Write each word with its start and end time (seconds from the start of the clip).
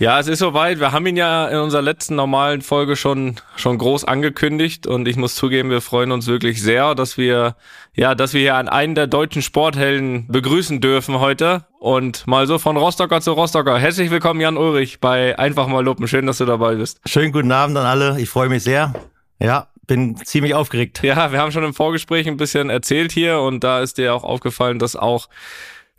Ja, 0.00 0.20
es 0.20 0.28
ist 0.28 0.38
soweit. 0.38 0.78
Wir 0.78 0.92
haben 0.92 1.04
ihn 1.06 1.16
ja 1.16 1.48
in 1.48 1.58
unserer 1.58 1.82
letzten 1.82 2.14
normalen 2.14 2.62
Folge 2.62 2.94
schon, 2.94 3.34
schon 3.56 3.78
groß 3.78 4.04
angekündigt 4.04 4.86
und 4.86 5.08
ich 5.08 5.16
muss 5.16 5.34
zugeben, 5.34 5.70
wir 5.70 5.80
freuen 5.80 6.12
uns 6.12 6.28
wirklich 6.28 6.62
sehr, 6.62 6.94
dass 6.94 7.18
wir, 7.18 7.56
ja, 7.94 8.14
dass 8.14 8.32
wir 8.32 8.40
hier 8.40 8.54
an 8.54 8.68
einen 8.68 8.94
der 8.94 9.08
deutschen 9.08 9.42
Sporthelden 9.42 10.28
begrüßen 10.28 10.80
dürfen 10.80 11.18
heute 11.18 11.64
und 11.80 12.28
mal 12.28 12.46
so 12.46 12.58
von 12.58 12.76
Rostocker 12.76 13.20
zu 13.20 13.32
Rostocker. 13.32 13.76
Herzlich 13.76 14.12
willkommen, 14.12 14.40
Jan 14.40 14.56
Ulrich, 14.56 15.00
bei 15.00 15.36
Einfach 15.36 15.66
mal 15.66 15.84
Luppen. 15.84 16.06
Schön, 16.06 16.26
dass 16.26 16.38
du 16.38 16.44
dabei 16.44 16.76
bist. 16.76 17.00
Schönen 17.04 17.32
guten 17.32 17.50
Abend 17.50 17.76
an 17.76 17.86
alle. 17.86 18.20
Ich 18.20 18.28
freue 18.28 18.48
mich 18.48 18.62
sehr. 18.62 18.94
Ja, 19.40 19.66
bin 19.88 20.14
ziemlich 20.14 20.54
aufgeregt. 20.54 21.02
Ja, 21.02 21.32
wir 21.32 21.40
haben 21.40 21.50
schon 21.50 21.64
im 21.64 21.74
Vorgespräch 21.74 22.28
ein 22.28 22.36
bisschen 22.36 22.70
erzählt 22.70 23.10
hier 23.10 23.40
und 23.40 23.64
da 23.64 23.80
ist 23.80 23.98
dir 23.98 24.14
auch 24.14 24.22
aufgefallen, 24.22 24.78
dass 24.78 24.94
auch 24.94 25.28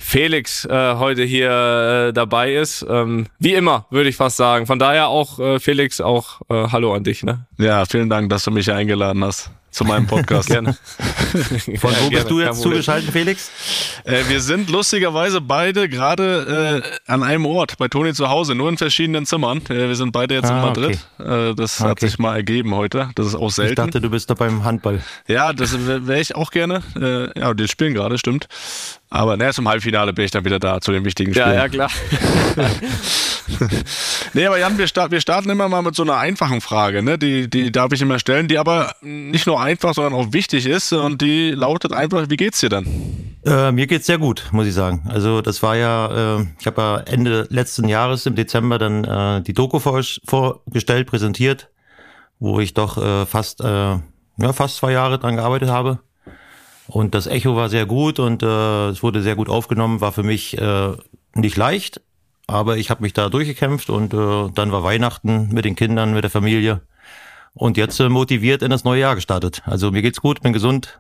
Felix 0.02 0.66
äh, 0.66 0.96
heute 0.96 1.24
hier 1.24 2.08
äh, 2.10 2.14
dabei 2.14 2.54
ist. 2.56 2.86
Ähm, 2.90 3.28
wie 3.38 3.54
immer, 3.54 3.86
würde 3.92 4.10
ich 4.10 4.16
fast 4.16 4.38
sagen. 4.38 4.66
Von 4.66 4.80
daher 4.80 5.10
auch, 5.10 5.40
äh, 5.40 5.60
Felix, 5.60 6.00
auch 6.02 6.42
äh, 6.50 6.68
Hallo 6.72 6.94
an 6.96 7.04
dich. 7.04 7.22
Ne? 7.24 7.46
Ja, 7.58 7.86
vielen 7.86 8.10
Dank, 8.10 8.30
dass 8.30 8.44
du 8.46 8.52
mich 8.52 8.72
eingeladen 8.72 9.24
hast 9.24 9.52
zu 9.72 9.84
meinem 9.86 10.08
Podcast. 10.08 10.48
Gerne. 10.50 10.74
Von 11.78 11.92
wo 11.92 11.96
Ja, 11.96 12.00
bist 12.00 12.10
gerne, 12.10 12.28
du 12.30 12.40
jetzt 12.42 12.62
zugeschaltet, 12.62 13.12
Felix? 13.12 13.52
Äh, 14.04 14.24
wir 14.30 14.42
sind 14.42 14.70
lustigerweise 14.72 15.42
beide 15.42 15.88
gerade 15.90 16.82
äh, 17.08 17.12
an 17.12 17.22
einem 17.22 17.46
Ort, 17.46 17.78
bei 17.78 17.88
Toni 17.88 18.14
zu 18.14 18.30
Hause, 18.30 18.56
nur 18.56 18.70
in 18.70 18.78
verschiedenen 18.78 19.28
Zimmern. 19.28 19.60
Äh, 19.70 19.90
wir 19.90 19.96
sind 19.96 20.12
beide 20.12 20.34
jetzt 20.34 20.50
in 20.50 20.56
Ah, 20.56 20.66
Madrid. 20.66 20.98
Äh, 21.20 21.54
das 21.54 21.80
hat 21.82 21.92
Okay. 21.92 22.08
sich 22.08 22.18
mal 22.18 22.36
ergeben 22.36 22.74
heute. 22.74 23.10
Das 23.14 23.28
ist 23.28 23.36
auch 23.36 23.50
Ich 23.50 23.56
selten. 23.56 23.76
dachte, 23.76 24.02
du 24.02 24.10
bist 24.10 24.30
da 24.30 24.34
beim 24.34 24.64
Handball. 24.64 25.04
ja, 25.28 25.54
das 25.54 25.86
wäre 25.86 26.08
wär 26.08 26.20
ich 26.20 26.36
auch 26.36 26.50
gerne. 26.50 26.82
Äh, 27.00 27.40
ja, 27.40 27.54
die 27.54 27.68
spielen 27.68 27.94
gerade, 27.94 28.18
stimmt. 28.18 28.48
Aber 29.12 29.38
naja, 29.38 29.52
zum 29.54 29.68
Halbfinale 29.68 30.14
bin 30.14 30.26
ich 30.26 30.32
dann 30.32 30.46
wieder 30.46 30.60
da, 30.60 30.80
zu 30.82 30.92
den 30.92 31.04
wichtigen 31.04 31.34
Ja, 31.34 31.44
Spielen. 31.46 31.58
ja, 31.58 31.68
klar. 31.70 31.90
Nee, 34.34 34.46
aber 34.46 34.60
Jan, 34.60 34.78
wir, 34.78 34.88
start, 34.88 35.10
wir 35.12 35.22
starten 35.22 35.50
immer 35.50 35.68
mal 35.68 35.82
mit 35.82 35.96
so 35.96 36.04
einer 36.04 36.18
einfachen 36.18 36.62
Frage, 36.62 37.02
ne? 37.02 37.18
Die, 37.18 37.50
die 37.50 37.72
darf 37.72 37.92
ich 37.92 38.02
immer 38.02 38.20
stellen, 38.20 38.48
die 38.48 38.60
aber 38.60 38.94
nicht 39.02 39.48
nur 39.48 39.60
einfach, 39.60 39.96
sondern 39.96 40.14
auch 40.14 40.34
wichtig 40.34 40.68
ist. 40.68 40.94
Und 40.94 41.22
die 41.22 41.52
lautet 41.52 41.92
einfach, 41.92 42.30
wie 42.30 42.38
geht's 42.38 42.60
dir 42.60 42.70
denn? 42.70 43.36
Äh, 43.46 43.72
mir 43.72 43.88
geht's 43.88 44.06
sehr 44.06 44.20
gut, 44.20 44.48
muss 44.52 44.68
ich 44.68 44.74
sagen. 44.74 45.04
Also 45.10 45.42
das 45.42 45.64
war 45.64 45.76
ja, 45.76 46.38
äh, 46.40 46.46
ich 46.60 46.68
habe 46.68 46.82
ja 46.82 46.98
Ende 47.00 47.48
letzten 47.50 47.88
Jahres 47.88 48.26
im 48.28 48.36
Dezember 48.36 48.78
dann 48.78 49.04
äh, 49.04 49.42
die 49.42 49.54
Doku 49.54 49.80
vor, 49.80 50.00
vorgestellt, 50.28 51.08
präsentiert, 51.08 51.70
wo 52.40 52.60
ich 52.60 52.76
doch 52.76 52.98
äh, 52.98 53.26
fast, 53.26 53.62
äh, 53.62 53.66
ja, 53.66 54.54
fast 54.54 54.78
zwei 54.78 54.92
Jahre 54.92 55.18
dran 55.18 55.38
gearbeitet 55.38 55.70
habe. 55.70 56.00
Und 56.90 57.14
das 57.14 57.28
Echo 57.28 57.56
war 57.56 57.70
sehr 57.70 57.86
gut 57.86 58.18
und 58.18 58.42
äh, 58.42 58.90
es 58.90 59.04
wurde 59.04 59.22
sehr 59.22 59.36
gut 59.36 59.48
aufgenommen, 59.48 60.02
war 60.02 60.12
für 60.12 60.24
mich 60.24 60.58
äh, 60.58 60.94
nicht 61.36 61.56
leicht, 61.56 62.02
aber 62.48 62.78
ich 62.78 62.90
habe 62.90 63.04
mich 63.04 63.14
da 63.14 63.30
durchgekämpft 63.30 63.92
und 63.92 64.12
äh, 64.12 64.50
dann 64.56 64.72
war 64.72 64.84
Weihnachten 64.84 65.50
mit 65.50 65.66
den 65.66 65.76
Kindern, 65.76 66.16
mit 66.16 66.24
der 66.24 66.32
Familie. 66.32 66.82
Und 67.54 67.78
jetzt 67.78 68.00
äh, 68.00 68.10
motiviert 68.10 68.64
in 68.64 68.72
das 68.72 68.86
neue 68.86 69.02
Jahr 69.02 69.14
gestartet. 69.14 69.62
Also 69.66 69.92
mir 69.92 70.02
geht's 70.02 70.20
gut, 70.20 70.42
bin 70.42 70.52
gesund, 70.52 71.00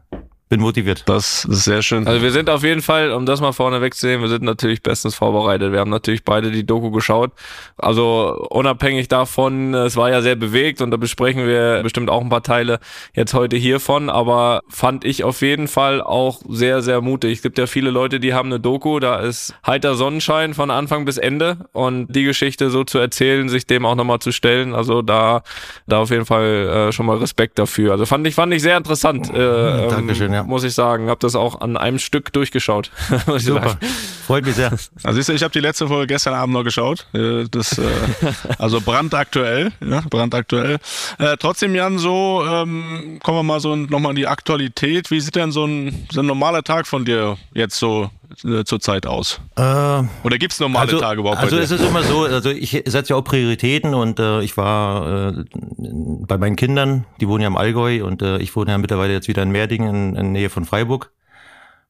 bin 0.49 0.61
motiviert. 0.61 1.03
Das 1.05 1.45
ist 1.45 1.63
sehr 1.63 1.83
schön. 1.83 2.07
Also 2.07 2.23
wir 2.23 2.31
sind 2.31 2.49
auf 2.49 2.63
jeden 2.63 2.81
Fall, 2.81 3.11
um 3.11 3.27
das 3.27 3.39
mal 3.39 3.51
vorne 3.51 3.81
wegzunehmen, 3.81 4.21
wir 4.21 4.29
sind 4.29 4.43
natürlich 4.43 4.81
bestens 4.81 5.13
vorbereitet. 5.13 5.71
Wir 5.71 5.79
haben 5.79 5.91
natürlich 5.91 6.23
beide 6.23 6.49
die 6.49 6.65
Doku 6.65 6.89
geschaut. 6.89 7.31
Also 7.77 8.47
unabhängig 8.49 9.07
davon, 9.07 9.75
es 9.75 9.95
war 9.95 10.09
ja 10.09 10.21
sehr 10.21 10.35
bewegt 10.35 10.81
und 10.81 10.89
da 10.89 10.97
besprechen 10.97 11.45
wir 11.45 11.83
bestimmt 11.83 12.09
auch 12.09 12.21
ein 12.21 12.29
paar 12.29 12.41
Teile 12.41 12.79
jetzt 13.13 13.35
heute 13.35 13.57
hiervon, 13.57 14.09
aber 14.09 14.61
fand 14.69 15.05
ich 15.05 15.23
auf 15.23 15.41
jeden 15.41 15.67
Fall 15.67 16.01
auch 16.01 16.41
sehr, 16.49 16.81
sehr 16.81 17.01
mutig. 17.01 17.33
Es 17.33 17.41
gibt 17.43 17.59
ja 17.59 17.67
viele 17.67 17.91
Leute, 17.91 18.19
die 18.19 18.33
haben 18.33 18.49
eine 18.49 18.59
Doku, 18.59 18.99
da 18.99 19.19
ist 19.19 19.53
heiter 19.65 19.93
Sonnenschein 19.93 20.55
von 20.55 20.71
Anfang 20.71 21.05
bis 21.05 21.19
Ende 21.19 21.67
und 21.73 22.07
die 22.07 22.23
Geschichte 22.23 22.71
so 22.71 22.83
zu 22.83 22.97
erzählen, 22.97 23.49
sich 23.49 23.67
dem 23.67 23.85
auch 23.85 23.95
nochmal 23.95 24.17
zu 24.17 24.31
stellen, 24.31 24.73
also 24.73 25.03
da, 25.03 25.43
da 25.85 25.99
auf 25.99 26.09
jeden 26.09 26.25
Fall 26.25 26.89
äh, 26.89 26.91
schon 26.91 27.05
mal 27.05 27.17
Respekt 27.17 27.59
dafür. 27.59 27.91
Also 27.91 28.07
fand 28.07 28.25
ich, 28.25 28.33
fand 28.33 28.51
ich 28.51 28.63
sehr 28.63 28.77
interessant. 28.77 29.31
Äh, 29.31 29.83
ähm, 29.83 29.89
Dankeschön, 29.91 30.38
ja. 30.39 30.43
muss 30.43 30.63
ich 30.63 30.73
sagen. 30.73 31.09
Hab 31.09 31.19
das 31.19 31.35
auch 31.35 31.61
an 31.61 31.77
einem 31.77 31.99
Stück 31.99 32.33
durchgeschaut. 32.33 32.91
Super, 33.37 33.77
freut 34.25 34.45
mich 34.45 34.55
sehr. 34.55 34.71
Also 34.71 35.11
siehst 35.11 35.29
du, 35.29 35.33
ich 35.33 35.43
habe 35.43 35.51
die 35.51 35.59
letzte 35.59 35.87
Folge 35.87 36.07
gestern 36.07 36.33
Abend 36.33 36.53
noch 36.53 36.63
geschaut. 36.63 37.07
Äh, 37.13 37.45
Das, 37.49 37.77
äh, 37.77 37.83
also 38.57 38.81
brandaktuell, 38.81 39.71
ja, 39.81 40.03
brandaktuell. 40.09 40.77
Äh, 41.17 41.37
trotzdem, 41.37 41.75
Jan, 41.75 41.97
so 41.97 42.43
ähm, 42.47 43.19
kommen 43.23 43.37
wir 43.37 43.43
mal 43.43 43.59
so 43.59 43.75
nochmal 43.75 44.11
in 44.11 44.17
die 44.17 44.27
Aktualität. 44.27 45.11
Wie 45.11 45.19
sieht 45.19 45.35
denn 45.35 45.51
so 45.51 45.65
ein, 45.65 46.07
so 46.11 46.21
ein 46.21 46.25
normaler 46.25 46.63
Tag 46.63 46.87
von 46.87 47.05
dir 47.05 47.37
jetzt 47.53 47.77
so 47.77 48.09
äh, 48.43 48.63
zur 48.63 48.79
Zeit 48.79 49.05
aus? 49.05 49.41
Äh, 49.55 49.61
Oder 49.61 50.37
gibt's 50.37 50.59
normale 50.59 50.97
Tage 50.99 51.21
überhaupt 51.21 51.39
also 51.39 51.57
es 51.57 51.71
ist 51.71 51.83
immer 51.83 52.03
so, 52.03 52.23
also 52.23 52.49
ich 52.49 52.71
setze 52.85 53.13
ja 53.13 53.15
auch 53.15 53.23
Prioritäten 53.23 53.93
und 53.93 54.19
äh, 54.19 54.41
ich 54.41 54.57
war 54.57 55.31
äh, 55.31 55.43
bei 55.77 56.37
meinen 56.37 56.55
Kindern, 56.55 57.05
die 57.19 57.27
wohnen 57.27 57.41
ja 57.41 57.47
im 57.47 57.57
Allgäu 57.57 58.03
und 58.03 58.21
äh, 58.21 58.37
ich 58.37 58.55
wohne 58.55 58.71
ja 58.71 58.77
mittlerweile 58.77 59.13
jetzt 59.13 59.27
wieder 59.27 59.43
in 59.43 59.51
Merdingen 59.51 60.15
in, 60.15 60.15
in 60.15 60.31
Nähe 60.31 60.49
von 60.49 60.65
Freiburg. 60.65 61.11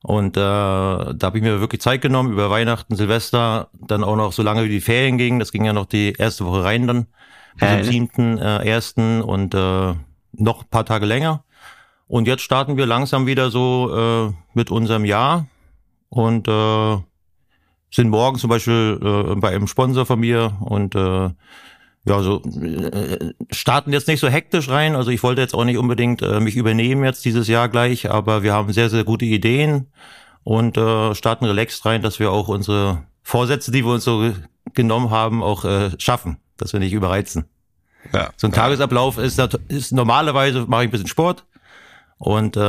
Und 0.01 0.38
äh, 0.38 0.39
da 0.39 1.17
habe 1.22 1.38
ich 1.38 1.44
mir 1.44 1.59
wirklich 1.59 1.81
Zeit 1.81 2.01
genommen 2.01 2.31
über 2.31 2.50
Weihnachten, 2.50 2.95
Silvester, 2.95 3.67
dann 3.73 4.03
auch 4.06 4.16
noch 4.16 4.31
so 4.31 4.44
lange 4.44 4.63
wie 4.63 4.69
die 4.69 4.79
Ferien 4.79 5.17
gingen. 5.17 5.39
Das 5.39 5.51
ging 5.51 5.66
ja 5.66 5.73
noch 5.73 5.85
die 5.85 6.13
erste 6.17 6.45
Woche 6.45 6.63
rein 6.63 6.88
dann, 6.88 7.07
bis 7.57 7.69
zum 7.69 7.83
siebten, 7.83 8.38
äh, 8.38 8.66
ersten 8.66 9.21
und 9.21 9.53
äh, 9.53 9.94
noch 10.31 10.61
ein 10.61 10.69
paar 10.69 10.85
Tage 10.85 11.06
länger. 11.06 11.44
Und 12.07 12.27
jetzt 12.27 12.41
starten 12.41 12.77
wir 12.77 12.85
langsam 12.85 13.27
wieder 13.27 13.51
so 13.51 14.29
äh, 14.29 14.33
mit 14.53 14.71
unserem 14.71 15.03
Jahr 15.03 15.47
und 16.09 16.47
äh, 16.47 16.97
sind 17.91 18.09
morgen 18.09 18.37
zum 18.37 18.49
Beispiel 18.49 18.99
äh, 19.01 19.35
bei 19.35 19.49
einem 19.49 19.67
Sponsor 19.67 20.05
von 20.05 20.19
mir 20.19 20.57
und 20.61 20.95
äh, 20.95 21.29
ja, 22.05 22.21
so 22.21 22.41
äh, 22.43 23.33
starten 23.51 23.93
jetzt 23.93 24.07
nicht 24.07 24.19
so 24.19 24.27
hektisch 24.27 24.69
rein. 24.69 24.95
Also 24.95 25.11
ich 25.11 25.21
wollte 25.23 25.41
jetzt 25.41 25.53
auch 25.53 25.65
nicht 25.65 25.77
unbedingt 25.77 26.21
äh, 26.21 26.39
mich 26.39 26.55
übernehmen 26.55 27.03
jetzt 27.03 27.25
dieses 27.25 27.47
Jahr 27.47 27.69
gleich, 27.69 28.09
aber 28.09 28.43
wir 28.43 28.53
haben 28.53 28.71
sehr, 28.73 28.89
sehr 28.89 29.03
gute 29.03 29.25
Ideen 29.25 29.87
und 30.43 30.77
äh, 30.77 31.13
starten 31.15 31.45
relaxed 31.45 31.85
rein, 31.85 32.01
dass 32.01 32.19
wir 32.19 32.31
auch 32.31 32.47
unsere 32.47 33.03
Vorsätze, 33.21 33.71
die 33.71 33.85
wir 33.85 33.93
uns 33.93 34.03
so 34.03 34.33
genommen 34.73 35.09
haben, 35.11 35.43
auch 35.43 35.65
äh, 35.65 35.91
schaffen, 35.99 36.37
dass 36.57 36.73
wir 36.73 36.79
nicht 36.79 36.93
überreizen. 36.93 37.45
Ja. 38.13 38.29
So 38.37 38.47
ein 38.47 38.53
Tagesablauf 38.53 39.17
ist, 39.17 39.39
ist 39.67 39.91
normalerweise 39.91 40.65
mache 40.67 40.83
ich 40.83 40.87
ein 40.87 40.91
bisschen 40.91 41.07
Sport 41.07 41.45
und 42.19 42.56
äh, 42.57 42.59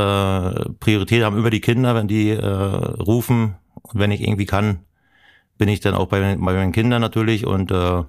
Priorität 0.80 1.22
haben 1.22 1.36
immer 1.36 1.50
die 1.50 1.60
Kinder, 1.60 1.94
wenn 1.94 2.08
die 2.08 2.30
äh, 2.30 2.44
rufen 2.46 3.56
wenn 3.92 4.10
ich 4.10 4.20
irgendwie 4.20 4.46
kann, 4.46 4.80
bin 5.58 5.68
ich 5.68 5.80
dann 5.80 5.94
auch 5.94 6.06
bei, 6.06 6.20
bei 6.20 6.36
meinen 6.36 6.72
Kindern 6.72 7.00
natürlich 7.00 7.46
und 7.46 7.70
äh, 7.72 8.02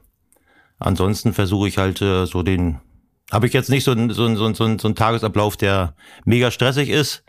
ansonsten 0.79 1.33
versuche 1.33 1.67
ich 1.67 1.77
halt 1.77 2.01
äh, 2.01 2.25
so 2.25 2.43
den, 2.43 2.79
habe 3.31 3.47
ich 3.47 3.53
jetzt 3.53 3.69
nicht 3.69 3.83
so, 3.83 3.91
einen- 3.91 4.11
so, 4.11 4.25
einen- 4.25 4.35
so, 4.37 4.45
einen- 4.45 4.53
so, 4.55 4.63
einen- 4.63 4.79
so 4.79 4.87
einen 4.87 4.95
Tagesablauf, 4.95 5.57
der 5.57 5.95
mega 6.25 6.51
stressig 6.51 6.89
ist, 6.89 7.23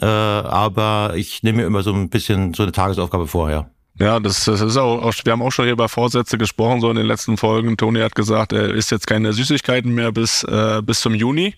äh, 0.00 0.04
aber 0.06 1.12
ich 1.16 1.42
nehme 1.42 1.58
mir 1.58 1.66
immer 1.66 1.82
so 1.82 1.92
ein 1.92 2.10
bisschen 2.10 2.54
so 2.54 2.62
eine 2.62 2.72
Tagesaufgabe 2.72 3.26
vorher. 3.26 3.70
Ja, 3.98 4.18
das, 4.20 4.44
das 4.46 4.60
ist 4.62 4.76
auch, 4.76 5.02
auch, 5.02 5.12
wir 5.24 5.32
haben 5.32 5.42
auch 5.42 5.50
schon 5.52 5.66
hier 5.66 5.74
über 5.74 5.88
Vorsätze 5.88 6.38
gesprochen, 6.38 6.80
so 6.80 6.90
in 6.90 6.96
den 6.96 7.06
letzten 7.06 7.36
Folgen. 7.36 7.76
Toni 7.76 8.00
hat 8.00 8.14
gesagt, 8.14 8.52
er 8.54 8.72
isst 8.74 8.90
jetzt 8.90 9.06
keine 9.06 9.32
Süßigkeiten 9.32 9.94
mehr 9.94 10.12
bis, 10.12 10.44
äh, 10.44 10.80
bis 10.82 11.00
zum 11.00 11.14
Juni. 11.14 11.54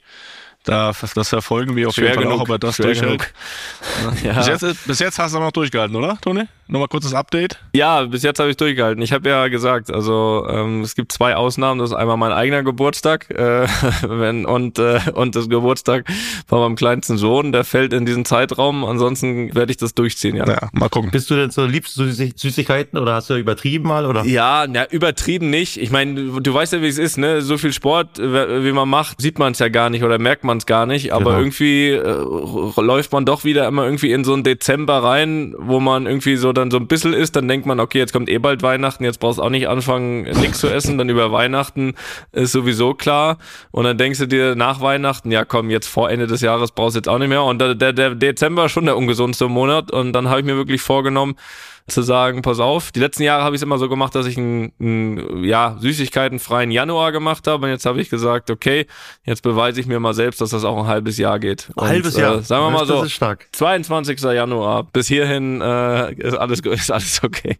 Da, 0.64 0.92
das 1.14 1.28
verfolgen 1.28 1.76
wir 1.76 1.88
auf 1.88 1.94
Schwer 1.94 2.04
jeden 2.04 2.14
Fall 2.14 2.24
genug, 2.24 2.38
noch, 2.38 2.44
ob 2.44 2.48
er 2.50 2.58
das 2.58 2.76
durchhält. 2.78 3.32
Ja. 4.22 4.34
Bis, 4.34 4.46
jetzt, 4.46 4.86
bis 4.86 4.98
jetzt 4.98 5.18
hast 5.18 5.34
du 5.34 5.38
noch 5.38 5.52
durchgehalten, 5.52 5.94
oder, 5.96 6.18
Toni? 6.20 6.44
Nochmal 6.66 6.88
kurzes 6.88 7.12
Update. 7.12 7.58
Ja, 7.74 8.02
bis 8.04 8.22
jetzt 8.22 8.38
habe 8.38 8.48
ich 8.48 8.56
durchgehalten. 8.56 9.02
Ich 9.02 9.12
habe 9.12 9.28
ja 9.28 9.48
gesagt, 9.48 9.92
also 9.92 10.46
ähm, 10.48 10.80
es 10.80 10.94
gibt 10.94 11.12
zwei 11.12 11.36
Ausnahmen. 11.36 11.78
Das 11.78 11.90
ist 11.90 11.96
einmal 11.96 12.16
mein 12.16 12.32
eigener 12.32 12.62
Geburtstag 12.62 13.28
äh, 13.30 13.66
wenn, 14.02 14.46
und, 14.46 14.78
äh, 14.78 15.00
und 15.12 15.36
das 15.36 15.50
Geburtstag 15.50 16.06
von 16.46 16.60
meinem 16.60 16.76
kleinsten 16.76 17.18
Sohn. 17.18 17.52
Der 17.52 17.64
fällt 17.64 17.92
in 17.92 18.06
diesen 18.06 18.24
Zeitraum. 18.24 18.84
Ansonsten 18.86 19.54
werde 19.54 19.72
ich 19.72 19.76
das 19.76 19.94
durchziehen, 19.94 20.36
ja. 20.36 20.48
Ja, 20.48 20.70
mal 20.72 20.88
gucken. 20.88 21.10
Bist 21.10 21.28
du 21.30 21.36
denn 21.36 21.50
so 21.50 21.66
liebst 21.66 21.98
du 21.98 22.04
Süßig- 22.04 22.38
Süßigkeiten 22.40 22.98
oder 22.98 23.14
hast 23.14 23.28
du 23.28 23.34
übertrieben 23.36 23.86
mal 23.86 24.06
oder? 24.06 24.24
Ja, 24.24 24.64
na, 24.66 24.88
übertrieben 24.90 25.50
nicht. 25.50 25.76
Ich 25.76 25.90
meine, 25.90 26.14
du, 26.14 26.40
du 26.40 26.54
weißt 26.54 26.72
ja, 26.72 26.80
wie 26.80 26.88
es 26.88 26.98
ist, 26.98 27.18
ne? 27.18 27.42
So 27.42 27.58
viel 27.58 27.74
Sport, 27.74 28.18
äh, 28.18 28.64
wie 28.64 28.72
man 28.72 28.88
macht, 28.88 29.20
sieht 29.20 29.38
man 29.38 29.52
es 29.52 29.58
ja 29.58 29.68
gar 29.68 29.90
nicht 29.90 30.02
oder 30.02 30.18
merkt 30.18 30.44
man 30.44 30.53
man 30.54 30.58
es 30.58 30.66
gar 30.66 30.86
nicht, 30.86 31.12
aber 31.12 31.24
genau. 31.24 31.38
irgendwie 31.38 31.90
äh, 31.90 32.80
läuft 32.80 33.12
man 33.12 33.24
doch 33.24 33.44
wieder 33.44 33.66
immer 33.66 33.84
irgendwie 33.84 34.12
in 34.12 34.24
so 34.24 34.32
einen 34.32 34.44
Dezember 34.44 35.02
rein, 35.02 35.54
wo 35.58 35.80
man 35.80 36.06
irgendwie 36.06 36.36
so 36.36 36.52
dann 36.52 36.70
so 36.70 36.76
ein 36.78 36.86
bisschen 36.86 37.12
ist, 37.12 37.36
dann 37.36 37.48
denkt 37.48 37.66
man, 37.66 37.80
okay, 37.80 37.98
jetzt 37.98 38.12
kommt 38.12 38.28
eh 38.28 38.38
bald 38.38 38.62
Weihnachten, 38.62 39.04
jetzt 39.04 39.18
brauchst 39.18 39.38
du 39.38 39.42
auch 39.42 39.50
nicht 39.50 39.68
anfangen, 39.68 40.22
nichts 40.22 40.60
zu 40.60 40.68
essen, 40.68 40.96
dann 40.98 41.08
über 41.08 41.32
Weihnachten 41.32 41.94
ist 42.32 42.52
sowieso 42.52 42.94
klar. 42.94 43.38
Und 43.72 43.84
dann 43.84 43.98
denkst 43.98 44.20
du 44.20 44.26
dir 44.26 44.54
nach 44.54 44.80
Weihnachten, 44.80 45.30
ja 45.32 45.44
komm, 45.44 45.70
jetzt 45.70 45.88
vor 45.88 46.10
Ende 46.10 46.26
des 46.26 46.40
Jahres 46.40 46.70
brauchst 46.70 46.94
du 46.94 46.98
jetzt 46.98 47.08
auch 47.08 47.18
nicht 47.18 47.28
mehr. 47.28 47.42
Und 47.42 47.60
der, 47.60 47.74
der, 47.74 47.92
der 47.92 48.14
Dezember 48.14 48.66
ist 48.66 48.72
schon 48.72 48.86
der 48.86 48.96
ungesundste 48.96 49.48
Monat. 49.48 49.90
Und 49.90 50.12
dann 50.12 50.28
habe 50.28 50.40
ich 50.40 50.46
mir 50.46 50.56
wirklich 50.56 50.82
vorgenommen, 50.82 51.36
zu 51.86 52.00
sagen, 52.00 52.40
pass 52.40 52.60
auf, 52.60 52.92
die 52.92 53.00
letzten 53.00 53.24
Jahre 53.24 53.44
habe 53.44 53.54
ich 53.54 53.58
es 53.58 53.62
immer 53.62 53.78
so 53.78 53.90
gemacht, 53.90 54.14
dass 54.14 54.26
ich 54.26 54.38
einen, 54.38 54.72
einen 54.80 55.44
ja, 55.44 55.76
süßigkeitenfreien 55.78 56.70
Januar 56.70 57.12
gemacht 57.12 57.46
habe 57.46 57.66
und 57.66 57.70
jetzt 57.70 57.84
habe 57.84 58.00
ich 58.00 58.08
gesagt, 58.08 58.50
okay, 58.50 58.86
jetzt 59.24 59.42
beweise 59.42 59.80
ich 59.80 59.86
mir 59.86 60.00
mal 60.00 60.14
selbst, 60.14 60.40
dass 60.40 60.50
das 60.50 60.64
auch 60.64 60.78
ein 60.78 60.86
halbes 60.86 61.18
Jahr 61.18 61.38
geht. 61.38 61.68
Ein 61.76 61.88
halbes 61.88 62.16
Jahr. 62.16 62.36
Äh, 62.36 62.42
sagen 62.42 62.64
wir 62.64 62.70
mal 62.70 62.86
so, 62.86 63.04
22. 63.04 64.20
Januar, 64.22 64.84
bis 64.84 65.08
hierhin 65.08 65.60
äh, 65.60 66.14
ist, 66.14 66.34
alles, 66.34 66.60
ist 66.64 66.90
alles 66.90 67.22
okay. 67.22 67.58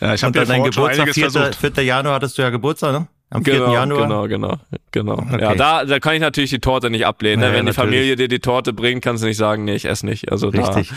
Ja, 0.00 0.12
ich 0.12 0.22
habe 0.22 0.38
ja 0.38 0.44
dein 0.44 0.64
Geburtstag, 0.64 1.14
4. 1.14 1.30
4. 1.30 1.84
Januar 1.84 2.16
hattest 2.16 2.36
du 2.36 2.42
ja 2.42 2.50
Geburtstag, 2.50 2.92
ne? 2.92 3.08
Am 3.30 3.42
4. 3.42 3.54
Genau, 3.54 3.72
Januar? 3.72 4.02
Genau, 4.02 4.28
genau, 4.28 4.58
genau. 4.92 5.14
Okay. 5.14 5.40
Ja, 5.40 5.54
da, 5.54 5.84
da 5.84 5.98
kann 5.98 6.14
ich 6.14 6.20
natürlich 6.20 6.50
die 6.50 6.60
Torte 6.60 6.90
nicht 6.90 7.06
ablehnen. 7.06 7.40
Ne? 7.40 7.46
Ja, 7.46 7.52
Wenn 7.54 7.66
ja, 7.66 7.72
die 7.72 7.74
Familie 7.74 8.16
dir 8.16 8.28
die 8.28 8.38
Torte 8.38 8.72
bringt, 8.72 9.02
kannst 9.02 9.22
du 9.22 9.26
nicht 9.26 9.36
sagen, 9.36 9.64
nee, 9.64 9.74
ich 9.74 9.86
esse 9.86 10.06
nicht. 10.06 10.30
Also 10.30 10.48
Richtig. 10.48 10.90
Da, 10.90 10.94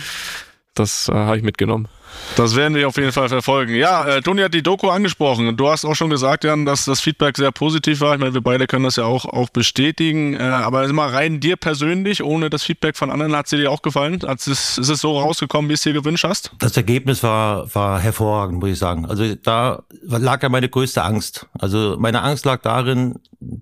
das 0.79 1.09
äh, 1.09 1.13
habe 1.13 1.37
ich 1.37 1.43
mitgenommen. 1.43 1.87
Das 2.35 2.55
werden 2.55 2.75
wir 2.75 2.87
auf 2.87 2.97
jeden 2.97 3.11
Fall 3.11 3.29
verfolgen. 3.29 3.75
Ja, 3.75 4.05
äh, 4.05 4.21
Toni 4.21 4.41
hat 4.41 4.53
die 4.53 4.63
Doku 4.63 4.89
angesprochen. 4.89 5.55
Du 5.57 5.69
hast 5.69 5.85
auch 5.85 5.95
schon 5.95 6.09
gesagt, 6.09 6.43
Jan, 6.43 6.65
dass 6.65 6.85
das 6.85 7.01
Feedback 7.01 7.37
sehr 7.37 7.51
positiv 7.51 8.01
war. 8.01 8.13
Ich 8.13 8.19
meine, 8.19 8.33
wir 8.33 8.41
beide 8.41 8.67
können 8.67 8.83
das 8.83 8.95
ja 8.95 9.05
auch, 9.05 9.25
auch 9.25 9.49
bestätigen. 9.49 10.35
Äh, 10.35 10.43
aber 10.43 10.87
mal 10.93 11.09
rein 11.09 11.39
dir 11.39 11.55
persönlich, 11.55 12.23
ohne 12.23 12.49
das 12.49 12.63
Feedback 12.63 12.97
von 12.97 13.11
anderen, 13.11 13.35
hat 13.35 13.47
sie 13.47 13.57
dir 13.57 13.71
auch 13.71 13.81
gefallen? 13.81 14.21
Hat 14.25 14.39
es, 14.39 14.77
ist 14.77 14.89
es 14.89 15.01
so 15.01 15.19
rausgekommen, 15.19 15.69
wie 15.69 15.73
es 15.73 15.81
dir 15.81 15.93
gewünscht 15.93 16.23
hast? 16.23 16.51
Das 16.59 16.75
Ergebnis 16.77 17.23
war, 17.23 17.73
war 17.75 17.99
hervorragend, 17.99 18.59
muss 18.59 18.69
ich 18.69 18.79
sagen. 18.79 19.05
Also 19.05 19.35
da 19.35 19.83
lag 20.01 20.41
ja 20.43 20.49
meine 20.49 20.69
größte 20.69 21.03
Angst. 21.03 21.47
Also 21.57 21.97
meine 21.99 22.21
Angst 22.21 22.45
lag 22.45 22.61
darin, 22.61 23.19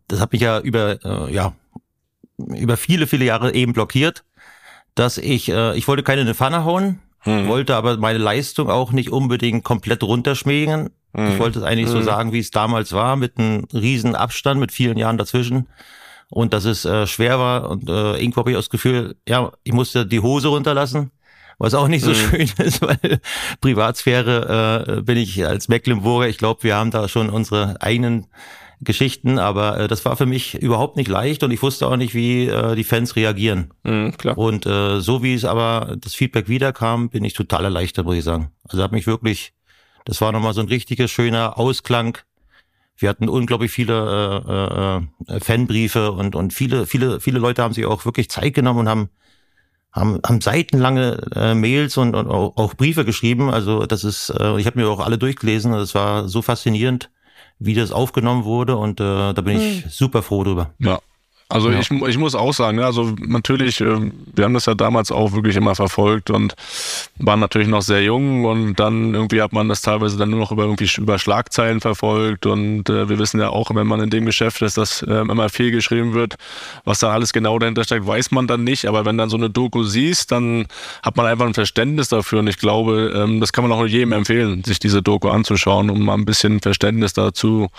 das 0.07 0.19
hat 0.19 0.33
mich 0.33 0.41
ja 0.41 0.59
über, 0.59 1.03
äh, 1.03 1.33
ja, 1.33 1.53
über 2.37 2.77
viele, 2.77 3.07
viele 3.07 3.25
Jahre 3.25 3.53
eben 3.53 3.73
blockiert, 3.73 4.23
dass 4.95 5.17
ich, 5.17 5.49
äh, 5.49 5.75
ich 5.77 5.87
wollte 5.87 6.03
keine 6.03 6.21
in 6.21 6.27
die 6.27 6.33
Pfanne 6.33 6.63
hauen, 6.65 6.99
hm. 7.19 7.47
wollte 7.47 7.75
aber 7.75 7.97
meine 7.97 8.19
Leistung 8.19 8.69
auch 8.69 8.91
nicht 8.91 9.11
unbedingt 9.11 9.63
komplett 9.63 10.03
runterschmägen. 10.03 10.89
Hm. 11.13 11.31
Ich 11.31 11.39
wollte 11.39 11.59
es 11.59 11.65
eigentlich 11.65 11.87
hm. 11.87 11.99
so 11.99 12.01
sagen, 12.01 12.33
wie 12.33 12.39
es 12.39 12.51
damals 12.51 12.93
war, 12.93 13.15
mit 13.15 13.37
einem 13.37 13.65
riesen 13.73 14.15
Abstand, 14.15 14.59
mit 14.59 14.71
vielen 14.71 14.97
Jahren 14.97 15.17
dazwischen. 15.17 15.67
Und 16.29 16.53
dass 16.53 16.65
es 16.65 16.83
äh, 16.83 17.07
schwer 17.07 17.39
war 17.39 17.69
und 17.69 17.89
äh, 17.89 18.17
irgendwo 18.17 18.41
habe 18.41 18.51
ich 18.51 18.57
auch 18.57 18.61
das 18.61 18.69
Gefühl, 18.69 19.15
ja, 19.27 19.51
ich 19.63 19.71
musste 19.71 20.05
die 20.05 20.19
Hose 20.19 20.49
runterlassen, 20.49 21.11
was 21.57 21.73
auch 21.73 21.87
nicht 21.87 22.03
so 22.03 22.13
schön 22.13 22.41
ist, 22.57 22.81
weil 22.81 23.21
Privatsphäre 23.61 24.97
äh, 24.97 25.01
bin 25.03 25.17
ich 25.17 25.45
als 25.45 25.69
Mecklenburger, 25.69 26.27
ich 26.27 26.37
glaube, 26.37 26.63
wir 26.63 26.75
haben 26.75 26.91
da 26.91 27.07
schon 27.07 27.29
unsere 27.29 27.81
eigenen 27.81 28.27
Geschichten, 28.81 29.39
aber 29.39 29.79
äh, 29.79 29.87
das 29.87 30.05
war 30.05 30.15
für 30.17 30.25
mich 30.25 30.55
überhaupt 30.61 30.97
nicht 30.97 31.07
leicht 31.07 31.43
und 31.43 31.51
ich 31.51 31.61
wusste 31.61 31.87
auch 31.87 31.97
nicht, 31.97 32.13
wie 32.13 32.47
äh, 32.47 32.75
die 32.75 32.83
Fans 32.83 33.15
reagieren. 33.15 33.73
Mhm, 33.83 34.15
klar. 34.17 34.37
Und 34.37 34.65
äh, 34.65 35.01
so 35.01 35.23
wie 35.23 35.33
es 35.33 35.45
aber 35.45 35.95
das 35.99 36.13
Feedback 36.13 36.47
wiederkam, 36.47 37.09
bin 37.09 37.23
ich 37.23 37.33
total 37.33 37.65
erleichtert, 37.65 38.05
muss 38.05 38.17
ich 38.17 38.23
sagen. 38.23 38.51
Also 38.67 38.83
hat 38.83 38.91
mich 38.91 39.07
wirklich, 39.07 39.53
das 40.05 40.21
war 40.21 40.31
nochmal 40.31 40.53
so 40.53 40.61
ein 40.61 40.67
richtiger 40.67 41.07
schöner 41.07 41.57
Ausklang. 41.57 42.19
Wir 42.97 43.09
hatten 43.09 43.29
unglaublich 43.29 43.71
viele 43.71 45.03
äh, 45.27 45.35
äh, 45.35 45.39
Fanbriefe 45.39 46.11
und 46.11 46.35
und 46.35 46.53
viele 46.53 46.87
viele 46.87 47.19
viele 47.19 47.39
Leute 47.39 47.61
haben 47.61 47.73
sich 47.73 47.85
auch 47.85 48.05
wirklich 48.05 48.29
Zeit 48.29 48.55
genommen 48.55 48.79
und 48.79 48.89
haben 48.89 49.09
haben, 49.91 50.19
haben 50.25 50.41
seitenlange 50.41 51.21
äh, 51.35 51.55
Mails 51.55 51.97
und, 51.97 52.15
und 52.15 52.27
auch, 52.27 52.55
auch 52.57 52.73
Briefe 52.75 53.05
geschrieben. 53.05 53.49
Also 53.49 53.85
das 53.85 54.03
ist, 54.03 54.29
äh, 54.29 54.59
ich 54.59 54.65
habe 54.65 54.79
mir 54.79 54.89
auch 54.89 54.99
alle 54.99 55.17
durchgelesen. 55.17 55.71
Das 55.71 55.95
war 55.95 56.27
so 56.27 56.41
faszinierend 56.41 57.09
wie 57.59 57.73
das 57.73 57.91
aufgenommen 57.91 58.43
wurde 58.43 58.77
und 58.77 58.99
äh, 58.99 59.33
da 59.33 59.41
bin 59.41 59.57
ich 59.57 59.83
hm. 59.83 59.89
super 59.89 60.21
froh 60.21 60.43
drüber. 60.43 60.73
Ja, 60.79 60.99
also 61.49 61.71
ja. 61.71 61.79
ich, 61.79 61.89
ich 61.89 62.17
muss 62.17 62.35
auch 62.35 62.53
sagen, 62.53 62.77
ne, 62.77 62.85
also 62.85 63.15
natürlich, 63.19 63.79
äh, 63.79 64.11
wir 64.35 64.43
haben 64.43 64.53
das 64.53 64.65
ja 64.65 64.75
damals 64.75 65.13
auch 65.13 65.31
wirklich 65.31 65.55
immer 65.55 65.75
verfolgt 65.75 66.29
und 66.29 66.55
waren 67.19 67.39
natürlich 67.39 67.69
noch 67.69 67.81
sehr 67.81 68.03
jung 68.03 68.43
und 68.43 68.75
dann 68.75 69.13
irgendwie 69.13 69.41
hat 69.41 69.53
man 69.53 69.69
das 69.69 69.81
teilweise 69.81 70.17
dann 70.17 70.29
nur 70.29 70.39
noch 70.39 70.51
über 70.51 70.63
irgendwie 70.63 70.89
über 70.97 71.17
Schlagzeilen 71.17 71.79
verfolgt 71.79 72.45
und 72.45 72.89
äh, 72.89 73.07
wir 73.07 73.17
wissen 73.17 73.39
ja 73.39 73.49
auch, 73.49 73.73
wenn 73.73 73.87
man 73.87 74.01
in 74.01 74.09
dem 74.09 74.25
Geschäft 74.25 74.61
ist, 74.61 74.77
dass 74.77 75.01
äh, 75.03 75.21
immer 75.21 75.47
viel 75.47 75.71
geschrieben 75.71 76.13
wird, 76.13 76.35
was 76.83 76.99
da 76.99 77.11
alles 77.11 77.31
genau 77.31 77.57
dahinter 77.59 77.85
steckt, 77.85 78.05
weiß 78.05 78.31
man 78.31 78.47
dann 78.47 78.65
nicht, 78.65 78.85
aber 78.85 79.05
wenn 79.05 79.17
dann 79.17 79.29
so 79.29 79.37
eine 79.37 79.49
Doku 79.49 79.83
siehst, 79.83 80.33
dann 80.33 80.67
hat 81.01 81.15
man 81.15 81.27
einfach 81.27 81.45
ein 81.45 81.53
Verständnis 81.53 82.09
dafür 82.09 82.39
und 82.39 82.47
ich 82.47 82.57
glaube, 82.57 83.13
ähm, 83.15 83.39
das 83.39 83.53
kann 83.53 83.63
man 83.63 83.71
auch 83.71 83.85
jedem 83.85 84.11
empfehlen, 84.11 84.65
sich 84.65 84.79
diese 84.79 85.01
Doku 85.01 85.29
anzuschauen, 85.29 85.89
um 85.89 86.03
mal 86.03 86.15
ein 86.15 86.25
bisschen 86.25 86.59
Verständnis 86.59 87.13
dazu 87.13 87.69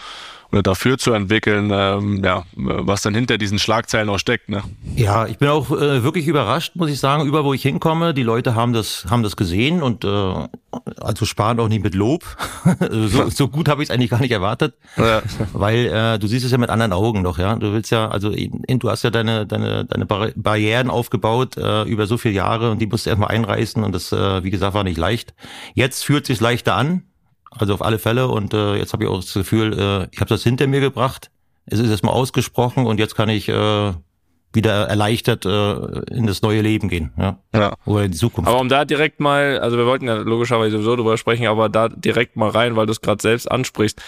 oder 0.51 0.63
dafür 0.63 0.97
zu 0.97 1.13
entwickeln, 1.13 1.71
ähm, 1.73 2.23
ja, 2.25 2.45
was 2.55 3.03
dann 3.03 3.15
hinter 3.15 3.37
diesen 3.37 3.59
Schlagzeilen 3.59 4.09
auch 4.09 4.19
steckt. 4.19 4.49
Ne? 4.49 4.63
Ja, 4.97 5.27
ich 5.27 5.39
bin 5.39 5.49
auch 5.49 5.71
äh, 5.71 6.03
wirklich 6.03 6.27
überrascht, 6.27 6.75
muss 6.75 6.91
ich 6.91 6.99
sagen, 6.99 7.27
über 7.27 7.45
wo 7.45 7.53
ich 7.53 7.63
hinkomme. 7.63 8.15
Die 8.15 8.23
Leute 8.23 8.55
haben 8.55 8.73
das, 8.73 9.07
haben 9.11 9.23
das 9.23 9.37
gesehen 9.37 9.83
und 9.83 10.05
äh, 10.05 10.49
also 11.01 11.27
sparen 11.27 11.61
auch 11.61 11.69
nicht 11.69 11.83
mit 11.83 11.95
Lob. 11.95 12.25
so, 12.91 13.29
so 13.29 13.49
gut 13.49 13.69
habe 13.69 13.83
ich 13.83 13.91
es 13.91 13.95
eigentlich 13.95 14.11
gar 14.11 14.21
nicht 14.21 14.31
erwartet, 14.31 14.75
ja. 14.97 15.23
weil 15.53 15.87
äh, 15.87 16.19
du 16.19 16.27
siehst 16.27 16.47
es 16.47 16.53
ja 16.53 16.59
mit 16.59 16.71
anderen 16.71 16.93
Augen 16.93 17.21
noch. 17.21 17.39
Ja, 17.39 17.55
du 17.57 17.73
willst 17.73 17.91
ja, 17.91 18.09
also 18.09 18.31
du 18.31 18.91
hast 18.91 19.05
ja 19.05 19.11
deine 19.11 19.47
deine 19.47 19.85
deine 19.85 20.07
Barrieren 20.07 20.89
aufgebaut 20.89 21.57
äh, 21.59 21.83
über 21.83 22.07
so 22.07 22.17
viele 22.17 22.35
Jahre 22.35 22.71
und 22.71 22.81
die 22.81 22.87
musst 22.87 23.05
du 23.05 23.11
erstmal 23.11 23.31
einreißen 23.31 23.85
und 23.85 23.95
das, 23.95 24.13
äh, 24.13 24.43
wie 24.45 24.51
gesagt, 24.51 24.75
war 24.75 24.85
nicht 24.85 24.99
leicht. 24.99 25.35
Jetzt 25.75 26.05
fühlt 26.05 26.27
sich 26.27 26.41
leichter 26.41 26.75
an 26.75 27.03
also 27.51 27.75
auf 27.75 27.83
alle 27.83 27.99
Fälle. 27.99 28.29
Und 28.29 28.55
äh, 28.55 28.77
jetzt 28.77 28.93
habe 28.93 29.05
ich 29.05 29.11
auch 29.11 29.17
das 29.17 29.33
Gefühl, 29.33 29.73
äh, 29.73 30.09
ich 30.13 30.21
habe 30.21 30.29
das 30.29 30.43
hinter 30.43 30.67
mir 30.67 30.81
gebracht. 30.81 31.31
Es 31.67 31.79
ist 31.79 31.91
erstmal 31.91 32.15
ausgesprochen 32.15 32.87
und 32.87 32.99
jetzt 32.99 33.15
kann 33.15 33.29
ich 33.29 33.49
äh, 33.49 33.93
wieder 34.53 34.87
erleichtert 34.87 35.45
äh, 35.45 36.15
in 36.15 36.27
das 36.27 36.43
neue 36.43 36.63
Leben 36.63 36.89
gehen, 36.89 37.13
ja. 37.19 37.39
ja. 37.55 37.75
Oder 37.85 38.05
in 38.05 38.13
die 38.13 38.19
Zukunft. 38.19 38.49
Aber 38.49 38.61
um 38.61 38.69
da 38.69 38.85
direkt 38.85 39.21
mal, 39.21 39.59
also 39.59 39.77
wir 39.77 39.87
wollten 39.87 40.07
ja 40.07 40.17
logischerweise 40.17 40.73
sowieso 40.73 40.97
drüber 40.97 41.19
sprechen, 41.19 41.47
aber 41.47 41.69
da 41.69 41.89
direkt 41.89 42.37
mal 42.37 42.49
rein, 42.49 42.75
weil 42.75 42.87
du 42.87 42.93
es 42.93 43.01
gerade 43.03 43.21
selbst 43.21 43.51
ansprichst, 43.51 44.01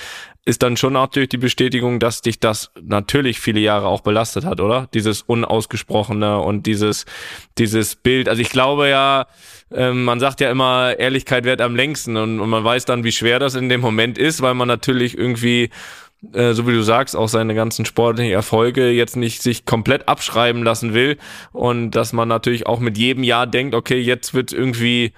ist 0.46 0.62
dann 0.62 0.78
schon 0.78 0.94
natürlich 0.94 1.28
die 1.28 1.36
Bestätigung, 1.36 2.00
dass 2.00 2.22
dich 2.22 2.40
das 2.40 2.70
natürlich 2.80 3.38
viele 3.38 3.60
Jahre 3.60 3.88
auch 3.88 4.00
belastet 4.00 4.46
hat, 4.46 4.60
oder? 4.60 4.88
Dieses 4.94 5.20
Unausgesprochene 5.22 6.40
und 6.40 6.66
dieses, 6.66 7.04
dieses 7.58 7.94
Bild. 7.96 8.28
Also 8.28 8.40
ich 8.40 8.48
glaube 8.48 8.88
ja, 8.88 9.26
ähm, 9.70 10.04
man 10.04 10.20
sagt 10.20 10.40
ja 10.40 10.50
immer, 10.50 10.98
Ehrlichkeit 10.98 11.44
wert 11.44 11.60
am 11.60 11.76
längsten 11.76 12.16
und, 12.16 12.40
und 12.40 12.48
man 12.48 12.64
weiß 12.64 12.86
dann, 12.86 13.04
wie 13.04 13.12
schwer 13.12 13.38
das 13.38 13.54
in 13.54 13.68
dem 13.68 13.82
Moment 13.82 14.16
ist, 14.16 14.40
weil 14.40 14.54
man 14.54 14.68
natürlich 14.68 15.16
irgendwie 15.16 15.70
äh, 16.32 16.52
so 16.52 16.66
wie 16.66 16.72
du 16.72 16.82
sagst, 16.82 17.16
auch 17.16 17.28
seine 17.28 17.54
ganzen 17.54 17.84
sportlichen 17.84 18.32
Erfolge 18.32 18.90
jetzt 18.90 19.16
nicht 19.16 19.42
sich 19.42 19.64
komplett 19.64 20.08
abschreiben 20.08 20.62
lassen 20.62 20.94
will. 20.94 21.16
Und 21.52 21.92
dass 21.92 22.12
man 22.12 22.28
natürlich 22.28 22.66
auch 22.66 22.80
mit 22.80 22.98
jedem 22.98 23.24
Jahr 23.24 23.46
denkt, 23.46 23.74
okay, 23.74 23.98
jetzt 23.98 24.34
wird 24.34 24.52
irgendwie 24.52 25.12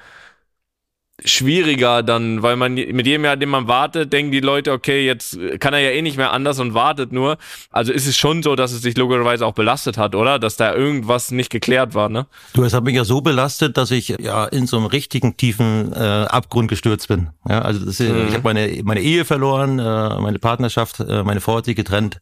schwieriger 1.25 2.03
dann, 2.03 2.43
weil 2.43 2.57
man 2.57 2.75
mit 2.75 3.07
jedem 3.07 3.25
Jahr, 3.25 3.37
dem 3.37 3.51
man 3.51 3.69
wartet, 3.69 4.13
denken 4.13 4.33
die 4.33 4.41
Leute, 4.41 4.73
okay, 4.73 5.05
jetzt 5.05 5.39
kann 5.61 5.75
er 5.75 5.81
ja 5.81 5.91
eh 5.91 6.03
nicht 6.03 6.17
mehr 6.17 6.33
anders 6.33 6.59
und 6.59 6.75
wartet 6.75 7.13
nur. 7.13 7.39
Also 7.71 7.93
ist 7.93 8.07
es 8.07 8.17
schon 8.17 8.43
so, 8.43 8.57
dass 8.57 8.73
es 8.73 8.83
sich 8.83 8.97
logischerweise 8.97 9.47
auch 9.47 9.55
belastet 9.55 9.99
hat, 9.99 10.15
oder? 10.15 10.39
Dass 10.39 10.57
da 10.57 10.75
irgendwas 10.75 11.31
nicht 11.31 11.51
geklärt 11.51 11.95
war, 11.95 12.09
ne? 12.09 12.27
Du, 12.55 12.65
es 12.65 12.75
hat 12.75 12.85
mich 12.85 12.95
ja 12.95 13.05
so 13.05 13.21
belastet, 13.21 13.77
dass 13.77 13.91
ich 13.91 14.09
ja 14.21 14.45
in 14.47 14.67
so 14.67 14.77
einem 14.77 14.87
richtigen 14.87 15.37
tiefen 15.37 15.93
äh, 15.93 15.99
Abgrund 15.99 16.69
gestürzt 16.69 17.09
bin. 17.09 17.31
Ja, 17.49 17.63
also 17.63 17.85
das, 17.85 17.99
mhm. 17.99 18.27
ich 18.29 18.35
habe 18.35 18.45
meine, 18.45 18.81
meine 18.85 19.01
Ehe 19.01 19.25
verloren, 19.25 19.79
äh, 19.79 20.21
meine 20.21 20.39
Partnerschaft, 20.39 21.01
äh, 21.01 21.23
meine 21.23 21.41
Frau 21.41 21.57
hat 21.57 21.65
sich 21.65 21.77
getrennt. 21.77 22.21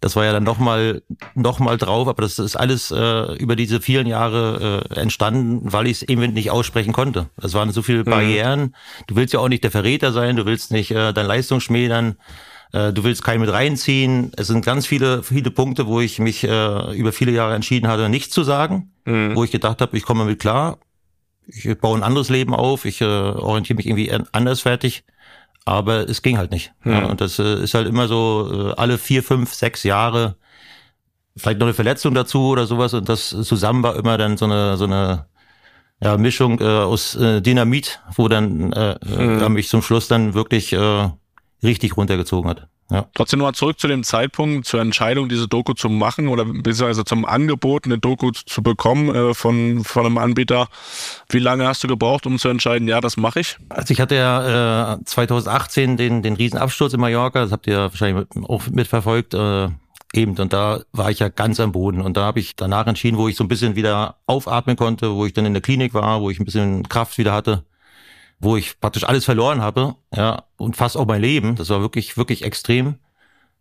Das 0.00 0.14
war 0.14 0.24
ja 0.24 0.32
dann 0.32 0.44
nochmal 0.44 1.02
noch 1.34 1.58
mal 1.58 1.78
drauf, 1.78 2.08
aber 2.08 2.22
das 2.22 2.38
ist 2.38 2.56
alles 2.56 2.90
äh, 2.90 3.34
über 3.36 3.56
diese 3.56 3.80
vielen 3.80 4.06
Jahre 4.06 4.84
äh, 4.90 5.00
entstanden, 5.00 5.72
weil 5.72 5.86
ich 5.86 6.02
es 6.02 6.02
eben 6.02 6.32
nicht 6.32 6.50
aussprechen 6.50 6.92
konnte. 6.92 7.30
Das 7.36 7.54
waren 7.54 7.72
so 7.72 7.82
viele 7.82 8.00
mhm. 8.00 8.10
Barrieren. 8.10 8.60
Mhm. 8.60 8.72
Du 9.06 9.16
willst 9.16 9.32
ja 9.32 9.40
auch 9.40 9.48
nicht 9.48 9.64
der 9.64 9.70
Verräter 9.70 10.12
sein, 10.12 10.36
du 10.36 10.44
willst 10.44 10.70
nicht 10.70 10.90
äh, 10.90 11.12
deine 11.12 11.28
Leistung 11.28 11.60
schmälern, 11.60 12.16
äh, 12.72 12.92
du 12.92 13.04
willst 13.04 13.24
keinen 13.24 13.40
mit 13.40 13.52
reinziehen. 13.52 14.32
Es 14.36 14.48
sind 14.48 14.64
ganz 14.64 14.86
viele, 14.86 15.22
viele 15.22 15.50
Punkte, 15.50 15.86
wo 15.86 16.00
ich 16.00 16.18
mich 16.18 16.44
äh, 16.44 16.96
über 16.96 17.12
viele 17.12 17.32
Jahre 17.32 17.54
entschieden 17.54 17.88
hatte, 17.88 18.08
nichts 18.08 18.34
zu 18.34 18.42
sagen, 18.42 18.92
mhm. 19.06 19.34
wo 19.34 19.44
ich 19.44 19.50
gedacht 19.50 19.80
habe, 19.80 19.96
ich 19.96 20.04
komme 20.04 20.20
damit 20.20 20.40
klar, 20.40 20.78
ich 21.46 21.78
baue 21.78 21.96
ein 21.96 22.02
anderes 22.02 22.28
Leben 22.28 22.54
auf, 22.54 22.84
ich 22.84 23.00
äh, 23.00 23.04
orientiere 23.04 23.76
mich 23.76 23.86
irgendwie 23.86 24.12
andersfertig 24.32 25.04
aber 25.66 26.08
es 26.08 26.22
ging 26.22 26.38
halt 26.38 26.50
nicht. 26.50 26.72
Hm. 26.80 26.92
Ja, 26.92 27.04
und 27.06 27.20
das 27.20 27.38
äh, 27.38 27.62
ist 27.62 27.74
halt 27.74 27.86
immer 27.86 28.08
so 28.08 28.70
äh, 28.70 28.80
alle 28.80 28.96
vier, 28.96 29.22
fünf, 29.22 29.52
sechs 29.52 29.82
Jahre 29.82 30.36
vielleicht 31.36 31.58
noch 31.58 31.66
eine 31.66 31.74
Verletzung 31.74 32.14
dazu 32.14 32.48
oder 32.48 32.66
sowas 32.66 32.94
und 32.94 33.08
das 33.10 33.28
zusammen 33.28 33.82
war 33.82 33.96
immer 33.96 34.16
dann 34.16 34.38
so 34.38 34.46
eine 34.46 34.78
so 34.78 34.84
eine 34.84 35.26
ja, 36.02 36.16
Mischung 36.16 36.60
äh, 36.60 36.64
aus 36.64 37.14
äh, 37.16 37.40
Dynamit, 37.40 38.00
wo 38.14 38.28
dann 38.28 38.72
äh, 38.72 38.96
hm. 39.04 39.52
mich 39.52 39.68
zum 39.68 39.82
Schluss 39.82 40.08
dann 40.08 40.34
wirklich 40.34 40.72
äh, 40.72 41.10
richtig 41.62 41.96
runtergezogen 41.96 42.50
hat. 42.50 42.68
Ja. 42.90 43.06
Trotzdem 43.14 43.40
nochmal 43.40 43.54
zurück 43.54 43.80
zu 43.80 43.88
dem 43.88 44.04
Zeitpunkt, 44.04 44.66
zur 44.66 44.80
Entscheidung, 44.80 45.28
diese 45.28 45.48
Doku 45.48 45.72
zu 45.72 45.88
machen 45.88 46.28
oder 46.28 46.44
beziehungsweise 46.44 47.04
zum 47.04 47.24
Angebot, 47.24 47.84
eine 47.84 47.98
Doku 47.98 48.30
zu 48.30 48.62
bekommen 48.62 49.12
äh, 49.12 49.34
von, 49.34 49.82
von 49.82 50.06
einem 50.06 50.18
Anbieter. 50.18 50.68
Wie 51.28 51.40
lange 51.40 51.66
hast 51.66 51.82
du 51.82 51.88
gebraucht, 51.88 52.26
um 52.26 52.38
zu 52.38 52.48
entscheiden, 52.48 52.86
ja, 52.86 53.00
das 53.00 53.16
mache 53.16 53.40
ich? 53.40 53.56
Also 53.70 53.92
ich 53.92 54.00
hatte 54.00 54.14
ja 54.14 54.94
äh, 54.94 55.04
2018 55.04 55.96
den, 55.96 56.22
den 56.22 56.34
Riesenabsturz 56.34 56.92
in 56.92 57.00
Mallorca, 57.00 57.40
das 57.40 57.50
habt 57.50 57.66
ihr 57.66 57.78
wahrscheinlich 57.78 58.26
auch 58.44 58.66
mitverfolgt. 58.68 59.34
Äh, 59.34 59.68
eben, 60.12 60.36
und 60.38 60.52
da 60.52 60.80
war 60.92 61.10
ich 61.10 61.18
ja 61.18 61.28
ganz 61.28 61.58
am 61.58 61.72
Boden. 61.72 62.00
Und 62.00 62.16
da 62.16 62.22
habe 62.22 62.38
ich 62.38 62.54
danach 62.54 62.86
entschieden, 62.86 63.18
wo 63.18 63.26
ich 63.26 63.36
so 63.36 63.42
ein 63.42 63.48
bisschen 63.48 63.74
wieder 63.74 64.16
aufatmen 64.26 64.76
konnte, 64.76 65.12
wo 65.12 65.26
ich 65.26 65.32
dann 65.32 65.44
in 65.44 65.54
der 65.54 65.62
Klinik 65.62 65.92
war, 65.92 66.20
wo 66.20 66.30
ich 66.30 66.38
ein 66.38 66.44
bisschen 66.44 66.88
Kraft 66.88 67.18
wieder 67.18 67.32
hatte 67.32 67.64
wo 68.38 68.56
ich 68.56 68.80
praktisch 68.80 69.04
alles 69.04 69.24
verloren 69.24 69.62
habe, 69.62 69.96
ja, 70.14 70.44
und 70.56 70.76
fast 70.76 70.96
auch 70.96 71.06
mein 71.06 71.22
Leben, 71.22 71.56
das 71.56 71.70
war 71.70 71.80
wirklich, 71.80 72.16
wirklich 72.16 72.44
extrem, 72.44 72.96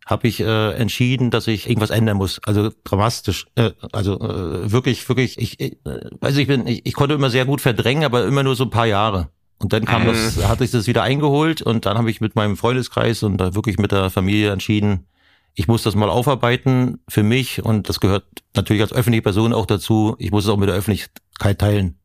habe 0.05 0.27
ich 0.27 0.39
äh, 0.39 0.73
entschieden, 0.73 1.31
dass 1.31 1.47
ich 1.47 1.67
irgendwas 1.67 1.89
ändern 1.89 2.17
muss. 2.17 2.39
Also 2.45 2.71
dramatisch. 2.83 3.47
Äh, 3.55 3.71
also 3.91 4.19
äh, 4.19 4.71
wirklich, 4.71 5.07
wirklich, 5.09 5.37
ich, 5.39 5.59
ich 5.59 5.73
äh, 5.85 6.09
weiß 6.19 6.37
ich 6.37 6.47
bin, 6.47 6.67
ich, 6.67 6.85
ich 6.85 6.93
konnte 6.93 7.15
immer 7.15 7.31
sehr 7.31 7.45
gut 7.45 7.61
verdrängen, 7.61 8.03
aber 8.03 8.25
immer 8.25 8.43
nur 8.43 8.55
so 8.55 8.65
ein 8.65 8.69
paar 8.69 8.85
Jahre. 8.85 9.29
Und 9.57 9.73
dann 9.73 9.85
kam 9.85 10.05
das, 10.05 10.35
mhm. 10.35 10.47
hatte 10.47 10.63
ich 10.63 10.71
das 10.71 10.85
wieder 10.85 11.01
eingeholt 11.01 11.61
und 11.61 11.85
dann 11.85 11.97
habe 11.97 12.11
ich 12.11 12.21
mit 12.21 12.35
meinem 12.35 12.57
Freundeskreis 12.57 13.23
und 13.23 13.37
da 13.37 13.55
wirklich 13.55 13.79
mit 13.79 13.91
der 13.91 14.09
Familie 14.09 14.51
entschieden, 14.51 15.07
ich 15.55 15.67
muss 15.67 15.83
das 15.83 15.95
mal 15.95 16.09
aufarbeiten 16.09 16.99
für 17.07 17.23
mich 17.23 17.63
und 17.63 17.87
das 17.87 18.01
gehört 18.01 18.25
natürlich 18.53 18.81
als 18.83 18.91
öffentliche 18.91 19.21
Person 19.21 19.53
auch 19.53 19.65
dazu. 19.65 20.15
Ich 20.19 20.31
muss 20.31 20.43
es 20.43 20.49
auch 20.49 20.57
mit 20.57 20.67
der 20.67 20.75
Öffentlichkeit 20.75 21.59
teilen. 21.59 21.97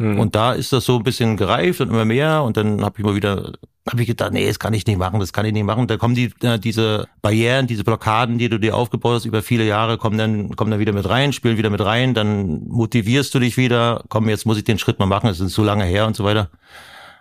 Mhm. 0.00 0.18
Und 0.18 0.34
da 0.34 0.52
ist 0.54 0.72
das 0.72 0.86
so 0.86 0.96
ein 0.96 1.02
bisschen 1.02 1.36
gereift 1.36 1.82
und 1.82 1.90
immer 1.90 2.06
mehr. 2.06 2.42
Und 2.42 2.56
dann 2.56 2.82
habe 2.82 2.94
ich 2.98 3.04
mal 3.04 3.14
wieder, 3.14 3.52
habe 3.86 4.00
ich 4.00 4.06
gedacht, 4.06 4.32
nee, 4.32 4.46
das 4.46 4.58
kann 4.58 4.72
ich 4.72 4.86
nicht 4.86 4.98
machen, 4.98 5.20
das 5.20 5.34
kann 5.34 5.44
ich 5.44 5.52
nicht 5.52 5.64
machen. 5.64 5.86
Da 5.88 5.98
kommen 5.98 6.14
die 6.14 6.32
äh, 6.42 6.58
diese 6.58 7.06
Barrieren, 7.20 7.66
diese 7.66 7.84
Blockaden, 7.84 8.38
die 8.38 8.48
du 8.48 8.58
dir 8.58 8.76
aufgebaut 8.76 9.16
hast 9.16 9.24
über 9.26 9.42
viele 9.42 9.64
Jahre, 9.64 9.98
kommen 9.98 10.16
dann 10.16 10.56
kommen 10.56 10.70
dann 10.70 10.80
wieder 10.80 10.94
mit 10.94 11.06
rein, 11.06 11.34
spielen 11.34 11.58
wieder 11.58 11.68
mit 11.68 11.84
rein. 11.84 12.14
Dann 12.14 12.66
motivierst 12.68 13.34
du 13.34 13.40
dich 13.40 13.58
wieder. 13.58 14.02
Komm, 14.08 14.30
jetzt 14.30 14.46
muss 14.46 14.56
ich 14.56 14.64
den 14.64 14.78
Schritt 14.78 14.98
mal 14.98 15.06
machen. 15.06 15.28
Es 15.28 15.38
ist 15.38 15.52
so 15.52 15.62
lange 15.62 15.84
her 15.84 16.06
und 16.06 16.16
so 16.16 16.24
weiter. 16.24 16.48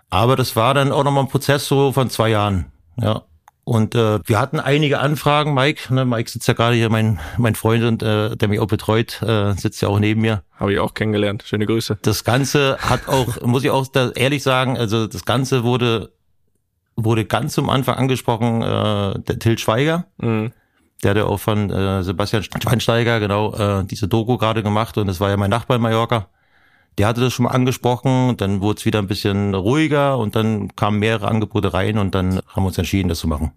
Aber 0.10 0.38
das 0.38 0.56
war 0.56 0.74
dann 0.74 0.94
auch 0.94 1.04
nochmal 1.04 1.26
ein 1.26 1.30
Prozess 1.30 1.68
so 1.68 1.92
von 1.92 2.10
zwei 2.10 2.30
Jahren. 2.30 2.68
Ja, 3.02 3.24
und 3.64 3.94
äh, 3.94 4.20
wir 4.26 4.40
hatten 4.40 4.60
einige 4.60 5.00
Anfragen, 5.00 5.54
Mike. 5.54 5.94
Ne, 5.94 6.04
Mike 6.04 6.30
sitzt 6.30 6.48
ja 6.48 6.54
gerade 6.56 6.76
hier, 6.76 6.90
mein, 6.90 7.20
mein 7.38 7.56
Freund, 7.56 7.84
und 7.84 8.02
äh, 8.02 8.36
der 8.36 8.48
mich 8.48 8.60
auch 8.60 8.68
betreut, 8.68 9.22
äh, 9.22 9.54
sitzt 9.54 9.82
ja 9.82 9.90
auch 9.90 10.00
neben 10.00 10.22
mir. 10.22 10.44
Habe 10.56 10.74
ich 10.74 10.80
auch 10.80 10.94
kennengelernt. 10.94 11.44
Schöne 11.46 11.66
Grüße. 11.66 12.00
Das 12.02 12.24
Ganze 12.24 12.78
hat 12.80 13.08
auch, 13.08 13.42
muss 13.46 13.64
ich 13.64 13.70
auch 13.70 13.88
da 13.88 14.10
ehrlich 14.10 14.42
sagen, 14.42 14.78
also 14.78 15.06
das 15.06 15.24
Ganze 15.24 15.64
wurde, 15.64 16.12
wurde 16.96 17.26
ganz 17.26 17.54
zum 17.54 17.70
Anfang 17.70 17.96
angesprochen, 17.96 18.62
äh, 18.62 19.20
der 19.20 19.40
Till 19.40 19.58
Schweiger. 19.58 20.06
Mhm. 20.18 20.52
Der 21.04 21.12
hat 21.12 21.18
ja 21.18 21.26
auch 21.26 21.40
von 21.40 21.70
äh, 21.70 22.04
Sebastian 22.04 22.44
Schweinsteiger 22.44 23.20
genau 23.20 23.54
äh, 23.54 23.86
diese 23.86 24.08
Doku 24.08 24.38
gerade 24.38 24.64
gemacht 24.64 24.98
und 24.98 25.08
das 25.08 25.20
war 25.20 25.30
ja 25.30 25.38
mein 25.38 25.50
Nachbar 25.50 25.78
in 25.78 25.84
Mallorca. 25.84 26.28
Der 26.98 27.08
hatte 27.08 27.22
das 27.22 27.34
schon 27.34 27.46
mal 27.46 27.52
angesprochen, 27.52 28.36
dann 28.38 28.62
wurde 28.62 28.80
es 28.80 28.86
wieder 28.86 29.00
ein 29.00 29.08
bisschen 29.08 29.56
ruhiger 29.56 30.18
und 30.18 30.36
dann 30.36 30.76
kamen 30.76 31.00
mehrere 31.00 31.28
Angebote 31.28 31.74
rein 31.74 31.98
und 31.98 32.14
dann 32.14 32.42
haben 32.48 32.64
wir 32.64 32.68
uns 32.68 32.78
entschieden, 32.78 33.08
das 33.08 33.20
zu 33.20 33.28
machen. 33.28 33.52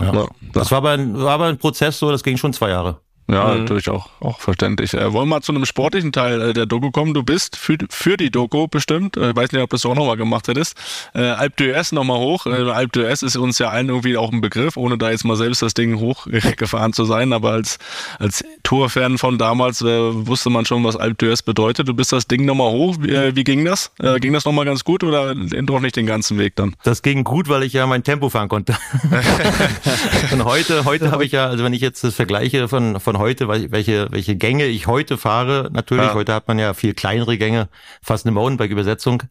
Ja. 0.00 0.14
ja. 0.14 0.28
Das 0.52 0.70
war 0.70 0.78
aber, 0.78 0.92
ein, 0.92 1.18
war 1.18 1.34
aber 1.34 1.46
ein 1.46 1.58
Prozess 1.58 1.98
so, 1.98 2.10
das 2.10 2.22
ging 2.22 2.36
schon 2.36 2.52
zwei 2.52 2.70
Jahre. 2.70 3.00
Ja, 3.26 3.54
mhm. 3.54 3.60
natürlich 3.60 3.88
auch, 3.88 4.10
auch 4.20 4.38
verständlich. 4.38 4.92
Äh, 4.92 5.12
wollen 5.12 5.28
wir 5.28 5.36
mal 5.36 5.40
zu 5.40 5.52
einem 5.52 5.64
sportlichen 5.64 6.12
Teil 6.12 6.40
äh, 6.40 6.52
der 6.52 6.66
Doku 6.66 6.90
kommen? 6.90 7.14
Du 7.14 7.22
bist 7.22 7.56
für, 7.56 7.78
für 7.88 8.18
die 8.18 8.30
Doku 8.30 8.68
bestimmt. 8.68 9.16
Äh, 9.16 9.30
ich 9.30 9.36
weiß 9.36 9.52
nicht, 9.52 9.62
ob 9.62 9.70
du 9.70 9.76
das 9.76 9.86
auch 9.86 9.94
nochmal 9.94 10.18
gemacht 10.18 10.48
hättest. 10.48 10.76
Äh, 11.14 11.22
Alp 11.22 11.58
d'Huez 11.58 11.94
nochmal 11.94 12.18
hoch. 12.18 12.44
Äh, 12.44 12.70
Alp 12.70 12.92
d'Huez 12.94 13.24
ist 13.24 13.36
uns 13.36 13.58
ja 13.58 13.70
allen 13.70 13.88
irgendwie 13.88 14.18
auch 14.18 14.30
ein 14.30 14.42
Begriff, 14.42 14.76
ohne 14.76 14.98
da 14.98 15.10
jetzt 15.10 15.24
mal 15.24 15.36
selbst 15.36 15.62
das 15.62 15.72
Ding 15.72 15.98
hochgefahren 15.98 16.92
zu 16.92 17.06
sein. 17.06 17.32
Aber 17.32 17.52
als, 17.52 17.78
als 18.18 18.44
Tourfan 18.62 19.16
von 19.16 19.38
damals 19.38 19.80
äh, 19.80 20.26
wusste 20.26 20.50
man 20.50 20.66
schon, 20.66 20.84
was 20.84 20.96
Alp 20.96 21.22
d'Huez 21.22 21.44
bedeutet. 21.44 21.88
Du 21.88 21.94
bist 21.94 22.12
das 22.12 22.26
Ding 22.26 22.44
nochmal 22.44 22.70
hoch. 22.72 22.96
Wie, 23.00 23.10
äh, 23.10 23.34
wie 23.34 23.44
ging 23.44 23.64
das? 23.64 23.90
Äh, 24.00 24.20
ging 24.20 24.34
das 24.34 24.44
nochmal 24.44 24.66
ganz 24.66 24.84
gut 24.84 25.02
oder 25.02 25.34
doch 25.34 25.80
nicht 25.80 25.96
den 25.96 26.06
ganzen 26.06 26.38
Weg 26.38 26.56
dann? 26.56 26.76
Das 26.84 27.00
ging 27.00 27.24
gut, 27.24 27.48
weil 27.48 27.62
ich 27.62 27.72
ja 27.72 27.86
mein 27.86 28.04
Tempo 28.04 28.28
fahren 28.28 28.48
konnte. 28.48 28.76
Und 30.32 30.44
heute, 30.44 30.84
heute 30.84 31.10
habe 31.10 31.24
ich 31.24 31.32
ja, 31.32 31.46
also 31.46 31.64
wenn 31.64 31.72
ich 31.72 31.80
jetzt 31.80 32.04
das 32.04 32.14
vergleiche 32.14 32.68
von, 32.68 33.00
von 33.00 33.13
von 33.14 33.22
heute, 33.22 33.48
welche, 33.48 34.08
welche 34.10 34.36
Gänge 34.36 34.66
ich 34.66 34.86
heute 34.86 35.16
fahre. 35.16 35.70
Natürlich, 35.72 36.06
ja. 36.06 36.14
heute 36.14 36.34
hat 36.34 36.48
man 36.48 36.58
ja 36.58 36.74
viel 36.74 36.94
kleinere 36.94 37.38
Gänge, 37.38 37.68
fast 38.02 38.26
eine 38.26 38.32
Mountainbike-Übersetzung. 38.32 39.22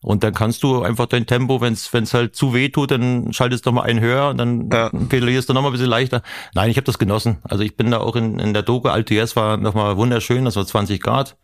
Und 0.00 0.22
dann 0.22 0.34
kannst 0.34 0.62
du 0.62 0.82
einfach 0.82 1.06
dein 1.06 1.26
Tempo, 1.26 1.60
wenn 1.60 1.72
es 1.72 2.14
halt 2.14 2.36
zu 2.36 2.54
weh 2.54 2.68
tut, 2.68 2.90
dann 2.90 3.32
schaltest 3.32 3.64
du 3.64 3.70
nochmal 3.70 3.88
einen 3.88 4.00
höher 4.00 4.28
und 4.28 4.36
dann 4.36 4.70
ja. 4.70 4.90
pedalierst 4.90 5.48
du 5.48 5.54
nochmal 5.54 5.70
ein 5.70 5.72
bisschen 5.72 5.88
leichter. 5.88 6.22
Nein, 6.54 6.70
ich 6.70 6.76
habe 6.76 6.84
das 6.84 6.98
genossen. 6.98 7.38
Also 7.42 7.64
ich 7.64 7.76
bin 7.76 7.90
da 7.90 8.00
auch 8.00 8.14
in, 8.14 8.38
in 8.38 8.52
der 8.52 8.62
Doku, 8.62 8.88
Altes 8.88 9.34
war 9.34 9.56
nochmal 9.56 9.96
wunderschön, 9.96 10.44
das 10.44 10.56
war 10.56 10.66
20 10.66 11.00
Grad. 11.00 11.36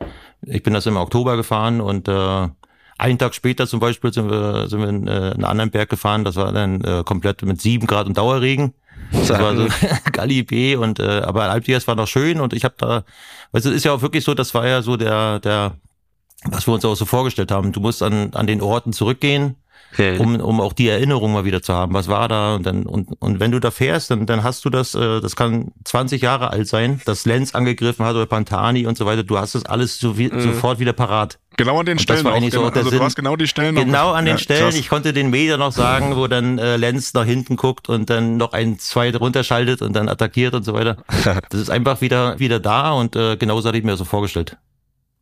Ich 0.42 0.62
bin 0.62 0.74
das 0.74 0.86
im 0.86 0.96
Oktober 0.96 1.36
gefahren 1.36 1.80
und 1.80 2.06
äh, 2.06 2.48
einen 2.98 3.18
Tag 3.18 3.34
später 3.34 3.66
zum 3.66 3.80
Beispiel 3.80 4.12
sind 4.12 4.30
wir, 4.30 4.68
sind 4.68 4.80
wir 4.80 4.88
in 4.90 5.08
äh, 5.08 5.10
einen 5.10 5.44
anderen 5.44 5.70
Berg 5.70 5.88
gefahren, 5.88 6.22
das 6.22 6.36
war 6.36 6.52
dann 6.52 6.84
äh, 6.84 7.02
komplett 7.02 7.42
mit 7.42 7.60
sieben 7.60 7.86
Grad 7.86 8.06
und 8.06 8.18
Dauerregen. 8.18 8.74
Das 9.12 9.30
war 9.30 9.56
so 9.56 9.66
Galli 10.12 10.42
B 10.42 10.76
und 10.76 10.98
äh, 10.98 11.20
aber 11.20 11.50
Alp 11.50 11.64
d'Huez 11.64 11.86
war 11.86 11.94
noch 11.94 12.08
schön 12.08 12.40
und 12.40 12.52
ich 12.52 12.64
habe 12.64 12.74
da, 12.78 13.04
weißt 13.52 13.66
du, 13.66 13.70
ist 13.70 13.84
ja 13.84 13.92
auch 13.92 14.02
wirklich 14.02 14.24
so, 14.24 14.34
das 14.34 14.54
war 14.54 14.66
ja 14.66 14.82
so 14.82 14.96
der 14.96 15.40
der 15.40 15.72
was 16.44 16.66
wir 16.66 16.74
uns 16.74 16.84
auch 16.84 16.94
so 16.94 17.04
vorgestellt 17.04 17.50
haben. 17.50 17.72
Du 17.72 17.80
musst 17.80 18.02
an 18.02 18.32
an 18.34 18.46
den 18.46 18.62
Orten 18.62 18.92
zurückgehen, 18.92 19.56
okay. 19.92 20.18
um 20.18 20.40
um 20.40 20.60
auch 20.60 20.72
die 20.72 20.88
Erinnerung 20.88 21.32
mal 21.32 21.44
wieder 21.44 21.62
zu 21.62 21.74
haben. 21.74 21.92
Was 21.92 22.08
war 22.08 22.28
da 22.28 22.54
und 22.54 22.64
dann 22.64 22.86
und 22.86 23.08
und 23.20 23.40
wenn 23.40 23.50
du 23.50 23.60
da 23.60 23.70
fährst, 23.70 24.10
dann 24.10 24.26
dann 24.26 24.42
hast 24.42 24.64
du 24.64 24.70
das, 24.70 24.94
äh, 24.94 25.20
das 25.20 25.36
kann 25.36 25.72
20 25.84 26.22
Jahre 26.22 26.50
alt 26.50 26.68
sein, 26.68 27.00
dass 27.04 27.26
Lenz 27.26 27.54
angegriffen 27.54 28.06
hat 28.06 28.14
oder 28.14 28.26
Pantani 28.26 28.86
und 28.86 28.96
so 28.96 29.06
weiter. 29.06 29.22
Du 29.22 29.38
hast 29.38 29.54
das 29.54 29.66
alles 29.66 29.98
so 29.98 30.16
wie, 30.16 30.28
mhm. 30.28 30.40
sofort 30.40 30.78
wieder 30.78 30.92
parat. 30.92 31.38
Genau 31.60 31.78
an 31.78 31.84
den 31.84 31.98
und 31.98 32.02
Stellen. 32.02 32.26
auch, 32.26 32.40
genau, 32.40 32.68
also 32.68 32.90
du 32.90 33.00
hast 33.00 33.16
genau 33.16 33.36
die 33.36 33.46
Stellen. 33.46 33.74
Genau 33.74 34.12
an 34.12 34.24
den 34.24 34.36
ja, 34.36 34.38
Stellen. 34.38 34.62
Krass. 34.62 34.76
Ich 34.76 34.88
konnte 34.88 35.12
den 35.12 35.28
Meter 35.28 35.58
noch 35.58 35.72
sagen, 35.72 36.16
wo 36.16 36.26
dann 36.26 36.58
äh, 36.58 36.78
Lenz 36.78 37.12
nach 37.12 37.26
hinten 37.26 37.56
guckt 37.56 37.90
und 37.90 38.08
dann 38.08 38.38
noch 38.38 38.54
ein, 38.54 38.78
zwei 38.78 39.14
runterschaltet 39.14 39.82
und 39.82 39.92
dann 39.92 40.08
attackiert 40.08 40.54
und 40.54 40.64
so 40.64 40.72
weiter. 40.72 40.96
Das 41.50 41.60
ist 41.60 41.70
einfach 41.70 42.00
wieder 42.00 42.38
wieder 42.38 42.60
da 42.60 42.92
und 42.92 43.14
äh, 43.14 43.36
genauso 43.36 43.68
hatte 43.68 43.78
ich 43.78 43.84
mir 43.84 43.96
so 43.96 44.04
vorgestellt. 44.04 44.56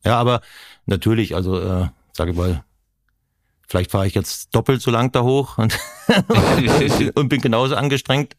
Ja, 0.04 0.18
aber 0.18 0.40
natürlich, 0.86 1.34
also 1.34 1.58
äh, 1.58 1.88
sage 2.12 2.30
ich 2.30 2.36
mal, 2.36 2.62
vielleicht 3.66 3.90
fahre 3.90 4.06
ich 4.06 4.14
jetzt 4.14 4.54
doppelt 4.54 4.80
so 4.80 4.90
lang 4.90 5.10
da 5.10 5.22
hoch 5.22 5.58
und, 5.58 5.76
und 7.14 7.28
bin 7.28 7.40
genauso 7.40 7.74
angestrengt. 7.74 8.36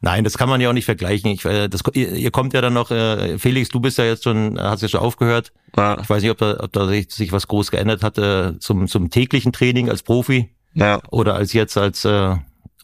Nein, 0.00 0.24
das 0.24 0.38
kann 0.38 0.48
man 0.48 0.60
ja 0.60 0.68
auch 0.68 0.74
nicht 0.74 0.84
vergleichen. 0.84 1.30
Ich, 1.30 1.44
äh, 1.44 1.68
das, 1.68 1.82
ihr, 1.94 2.12
ihr 2.12 2.30
kommt 2.30 2.54
ja 2.54 2.60
dann 2.60 2.74
noch, 2.74 2.90
äh, 2.90 3.38
Felix, 3.38 3.68
du 3.68 3.80
bist 3.80 3.98
ja 3.98 4.04
jetzt 4.04 4.24
schon, 4.24 4.60
hast 4.60 4.82
ja 4.82 4.88
schon 4.88 5.00
aufgehört. 5.00 5.52
Ja. 5.76 5.98
Ich 6.00 6.08
weiß 6.08 6.22
nicht, 6.22 6.30
ob 6.30 6.38
da, 6.38 6.58
ob 6.60 6.72
da 6.72 6.86
sich, 6.86 7.10
sich 7.10 7.32
was 7.32 7.48
groß 7.48 7.70
geändert 7.70 8.02
hat 8.02 8.18
äh, 8.18 8.58
zum, 8.58 8.86
zum 8.88 9.10
täglichen 9.10 9.52
Training 9.52 9.90
als 9.90 10.02
Profi 10.02 10.50
ja. 10.74 11.00
oder 11.10 11.34
als 11.34 11.52
jetzt 11.52 11.76
als 11.76 12.04
äh, 12.04 12.36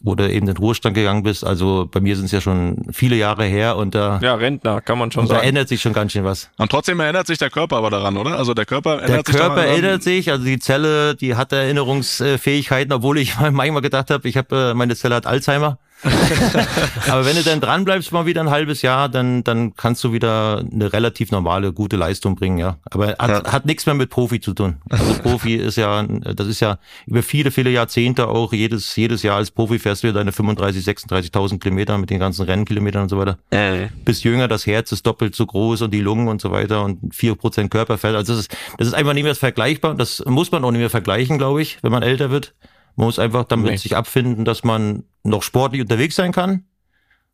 wo 0.05 0.13
du 0.13 0.29
eben 0.29 0.47
in 0.47 0.53
den 0.53 0.57
Ruhestand 0.57 0.95
gegangen 0.95 1.23
bist. 1.23 1.43
Also 1.43 1.87
bei 1.91 1.99
mir 1.99 2.15
sind 2.15 2.25
es 2.25 2.31
ja 2.31 2.39
schon 2.39 2.85
viele 2.91 3.15
Jahre 3.15 3.45
her 3.45 3.75
und 3.75 3.95
da 3.95 4.19
ja 4.21 4.35
Rentner 4.35 4.81
kann 4.81 4.99
man 4.99 5.11
schon 5.11 5.25
sagen. 5.25 5.41
Da 5.41 5.47
ändert 5.47 5.67
sich 5.67 5.81
schon 5.81 5.93
ganz 5.93 6.11
schön 6.11 6.23
was. 6.23 6.49
Und 6.57 6.69
trotzdem 6.69 6.99
erinnert 6.99 7.25
sich 7.25 7.39
der 7.39 7.49
Körper 7.49 7.77
aber 7.77 7.89
daran, 7.89 8.15
oder? 8.17 8.37
Also 8.37 8.53
der 8.53 8.65
Körper 8.65 9.01
ändert 9.01 9.09
der 9.09 9.33
sich. 9.33 9.35
Der 9.35 9.47
Körper 9.47 9.65
erinnert 9.65 10.03
sich, 10.03 10.31
also 10.31 10.45
die 10.45 10.59
Zelle, 10.59 11.15
die 11.15 11.35
hat 11.35 11.51
Erinnerungsfähigkeiten, 11.51 12.93
obwohl 12.93 13.17
ich 13.17 13.39
manchmal 13.51 13.81
gedacht 13.81 14.11
habe, 14.11 14.27
ich 14.27 14.37
habe 14.37 14.71
äh, 14.71 14.73
meine 14.73 14.95
Zelle 14.95 15.15
hat 15.15 15.25
Alzheimer. 15.25 15.79
Aber 17.09 17.25
wenn 17.25 17.35
du 17.35 17.43
dann 17.43 17.61
dran 17.61 17.85
bleibst 17.85 18.11
mal 18.11 18.25
wieder 18.25 18.41
ein 18.41 18.49
halbes 18.49 18.81
Jahr, 18.81 19.09
dann, 19.09 19.43
dann 19.43 19.75
kannst 19.75 20.03
du 20.03 20.13
wieder 20.13 20.63
eine 20.71 20.91
relativ 20.93 21.31
normale, 21.31 21.73
gute 21.73 21.95
Leistung 21.95 22.35
bringen, 22.35 22.57
ja. 22.57 22.77
Aber 22.85 23.15
hat, 23.17 23.29
ja. 23.29 23.51
hat 23.51 23.65
nichts 23.65 23.85
mehr 23.85 23.95
mit 23.95 24.09
Profi 24.09 24.39
zu 24.39 24.53
tun. 24.53 24.77
Also 24.89 25.13
Profi 25.23 25.55
ist 25.55 25.77
ja, 25.77 26.03
das 26.03 26.47
ist 26.47 26.59
ja 26.59 26.77
über 27.07 27.23
viele, 27.23 27.51
viele 27.51 27.69
Jahrzehnte 27.69 28.27
auch 28.27 28.53
jedes, 28.53 28.95
jedes 28.95 29.23
Jahr 29.23 29.37
als 29.37 29.51
Profi 29.51 29.79
fährst 29.79 30.03
du 30.03 30.13
deine 30.13 30.31
35, 30.31 30.85
36.000 30.85 31.59
Kilometer 31.59 31.97
mit 31.97 32.09
den 32.09 32.19
ganzen 32.19 32.45
Rennkilometern 32.45 33.03
und 33.03 33.09
so 33.09 33.17
weiter. 33.17 33.37
Äh. 33.49 33.87
Bist 34.03 34.23
jünger, 34.23 34.47
das 34.47 34.65
Herz 34.67 34.91
ist 34.91 35.05
doppelt 35.05 35.35
so 35.35 35.45
groß 35.45 35.83
und 35.83 35.93
die 35.93 36.01
Lungen 36.01 36.27
und 36.27 36.41
so 36.41 36.51
weiter 36.51 36.83
und 36.83 37.13
vier 37.13 37.35
Prozent 37.35 37.71
Körperfett. 37.71 38.15
Also 38.15 38.33
das 38.33 38.41
ist, 38.41 38.57
das 38.77 38.87
ist 38.87 38.93
einfach 38.93 39.13
nicht 39.13 39.23
mehr 39.23 39.35
vergleichbar. 39.35 39.95
Das 39.95 40.23
muss 40.25 40.51
man 40.51 40.63
auch 40.63 40.71
nicht 40.71 40.79
mehr 40.79 40.89
vergleichen, 40.89 41.37
glaube 41.37 41.61
ich, 41.61 41.79
wenn 41.81 41.91
man 41.91 42.03
älter 42.03 42.29
wird. 42.29 42.53
Man 42.95 43.07
muss 43.07 43.19
einfach 43.19 43.43
damit 43.45 43.71
nee. 43.71 43.77
sich 43.77 43.95
abfinden, 43.95 44.45
dass 44.45 44.63
man 44.63 45.03
noch 45.23 45.43
sportlich 45.43 45.81
unterwegs 45.81 46.15
sein 46.15 46.31
kann. 46.31 46.65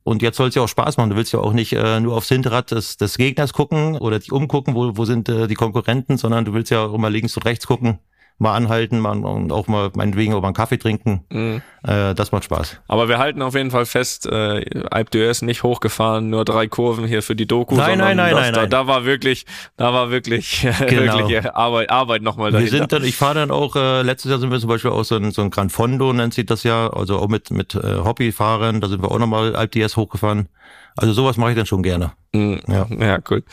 Und 0.03 0.23
jetzt 0.23 0.37
soll 0.37 0.49
es 0.49 0.55
ja 0.55 0.63
auch 0.63 0.67
Spaß 0.67 0.97
machen. 0.97 1.11
Du 1.11 1.15
willst 1.15 1.31
ja 1.31 1.39
auch 1.39 1.53
nicht 1.53 1.73
äh, 1.73 1.99
nur 1.99 2.15
aufs 2.15 2.29
Hinterrad 2.29 2.71
des, 2.71 2.97
des 2.97 3.17
Gegners 3.17 3.53
gucken 3.53 3.97
oder 3.97 4.17
dich 4.17 4.31
umgucken, 4.31 4.73
wo, 4.73 4.97
wo 4.97 5.05
sind 5.05 5.29
äh, 5.29 5.47
die 5.47 5.53
Konkurrenten, 5.53 6.17
sondern 6.17 6.45
du 6.45 6.53
willst 6.53 6.71
ja 6.71 6.85
auch 6.85 6.93
immer 6.93 7.11
links 7.11 7.37
und 7.37 7.45
rechts 7.45 7.67
gucken, 7.67 7.99
mal 8.37 8.55
anhalten 8.55 8.99
mal, 8.99 9.17
und 9.23 9.51
auch 9.51 9.67
mal 9.67 9.91
meinetwegen 9.95 10.33
auch 10.33 10.41
mal 10.41 10.47
einen 10.47 10.55
Kaffee 10.55 10.77
trinken. 10.77 11.23
Mhm. 11.29 11.61
Äh, 11.83 12.15
das 12.15 12.31
macht 12.31 12.43
Spaß. 12.43 12.81
Aber 12.87 13.07
wir 13.07 13.19
halten 13.19 13.41
auf 13.41 13.53
jeden 13.55 13.71
Fall 13.71 13.85
fest, 13.85 14.25
äh, 14.25 14.65
Alp 14.89 15.11
d'Huez 15.11 15.45
nicht 15.45 15.63
hochgefahren, 15.63 16.29
nur 16.29 16.43
drei 16.43 16.67
Kurven 16.67 17.05
hier 17.05 17.21
für 17.21 17.35
die 17.35 17.45
Doku. 17.45 17.75
Nein, 17.75 17.99
nein, 17.99 18.17
nein, 18.17 18.33
nein, 18.33 18.53
da, 18.53 18.61
nein. 18.61 18.69
Da 18.69 18.87
war 18.87 19.05
wirklich, 19.05 19.45
da 19.77 19.93
war 19.93 20.09
wirklich, 20.09 20.67
genau. 20.87 21.19
wirklich 21.19 21.53
Arbeit, 21.53 21.89
Arbeit 21.91 22.23
nochmal 22.23 22.51
dahinter. 22.51 22.71
Wir 22.71 22.79
sind 22.79 22.91
dann, 22.91 23.03
ich 23.03 23.15
fahre 23.15 23.35
dann 23.35 23.51
auch, 23.51 23.75
äh, 23.75 24.01
letztes 24.01 24.31
Jahr 24.31 24.39
sind 24.39 24.51
wir 24.51 24.59
zum 24.59 24.69
Beispiel 24.69 24.91
auch 24.91 25.03
so 25.03 25.15
ein, 25.15 25.31
so 25.31 25.41
ein 25.43 25.51
Gran 25.51 25.69
Fondo, 25.69 26.11
nennt 26.11 26.33
sich 26.33 26.45
das 26.45 26.63
ja, 26.63 26.91
also 26.91 27.19
auch 27.19 27.27
mit, 27.27 27.51
mit 27.51 27.75
äh, 27.75 27.97
Hobbyfahrern, 28.03 28.81
da 28.81 28.87
sind 28.87 29.03
wir 29.03 29.11
auch 29.11 29.19
nochmal 29.19 29.55
Alp 29.55 29.73
d'Huez 29.73 29.95
hochgefahren. 29.95 30.49
Also 30.97 31.13
sowas 31.13 31.37
mache 31.37 31.51
ich 31.51 31.57
dann 31.57 31.65
schon 31.65 31.83
gerne. 31.83 32.13
Mhm. 32.33 32.61
Ja. 32.67 32.87
ja, 32.89 33.19
cool. 33.29 33.43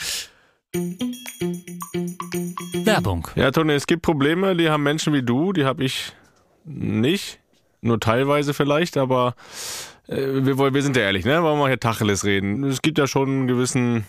Werbung. 2.85 3.29
Ja, 3.37 3.51
Toni, 3.51 3.73
es 3.73 3.87
gibt 3.87 4.03
Probleme, 4.03 4.55
die 4.55 4.69
haben 4.69 4.83
Menschen 4.83 5.13
wie 5.15 5.23
du, 5.23 5.53
die 5.53 5.65
habe 5.65 5.85
ich 5.85 6.13
nicht. 6.65 7.41
Nur 7.81 8.01
teilweise 8.01 8.55
vielleicht, 8.55 8.97
aber 8.97 9.35
äh, 10.09 10.17
wir, 10.17 10.59
wir 10.75 10.83
sind 10.83 10.97
ja 10.97 11.05
ehrlich, 11.05 11.25
ne? 11.25 11.43
Wollen 11.43 11.55
wir 11.55 11.63
mal 11.63 11.69
hier 11.69 11.81
Tacheles 11.81 12.25
reden. 12.25 12.65
Es 12.65 12.83
gibt 12.83 12.99
ja 12.99 13.07
schon 13.07 13.29
einen 13.29 13.47
gewissen, 13.47 14.05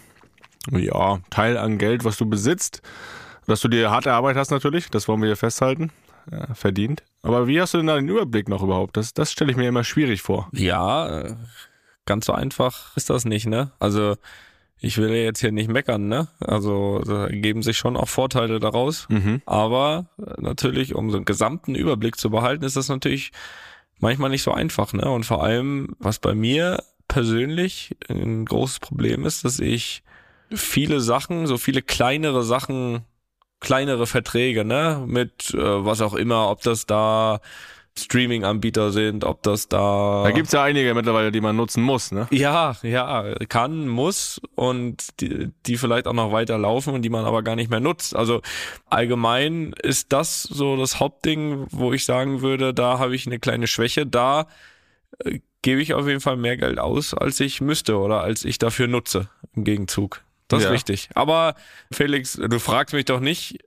ja, 0.71 1.19
Teil 1.29 1.57
an 1.57 1.77
Geld, 1.77 2.03
was 2.03 2.17
du 2.17 2.25
besitzt. 2.25 2.81
Dass 3.45 3.61
du 3.61 3.67
dir 3.67 3.89
harte 3.89 4.11
Arbeit 4.11 4.35
hast 4.35 4.51
natürlich, 4.51 4.89
das 4.89 5.07
wollen 5.07 5.21
wir 5.21 5.27
hier 5.27 5.37
festhalten. 5.37 5.91
Ja, 6.31 6.53
verdient. 6.53 7.03
Aber 7.21 7.47
wie 7.47 7.61
hast 7.61 7.73
du 7.73 7.77
denn 7.77 7.87
da 7.87 7.95
den 7.95 8.09
Überblick 8.09 8.49
noch 8.49 8.61
überhaupt? 8.63 8.97
Das, 8.97 9.13
das 9.13 9.31
stelle 9.31 9.51
ich 9.51 9.57
mir 9.57 9.69
immer 9.69 9.83
schwierig 9.83 10.21
vor. 10.21 10.49
Ja, 10.51 11.21
äh, 11.21 11.35
ganz 12.05 12.25
so 12.25 12.33
einfach 12.33 12.95
ist 12.97 13.09
das 13.09 13.25
nicht, 13.25 13.45
ne? 13.45 13.71
Also 13.79 14.17
ich 14.81 14.97
will 14.97 15.09
jetzt 15.09 15.41
hier 15.41 15.51
nicht 15.51 15.69
meckern, 15.69 16.07
ne? 16.07 16.29
Also 16.39 17.01
da 17.05 17.27
ergeben 17.27 17.63
sich 17.63 17.77
schon 17.77 17.97
auch 17.97 18.07
Vorteile 18.07 18.59
daraus. 18.59 19.07
Mhm. 19.09 19.41
Aber 19.45 20.07
äh, 20.17 20.41
natürlich, 20.41 20.95
um 20.95 21.11
so 21.11 21.17
einen 21.17 21.25
gesamten 21.25 21.75
Überblick 21.75 22.17
zu 22.17 22.29
behalten, 22.29 22.63
ist 22.63 22.77
das 22.77 22.87
natürlich 22.87 23.31
manchmal 23.99 24.29
nicht 24.29 24.43
so 24.43 24.51
einfach, 24.51 24.93
ne? 24.93 25.09
Und 25.09 25.25
vor 25.25 25.43
allem, 25.43 25.95
was 25.99 26.19
bei 26.19 26.33
mir 26.33 26.81
persönlich 27.07 27.97
ein 28.07 28.45
großes 28.45 28.79
Problem 28.79 29.25
ist, 29.25 29.43
dass 29.43 29.59
ich 29.59 30.03
viele 30.53 31.01
Sachen, 31.01 31.45
so 31.45 31.57
viele 31.57 31.81
kleinere 31.81 32.43
Sachen, 32.43 33.01
kleinere 33.59 34.07
Verträge, 34.07 34.63
ne? 34.63 35.03
Mit 35.05 35.53
äh, 35.53 35.85
was 35.85 35.99
auch 35.99 36.13
immer, 36.13 36.49
ob 36.49 36.61
das 36.61 36.85
da 36.85 37.41
Streaming-Anbieter 38.03 38.91
sind, 38.91 39.23
ob 39.23 39.43
das 39.43 39.67
da. 39.67 40.23
Da 40.23 40.31
gibt's 40.31 40.51
ja 40.51 40.63
einige 40.63 40.93
mittlerweile, 40.93 41.31
die 41.31 41.41
man 41.41 41.55
nutzen 41.55 41.83
muss, 41.83 42.11
ne? 42.11 42.27
Ja, 42.31 42.75
ja, 42.81 43.35
kann, 43.47 43.87
muss 43.87 44.41
und 44.55 45.19
die, 45.21 45.49
die 45.65 45.77
vielleicht 45.77 46.07
auch 46.07 46.13
noch 46.13 46.31
weiter 46.31 46.57
laufen 46.57 46.93
und 46.93 47.01
die 47.01 47.09
man 47.09 47.25
aber 47.25 47.43
gar 47.43 47.55
nicht 47.55 47.69
mehr 47.69 47.79
nutzt. 47.79 48.15
Also 48.15 48.41
allgemein 48.85 49.73
ist 49.81 50.11
das 50.13 50.43
so 50.43 50.77
das 50.77 50.99
Hauptding, 50.99 51.67
wo 51.71 51.93
ich 51.93 52.05
sagen 52.05 52.41
würde, 52.41 52.73
da 52.73 52.99
habe 52.99 53.15
ich 53.15 53.27
eine 53.27 53.39
kleine 53.39 53.67
Schwäche. 53.67 54.05
Da 54.05 54.47
äh, 55.23 55.39
gebe 55.61 55.81
ich 55.81 55.93
auf 55.93 56.07
jeden 56.07 56.21
Fall 56.21 56.37
mehr 56.37 56.57
Geld 56.57 56.79
aus, 56.79 57.13
als 57.13 57.39
ich 57.39 57.61
müsste 57.61 57.97
oder 57.97 58.21
als 58.21 58.45
ich 58.45 58.57
dafür 58.57 58.87
nutze 58.87 59.29
im 59.55 59.63
Gegenzug. 59.63 60.21
Das 60.47 60.63
ja. 60.63 60.69
ist 60.69 60.73
richtig. 60.73 61.09
Aber 61.13 61.55
Felix, 61.91 62.33
du 62.33 62.59
fragst 62.59 62.93
mich 62.93 63.05
doch 63.05 63.19
nicht, 63.19 63.59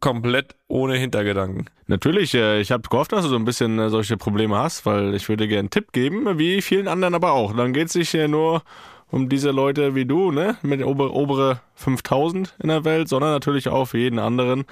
komplett 0.00 0.54
ohne 0.68 0.96
Hintergedanken. 0.96 1.68
Natürlich, 1.86 2.34
äh, 2.34 2.60
ich 2.60 2.70
habe 2.70 2.88
gehofft, 2.88 3.12
dass 3.12 3.22
du 3.24 3.28
so 3.28 3.36
ein 3.36 3.44
bisschen 3.44 3.78
äh, 3.78 3.90
solche 3.90 4.16
Probleme 4.16 4.56
hast, 4.56 4.86
weil 4.86 5.14
ich 5.14 5.28
würde 5.28 5.48
gerne 5.48 5.60
einen 5.60 5.70
Tipp 5.70 5.92
geben, 5.92 6.38
wie 6.38 6.62
vielen 6.62 6.88
anderen 6.88 7.14
aber 7.14 7.32
auch. 7.32 7.54
Dann 7.56 7.72
geht 7.72 7.86
es 7.86 7.92
sich 7.94 8.14
nur 8.14 8.62
um 9.10 9.28
diese 9.28 9.50
Leute 9.50 9.94
wie 9.94 10.04
du, 10.04 10.30
ne, 10.30 10.56
mit 10.62 10.84
ober, 10.84 11.12
obere 11.12 11.60
5000 11.78 12.56
in 12.60 12.68
der 12.68 12.84
Welt, 12.84 13.08
sondern 13.08 13.30
natürlich 13.30 13.68
auch 13.68 13.86
für 13.86 13.98
jeden 13.98 14.18
anderen. 14.18 14.64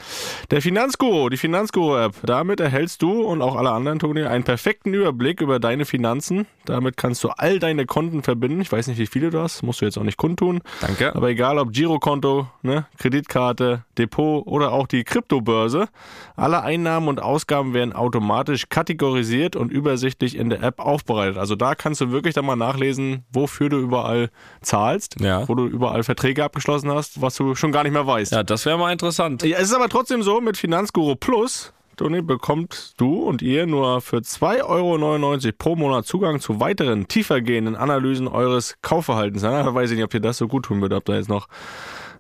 Der 0.51 0.61
Finanzguru, 0.61 1.29
die 1.29 1.37
Finanzguru-App. 1.37 2.15
Damit 2.25 2.61
erhältst 2.61 3.01
du 3.03 3.23
und 3.23 3.43
auch 3.43 3.57
alle 3.57 3.71
anderen, 3.71 3.99
Toni, 3.99 4.25
einen 4.25 4.45
perfekten 4.45 4.93
Überblick 4.93 5.41
über 5.41 5.61
deine 5.61 5.85
Finanzen. 5.85 6.47
Damit 6.65 6.97
kannst 6.97 7.23
du 7.23 7.29
all 7.29 7.59
deine 7.59 7.87
Konten 7.87 8.23
verbinden. 8.23 8.61
Ich 8.61 8.73
weiß 8.73 8.89
nicht, 8.89 8.99
wie 8.99 9.07
viele 9.07 9.31
du 9.31 9.41
hast, 9.41 9.63
musst 9.63 9.81
du 9.81 9.85
jetzt 9.85 9.97
auch 9.99 10.03
nicht 10.03 10.17
kundtun. 10.17 10.61
Danke. 10.81 11.15
Aber 11.15 11.29
egal 11.29 11.59
ob 11.59 11.73
Girokonto, 11.73 12.49
ne, 12.63 12.87
Kreditkarte, 12.99 13.85
Depot 13.97 14.45
oder 14.47 14.73
auch 14.73 14.89
die 14.89 15.05
Kryptobörse, 15.05 15.89
alle 16.35 16.63
Einnahmen 16.63 17.09
und 17.09 17.23
Ausgaben 17.23 17.73
werden 17.73 17.93
automatisch 17.93 18.69
kategorisiert 18.69 19.55
und 19.55 19.71
übersichtlich 19.71 20.37
in 20.37 20.51
der 20.51 20.63
App 20.63 20.81
aufbereitet. 20.81 21.39
Also 21.39 21.55
da 21.55 21.75
kannst 21.75 22.01
du 22.01 22.11
wirklich 22.11 22.35
dann 22.35 22.47
mal 22.47 22.57
nachlesen, 22.57 23.25
wofür 23.33 23.69
du 23.69 23.79
überall 23.79 24.26
zahlst, 24.61 25.21
ja. 25.21 25.49
wo 25.49 25.55
du 25.55 25.67
überall 25.67 26.03
Verträge 26.03 26.45
abgeschlossen 26.45 26.91
hast 26.91 27.17
was 27.21 27.37
du 27.37 27.55
schon 27.55 27.73
gar 27.73 27.83
nicht 27.83 27.93
mehr 27.93 28.07
weißt. 28.07 28.33
Ja, 28.33 28.43
das 28.43 28.67
wäre 28.67 28.79
mal 28.79 28.93
interessant. 28.93 29.43
Ja, 29.43 29.59
es 29.59 29.69
ist 29.69 29.75
aber 29.75 29.89
trotzdem 29.89 30.23
so, 30.23 30.41
mit 30.41 30.57
Finanzguru 30.57 31.17
Plus, 31.17 31.73
Toni, 31.97 32.21
bekommt 32.21 32.93
du 32.99 33.23
und 33.23 33.43
ihr 33.43 33.67
nur 33.67 34.01
für 34.01 34.19
2,99 34.19 34.65
Euro 34.65 35.55
pro 35.57 35.77
Monat 35.77 36.07
Zugang 36.07 36.41
zu 36.41 36.61
weiteren, 36.61 37.09
tiefergehenden 37.09 37.75
Analysen 37.75 38.29
eures 38.29 38.77
Kaufverhaltens. 38.83 39.43
Ja, 39.43 39.75
weiß 39.75 39.91
ich 39.91 39.97
nicht, 39.97 40.05
ob 40.05 40.11
dir 40.11 40.21
das 40.21 40.37
so 40.37 40.47
gut 40.47 40.67
tun 40.67 40.83
würde, 40.83 40.97
ob 40.97 41.05
da 41.07 41.15
jetzt 41.15 41.29
noch 41.29 41.49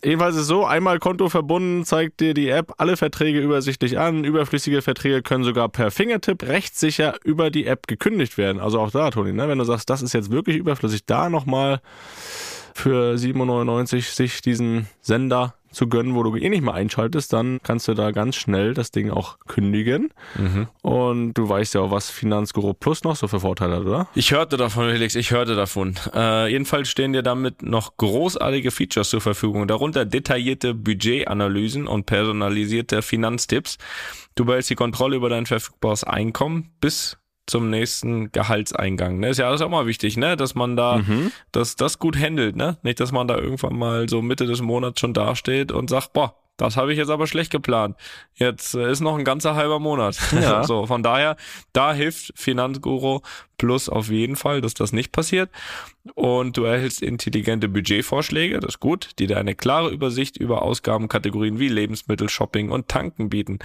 Jedenfalls 0.04 0.36
ist 0.36 0.46
so, 0.46 0.64
einmal 0.64 0.98
Konto 0.98 1.28
verbunden, 1.28 1.84
zeigt 1.84 2.20
dir 2.20 2.34
die 2.34 2.48
App 2.48 2.74
alle 2.78 2.96
Verträge 2.96 3.40
übersichtlich 3.40 3.98
an. 3.98 4.24
Überflüssige 4.24 4.82
Verträge 4.82 5.22
können 5.22 5.44
sogar 5.44 5.68
per 5.68 5.90
Fingertipp 5.90 6.42
rechtssicher 6.42 7.14
über 7.24 7.50
die 7.50 7.66
App 7.66 7.86
gekündigt 7.86 8.38
werden. 8.38 8.60
Also 8.60 8.80
auch 8.80 8.90
da, 8.90 9.10
Toni, 9.10 9.32
ne? 9.32 9.48
wenn 9.48 9.58
du 9.58 9.64
sagst, 9.64 9.90
das 9.90 10.02
ist 10.02 10.12
jetzt 10.12 10.30
wirklich 10.30 10.56
überflüssig, 10.56 11.06
da 11.06 11.28
nochmal 11.30 11.80
für 12.74 13.14
7,99 13.14 14.14
sich 14.14 14.42
diesen 14.42 14.87
Sender 15.00 15.54
zu 15.70 15.88
gönnen, 15.88 16.14
wo 16.14 16.22
du 16.22 16.37
eh 16.37 16.48
nicht 16.48 16.62
mehr 16.62 16.74
einschaltest, 16.74 17.33
dann 17.33 17.61
kannst 17.62 17.88
du 17.88 17.94
da 17.94 18.11
ganz 18.11 18.37
schnell 18.37 18.74
das 18.74 18.90
Ding 18.90 19.11
auch 19.11 19.38
kündigen. 19.46 20.12
Mhm. 20.37 20.68
Und 20.83 21.35
du 21.35 21.48
weißt 21.48 21.74
ja 21.74 21.83
auch, 21.83 21.90
was 21.90 22.11
Finanzguru 22.11 22.72
Plus 22.72 23.05
noch 23.05 23.16
so 23.16 23.29
für 23.29 23.40
Vorteile 23.40 23.76
hat, 23.76 23.83
oder? 23.83 24.09
Ich 24.14 24.33
hörte 24.33 24.57
davon, 24.57 24.90
Felix, 24.90 25.14
ich 25.14 25.31
hörte 25.31 25.55
davon. 25.55 25.94
Äh, 26.14 26.50
jedenfalls 26.50 26.88
stehen 26.88 27.12
dir 27.12 27.22
damit 27.22 27.62
noch 27.62 27.96
großartige 27.96 28.70
Features 28.70 29.11
zur 29.11 29.20
Verfügung, 29.20 29.66
darunter 29.66 30.05
detaillierte 30.05 30.74
Budgetanalysen 30.74 31.87
und 31.87 32.07
personalisierte 32.07 33.02
Finanztipps. 33.02 33.79
Du 34.35 34.44
behältst 34.44 34.70
die 34.70 34.74
Kontrolle 34.74 35.16
über 35.16 35.29
dein 35.29 35.46
verfügbares 35.46 36.05
Einkommen 36.05 36.70
bis 36.81 37.18
zum 37.46 37.70
nächsten 37.70 38.32
Gehaltseingang. 38.32 39.18
Ne? 39.20 39.30
Ist 39.30 39.38
ja 39.38 39.48
alles 39.48 39.62
auch 39.62 39.68
mal 39.68 39.87
wichtig, 39.87 40.16
ne? 40.16 40.37
dass 40.37 40.54
man 40.54 40.76
da 40.76 40.98
mhm. 40.98 41.32
dass 41.52 41.76
das 41.76 41.98
gut 41.98 42.18
handelt. 42.18 42.56
Ne? 42.56 42.78
Nicht, 42.82 43.00
dass 43.00 43.12
man 43.12 43.28
da 43.28 43.37
irgendwann 43.37 43.78
mal 43.78 44.09
so 44.09 44.22
Mitte 44.22 44.46
des 44.46 44.61
Monats 44.61 45.00
schon 45.00 45.14
dasteht 45.14 45.72
und 45.72 45.88
sagt, 45.88 46.12
boah, 46.12 46.35
das 46.56 46.76
habe 46.76 46.92
ich 46.92 46.98
jetzt 46.98 47.11
aber 47.11 47.26
schlecht 47.26 47.50
geplant. 47.50 47.96
Jetzt 48.35 48.74
äh, 48.74 48.90
ist 48.90 49.00
noch 49.00 49.16
ein 49.18 49.24
ganzer 49.24 49.54
halber 49.54 49.78
Monat. 49.78 50.18
Ja. 50.32 50.64
so, 50.64 50.87
von 50.87 51.02
daher, 51.02 51.37
da 51.72 51.92
hilft 51.92 52.32
Finanzguru 52.35 53.20
Plus 53.59 53.88
auf 53.88 54.11
jeden 54.11 54.37
Fall, 54.37 54.61
dass 54.61 54.74
das 54.74 54.92
nicht 54.92 55.12
passiert. 55.12 55.50
Und 56.14 56.56
du 56.56 56.64
erhältst 56.64 57.02
intelligente 57.02 57.68
Budgetvorschläge, 57.68 58.61
das 58.61 58.74
ist 58.74 58.80
gut, 58.80 59.11
die 59.18 59.26
dir 59.26 59.38
eine 59.38 59.54
klare 59.54 59.90
Übersicht 59.90 60.37
über 60.37 60.62
Ausgabenkategorien 60.62 61.59
wie 61.59 61.68
Lebensmittel, 61.68 62.28
Shopping 62.28 62.70
und 62.70 62.88
Tanken 62.88 63.30
bieten. 63.30 63.59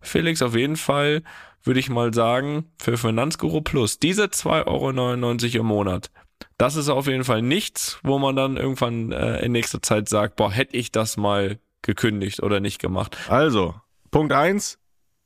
Felix, 0.00 0.42
auf 0.42 0.56
jeden 0.56 0.76
Fall 0.76 1.22
würde 1.66 1.80
ich 1.80 1.90
mal 1.90 2.14
sagen, 2.14 2.66
für 2.78 2.96
Finanzguru 2.96 3.60
Plus, 3.60 3.98
diese 3.98 4.24
2,99 4.24 4.66
Euro 4.66 5.60
im 5.60 5.66
Monat, 5.66 6.10
das 6.58 6.76
ist 6.76 6.88
auf 6.88 7.06
jeden 7.06 7.24
Fall 7.24 7.42
nichts, 7.42 7.98
wo 8.02 8.18
man 8.18 8.36
dann 8.36 8.56
irgendwann 8.56 9.12
äh, 9.12 9.44
in 9.44 9.52
nächster 9.52 9.82
Zeit 9.82 10.08
sagt, 10.08 10.36
boah, 10.36 10.50
hätte 10.50 10.76
ich 10.76 10.92
das 10.92 11.16
mal 11.16 11.58
gekündigt 11.82 12.42
oder 12.42 12.60
nicht 12.60 12.80
gemacht. 12.80 13.16
Also, 13.28 13.74
Punkt 14.10 14.32
1, 14.32 14.78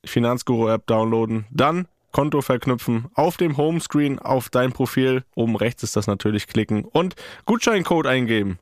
Finanzguru-App 0.05 0.87
downloaden, 0.87 1.47
dann 1.51 1.87
Konto 2.13 2.43
verknüpfen, 2.43 3.07
auf 3.15 3.37
dem 3.37 3.57
Homescreen 3.57 4.19
auf 4.19 4.49
dein 4.49 4.73
Profil, 4.73 5.23
oben 5.35 5.57
rechts 5.57 5.83
ist 5.83 5.97
das 5.97 6.07
natürlich 6.07 6.49
klicken 6.49 6.85
und 6.85 7.15
Gutscheincode 7.45 8.07
eingeben. 8.07 8.59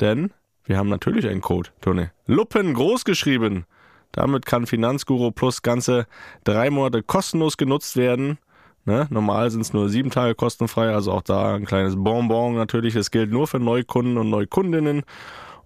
Denn 0.00 0.32
wir 0.64 0.76
haben 0.76 0.88
natürlich 0.88 1.26
einen 1.28 1.40
Code, 1.40 1.70
Toni. 1.80 2.08
Luppen 2.26 2.74
groß 2.74 3.04
geschrieben. 3.04 3.64
Damit 4.12 4.46
kann 4.46 4.66
Finanzguru 4.66 5.30
Plus 5.30 5.62
ganze 5.62 6.06
drei 6.44 6.70
Monate 6.70 7.02
kostenlos 7.02 7.56
genutzt 7.56 7.96
werden. 7.96 8.38
Ne? 8.84 9.06
Normal 9.10 9.50
sind 9.50 9.60
es 9.60 9.72
nur 9.72 9.88
sieben 9.88 10.10
Tage 10.10 10.34
kostenfrei, 10.34 10.94
also 10.94 11.12
auch 11.12 11.22
da 11.22 11.54
ein 11.54 11.66
kleines 11.66 11.94
Bonbon 11.96 12.54
natürlich. 12.54 12.94
Das 12.94 13.10
gilt 13.10 13.30
nur 13.30 13.46
für 13.46 13.58
Neukunden 13.58 14.16
und 14.16 14.30
Neukundinnen. 14.30 15.02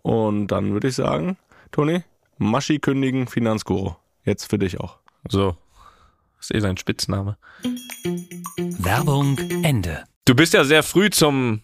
Und 0.03 0.49
dann 0.49 0.73
würde 0.73 0.89
ich 0.89 0.97
sagen, 0.97 1.37
Toni, 1.71 2.03
Maschi 2.39 2.81
kündigen, 2.81 3.29
Finanzguru. 3.29 3.95
Jetzt 4.25 4.51
für 4.51 4.59
dich 4.59 4.81
auch. 4.81 4.99
So. 5.29 5.57
Das 6.37 6.51
ist 6.51 6.57
eh 6.57 6.61
sein 6.61 6.77
Spitzname. 6.77 7.37
Werbung 8.57 9.39
Ende. 9.63 10.03
Du 10.25 10.35
bist 10.35 10.55
ja 10.55 10.65
sehr 10.65 10.83
früh 10.83 11.09
zum 11.11 11.61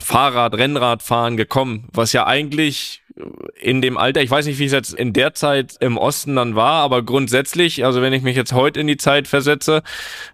Fahrrad, 0.00 0.54
Rennradfahren 0.54 1.36
gekommen, 1.36 1.88
was 1.92 2.12
ja 2.12 2.26
eigentlich 2.26 3.02
in 3.60 3.82
dem 3.82 3.96
Alter, 3.96 4.22
ich 4.22 4.30
weiß 4.30 4.46
nicht, 4.46 4.58
wie 4.58 4.64
es 4.64 4.72
jetzt 4.72 4.94
in 4.94 5.12
der 5.12 5.34
Zeit 5.34 5.76
im 5.80 5.96
Osten 5.96 6.36
dann 6.36 6.56
war, 6.56 6.82
aber 6.82 7.02
grundsätzlich, 7.02 7.84
also 7.84 8.02
wenn 8.02 8.12
ich 8.12 8.22
mich 8.22 8.36
jetzt 8.36 8.52
heute 8.52 8.80
in 8.80 8.86
die 8.86 8.96
Zeit 8.96 9.28
versetze, 9.28 9.82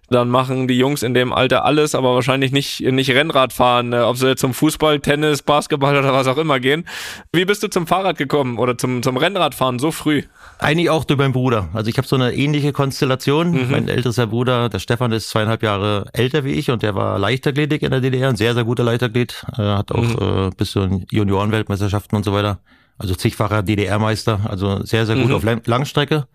dann 0.09 0.29
machen 0.29 0.67
die 0.67 0.77
Jungs 0.77 1.03
in 1.03 1.13
dem 1.13 1.33
Alter 1.33 1.65
alles, 1.65 1.95
aber 1.95 2.13
wahrscheinlich 2.15 2.51
nicht, 2.51 2.81
nicht 2.81 3.11
Rennrad 3.11 3.53
fahren, 3.53 3.93
äh, 3.93 3.99
ob 3.99 4.17
sie 4.17 4.27
jetzt 4.27 4.41
zum 4.41 4.53
Fußball, 4.53 4.99
Tennis, 4.99 5.41
Basketball 5.41 5.97
oder 5.97 6.13
was 6.13 6.27
auch 6.27 6.37
immer 6.37 6.59
gehen. 6.59 6.85
Wie 7.33 7.45
bist 7.45 7.63
du 7.63 7.67
zum 7.67 7.87
Fahrrad 7.87 8.17
gekommen 8.17 8.57
oder 8.57 8.77
zum, 8.77 9.03
zum 9.03 9.17
Rennradfahren 9.17 9.79
so 9.79 9.91
früh? 9.91 10.23
Eigentlich 10.59 10.89
auch 10.89 11.03
durch 11.03 11.19
meinen 11.19 11.33
Bruder. 11.33 11.69
Also 11.73 11.89
ich 11.89 11.97
habe 11.97 12.07
so 12.07 12.15
eine 12.15 12.33
ähnliche 12.33 12.71
Konstellation. 12.71 13.51
Mhm. 13.51 13.71
Mein 13.71 13.87
ältester 13.89 14.27
Bruder, 14.27 14.69
der 14.69 14.79
Stefan, 14.79 15.11
ist 15.11 15.29
zweieinhalb 15.29 15.61
Jahre 15.61 16.05
älter 16.13 16.43
wie 16.43 16.53
ich 16.53 16.71
und 16.71 16.81
der 16.81 16.95
war 16.95 17.19
Leichtathletik 17.19 17.83
in 17.83 17.91
der 17.91 18.01
DDR, 18.01 18.29
ein 18.29 18.37
sehr, 18.37 18.53
sehr 18.53 18.63
guter 18.63 18.83
Leichtathlet. 18.83 19.45
Er 19.57 19.77
hat 19.77 19.91
auch 19.91 20.01
mhm. 20.01 20.47
äh, 20.47 20.49
bis 20.55 20.71
zu 20.71 21.05
Juniorenweltmeisterschaften 21.11 22.15
und 22.15 22.23
so 22.23 22.33
weiter. 22.33 22.59
Also 22.97 23.15
zigfacher 23.15 23.63
DDR-Meister, 23.63 24.41
also 24.45 24.83
sehr, 24.83 25.05
sehr 25.05 25.15
gut 25.15 25.27
mhm. 25.27 25.35
auf 25.35 25.65
Langstrecke. 25.67 26.27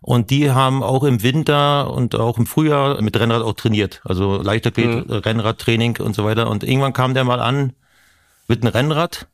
Und 0.00 0.30
die 0.30 0.50
haben 0.50 0.82
auch 0.82 1.02
im 1.02 1.22
Winter 1.22 1.90
und 1.90 2.14
auch 2.14 2.36
im 2.36 2.46
Frühjahr 2.46 3.00
mit 3.00 3.18
Rennrad 3.18 3.42
auch 3.42 3.54
trainiert. 3.54 4.02
Also 4.04 4.40
Leichtathlet, 4.40 5.08
mhm. 5.08 5.12
Rennradtraining 5.12 5.96
und 5.96 6.14
so 6.14 6.24
weiter. 6.24 6.50
Und 6.50 6.62
irgendwann 6.62 6.92
kam 6.92 7.14
der 7.14 7.24
mal 7.24 7.40
an 7.40 7.72
mit 8.48 8.62
einem 8.62 8.72
Rennrad. 8.72 9.26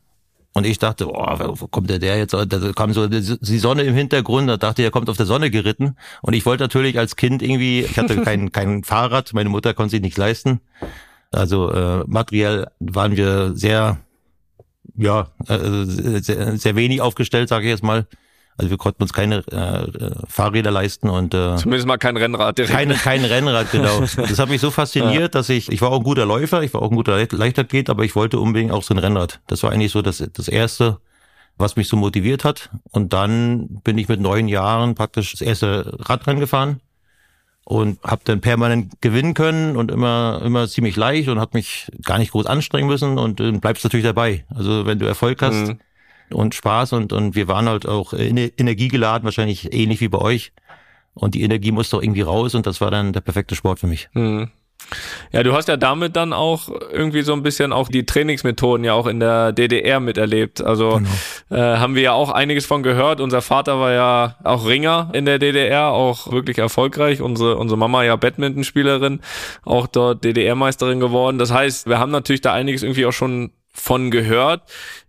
Und 0.52 0.66
ich 0.66 0.78
dachte, 0.78 1.06
boah, 1.06 1.54
wo 1.60 1.68
kommt 1.68 1.90
der 1.90 1.98
der 1.98 2.18
jetzt? 2.18 2.34
Da 2.34 2.46
kam 2.72 2.92
so 2.92 3.08
die 3.08 3.58
Sonne 3.58 3.82
im 3.82 3.94
Hintergrund, 3.94 4.48
da 4.48 4.56
dachte 4.56 4.82
ich, 4.82 4.86
er 4.86 4.90
kommt 4.90 5.08
auf 5.08 5.16
der 5.16 5.26
Sonne 5.26 5.50
geritten. 5.50 5.96
Und 6.22 6.34
ich 6.34 6.44
wollte 6.44 6.64
natürlich 6.64 6.98
als 6.98 7.16
Kind 7.16 7.42
irgendwie, 7.42 7.80
ich 7.80 7.98
hatte 7.98 8.16
kein, 8.22 8.50
kein 8.50 8.82
Fahrrad, 8.82 9.32
meine 9.32 9.48
Mutter 9.48 9.74
konnte 9.74 9.90
sich 9.90 10.00
nichts 10.00 10.18
leisten. 10.18 10.60
Also 11.30 11.70
äh, 11.72 12.04
materiell 12.06 12.68
waren 12.80 13.16
wir 13.16 13.52
sehr, 13.54 13.98
ja, 14.96 15.28
äh, 15.48 15.84
sehr, 15.84 16.56
sehr 16.56 16.76
wenig 16.76 17.00
aufgestellt, 17.00 17.48
sage 17.48 17.64
ich 17.66 17.70
jetzt 17.70 17.82
mal. 17.82 18.06
Also 18.56 18.70
wir 18.70 18.76
konnten 18.76 19.02
uns 19.02 19.14
keine 19.14 19.38
äh, 19.48 20.26
Fahrräder 20.28 20.70
leisten 20.70 21.08
und 21.08 21.32
äh, 21.32 21.56
zumindest 21.56 21.86
mal 21.86 21.96
kein 21.96 22.18
Rennrad. 22.18 22.58
Direkt. 22.58 22.74
Keine, 22.74 22.94
kein 22.94 23.24
Rennrad, 23.24 23.70
genau. 23.72 24.00
Das 24.16 24.38
hat 24.38 24.50
mich 24.50 24.60
so 24.60 24.70
fasziniert, 24.70 25.20
ja. 25.20 25.28
dass 25.28 25.48
ich, 25.48 25.72
ich 25.72 25.80
war 25.80 25.90
auch 25.90 25.98
ein 25.98 26.04
guter 26.04 26.26
Läufer, 26.26 26.62
ich 26.62 26.74
war 26.74 26.82
auch 26.82 26.90
ein 26.90 26.96
guter 26.96 27.16
Leichtathlet, 27.16 27.88
aber 27.88 28.04
ich 28.04 28.14
wollte 28.16 28.38
unbedingt 28.38 28.72
auch 28.72 28.82
so 28.82 28.92
ein 28.92 28.98
Rennrad. 28.98 29.40
Das 29.46 29.62
war 29.62 29.72
eigentlich 29.72 29.92
so 29.92 30.02
das, 30.02 30.22
das 30.32 30.48
erste, 30.48 30.98
was 31.56 31.76
mich 31.76 31.88
so 31.88 31.96
motiviert 31.96 32.44
hat. 32.44 32.68
Und 32.90 33.14
dann 33.14 33.80
bin 33.82 33.96
ich 33.96 34.08
mit 34.08 34.20
neun 34.20 34.46
Jahren 34.46 34.94
praktisch 34.94 35.32
das 35.32 35.40
erste 35.40 35.96
Radrennen 35.98 36.40
gefahren 36.40 36.80
und 37.70 38.02
habe 38.02 38.22
dann 38.24 38.40
permanent 38.40 39.00
gewinnen 39.00 39.34
können 39.34 39.76
und 39.76 39.90
immer 39.90 40.42
immer 40.44 40.66
ziemlich 40.66 40.96
leicht 40.96 41.28
und 41.28 41.38
hat 41.38 41.54
mich 41.54 41.90
gar 42.04 42.18
nicht 42.18 42.32
groß 42.32 42.46
anstrengen 42.46 42.88
müssen 42.88 43.18
und 43.18 43.38
dann 43.38 43.60
bleibst 43.60 43.84
natürlich 43.84 44.04
dabei. 44.04 44.44
Also 44.54 44.86
wenn 44.86 44.98
du 44.98 45.06
Erfolg 45.06 45.40
hast, 45.40 45.68
mhm 45.68 45.80
und 46.32 46.54
Spaß 46.54 46.92
und, 46.92 47.12
und 47.12 47.34
wir 47.34 47.48
waren 47.48 47.68
halt 47.68 47.86
auch 47.86 48.12
energiegeladen, 48.12 49.24
wahrscheinlich 49.24 49.72
ähnlich 49.72 50.00
wie 50.00 50.08
bei 50.08 50.18
euch. 50.18 50.52
Und 51.14 51.34
die 51.34 51.42
Energie 51.42 51.72
musste 51.72 51.96
auch 51.96 52.02
irgendwie 52.02 52.22
raus 52.22 52.54
und 52.54 52.66
das 52.66 52.80
war 52.80 52.90
dann 52.90 53.12
der 53.12 53.20
perfekte 53.20 53.54
Sport 53.54 53.80
für 53.80 53.86
mich. 53.86 54.08
Mhm. 54.14 54.50
Ja, 55.32 55.42
du 55.42 55.52
hast 55.52 55.68
ja 55.68 55.76
damit 55.76 56.16
dann 56.16 56.32
auch 56.32 56.68
irgendwie 56.92 57.22
so 57.22 57.32
ein 57.32 57.42
bisschen 57.42 57.72
auch 57.72 57.88
die 57.88 58.06
Trainingsmethoden 58.06 58.84
ja 58.84 58.94
auch 58.94 59.06
in 59.06 59.20
der 59.20 59.52
DDR 59.52 60.00
miterlebt. 60.00 60.62
Also 60.62 61.00
genau. 61.48 61.62
äh, 61.62 61.78
haben 61.78 61.94
wir 61.94 62.02
ja 62.02 62.12
auch 62.12 62.30
einiges 62.30 62.66
von 62.66 62.82
gehört. 62.82 63.20
Unser 63.20 63.42
Vater 63.42 63.78
war 63.78 63.92
ja 63.92 64.36
auch 64.44 64.66
Ringer 64.66 65.10
in 65.12 65.24
der 65.24 65.38
DDR, 65.38 65.88
auch 65.88 66.32
wirklich 66.32 66.58
erfolgreich. 66.58 67.20
Unsere, 67.20 67.56
unsere 67.56 67.78
Mama 67.78 68.04
ja 68.04 68.16
Badmintonspielerin, 68.16 69.20
auch 69.64 69.86
dort 69.86 70.24
DDR-Meisterin 70.24 71.00
geworden. 71.00 71.38
Das 71.38 71.52
heißt, 71.52 71.86
wir 71.86 71.98
haben 71.98 72.10
natürlich 72.10 72.40
da 72.40 72.52
einiges 72.52 72.82
irgendwie 72.82 73.06
auch 73.06 73.12
schon 73.12 73.52
von 73.72 74.10
gehört. 74.10 74.62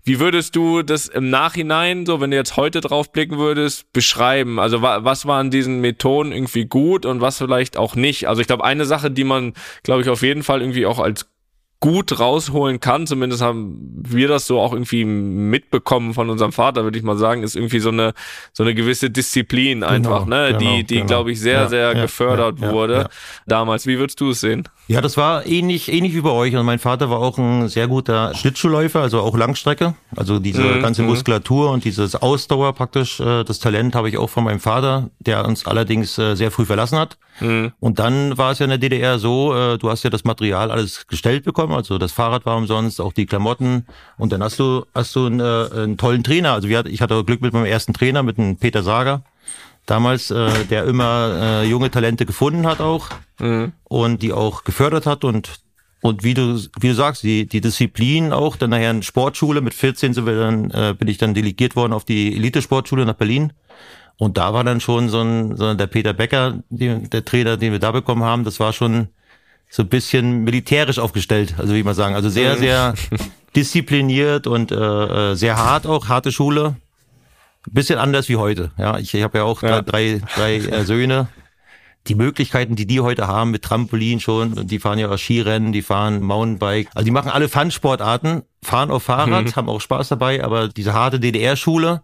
Wie 0.03 0.19
würdest 0.19 0.55
du 0.55 0.81
das 0.81 1.07
im 1.07 1.29
Nachhinein, 1.29 2.05
so 2.05 2.21
wenn 2.21 2.31
du 2.31 2.37
jetzt 2.37 2.57
heute 2.57 2.81
drauf 2.81 3.11
blicken 3.11 3.37
würdest, 3.37 3.91
beschreiben? 3.93 4.59
Also 4.59 4.81
wa 4.81 5.03
was 5.03 5.25
war 5.25 5.39
an 5.39 5.51
diesen 5.51 5.81
Methoden 5.81 6.31
irgendwie 6.31 6.65
gut 6.65 7.05
und 7.05 7.21
was 7.21 7.37
vielleicht 7.37 7.77
auch 7.77 7.95
nicht? 7.95 8.27
Also 8.27 8.41
ich 8.41 8.47
glaube, 8.47 8.63
eine 8.63 8.85
Sache, 8.85 9.11
die 9.11 9.23
man, 9.23 9.53
glaube 9.83 10.01
ich, 10.01 10.09
auf 10.09 10.21
jeden 10.21 10.43
Fall 10.43 10.61
irgendwie 10.61 10.85
auch 10.85 10.99
als 10.99 11.30
gut 11.81 12.19
rausholen 12.19 12.79
kann, 12.79 13.07
zumindest 13.07 13.41
haben 13.41 13.75
wir 14.07 14.27
das 14.27 14.45
so 14.45 14.59
auch 14.59 14.71
irgendwie 14.71 15.03
mitbekommen 15.03 16.13
von 16.13 16.29
unserem 16.29 16.53
Vater, 16.53 16.83
würde 16.83 16.97
ich 16.97 17.03
mal 17.03 17.17
sagen, 17.17 17.41
ist 17.41 17.55
irgendwie 17.55 17.79
so 17.79 17.89
eine 17.89 18.13
so 18.53 18.63
eine 18.63 18.75
gewisse 18.75 19.09
Disziplin 19.09 19.81
genau, 19.81 19.91
einfach, 19.91 20.25
ne, 20.27 20.55
genau, 20.57 20.59
die 20.59 20.83
die 20.83 20.95
genau. 20.95 21.07
glaube 21.07 21.31
ich 21.31 21.41
sehr 21.41 21.61
ja, 21.61 21.67
sehr 21.67 21.93
ja, 21.95 22.01
gefördert 22.03 22.59
ja, 22.61 22.71
wurde 22.71 23.09
damals. 23.47 23.87
Wie 23.87 23.97
würdest 23.97 24.21
du 24.21 24.29
es 24.29 24.41
sehen? 24.41 24.69
Ja, 24.87 24.99
das 24.99 25.15
war 25.15 25.45
ähnlich, 25.45 25.91
ähnlich 25.91 26.13
wie 26.15 26.21
bei 26.21 26.31
euch. 26.31 26.55
Und 26.55 26.65
mein 26.65 26.79
Vater 26.79 27.09
war 27.09 27.19
auch 27.19 27.37
ein 27.37 27.69
sehr 27.69 27.87
guter 27.87 28.35
Schlittschuhläufer, 28.35 29.01
also 29.01 29.21
auch 29.21 29.37
Langstrecke. 29.37 29.95
Also 30.15 30.37
diese 30.37 30.63
mhm. 30.63 30.81
ganze 30.81 31.01
mhm. 31.01 31.09
Muskulatur 31.09 31.71
und 31.71 31.85
dieses 31.85 32.15
Ausdauer 32.15 32.73
praktisch, 32.73 33.19
äh, 33.21 33.43
das 33.43 33.59
Talent 33.59 33.95
habe 33.95 34.09
ich 34.09 34.17
auch 34.17 34.29
von 34.29 34.43
meinem 34.43 34.59
Vater, 34.59 35.09
der 35.19 35.45
uns 35.45 35.65
allerdings 35.65 36.17
äh, 36.17 36.35
sehr 36.35 36.51
früh 36.51 36.65
verlassen 36.65 36.99
hat. 36.99 37.17
Mhm. 37.39 37.71
Und 37.79 37.99
dann 37.99 38.37
war 38.37 38.51
es 38.51 38.59
ja 38.59 38.65
in 38.65 38.69
der 38.69 38.79
DDR 38.79 39.17
so, 39.17 39.55
äh, 39.55 39.77
du 39.77 39.89
hast 39.89 40.03
ja 40.03 40.09
das 40.09 40.25
Material 40.25 40.71
alles 40.71 41.07
gestellt 41.07 41.45
bekommen, 41.45 41.70
also 41.73 41.97
das 41.97 42.11
Fahrrad 42.11 42.45
war 42.45 42.57
umsonst, 42.57 43.01
auch 43.01 43.13
die 43.13 43.25
Klamotten. 43.25 43.85
Und 44.17 44.31
dann 44.31 44.43
hast 44.43 44.59
du, 44.59 44.85
hast 44.93 45.15
du 45.15 45.25
einen, 45.25 45.41
einen 45.41 45.97
tollen 45.97 46.23
Trainer. 46.23 46.53
Also 46.53 46.67
ich 46.67 47.01
hatte 47.01 47.23
Glück 47.23 47.41
mit 47.41 47.53
meinem 47.53 47.65
ersten 47.65 47.93
Trainer, 47.93 48.23
mit 48.23 48.37
einem 48.37 48.57
Peter 48.57 48.83
Sager 48.83 49.23
damals, 49.85 50.31
äh, 50.31 50.65
der 50.65 50.85
immer 50.85 51.37
äh, 51.41 51.67
junge 51.67 51.91
Talente 51.91 52.25
gefunden 52.25 52.67
hat 52.67 52.79
auch 52.79 53.09
mhm. 53.39 53.73
und 53.83 54.21
die 54.21 54.33
auch 54.33 54.63
gefördert 54.63 55.05
hat 55.05 55.23
und 55.23 55.59
und 56.03 56.23
wie 56.23 56.33
du 56.33 56.59
wie 56.79 56.87
du 56.87 56.95
sagst, 56.95 57.23
die 57.23 57.45
die 57.45 57.61
Disziplin 57.61 58.33
auch, 58.33 58.55
dann 58.55 58.71
nachher 58.71 58.91
in 58.91 59.03
Sportschule 59.03 59.61
mit 59.61 59.73
14 59.73 60.13
sind 60.13 60.25
wir 60.25 60.35
dann 60.35 60.71
äh, 60.71 60.95
bin 60.97 61.07
ich 61.07 61.17
dann 61.17 61.33
delegiert 61.33 61.75
worden 61.75 61.93
auf 61.93 62.05
die 62.05 62.35
Elite 62.35 62.61
Sportschule 62.61 63.05
nach 63.05 63.15
Berlin 63.15 63.53
und 64.17 64.37
da 64.37 64.53
war 64.53 64.63
dann 64.63 64.81
schon 64.81 65.09
so 65.09 65.21
ein 65.21 65.57
so 65.57 65.73
der 65.73 65.87
Peter 65.87 66.13
Becker, 66.13 66.63
die, 66.69 67.09
der 67.09 67.25
Trainer, 67.25 67.57
den 67.57 67.71
wir 67.71 67.79
da 67.79 67.91
bekommen 67.91 68.23
haben, 68.23 68.43
das 68.43 68.59
war 68.59 68.73
schon 68.73 69.09
so 69.71 69.81
ein 69.83 69.89
bisschen 69.89 70.43
militärisch 70.43 70.99
aufgestellt, 70.99 71.55
also 71.57 71.73
wie 71.73 71.83
man 71.83 71.95
sagen, 71.95 72.13
also 72.13 72.29
sehr 72.29 72.57
sehr 72.57 72.93
diszipliniert 73.55 74.45
und 74.45 74.71
äh, 74.71 74.75
äh, 75.31 75.35
sehr 75.35 75.57
hart 75.57 75.87
auch, 75.87 76.09
harte 76.09 76.31
Schule 76.31 76.75
bisschen 77.69 77.99
anders 77.99 78.29
wie 78.29 78.37
heute. 78.37 78.71
Ja, 78.77 78.97
ich, 78.97 79.13
ich 79.13 79.23
habe 79.23 79.39
ja 79.39 79.43
auch 79.43 79.61
ja. 79.61 79.81
drei, 79.81 80.21
drei 80.35 80.55
äh, 80.55 80.85
Söhne. 80.85 81.27
Die 82.07 82.15
Möglichkeiten, 82.15 82.75
die 82.75 82.87
die 82.87 82.99
heute 82.99 83.27
haben 83.27 83.51
mit 83.51 83.61
Trampolin 83.61 84.19
schon, 84.19 84.67
die 84.67 84.79
fahren 84.79 84.97
ja 84.97 85.09
auch 85.09 85.19
Skirennen, 85.19 85.71
die 85.71 85.83
fahren 85.83 86.23
Mountainbike, 86.23 86.89
also 86.95 87.05
die 87.05 87.11
machen 87.11 87.29
alle 87.29 87.47
Fun-Sportarten, 87.47 88.41
fahren 88.63 88.89
auf 88.89 89.03
Fahrrad, 89.03 89.45
mhm. 89.45 89.55
haben 89.55 89.69
auch 89.69 89.81
Spaß 89.81 90.07
dabei, 90.07 90.43
aber 90.43 90.67
diese 90.67 90.93
harte 90.93 91.19
DDR-Schule, 91.19 92.01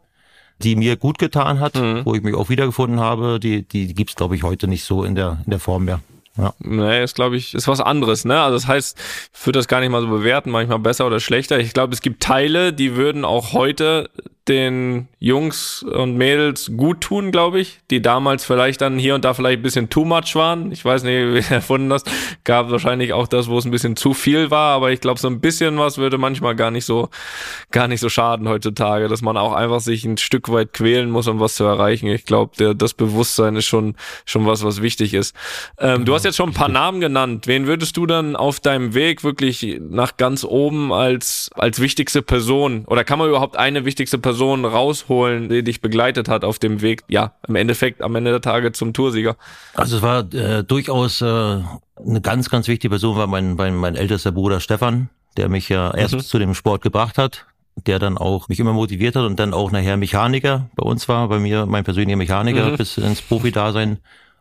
die 0.61 0.75
mir 0.75 0.97
gut 0.97 1.17
getan 1.17 1.59
hat, 1.59 1.73
mhm. 1.73 2.05
wo 2.05 2.13
ich 2.13 2.21
mich 2.21 2.35
auch 2.35 2.49
wiedergefunden 2.49 2.99
habe, 2.99 3.39
die, 3.39 3.67
die, 3.67 3.87
die 3.87 3.95
gibt's 3.95 4.15
glaube 4.15 4.35
ich 4.35 4.43
heute 4.43 4.67
nicht 4.67 4.83
so 4.83 5.03
in 5.03 5.15
der, 5.15 5.39
in 5.45 5.49
der 5.49 5.59
Form 5.59 5.85
mehr. 5.85 5.99
Ja. 6.37 6.53
Nee, 6.59 7.03
ist 7.03 7.15
glaube 7.15 7.35
ich, 7.37 7.53
ist 7.53 7.67
was 7.67 7.81
anderes, 7.81 8.25
ne? 8.25 8.41
Also 8.41 8.55
das 8.55 8.67
heißt, 8.67 8.97
ich 9.33 9.45
würde 9.45 9.59
das 9.59 9.67
gar 9.67 9.79
nicht 9.79 9.89
mal 9.89 10.01
so 10.01 10.07
bewerten, 10.07 10.51
manchmal 10.51 10.79
besser 10.79 11.07
oder 11.07 11.19
schlechter. 11.19 11.59
Ich 11.59 11.73
glaube, 11.73 11.93
es 11.93 12.01
gibt 12.01 12.21
Teile, 12.21 12.73
die 12.73 12.95
würden 12.95 13.25
auch 13.25 13.53
heute 13.53 14.09
den 14.47 15.07
Jungs 15.19 15.83
und 15.83 16.15
Mädels 16.15 16.71
gut 16.77 17.01
tun, 17.01 17.31
glaube 17.31 17.59
ich, 17.59 17.79
die 17.89 18.01
damals 18.01 18.45
vielleicht 18.45 18.81
dann 18.81 18.97
hier 18.97 19.15
und 19.15 19.25
da 19.25 19.33
vielleicht 19.33 19.59
ein 19.59 19.63
bisschen 19.63 19.89
too 19.89 20.05
much 20.05 20.35
waren. 20.35 20.71
Ich 20.71 20.85
weiß 20.85 21.03
nicht, 21.03 21.13
wie 21.49 21.53
erfunden 21.53 21.89
das. 21.89 22.03
Gab 22.43 22.71
wahrscheinlich 22.71 23.13
auch 23.13 23.27
das, 23.27 23.49
wo 23.49 23.57
es 23.57 23.65
ein 23.65 23.71
bisschen 23.71 23.95
zu 23.95 24.13
viel 24.13 24.51
war, 24.51 24.75
aber 24.75 24.91
ich 24.91 25.01
glaube, 25.01 25.19
so 25.19 25.27
ein 25.27 25.41
bisschen 25.41 25.77
was 25.77 25.97
würde 25.97 26.17
manchmal 26.17 26.55
gar 26.55 26.71
nicht 26.71 26.85
so, 26.85 27.09
gar 27.71 27.87
nicht 27.87 27.99
so 27.99 28.09
schaden 28.09 28.47
heutzutage, 28.47 29.07
dass 29.07 29.21
man 29.21 29.37
auch 29.37 29.53
einfach 29.53 29.81
sich 29.81 30.05
ein 30.05 30.17
Stück 30.17 30.49
weit 30.49 30.73
quälen 30.73 31.09
muss, 31.09 31.27
um 31.27 31.39
was 31.39 31.55
zu 31.55 31.63
erreichen. 31.63 32.07
Ich 32.07 32.25
glaube, 32.25 32.75
das 32.75 32.93
Bewusstsein 32.93 33.55
ist 33.55 33.65
schon, 33.65 33.95
schon 34.25 34.45
was, 34.45 34.63
was 34.63 34.81
wichtig 34.81 35.13
ist. 35.13 35.35
Ähm, 35.79 36.05
du 36.05 36.13
hast 36.13 36.25
jetzt 36.25 36.37
schon 36.37 36.49
ein 36.49 36.53
paar 36.53 36.69
Namen 36.69 37.01
genannt. 37.01 37.47
Wen 37.47 37.67
würdest 37.67 37.97
du 37.97 38.05
dann 38.05 38.35
auf 38.35 38.59
deinem 38.59 38.93
Weg 38.93 39.23
wirklich 39.23 39.79
nach 39.81 40.17
ganz 40.17 40.43
oben 40.43 40.93
als, 40.93 41.49
als 41.55 41.79
wichtigste 41.79 42.21
Person 42.21 42.85
oder 42.85 43.03
kann 43.03 43.19
man 43.19 43.29
überhaupt 43.29 43.57
eine 43.57 43.83
wichtigste 43.83 44.17
Person 44.17 44.36
Person 44.37 44.65
rausholen, 44.65 45.49
die 45.49 45.63
dich 45.63 45.81
begleitet 45.81 46.29
hat 46.29 46.43
auf 46.43 46.59
dem 46.59 46.81
Weg, 46.81 47.03
ja, 47.07 47.33
im 47.47 47.55
Endeffekt 47.55 48.03
am 48.03 48.15
Ende 48.15 48.29
der 48.29 48.41
Tage 48.41 48.71
zum 48.71 48.93
Toursieger? 48.93 49.35
Also 49.73 49.97
es 49.97 50.03
war 50.03 50.31
äh, 50.31 50.63
durchaus 50.63 51.21
äh, 51.21 51.25
eine 51.25 52.21
ganz, 52.21 52.51
ganz 52.51 52.67
wichtige 52.67 52.91
Person, 52.91 53.17
war 53.17 53.25
mein, 53.25 53.55
mein, 53.55 53.75
mein 53.75 53.95
ältester 53.95 54.31
Bruder 54.31 54.59
Stefan, 54.59 55.09
der 55.37 55.49
mich 55.49 55.69
ja 55.69 55.91
erst 55.91 56.13
mhm. 56.13 56.19
zu 56.19 56.37
dem 56.37 56.53
Sport 56.53 56.83
gebracht 56.83 57.17
hat, 57.17 57.47
der 57.87 57.97
dann 57.97 58.19
auch 58.19 58.47
mich 58.47 58.59
immer 58.59 58.73
motiviert 58.73 59.15
hat 59.15 59.25
und 59.25 59.39
dann 59.39 59.55
auch 59.55 59.71
nachher 59.71 59.97
Mechaniker 59.97 60.69
bei 60.75 60.83
uns 60.83 61.09
war, 61.09 61.27
bei 61.29 61.39
mir 61.39 61.65
mein 61.65 61.83
persönlicher 61.83 62.17
Mechaniker 62.17 62.69
mhm. 62.73 62.77
bis 62.77 62.99
ins 62.99 63.23
Profi-Dasein 63.23 63.97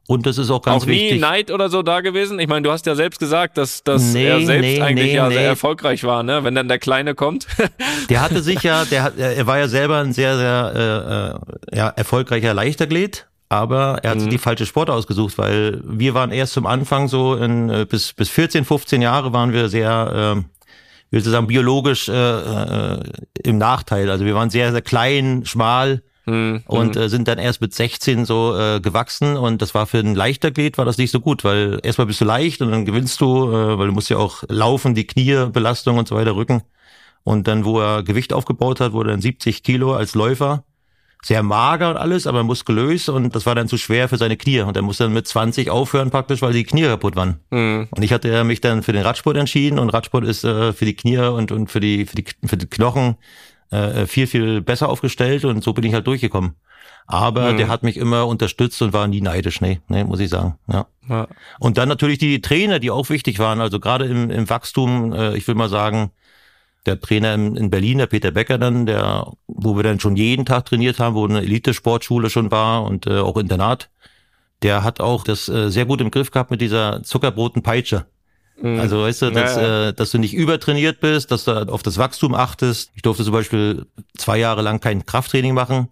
und 0.08 0.24
das 0.24 0.38
ist 0.38 0.50
auch 0.50 0.62
ganz 0.62 0.82
auch 0.82 0.86
nie 0.86 0.92
wichtig. 0.92 1.20
Neid 1.20 1.50
oder 1.50 1.68
so 1.68 1.82
da 1.82 2.00
gewesen? 2.00 2.38
Ich 2.38 2.46
meine, 2.46 2.62
du 2.62 2.70
hast 2.70 2.86
ja 2.86 2.94
selbst 2.94 3.18
gesagt, 3.18 3.58
dass, 3.58 3.82
dass 3.82 4.02
nee, 4.12 4.26
er 4.26 4.40
selbst 4.40 4.62
nee, 4.62 4.80
eigentlich 4.80 5.08
nee, 5.08 5.16
ja 5.16 5.28
sehr 5.28 5.42
erfolgreich 5.42 6.04
war, 6.04 6.22
ne? 6.22 6.44
Wenn 6.44 6.54
dann 6.54 6.68
der 6.68 6.78
Kleine 6.78 7.14
kommt. 7.14 7.46
der 8.08 8.22
hatte 8.22 8.40
sich 8.40 8.62
ja, 8.62 8.84
der 8.84 9.02
hat, 9.02 9.18
er 9.18 9.46
war 9.46 9.58
ja 9.58 9.66
selber 9.66 9.98
ein 9.98 10.12
sehr, 10.12 10.36
sehr 10.36 11.38
äh, 11.72 11.74
äh 11.74 11.76
ja, 11.76 11.88
erfolgreicher 11.88 12.54
Leichtathlet, 12.54 13.26
aber 13.48 13.98
er 14.02 14.10
hat 14.10 14.18
mhm. 14.18 14.22
sich 14.22 14.30
die 14.30 14.38
falsche 14.38 14.66
Sport 14.66 14.90
ausgesucht, 14.90 15.38
weil 15.38 15.80
wir 15.84 16.14
waren 16.14 16.30
erst 16.30 16.52
zum 16.52 16.66
Anfang 16.66 17.08
so 17.08 17.34
in, 17.34 17.68
äh, 17.68 17.84
bis, 17.88 18.12
bis 18.12 18.28
14, 18.28 18.64
15 18.64 19.02
Jahre 19.02 19.32
waren 19.32 19.52
wir 19.52 19.68
sehr, 19.68 20.36
äh, 20.36 20.42
wie 21.10 21.18
soll 21.18 21.30
ich 21.30 21.34
sagen, 21.34 21.48
biologisch 21.48 22.08
äh, 22.08 22.12
äh, 22.12 23.00
im 23.42 23.58
Nachteil. 23.58 24.08
Also 24.08 24.24
wir 24.24 24.36
waren 24.36 24.50
sehr, 24.50 24.70
sehr 24.70 24.82
klein, 24.82 25.42
schmal 25.46 26.02
Hm, 26.26 26.62
und 26.66 26.96
hm. 26.96 27.02
äh, 27.02 27.08
sind 27.08 27.28
dann 27.28 27.38
erst 27.38 27.60
mit 27.60 27.72
16 27.72 28.24
so 28.24 28.58
äh, 28.58 28.80
gewachsen 28.80 29.36
und 29.36 29.62
das 29.62 29.74
war 29.74 29.86
für 29.86 29.98
einen 29.98 30.16
Leichtathlet 30.16 30.76
war 30.76 30.84
das 30.84 30.98
nicht 30.98 31.12
so 31.12 31.20
gut, 31.20 31.44
weil 31.44 31.78
erstmal 31.84 32.08
bist 32.08 32.20
du 32.20 32.24
leicht 32.24 32.60
und 32.62 32.72
dann 32.72 32.84
gewinnst 32.84 33.20
du, 33.20 33.48
äh, 33.48 33.78
weil 33.78 33.86
du 33.86 33.92
musst 33.92 34.10
ja 34.10 34.16
auch 34.16 34.42
laufen, 34.48 34.96
die 34.96 35.06
Kniebelastung 35.06 35.98
und 35.98 36.08
so 36.08 36.16
weiter, 36.16 36.34
Rücken. 36.34 36.62
Und 37.22 37.46
dann, 37.46 37.64
wo 37.64 37.80
er 37.80 38.02
Gewicht 38.02 38.32
aufgebaut 38.32 38.80
hat, 38.80 38.92
wurde 38.92 39.10
dann 39.10 39.20
70 39.20 39.62
Kilo 39.62 39.94
als 39.94 40.14
Läufer. 40.14 40.64
Sehr 41.22 41.42
mager 41.42 41.90
und 41.90 41.96
alles, 41.96 42.26
aber 42.26 42.44
muskulös 42.44 43.08
und 43.08 43.34
das 43.34 43.46
war 43.46 43.54
dann 43.54 43.66
zu 43.68 43.78
schwer 43.78 44.08
für 44.08 44.16
seine 44.16 44.36
Knie. 44.36 44.60
Und 44.60 44.76
er 44.76 44.82
musste 44.82 45.04
dann 45.04 45.12
mit 45.12 45.26
20 45.26 45.70
aufhören 45.70 46.10
praktisch, 46.10 46.42
weil 46.42 46.52
die 46.52 46.62
Knie 46.62 46.82
kaputt 46.82 47.16
waren. 47.16 47.40
Hm. 47.50 47.88
Und 47.90 48.02
ich 48.02 48.12
hatte 48.12 48.44
mich 48.44 48.60
dann 48.60 48.82
für 48.82 48.92
den 48.92 49.02
Radsport 49.02 49.36
entschieden 49.36 49.78
und 49.78 49.90
Radsport 49.90 50.24
ist 50.24 50.44
äh, 50.44 50.72
für 50.72 50.84
die 50.84 50.94
Knie 50.94 51.18
und, 51.18 51.50
und 51.50 51.68
für, 51.68 51.80
die, 51.80 52.06
für, 52.06 52.14
die, 52.14 52.24
für 52.44 52.56
die 52.56 52.66
Knochen 52.66 53.16
äh, 53.70 54.06
viel, 54.06 54.26
viel 54.26 54.60
besser 54.60 54.88
aufgestellt 54.88 55.44
und 55.44 55.62
so 55.64 55.72
bin 55.72 55.84
ich 55.84 55.94
halt 55.94 56.06
durchgekommen. 56.06 56.54
Aber 57.08 57.52
Mhm. 57.52 57.56
der 57.58 57.68
hat 57.68 57.82
mich 57.84 57.96
immer 57.96 58.26
unterstützt 58.26 58.82
und 58.82 58.92
war 58.92 59.06
nie 59.06 59.20
neidisch, 59.20 59.60
nee, 59.60 59.80
nee, 59.88 60.02
muss 60.02 60.18
ich 60.20 60.28
sagen. 60.28 60.58
Ja. 60.66 60.86
Ja. 61.08 61.28
Und 61.60 61.78
dann 61.78 61.88
natürlich 61.88 62.18
die 62.18 62.40
Trainer, 62.40 62.80
die 62.80 62.90
auch 62.90 63.10
wichtig 63.10 63.38
waren. 63.38 63.60
Also 63.60 63.78
gerade 63.78 64.06
im, 64.06 64.28
im 64.30 64.50
Wachstum, 64.50 65.12
äh, 65.12 65.36
ich 65.36 65.46
will 65.46 65.54
mal 65.54 65.68
sagen, 65.68 66.10
der 66.84 67.00
Trainer 67.00 67.34
in, 67.34 67.56
in 67.56 67.70
Berlin, 67.70 67.98
der 67.98 68.06
Peter 68.06 68.32
Becker 68.32 68.58
dann, 68.58 68.86
der, 68.86 69.32
wo 69.46 69.76
wir 69.76 69.82
dann 69.84 70.00
schon 70.00 70.16
jeden 70.16 70.44
Tag 70.46 70.64
trainiert 70.66 70.98
haben, 70.98 71.14
wo 71.14 71.24
eine 71.26 71.42
Elite-Sportschule 71.42 72.28
schon 72.30 72.50
war 72.50 72.84
und 72.84 73.06
äh, 73.06 73.18
auch 73.18 73.36
Internat, 73.36 73.88
der 74.62 74.82
hat 74.82 75.00
auch 75.00 75.22
das 75.24 75.48
äh, 75.48 75.70
sehr 75.70 75.84
gut 75.84 76.00
im 76.00 76.10
Griff 76.10 76.30
gehabt 76.32 76.50
mit 76.50 76.60
dieser 76.60 77.02
Zuckerbroten-Peitsche. 77.04 78.06
Hm. 78.60 78.80
Also 78.80 79.02
weißt 79.02 79.22
du, 79.22 79.30
dass, 79.30 79.56
Ja, 79.56 79.62
ja. 79.62 79.88
Äh, 79.88 79.92
dass 79.92 80.10
du 80.10 80.18
nicht 80.18 80.34
übertrainiert 80.34 81.00
bist, 81.00 81.30
dass 81.30 81.44
du 81.44 81.52
auf 81.52 81.82
das 81.82 81.98
Wachstum 81.98 82.34
achtest. 82.34 82.90
Ich 82.94 83.02
durfte 83.02 83.24
zum 83.24 83.32
Beispiel 83.32 83.86
zwei 84.16 84.38
Jahre 84.38 84.62
lang 84.62 84.80
kein 84.80 85.04
Krafttraining 85.04 85.54
machen 85.54 85.88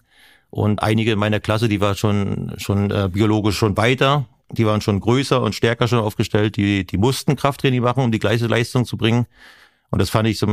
und 0.51 0.83
einige 0.83 1.13
in 1.13 1.19
meiner 1.19 1.41
Klasse, 1.41 1.69
die 1.69 1.81
war 1.81 1.95
schon 1.95 2.55
schon 2.59 2.91
äh, 2.91 3.09
biologisch 3.13 3.57
schon 3.57 3.77
weiter, 3.77 4.27
die 4.51 4.67
waren 4.67 4.81
schon 4.81 5.01
größer 5.01 5.43
und 5.43 5.55
stärker 5.55 5.89
schon 5.89 5.99
aufgestellt, 5.99 6.57
die 6.57 6.87
die 6.87 6.97
mussten 6.99 7.37
Krafttraining 7.37 7.83
machen, 7.83 8.03
um 8.03 8.13
die 8.13 8.19
gleiche 8.19 8.47
Leistung 8.47 8.87
zu 8.87 8.97
bringen. 8.97 9.27
Und 9.95 10.01
das 10.01 10.11
fand 10.11 10.27
ich 10.27 10.41
so, 10.41 10.47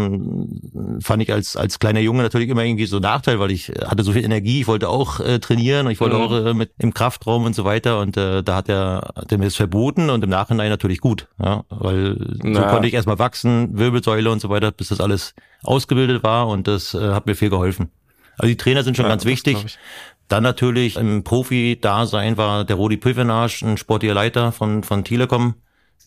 fand 1.00 1.24
ich 1.24 1.34
als 1.34 1.56
als 1.56 1.80
kleiner 1.80 2.00
Junge 2.00 2.22
natürlich 2.22 2.48
immer 2.48 2.64
irgendwie 2.64 2.86
so 2.86 2.98
ein 2.98 3.02
Nachteil, 3.02 3.40
weil 3.40 3.50
ich 3.50 3.70
hatte 3.88 4.04
so 4.04 4.12
viel 4.12 4.24
Energie, 4.24 4.62
ich 4.62 4.68
wollte 4.68 4.88
auch 4.88 5.20
äh, 5.20 5.40
trainieren 5.40 5.88
und 5.88 5.92
ich 5.92 6.00
wollte 6.00 6.16
Mhm. 6.16 6.22
auch 6.22 6.46
äh, 6.46 6.54
mit 6.54 6.74
im 6.78 6.94
Kraftraum 6.94 7.46
und 7.46 7.56
so 7.56 7.66
weiter 7.66 8.00
und 8.02 8.18
äh, 8.18 8.44
da 8.44 8.58
hat 8.58 8.70
er 8.70 9.14
hat 9.16 9.32
er 9.32 9.40
mir 9.40 9.46
das 9.46 9.56
verboten 9.56 10.12
und 10.12 10.24
im 10.24 10.30
Nachhinein 10.30 10.70
natürlich 10.70 11.00
gut, 11.02 11.28
ja, 11.44 11.64
weil 11.72 12.18
so 12.20 12.38
Na. 12.44 12.70
konnte 12.70 12.88
ich 12.88 12.94
erstmal 12.94 13.18
wachsen, 13.18 13.76
Wirbelsäule 13.80 14.30
und 14.30 14.42
so 14.42 14.50
weiter, 14.50 14.72
bis 14.72 14.90
das 14.90 15.02
alles 15.02 15.34
ausgebildet 15.64 16.22
war 16.22 16.48
und 16.48 16.68
das 16.68 16.94
äh, 16.94 17.00
hat 17.00 17.26
mir 17.26 17.36
viel 17.36 17.50
geholfen. 17.50 17.90
Also 18.38 18.48
die 18.48 18.58
Trainer 18.58 18.84
sind 18.84 18.96
schon 18.96 19.06
Ja, 19.06 19.10
ganz 19.10 19.26
wichtig. 19.26 19.80
Dann 20.28 20.44
natürlich 20.44 20.98
im 20.98 21.24
Profi-Dasein 21.24 22.38
war 22.38 22.64
der 22.64 22.76
Rudi 22.76 22.98
Pövenage, 22.98 23.66
ein 23.66 23.78
sportlicher 23.78 24.14
Leiter 24.14 24.52
von, 24.52 24.84
von 24.84 25.04
Telekom, 25.04 25.56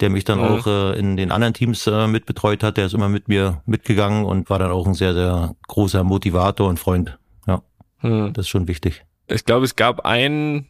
der 0.00 0.10
mich 0.10 0.24
dann 0.24 0.38
Mhm. 0.38 0.44
auch 0.44 0.66
äh, 0.66 0.98
in 0.98 1.16
den 1.16 1.30
anderen 1.32 1.54
Teams 1.54 1.86
äh, 1.86 2.06
mitbetreut 2.06 2.62
hat. 2.62 2.76
Der 2.76 2.86
ist 2.86 2.94
immer 2.94 3.08
mit 3.08 3.28
mir 3.28 3.62
mitgegangen 3.66 4.24
und 4.24 4.50
war 4.50 4.58
dann 4.58 4.70
auch 4.70 4.86
ein 4.86 4.94
sehr, 4.94 5.14
sehr 5.14 5.54
großer 5.68 6.04
Motivator 6.04 6.68
und 6.68 6.78
Freund. 6.78 7.18
Ja, 7.46 7.62
Hm. 7.98 8.32
das 8.32 8.46
ist 8.46 8.48
schon 8.50 8.68
wichtig. 8.68 9.04
Ich 9.28 9.44
glaube, 9.44 9.64
es 9.64 9.76
gab 9.76 10.04
einen 10.04 10.66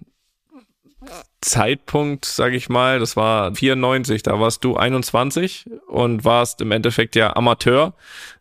Zeitpunkt, 1.41 2.25
sage 2.25 2.57
ich 2.57 2.71
mal, 2.71 2.99
das 2.99 3.17
war 3.17 3.55
94, 3.55 4.23
da 4.23 4.41
warst 4.41 4.65
du 4.65 4.77
21 4.77 5.67
und 5.89 6.25
warst 6.25 6.63
im 6.63 6.73
Endeffekt 6.73 7.17
ja 7.17 7.37
Amateur. 7.37 7.93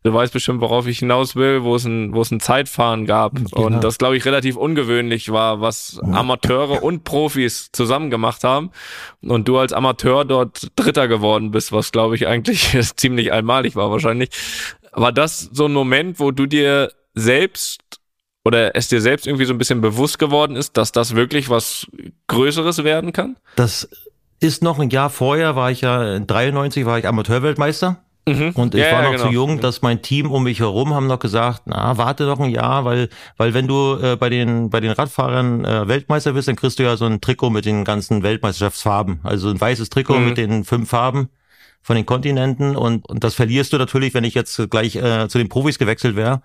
Du 0.04 0.14
weißt 0.14 0.32
bestimmt, 0.32 0.62
worauf 0.62 0.88
ich 0.88 1.00
hinaus 1.00 1.36
will, 1.36 1.64
wo 1.64 1.76
es 1.76 1.84
ein, 1.84 2.14
wo 2.14 2.22
es 2.22 2.32
ein 2.32 2.40
Zeitfahren 2.40 3.06
gab 3.06 3.36
Genau. 3.36 3.66
und 3.66 3.84
das, 3.84 3.98
glaube 3.98 4.16
ich, 4.16 4.24
relativ 4.26 4.56
ungewöhnlich 4.56 5.32
war, 5.32 5.60
was 5.60 6.00
Amateure 6.02 6.82
und 6.82 7.04
Profis 7.04 7.70
zusammen 7.74 8.10
gemacht 8.10 8.44
haben 8.46 8.72
und 9.22 9.48
du 9.50 9.58
als 9.58 9.74
Amateur 9.74 10.24
dort 10.24 10.68
Dritter 10.78 11.08
geworden 11.10 11.52
bist, 11.52 11.72
was, 11.74 11.92
glaube 11.92 12.16
ich, 12.16 12.28
eigentlich 12.28 12.78
ziemlich 12.96 13.34
einmalig 13.34 13.76
war 13.76 13.92
wahrscheinlich. 13.92 14.30
War 14.94 15.12
das 15.12 15.50
so 15.52 15.66
ein 15.66 15.74
Moment, 15.74 16.20
wo 16.20 16.32
du 16.32 16.46
dir 16.46 16.92
selbst 17.16 17.82
oder 18.46 18.76
es 18.76 18.88
dir 18.88 19.02
selbst 19.02 19.26
irgendwie 19.28 19.46
so 19.46 19.54
ein 19.54 19.58
bisschen 19.58 19.82
bewusst 19.82 20.20
geworden 20.20 20.56
ist, 20.56 20.78
dass 20.78 20.92
das 20.92 21.16
wirklich 21.16 21.50
was 21.50 21.88
Größeres 22.28 22.84
werden 22.84 23.14
kann? 23.14 23.38
Das 23.56 23.88
ist 24.40 24.62
noch 24.64 24.80
ein 24.80 24.90
Jahr 24.90 25.10
vorher, 25.10 25.56
war 25.56 25.72
ich 25.72 25.82
ja, 25.82 26.16
in 26.16 26.28
93 26.28 26.86
war 26.86 27.00
ich 27.00 27.08
Amateurweltmeister. 27.08 27.98
Mhm. 28.28 28.52
Und 28.56 28.74
ich 28.74 28.82
Ja, 28.82 28.92
war 28.94 29.04
ja, 29.04 29.10
noch 29.10 29.12
genau. 29.18 29.28
zu 29.28 29.34
jung, 29.34 29.60
dass 29.60 29.82
mein 29.82 30.02
Team 30.02 30.32
um 30.32 30.44
mich 30.44 30.60
herum 30.60 30.94
haben 30.94 31.08
noch 31.08 31.20
gesagt, 31.20 31.64
na, 31.66 31.98
warte 31.98 32.24
noch 32.26 32.40
ein 32.40 32.50
Jahr, 32.50 32.86
weil, 32.86 33.10
weil 33.36 33.54
wenn 33.54 33.68
du 33.68 33.98
äh, 34.02 34.16
bei 34.16 34.30
den, 34.30 34.70
bei 34.70 34.80
den 34.80 34.92
Radfahrern 34.92 35.66
äh, 35.66 35.88
Weltmeister 35.90 36.32
bist, 36.34 36.48
dann 36.48 36.56
kriegst 36.56 36.80
du 36.80 36.84
ja 36.84 36.96
so 36.96 37.06
ein 37.06 37.20
Trikot 37.20 37.50
mit 37.50 37.66
den 37.66 37.84
ganzen 37.84 38.24
Weltmeisterschaftsfarben. 38.24 39.20
Also 39.24 39.50
ein 39.50 39.60
weißes 39.60 39.90
Trikot 39.90 40.20
Mhm. 40.20 40.26
mit 40.26 40.38
den 40.38 40.64
fünf 40.64 40.90
Farben 40.90 41.30
von 41.82 41.98
den 41.98 42.06
Kontinenten 42.06 42.78
und, 42.78 43.08
und 43.10 43.26
das 43.26 43.36
verlierst 43.36 43.74
du 43.74 43.78
natürlich, 43.78 44.14
wenn 44.14 44.24
ich 44.24 44.36
jetzt 44.36 44.70
gleich 44.70 44.96
äh, 44.96 45.28
zu 45.28 45.38
den 45.38 45.50
Profis 45.50 45.78
gewechselt 45.78 46.16
wäre. 46.16 46.42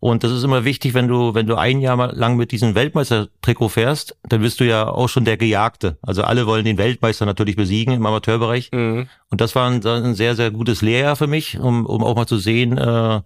Und 0.00 0.22
das 0.22 0.30
ist 0.30 0.44
immer 0.44 0.64
wichtig, 0.64 0.94
wenn 0.94 1.08
du, 1.08 1.34
wenn 1.34 1.46
du 1.46 1.56
ein 1.56 1.80
Jahr 1.80 2.12
lang 2.14 2.36
mit 2.36 2.52
diesem 2.52 2.74
Weltmeistertrikot 2.76 3.68
fährst, 3.68 4.16
dann 4.28 4.40
bist 4.42 4.60
du 4.60 4.64
ja 4.64 4.86
auch 4.88 5.08
schon 5.08 5.24
der 5.24 5.36
Gejagte. 5.36 5.98
Also 6.02 6.22
alle 6.22 6.46
wollen 6.46 6.64
den 6.64 6.78
Weltmeister 6.78 7.26
natürlich 7.26 7.56
besiegen 7.56 7.94
im 7.94 8.06
Amateurbereich. 8.06 8.70
Mhm. 8.72 9.08
Und 9.30 9.40
das 9.40 9.56
war 9.56 9.68
ein, 9.68 9.84
ein 9.84 10.14
sehr, 10.14 10.36
sehr 10.36 10.52
gutes 10.52 10.82
Lehrjahr 10.82 11.16
für 11.16 11.26
mich, 11.26 11.58
um, 11.58 11.84
um 11.84 12.04
auch 12.04 12.14
mal 12.14 12.26
zu 12.26 12.38
sehen, 12.38 12.78
äh, 12.78 13.16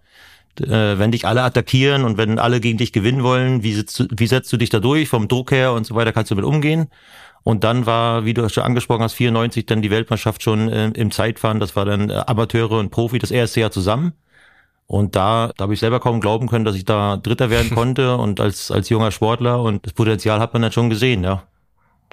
äh, 0.61 0.99
wenn 0.99 1.13
dich 1.13 1.27
alle 1.27 1.43
attackieren 1.43 2.05
und 2.05 2.17
wenn 2.17 2.39
alle 2.39 2.61
gegen 2.61 2.79
dich 2.79 2.93
gewinnen 2.93 3.23
wollen, 3.23 3.63
wie, 3.63 3.75
setzt 3.75 4.01
du- 4.01 4.07
wie 4.11 4.27
setzt 4.27 4.51
du 4.53 4.57
dich 4.57 4.71
da 4.71 4.81
durch, 4.81 5.09
vom 5.09 5.29
Druck 5.29 5.51
her 5.53 5.73
und 5.75 5.87
so 5.87 5.95
weiter, 5.95 6.13
kannst 6.13 6.31
du 6.31 6.37
mit 6.37 6.45
umgehen. 6.45 6.89
Und 7.45 7.65
dann 7.65 7.87
war, 7.87 8.25
wie 8.25 8.35
du 8.35 8.49
schon 8.49 8.63
angesprochen 8.65 9.03
hast, 9.03 9.15
94 9.15 9.67
dann 9.67 9.83
die 9.83 9.91
Weltmeisterschaft 9.91 10.43
schon 10.43 10.69
äh, 10.69 10.89
im 10.95 11.11
Zeitfahren. 11.11 11.59
Das 11.61 11.75
war 11.77 11.85
dann 11.85 12.09
äh, 12.09 12.23
Amateure 12.27 12.79
und 12.79 12.91
Profi 12.91 13.19
das 13.19 13.31
erste 13.31 13.61
Jahr 13.61 13.71
zusammen. 13.73 14.13
Und 14.93 15.17
da, 15.17 15.53
da 15.57 15.63
habe 15.63 15.73
ich 15.73 15.81
selber 15.81 16.01
kaum 16.01 16.21
glauben 16.21 16.49
können, 16.49 16.67
dass 16.67 16.77
ich 16.77 16.85
da 16.85 17.17
Dritter 17.17 17.49
werden 17.49 17.71
konnte 17.75 18.19
und 18.19 18.41
als, 18.41 18.71
als 18.71 18.91
junger 18.91 19.11
Sportler 19.11 19.63
und 19.63 19.87
das 19.87 19.95
Potenzial 19.95 20.39
hat 20.39 20.53
man 20.53 20.61
dann 20.61 20.71
schon 20.71 20.91
gesehen, 20.91 21.25
ja. 21.25 21.45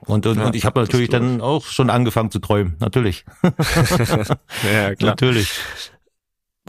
Und, 0.06 0.26
und, 0.26 0.38
Ja, 0.38 0.46
und 0.46 0.56
ich 0.56 0.64
habe 0.64 0.80
natürlich 0.80 1.10
dann 1.10 1.42
auch 1.42 1.66
schon 1.66 1.90
angefangen 1.90 2.32
zu 2.32 2.40
träumen, 2.40 2.78
natürlich. 2.80 3.26
Ja, 4.64 4.96
klar. 4.96 5.12
Natürlich. 5.12 5.60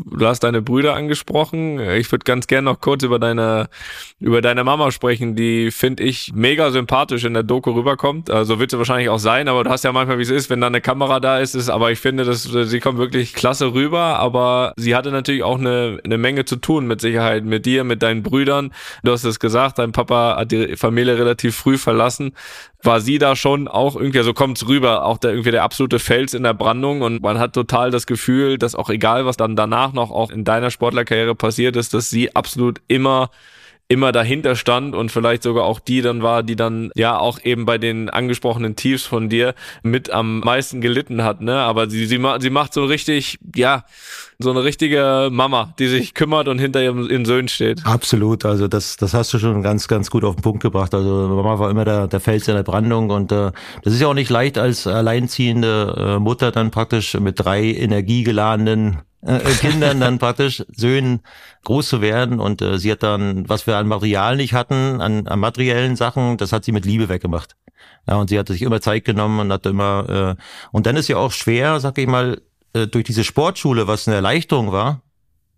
Du 0.04 0.26
hast 0.26 0.40
deine 0.40 0.62
Brüder 0.62 0.94
angesprochen. 0.94 1.80
Ich 1.80 2.10
würde 2.10 2.24
ganz 2.24 2.46
gerne 2.46 2.66
noch 2.66 2.80
kurz 2.80 3.02
über 3.02 3.18
deine, 3.18 3.68
über 4.18 4.40
deine 4.40 4.64
Mama 4.64 4.90
sprechen, 4.90 5.34
die 5.34 5.70
finde 5.70 6.02
ich 6.02 6.32
mega 6.34 6.70
sympathisch 6.70 7.24
in 7.24 7.34
der 7.34 7.42
Doku 7.42 7.72
rüberkommt. 7.72 8.30
Also 8.30 8.58
wird 8.58 8.70
sie 8.70 8.78
wahrscheinlich 8.78 9.08
auch 9.08 9.18
sein, 9.18 9.48
aber 9.48 9.64
du 9.64 9.70
hast 9.70 9.84
ja 9.84 9.92
manchmal, 9.92 10.18
wie 10.18 10.22
es 10.22 10.30
ist, 10.30 10.50
wenn 10.50 10.60
da 10.60 10.66
eine 10.66 10.80
Kamera 10.80 11.20
da 11.20 11.38
ist, 11.38 11.54
ist 11.54 11.68
aber 11.68 11.90
ich 11.90 11.98
finde, 11.98 12.24
dass 12.24 12.44
sie 12.44 12.80
kommt 12.80 12.98
wirklich 12.98 13.34
klasse 13.34 13.72
rüber, 13.72 14.18
aber 14.18 14.72
sie 14.76 14.94
hatte 14.94 15.10
natürlich 15.10 15.42
auch 15.42 15.58
eine, 15.58 16.00
eine 16.04 16.18
Menge 16.18 16.44
zu 16.44 16.56
tun 16.56 16.86
mit 16.86 17.00
Sicherheit, 17.00 17.44
mit 17.44 17.66
dir, 17.66 17.84
mit 17.84 18.02
deinen 18.02 18.22
Brüdern. 18.22 18.72
Du 19.02 19.12
hast 19.12 19.24
es 19.24 19.40
gesagt, 19.40 19.78
dein 19.78 19.92
Papa 19.92 20.36
hat 20.36 20.52
die 20.52 20.76
Familie 20.76 21.18
relativ 21.18 21.56
früh 21.56 21.78
verlassen. 21.78 22.32
War 22.82 23.00
sie 23.00 23.18
da 23.18 23.36
schon 23.36 23.68
auch 23.68 23.94
irgendwie, 23.94 24.22
so 24.22 24.32
kommt's 24.32 24.66
rüber, 24.66 25.04
auch 25.04 25.18
der, 25.18 25.32
irgendwie 25.32 25.50
der 25.50 25.64
absolute 25.64 25.98
Fels 25.98 26.34
in 26.34 26.42
der 26.42 26.54
Brandung 26.54 27.02
und 27.02 27.22
man 27.22 27.38
hat 27.38 27.52
total 27.52 27.90
das 27.90 28.06
Gefühl, 28.06 28.56
dass 28.56 28.74
auch 28.74 28.88
egal, 28.88 29.26
was 29.26 29.36
dann 29.36 29.56
danach 29.56 29.92
noch 29.92 30.10
auch 30.10 30.30
in 30.30 30.44
deiner 30.44 30.70
Sportlerkarriere 30.70 31.34
passiert 31.34 31.76
ist, 31.76 31.92
dass 31.92 32.10
sie 32.10 32.34
absolut 32.34 32.80
immer 32.88 33.30
immer 33.90 34.12
dahinter 34.12 34.54
stand 34.54 34.94
und 34.94 35.10
vielleicht 35.10 35.42
sogar 35.42 35.64
auch 35.64 35.80
die 35.80 36.00
dann 36.00 36.22
war, 36.22 36.44
die 36.44 36.54
dann 36.54 36.92
ja 36.94 37.18
auch 37.18 37.40
eben 37.42 37.66
bei 37.66 37.76
den 37.76 38.08
angesprochenen 38.08 38.76
Tiefs 38.76 39.02
von 39.02 39.28
dir 39.28 39.52
mit 39.82 40.10
am 40.10 40.38
meisten 40.40 40.80
gelitten 40.80 41.24
hat, 41.24 41.40
ne? 41.40 41.56
Aber 41.56 41.90
sie, 41.90 42.06
sie, 42.06 42.24
sie 42.38 42.50
macht 42.50 42.72
so 42.72 42.84
richtig, 42.84 43.40
ja, 43.56 43.84
so 44.42 44.50
eine 44.50 44.64
richtige 44.64 45.28
Mama, 45.30 45.74
die 45.78 45.88
sich 45.88 46.14
kümmert 46.14 46.48
und 46.48 46.58
hinter 46.58 46.82
ihrem, 46.82 47.08
ihren 47.08 47.24
Söhnen 47.24 47.48
steht. 47.48 47.84
Absolut, 47.84 48.44
also 48.44 48.68
das, 48.68 48.96
das 48.96 49.14
hast 49.14 49.32
du 49.32 49.38
schon 49.38 49.62
ganz, 49.62 49.86
ganz 49.88 50.10
gut 50.10 50.24
auf 50.24 50.36
den 50.36 50.42
Punkt 50.42 50.62
gebracht. 50.62 50.94
Also 50.94 51.28
Mama 51.28 51.58
war 51.58 51.70
immer 51.70 51.84
der, 51.84 52.08
der 52.08 52.20
Fels 52.20 52.48
in 52.48 52.54
der 52.54 52.62
Brandung 52.62 53.10
und 53.10 53.32
äh, 53.32 53.52
das 53.82 53.92
ist 53.94 54.00
ja 54.00 54.08
auch 54.08 54.14
nicht 54.14 54.30
leicht 54.30 54.58
als 54.58 54.86
alleinziehende 54.86 55.94
äh, 55.96 56.18
Mutter 56.18 56.50
dann 56.50 56.70
praktisch 56.70 57.14
mit 57.14 57.38
drei 57.38 57.62
energiegeladenen 57.62 58.98
äh, 59.22 59.36
äh, 59.36 59.54
Kindern 59.54 60.00
dann 60.00 60.18
praktisch 60.18 60.64
Söhnen 60.74 61.20
groß 61.64 61.88
zu 61.88 62.00
werden 62.00 62.40
und 62.40 62.62
äh, 62.62 62.78
sie 62.78 62.90
hat 62.90 63.02
dann, 63.02 63.48
was 63.48 63.66
wir 63.66 63.76
an 63.76 63.86
Material 63.86 64.36
nicht 64.36 64.54
hatten, 64.54 65.00
an, 65.02 65.26
an 65.26 65.38
materiellen 65.38 65.94
Sachen, 65.96 66.38
das 66.38 66.52
hat 66.52 66.64
sie 66.64 66.72
mit 66.72 66.86
Liebe 66.86 67.08
weggemacht. 67.10 67.56
Ja, 68.08 68.16
und 68.16 68.30
sie 68.30 68.38
hat 68.38 68.48
sich 68.48 68.62
immer 68.62 68.80
Zeit 68.80 69.04
genommen 69.04 69.40
und 69.40 69.52
hat 69.52 69.66
immer 69.66 70.36
äh, 70.38 70.42
und 70.72 70.86
dann 70.86 70.96
ist 70.96 71.08
ja 71.08 71.18
auch 71.18 71.32
schwer, 71.32 71.80
sag 71.80 71.98
ich 71.98 72.06
mal, 72.06 72.40
äh, 72.72 72.86
durch 72.86 73.04
diese 73.04 73.24
Sportschule, 73.24 73.86
was 73.86 74.06
eine 74.08 74.16
Erleichterung 74.16 74.72
war, 74.72 75.02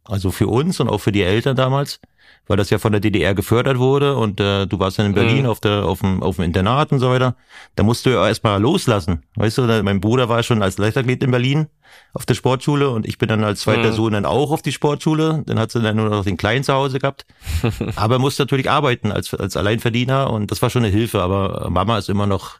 also 0.05 0.31
für 0.31 0.49
uns 0.49 0.81
und 0.81 0.89
auch 0.89 0.99
für 0.99 1.13
die 1.13 1.23
Eltern 1.23 1.55
damals, 1.57 2.01
weil 2.49 2.57
das 2.57 2.71
ja 2.71 2.79
von 2.79 2.91
der 2.93 3.01
DDR 3.01 3.35
gefördert 3.35 3.79
wurde 3.79 4.17
und 4.17 4.41
äh, 4.41 4.67
du 4.67 4.79
warst 4.81 4.99
dann 4.99 5.07
in 5.07 5.15
Berlin 5.15 5.43
Mhm. 5.45 5.47
auf 5.47 5.61
der 5.61 5.85
auf 5.85 6.01
dem 6.01 6.23
auf 6.25 6.37
dem 6.37 6.45
Internat 6.45 6.91
und 6.91 6.99
so 6.99 7.09
weiter. 7.11 7.37
Da 7.77 7.83
musst 7.85 8.05
du 8.05 8.11
ja 8.11 8.27
erstmal 8.27 8.61
loslassen, 8.61 9.23
weißt 9.37 9.59
du? 9.59 9.83
Mein 9.85 10.01
Bruder 10.01 10.29
war 10.29 10.43
schon 10.43 10.61
als 10.63 10.77
Leichtathlet 10.79 11.23
in 11.23 11.31
Berlin 11.31 11.69
auf 12.15 12.27
der 12.27 12.35
Sportschule 12.35 12.91
und 12.91 13.07
ich 13.07 13.19
bin 13.19 13.29
dann 13.29 13.45
als 13.45 13.61
zweiter 13.61 13.91
Mhm. 13.91 13.95
Sohn 13.95 14.13
dann 14.15 14.25
auch 14.27 14.51
auf 14.51 14.61
die 14.63 14.73
Sportschule. 14.73 15.45
Dann 15.47 15.59
hat 15.59 15.71
sie 15.71 15.81
dann 15.83 15.97
nur 15.97 16.09
noch 16.09 16.25
den 16.25 16.37
Kleinen 16.37 16.65
zu 16.65 16.73
Hause 16.73 16.99
gehabt. 16.99 17.27
aber 17.97 18.19
musste 18.19 18.43
natürlich 18.43 18.69
arbeiten 18.71 19.13
als, 19.13 19.33
als 19.35 19.57
Alleinverdiener 19.57 20.31
und 20.31 20.51
das 20.51 20.63
war 20.63 20.71
schon 20.71 20.83
eine 20.85 20.93
Hilfe. 20.93 21.23
Aber 21.23 21.69
Mama 21.71 21.97
ist 21.99 22.09
immer 22.09 22.27
noch, 22.27 22.57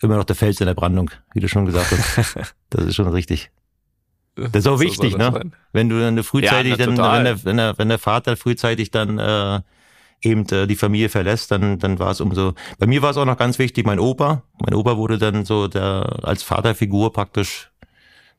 immer 0.00 0.16
noch 0.16 0.24
der 0.24 0.36
Fels 0.36 0.58
in 0.60 0.66
der 0.66 0.74
Brandung, 0.74 1.10
wie 1.34 1.40
du 1.40 1.48
schon 1.48 1.66
gesagt 1.66 1.90
hast. 1.92 2.54
das 2.70 2.84
ist 2.86 2.94
schon 2.94 3.08
richtig. 3.08 3.50
Das 4.36 4.50
ist 4.54 4.66
auch 4.66 4.80
wichtig, 4.80 5.16
ne? 5.16 5.30
sein. 5.32 5.52
Wenn 5.72 5.88
du 5.88 6.00
dann 6.00 6.22
frühzeitig 6.22 6.78
Ja, 6.78 6.86
na, 6.86 6.96
dann, 6.96 7.16
wenn 7.16 7.24
der, 7.24 7.44
wenn 7.44 7.56
der, 7.56 7.78
wenn 7.78 7.88
der 7.88 7.98
Vater 7.98 8.36
frühzeitig 8.36 8.90
dann 8.90 9.18
äh, 9.18 9.60
eben 10.22 10.46
äh, 10.50 10.66
die 10.66 10.76
Familie 10.76 11.08
verlässt, 11.08 11.50
dann, 11.50 11.78
dann 11.78 11.98
war 11.98 12.10
es 12.10 12.20
umso. 12.20 12.54
Bei 12.78 12.86
mir 12.86 13.02
war 13.02 13.10
es 13.10 13.16
auch 13.16 13.24
noch 13.24 13.36
ganz 13.36 13.58
wichtig, 13.58 13.86
mein 13.86 13.98
Opa. 13.98 14.42
Mein 14.60 14.74
Opa 14.74 14.96
wurde 14.96 15.18
dann 15.18 15.44
so 15.44 15.68
der 15.68 16.20
als 16.22 16.42
Vaterfigur 16.42 17.12
praktisch. 17.12 17.70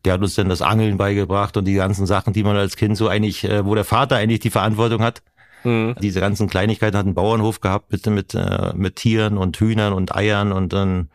Der 0.06 0.14
hat 0.14 0.22
uns 0.22 0.36
dann 0.36 0.50
das 0.50 0.62
Angeln 0.62 0.98
beigebracht 0.98 1.56
und 1.56 1.66
die 1.66 1.76
ganzen 1.76 2.06
Sachen, 2.06 2.34
die 2.34 2.44
man 2.44 2.58
als 2.58 2.76
Kind 2.76 2.98
so 2.98 3.08
eigentlich, 3.08 3.46
äh, 3.46 3.66
wo 3.66 3.76
der 3.76 3.86
Vater 3.86 4.18
eigentlich 4.18 4.42
die 4.42 4.50
Verantwortung 4.50 5.02
hat. 5.02 5.22
Mhm. 5.64 5.96
Diese 6.02 6.20
ganzen 6.20 6.50
Kleinigkeiten 6.50 6.98
hat 6.98 7.06
einen 7.06 7.16
Bauernhof 7.16 7.62
gehabt 7.62 7.92
mit 7.92 8.06
mit 8.08 8.34
äh, 8.34 8.74
mit 8.76 8.98
Tieren 8.98 9.38
und 9.38 9.58
Hühnern 9.58 9.94
und 9.94 10.14
Eiern 10.14 10.52
und 10.52 10.74
dann 10.74 11.10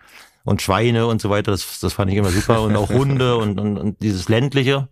und 0.48 0.62
Schweine 0.62 1.06
und 1.06 1.20
so 1.20 1.30
weiter. 1.30 1.50
Das, 1.52 1.80
das 1.80 1.92
fand 1.92 2.11
ich 2.11 2.16
immer 2.16 2.30
super 2.30 2.62
und 2.62 2.74
auch 2.76 2.88
Hunde 2.90 3.37
und, 3.37 3.58
und, 3.61 3.78
und 3.78 4.02
dieses 4.02 4.28
ländliche. 4.28 4.88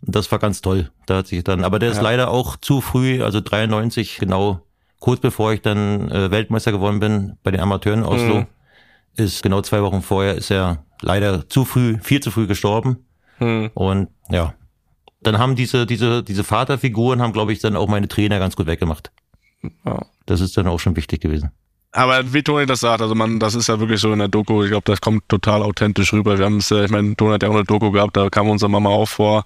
Das 0.00 0.30
war 0.30 0.38
ganz 0.38 0.60
toll. 0.60 0.90
Da 1.06 1.16
hat 1.18 1.26
sich 1.26 1.42
dann, 1.42 1.64
aber 1.64 1.78
der 1.78 1.90
ist 1.90 1.96
Ja. 1.96 2.02
leider 2.02 2.30
auch 2.30 2.56
zu 2.56 2.80
früh, 2.80 3.22
also 3.22 3.40
93 3.40 4.18
genau, 4.18 4.60
kurz 5.00 5.20
bevor 5.20 5.52
ich 5.52 5.60
dann 5.62 6.10
äh, 6.10 6.30
Weltmeister 6.30 6.70
geworden 6.72 7.00
bin 7.00 7.36
bei 7.42 7.50
den 7.50 7.60
Amateuren 7.60 8.04
Oslo, 8.04 8.40
Mhm. 8.40 8.46
ist 9.16 9.42
genau 9.42 9.60
zwei 9.62 9.82
Wochen 9.82 10.02
vorher 10.02 10.34
ist 10.36 10.50
er 10.50 10.84
leider 11.02 11.48
zu 11.48 11.64
früh, 11.64 11.98
viel 12.00 12.20
zu 12.20 12.30
früh 12.30 12.46
gestorben. 12.46 13.06
Mhm. 13.40 13.70
Und 13.74 14.08
ja, 14.30 14.54
dann 15.20 15.38
haben 15.38 15.56
diese 15.56 15.84
diese 15.86 16.22
diese 16.22 16.44
Vaterfiguren 16.44 17.20
haben, 17.20 17.32
glaube 17.32 17.52
ich, 17.52 17.58
dann 17.58 17.74
auch 17.76 17.88
meine 17.88 18.06
Trainer 18.08 18.38
ganz 18.38 18.54
gut 18.56 18.66
weggemacht. 18.66 19.10
Ja. 19.84 20.06
Das 20.26 20.40
ist 20.40 20.56
dann 20.56 20.68
auch 20.68 20.78
schon 20.78 20.94
wichtig 20.94 21.20
gewesen. 21.20 21.50
Aber 21.98 22.32
wie 22.32 22.42
Toni 22.44 22.64
das 22.66 22.80
sagt, 22.80 23.02
also 23.02 23.14
man, 23.16 23.40
das 23.40 23.54
ist 23.56 23.66
ja 23.68 23.80
wirklich 23.80 24.00
so 24.00 24.12
in 24.12 24.20
der 24.20 24.28
Doku, 24.28 24.62
ich 24.62 24.70
glaube, 24.70 24.84
das 24.84 25.00
kommt 25.00 25.28
total 25.28 25.62
authentisch 25.62 26.12
rüber. 26.12 26.38
Wir 26.38 26.44
haben 26.44 26.58
es, 26.58 26.70
äh, 26.70 26.84
ich 26.84 26.90
meine, 26.92 27.16
Toni 27.16 27.32
hat 27.34 27.42
ja 27.42 27.48
auch 27.48 27.54
eine 27.54 27.64
Doku 27.64 27.90
gehabt, 27.90 28.16
da 28.16 28.30
kam 28.30 28.48
unsere 28.48 28.70
Mama 28.70 28.90
auch 28.90 29.08
vor. 29.08 29.44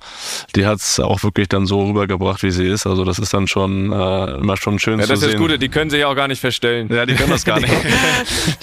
Die 0.55 0.67
hat 0.67 0.79
es 0.79 1.01
auch 1.01 1.23
wirklich 1.23 1.49
dann 1.49 1.65
so 1.65 1.83
rübergebracht, 1.87 2.43
wie 2.43 2.51
sie 2.51 2.67
ist. 2.67 2.87
Also 2.87 3.05
das 3.05 3.19
ist 3.19 3.33
dann 3.33 3.49
schon 3.49 3.91
äh, 3.91 4.35
immer 4.37 4.57
schon 4.59 4.79
schön 4.79 4.99
Ja, 4.99 5.07
zu 5.07 5.13
das 5.13 5.19
ist 5.21 5.25
das 5.25 5.31
sehen. 5.33 5.41
Gute, 5.41 5.59
die 5.59 5.69
können 5.71 5.89
sich 5.91 6.05
auch 6.05 6.15
gar 6.15 6.29
nicht 6.29 6.41
verstellen. 6.41 6.89
Ja, 6.93 7.07
die 7.07 7.15
können 7.15 7.31
das 7.31 7.45
gar 7.47 7.59
nicht. 7.61 7.73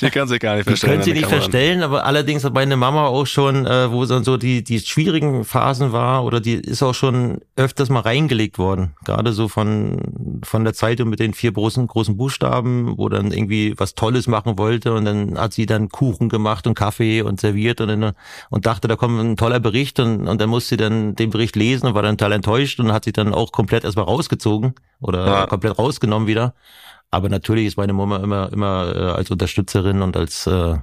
die 0.01 0.09
können 0.11 0.27
sich 0.27 0.39
gar 0.39 0.55
nicht 0.55 0.65
Die 0.67 0.69
verstellen. 0.69 0.93
können 0.93 1.03
sie 1.03 1.13
nicht 1.13 1.23
Kameran. 1.23 1.39
verstellen, 1.41 1.81
aber 1.83 2.05
allerdings 2.05 2.43
hat 2.43 2.53
meine 2.53 2.77
Mama 2.77 3.07
auch 3.07 3.25
schon, 3.25 3.65
äh, 3.65 3.91
wo 3.91 4.03
es 4.03 4.09
dann 4.09 4.23
so 4.23 4.37
die, 4.37 4.63
die 4.63 4.79
schwierigen 4.79 5.43
Phasen 5.45 5.91
war, 5.91 6.25
oder 6.25 6.39
die 6.39 6.53
ist 6.53 6.83
auch 6.83 6.93
schon 6.93 7.39
öfters 7.55 7.89
mal 7.89 8.01
reingelegt 8.01 8.59
worden. 8.59 8.93
Gerade 9.03 9.33
so 9.33 9.47
von, 9.47 10.41
von 10.43 10.63
der 10.63 10.73
Zeitung 10.73 11.09
mit 11.09 11.19
den 11.19 11.33
vier 11.33 11.51
großen, 11.53 11.87
großen 11.87 12.15
Buchstaben, 12.17 12.93
wo 12.97 13.09
dann 13.09 13.31
irgendwie 13.31 13.73
was 13.79 13.95
Tolles 13.95 14.27
machen 14.27 14.57
wollte 14.57 14.93
und 14.93 15.05
dann 15.05 15.37
hat 15.39 15.53
sie 15.53 15.65
dann 15.65 15.89
Kuchen 15.89 16.29
gemacht 16.29 16.67
und 16.67 16.75
Kaffee 16.75 17.21
und 17.21 17.39
serviert 17.39 17.81
und, 17.81 17.87
dann, 17.87 18.13
und 18.49 18.65
dachte, 18.65 18.87
da 18.87 18.95
kommt 18.95 19.19
ein 19.19 19.37
toller 19.37 19.59
Bericht 19.59 19.99
und, 19.99 20.27
und 20.27 20.39
dann 20.41 20.49
musste 20.49 20.69
sie 20.69 20.77
dann 20.77 21.15
den 21.15 21.29
Bericht 21.29 21.55
lesen 21.55 21.87
und 21.87 21.93
war 21.95 22.03
dann 22.03 22.17
total 22.17 22.33
enttäuscht 22.33 22.79
und 22.79 22.91
hat 22.91 23.05
sie 23.05 23.11
dann 23.11 23.33
auch 23.33 23.51
komplett 23.51 23.83
erstmal 23.83 24.05
rausgezogen 24.05 24.75
oder 25.01 25.25
Ja. 25.25 25.45
komplett 25.47 25.77
rausgenommen 25.79 26.27
wieder. 26.27 26.53
Aber 27.11 27.29
natürlich 27.29 27.65
ist 27.65 27.77
meine 27.77 27.93
Mama 27.93 28.17
immer, 28.17 28.51
immer 28.53 28.93
äh, 28.95 28.99
als 28.99 29.31
Unterstützerin 29.31 30.01
und 30.01 30.15
als, 30.15 30.45
äh, 30.47 30.77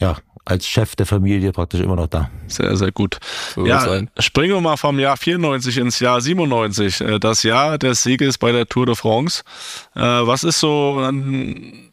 ja, 0.00 0.16
als 0.44 0.66
Chef 0.66 0.96
der 0.96 1.06
Familie 1.06 1.52
praktisch 1.52 1.80
immer 1.80 1.96
noch 1.96 2.08
da. 2.08 2.30
Sehr, 2.48 2.76
sehr 2.76 2.90
gut. 2.92 3.18
So 3.54 3.64
ja, 3.66 4.02
springen 4.18 4.54
wir 4.54 4.60
mal 4.60 4.76
vom 4.76 4.98
Jahr 4.98 5.16
94 5.16 5.78
ins 5.78 6.00
Jahr 6.00 6.20
97, 6.20 7.00
äh, 7.00 7.18
das 7.20 7.42
Jahr 7.44 7.78
des 7.78 8.02
Sieges 8.02 8.38
bei 8.38 8.50
der 8.52 8.66
Tour 8.66 8.86
de 8.86 8.94
France. 8.96 9.42
Äh, 9.94 10.00
Was 10.00 10.42
ist 10.44 10.58
so 10.60 11.00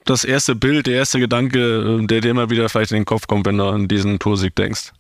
das 0.06 0.24
erste 0.24 0.56
Bild, 0.56 0.88
der 0.88 0.96
erste 0.96 1.20
Gedanke, 1.20 2.00
äh, 2.02 2.08
der 2.08 2.22
dir 2.22 2.32
immer 2.32 2.50
wieder 2.50 2.68
vielleicht 2.70 2.92
in 2.92 2.98
den 2.98 3.06
Kopf 3.06 3.28
kommt, 3.28 3.46
wenn 3.46 3.58
du 3.58 3.66
an 3.66 3.88
diesen 3.88 4.18
Toursieg 4.20 4.56
denkst? 4.56 4.92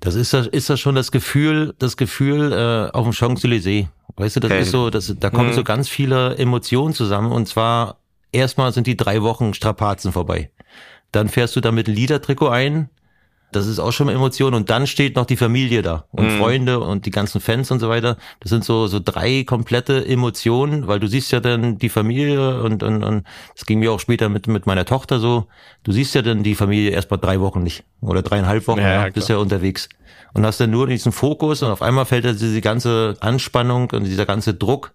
Das 0.00 0.14
ist 0.14 0.32
das, 0.32 0.46
ist 0.46 0.68
das 0.70 0.80
schon 0.80 0.94
das 0.94 1.12
Gefühl, 1.12 1.74
das 1.78 1.96
Gefühl 1.96 2.52
äh, 2.52 2.96
auf 2.96 3.04
dem 3.04 3.12
Champs-Élysées. 3.12 3.86
Weißt 4.16 4.36
du, 4.36 4.40
das 4.40 4.50
Okay. 4.50 4.62
ist 4.62 4.70
so, 4.70 4.90
das, 4.90 5.12
da 5.18 5.30
kommen 5.30 5.50
Mhm. 5.50 5.54
so 5.54 5.64
ganz 5.64 5.88
viele 5.88 6.36
Emotionen 6.36 6.94
zusammen. 6.94 7.32
Und 7.32 7.48
zwar 7.48 7.96
erstmal 8.32 8.72
sind 8.72 8.86
die 8.86 8.96
drei 8.96 9.22
Wochen 9.22 9.54
Strapazen 9.54 10.12
vorbei. 10.12 10.50
Dann 11.14 11.28
fährst 11.28 11.54
du 11.56 11.60
da 11.60 11.72
mit 11.72 11.86
einem 11.86 11.96
Liedertrikot 11.96 12.48
ein. 12.48 12.88
Das 13.52 13.68
ist 13.68 13.78
auch 13.78 13.92
schon 13.92 14.08
eine 14.08 14.16
Emotion. 14.18 14.52
Und 14.52 14.68
dann 14.68 14.88
steht 14.88 15.14
noch 15.14 15.26
die 15.26 15.36
Familie 15.36 15.82
da 15.82 16.06
und 16.10 16.26
Mhm. 16.26 16.38
Freunde 16.38 16.80
und 16.80 17.06
die 17.06 17.12
ganzen 17.12 17.40
Fans 17.40 17.70
und 17.70 17.78
so 17.78 17.88
weiter. 17.88 18.16
Das 18.40 18.50
sind 18.50 18.64
so, 18.64 18.88
so 18.88 18.98
drei 18.98 19.44
komplette 19.44 20.04
Emotionen, 20.04 20.88
weil 20.88 20.98
du 20.98 21.06
siehst 21.06 21.30
ja 21.30 21.38
dann 21.38 21.78
die 21.78 21.88
Familie 21.88 22.60
und, 22.62 22.82
und, 22.82 23.04
und 23.04 23.24
das 23.54 23.64
ging 23.64 23.78
mir 23.78 23.92
auch 23.92 24.00
später 24.00 24.28
mit, 24.28 24.48
mit 24.48 24.66
meiner 24.66 24.84
Tochter 24.84 25.20
so. 25.20 25.46
Du 25.84 25.92
siehst 25.92 26.16
ja 26.16 26.22
dann 26.22 26.42
die 26.42 26.56
Familie 26.56 26.90
erst 26.90 27.12
mal 27.12 27.16
drei 27.18 27.38
Wochen 27.38 27.62
nicht 27.62 27.84
oder 28.00 28.22
dreieinhalb 28.22 28.66
Wochen, 28.66 28.80
Ja, 28.80 29.04
ja, 29.06 29.10
bist 29.10 29.28
ja 29.28 29.36
unterwegs. 29.36 29.88
Und 30.32 30.44
hast 30.44 30.58
dann 30.58 30.70
nur 30.70 30.88
diesen 30.88 31.12
Fokus 31.12 31.62
und 31.62 31.70
auf 31.70 31.80
einmal 31.80 32.06
fällt 32.06 32.24
da 32.24 32.32
diese 32.32 32.60
ganze 32.60 33.16
Anspannung 33.20 33.88
und 33.92 34.02
dieser 34.02 34.26
ganze 34.26 34.54
Druck 34.54 34.92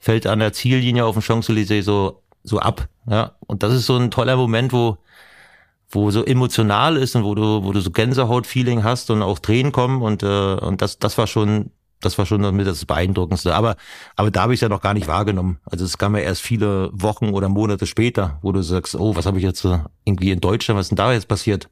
fällt 0.00 0.26
an 0.26 0.38
der 0.40 0.52
Ziellinie 0.52 1.06
auf 1.06 1.14
dem 1.14 1.22
Champs-Élysées 1.22 1.82
so, 1.82 2.20
so 2.44 2.58
ab. 2.58 2.88
Ja, 3.08 3.32
und 3.46 3.62
das 3.62 3.72
ist 3.72 3.86
so 3.86 3.96
ein 3.96 4.10
toller 4.10 4.36
Moment, 4.36 4.74
wo, 4.74 4.98
wo 5.92 6.10
so 6.10 6.24
emotional 6.24 6.96
ist 6.96 7.14
und 7.14 7.24
wo 7.24 7.34
du, 7.34 7.62
wo 7.64 7.72
du 7.72 7.80
so 7.80 7.90
Gänsehaut-Feeling 7.90 8.82
hast 8.82 9.10
und 9.10 9.22
auch 9.22 9.38
Tränen 9.38 9.72
kommen 9.72 10.02
und, 10.02 10.22
äh, 10.22 10.54
und 10.54 10.82
das, 10.82 10.98
das 10.98 11.18
war 11.18 11.26
schon, 11.26 11.70
das 12.00 12.18
war 12.18 12.26
schon 12.26 12.40
mit 12.56 12.66
das 12.66 12.84
Beeindruckendste. 12.84 13.54
Aber, 13.54 13.76
aber 14.16 14.30
da 14.30 14.42
habe 14.42 14.54
ich 14.54 14.62
ja 14.62 14.68
noch 14.68 14.80
gar 14.80 14.94
nicht 14.94 15.06
wahrgenommen. 15.06 15.58
Also 15.64 15.84
es 15.84 15.98
kam 15.98 16.16
ja 16.16 16.22
erst 16.22 16.40
viele 16.40 16.90
Wochen 16.92 17.30
oder 17.30 17.48
Monate 17.48 17.86
später, 17.86 18.38
wo 18.42 18.52
du 18.52 18.62
sagst, 18.62 18.94
oh, 18.94 19.14
was 19.14 19.26
habe 19.26 19.38
ich 19.38 19.44
jetzt 19.44 19.64
äh, 19.64 19.78
irgendwie 20.04 20.32
in 20.32 20.40
Deutschland, 20.40 20.78
was 20.78 20.86
ist 20.86 20.90
denn 20.90 20.96
da 20.96 21.12
jetzt 21.12 21.28
passiert? 21.28 21.68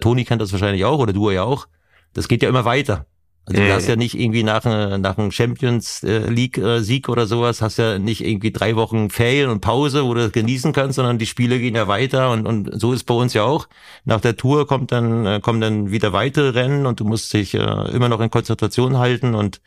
Toni 0.00 0.24
kennt 0.24 0.40
das 0.40 0.52
wahrscheinlich 0.52 0.84
auch 0.84 0.98
oder 0.98 1.12
du 1.12 1.30
ja 1.30 1.42
auch. 1.44 1.68
Das 2.14 2.26
geht 2.26 2.42
ja 2.42 2.48
immer 2.48 2.64
weiter. 2.64 3.06
Also 3.48 3.62
du 3.62 3.72
hast 3.72 3.88
ja 3.88 3.96
nicht 3.96 4.18
irgendwie 4.18 4.42
nach, 4.42 4.66
äh, 4.66 4.98
nach 4.98 5.16
einem 5.16 5.30
Champions 5.30 6.02
äh, 6.02 6.28
League 6.28 6.58
äh, 6.58 6.80
Sieg 6.80 7.08
oder 7.08 7.26
sowas, 7.26 7.62
hast 7.62 7.78
ja 7.78 7.98
nicht 7.98 8.22
irgendwie 8.22 8.52
drei 8.52 8.76
Wochen 8.76 9.08
Ferien 9.08 9.48
und 9.48 9.60
Pause, 9.60 10.04
wo 10.04 10.12
du 10.12 10.20
das 10.20 10.32
genießen 10.32 10.74
kannst, 10.74 10.96
sondern 10.96 11.18
die 11.18 11.26
Spiele 11.26 11.58
gehen 11.58 11.74
ja 11.74 11.88
weiter 11.88 12.30
und, 12.30 12.46
und 12.46 12.78
so 12.78 12.92
ist 12.92 13.04
bei 13.04 13.14
uns 13.14 13.32
ja 13.32 13.44
auch. 13.44 13.68
Nach 14.04 14.20
der 14.20 14.36
Tour 14.36 14.66
kommt 14.66 14.92
dann, 14.92 15.40
kommen 15.40 15.62
dann 15.62 15.90
wieder 15.90 16.12
weitere 16.12 16.50
Rennen 16.50 16.84
und 16.84 17.00
du 17.00 17.04
musst 17.04 17.32
dich 17.32 17.54
immer 17.54 18.08
noch 18.08 18.20
in 18.20 18.30
Konzentration 18.30 18.98
halten 18.98 19.34
und 19.34 19.60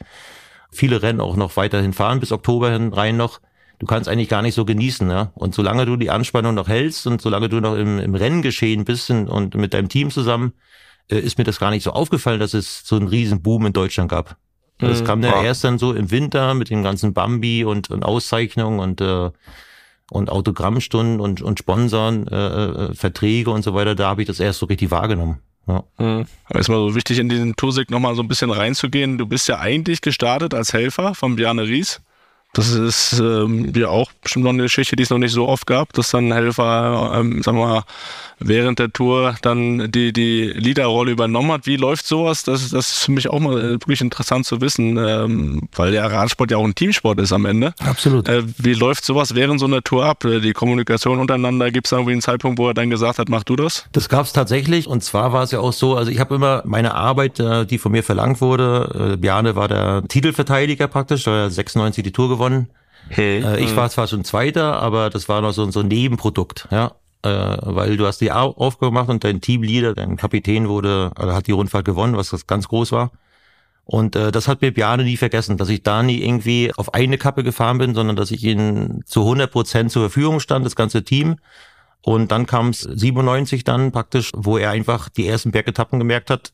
viele 0.72 1.02
Rennen 1.02 1.22
auch 1.22 1.36
noch 1.36 1.58
weiterhin 1.58 1.94
fahren, 1.94 2.20
bis 2.20 2.32
Oktober 2.32 2.72
hin 2.72 2.94
rein 2.94 3.18
noch. 3.18 3.40
Du 3.80 3.88
kannst 3.88 4.08
eigentlich 4.08 4.30
gar 4.30 4.44
nicht 4.44 4.54
so 4.54 4.64
genießen, 4.64 5.10
ja. 5.10 5.32
Und 5.34 5.56
solange 5.56 5.88
du 5.88 5.96
die 5.96 6.12
Anspannung 6.12 6.54
noch 6.54 6.68
hältst 6.68 7.08
und 7.08 7.20
solange 7.20 7.50
du 7.50 7.60
noch 7.60 7.76
im, 7.76 7.98
im 7.98 8.14
Renngeschehen 8.14 8.86
bist 8.86 9.10
und, 9.10 9.28
und 9.28 9.56
mit 9.56 9.74
deinem 9.74 9.90
Team 9.90 10.12
zusammen, 10.12 10.54
äh, 11.10 11.18
ist 11.20 11.38
mir 11.38 11.44
das 11.44 11.60
gar 11.60 11.72
nicht 11.72 11.84
so 11.84 11.92
aufgefallen, 11.92 12.40
dass 12.40 12.54
es 12.54 12.82
so 12.86 12.96
einen 12.96 13.08
riesen 13.08 13.42
Boom 13.42 13.66
in 13.66 13.74
Deutschland 13.74 14.10
gab. 14.10 14.38
Das 14.80 15.02
Mhm. 15.02 15.06
kam 15.06 15.24
ja 15.24 15.44
erst 15.44 15.64
dann 15.64 15.78
so 15.78 15.94
im 15.94 16.10
Winter 16.10 16.54
mit 16.56 16.70
den 16.70 16.82
ganzen 16.84 17.14
Bambi 17.14 17.64
und, 17.64 17.90
und 17.92 18.04
Auszeichnungen 18.04 18.80
und, 18.80 19.00
äh, 19.02 19.30
und 20.10 20.30
Autogrammstunden 20.30 21.20
und, 21.20 21.42
und 21.42 21.60
Sponsoren, 21.60 22.28
äh, 22.28 22.36
äh, 22.36 22.94
Verträge 22.96 23.52
und 23.52 23.64
so 23.64 23.74
weiter. 23.74 23.96
Da 23.96 24.10
habe 24.10 24.22
ich 24.24 24.28
das 24.28 24.40
erst 24.40 24.60
so 24.60 24.66
richtig 24.66 24.90
wahrgenommen. 24.92 25.40
Ja. 25.68 25.84
Mhm. 26.00 26.26
Aber 26.46 26.60
ist 26.60 26.70
mal 26.70 26.78
so 26.78 26.96
wichtig, 26.96 27.20
in 27.20 27.30
diesen 27.30 27.56
Toursieg 27.56 27.92
nochmal 27.92 28.16
so 28.16 28.24
ein 28.24 28.28
bisschen 28.28 28.50
reinzugehen. 28.50 29.18
Du 29.20 29.28
bist 29.28 29.48
ja 29.48 29.60
eigentlich 29.60 30.02
gestartet 30.02 30.54
als 30.56 30.74
Helfer 30.74 31.14
von 31.14 31.36
Bjarne 31.36 31.64
Ries. 31.64 32.02
Das 32.54 32.70
ist 32.70 33.18
ähm, 33.20 33.72
ja 33.74 33.88
auch 33.88 34.12
bestimmt 34.22 34.44
noch 34.44 34.52
eine 34.52 34.64
Geschichte, 34.64 34.98
die 34.98 35.04
es 35.04 35.10
noch 35.10 35.18
nicht 35.18 35.32
so 35.32 35.48
oft 35.48 35.66
gab, 35.66 35.94
dass 35.94 36.12
dann 36.12 36.34
Helfer, 36.34 37.14
ähm, 37.16 37.42
sagen 37.44 37.58
wir 37.58 37.68
mal, 37.68 37.84
während 38.40 38.80
der 38.80 38.92
Tour 38.92 39.36
dann 39.42 39.90
die, 39.92 40.12
die 40.12 40.48
Leaderrolle 40.48 41.12
übernommen 41.12 41.52
hat. 41.52 41.66
Wie 41.66 41.78
läuft 41.78 42.06
sowas? 42.06 42.44
Das, 42.44 42.70
das 42.72 42.90
ist 42.90 43.04
für 43.06 43.12
mich 43.12 43.30
auch 43.30 43.40
mal 43.40 43.58
äh, 43.58 43.70
wirklich 43.72 44.02
interessant 44.02 44.46
zu 44.46 44.60
wissen, 44.60 44.98
ähm, 44.98 45.70
weil 45.76 45.92
der 45.92 46.12
Radsport 46.12 46.52
ja 46.52 46.58
auch 46.58 46.66
ein 46.66 46.76
Teamsport 46.76 47.20
ist 47.20 47.32
am 47.32 47.46
Ende. 47.46 47.74
Absolut. 47.80 48.28
Äh, 48.28 48.44
wie 48.58 48.74
läuft 48.74 49.06
sowas 49.06 49.34
während 49.36 49.60
so 49.60 49.66
einer 49.68 49.82
Tour 49.82 50.06
ab? 50.06 50.26
Äh, 50.26 50.42
Die 50.42 50.52
Kommunikation 50.52 51.20
untereinander, 51.20 51.72
gibt 51.72 51.86
es 51.88 51.92
irgendwie 51.94 52.14
einen 52.14 52.22
Zeitpunkt, 52.22 52.60
wo 52.60 52.68
er 52.68 52.74
dann 52.74 52.90
gesagt 52.90 53.20
hat, 53.20 53.30
mach 53.30 53.44
du 53.44 53.56
das? 53.56 53.86
Das 53.94 54.10
gab's 54.10 54.34
tatsächlich 54.34 54.88
und 54.88 55.04
zwar 55.04 55.32
war 55.32 55.44
es 55.44 55.52
ja 55.52 55.60
auch 55.60 55.74
so, 55.74 55.96
also 55.96 56.12
ich 56.12 56.20
habe 56.20 56.36
immer 56.36 56.64
meine 56.66 56.96
Arbeit, 56.96 57.40
äh, 57.40 57.66
die 57.66 57.78
von 57.78 57.94
mir 57.94 58.04
verlangt 58.04 58.42
wurde, 58.42 59.18
Bjarne 59.20 59.56
war 59.56 59.68
der 59.68 60.04
Titelverteidiger 60.08 60.88
praktisch, 60.88 61.28
er 61.28 61.46
hat 61.46 61.54
96 61.54 62.04
die 62.04 62.12
Tour 62.12 62.28
gewonnen. 62.28 62.41
Äh, 63.44 63.64
ich 63.64 63.76
war 63.76 63.90
zwar 63.90 64.08
schon 64.08 64.24
Zweiter, 64.24 64.82
aber 64.82 65.10
das 65.10 65.28
war 65.30 65.42
noch 65.42 65.52
so, 65.54 65.70
so 65.72 65.80
ein 65.82 65.88
Nebenprodukt, 65.88 66.68
ja. 66.72 66.94
Äh, 67.24 67.30
weil 67.62 67.98
du 67.98 68.08
hast 68.08 68.20
die 68.22 68.32
Au- 68.32 68.56
Aufgabe 68.58 68.92
gemacht 68.92 69.10
und 69.10 69.24
dein 69.24 69.42
Teamleader, 69.42 69.94
dein 69.94 70.18
Kapitän 70.18 70.68
wurde, 70.68 71.12
also 71.16 71.34
hat 71.34 71.46
die 71.48 71.52
Rundfahrt 71.52 71.86
gewonnen, 71.86 72.18
was 72.18 72.30
das 72.32 72.48
ganz 72.48 72.68
groß 72.68 72.92
war. 72.94 73.12
Und 73.86 74.16
äh, 74.16 74.32
das 74.32 74.48
hat 74.48 74.62
mir 74.62 74.74
Bjarne 74.74 75.04
nie 75.04 75.18
vergessen, 75.18 75.58
dass 75.58 75.70
ich 75.70 75.84
da 75.84 76.02
nie 76.02 76.24
irgendwie 76.24 76.72
auf 76.78 76.94
eine 76.94 77.18
Kappe 77.18 77.44
gefahren 77.44 77.78
bin, 77.78 77.94
sondern 77.94 78.16
dass 78.16 78.32
ich 78.32 78.44
ihnen 78.44 79.04
zu 79.06 79.22
100 79.22 79.52
Prozent 79.52 79.92
zur 79.92 80.04
Verfügung 80.04 80.40
stand, 80.40 80.66
das 80.66 80.76
ganze 80.76 81.04
Team. 81.04 81.36
Und 82.02 82.32
dann 82.32 82.46
kam 82.48 82.70
es 82.70 82.82
97 82.82 83.64
dann 83.64 83.92
praktisch, 83.92 84.32
wo 84.36 84.58
er 84.58 84.72
einfach 84.72 85.10
die 85.10 85.28
ersten 85.28 85.52
Bergetappen 85.52 86.00
gemerkt 86.00 86.30
hat, 86.32 86.54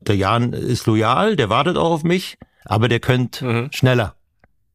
der 0.00 0.16
Jan 0.16 0.52
ist 0.52 0.86
loyal, 0.86 1.34
der 1.34 1.48
wartet 1.48 1.76
auch 1.76 1.90
auf 1.90 2.04
mich, 2.04 2.36
aber 2.64 2.88
der 2.88 3.00
könnte 3.00 3.44
Mhm. 3.44 3.68
schneller. 3.72 4.14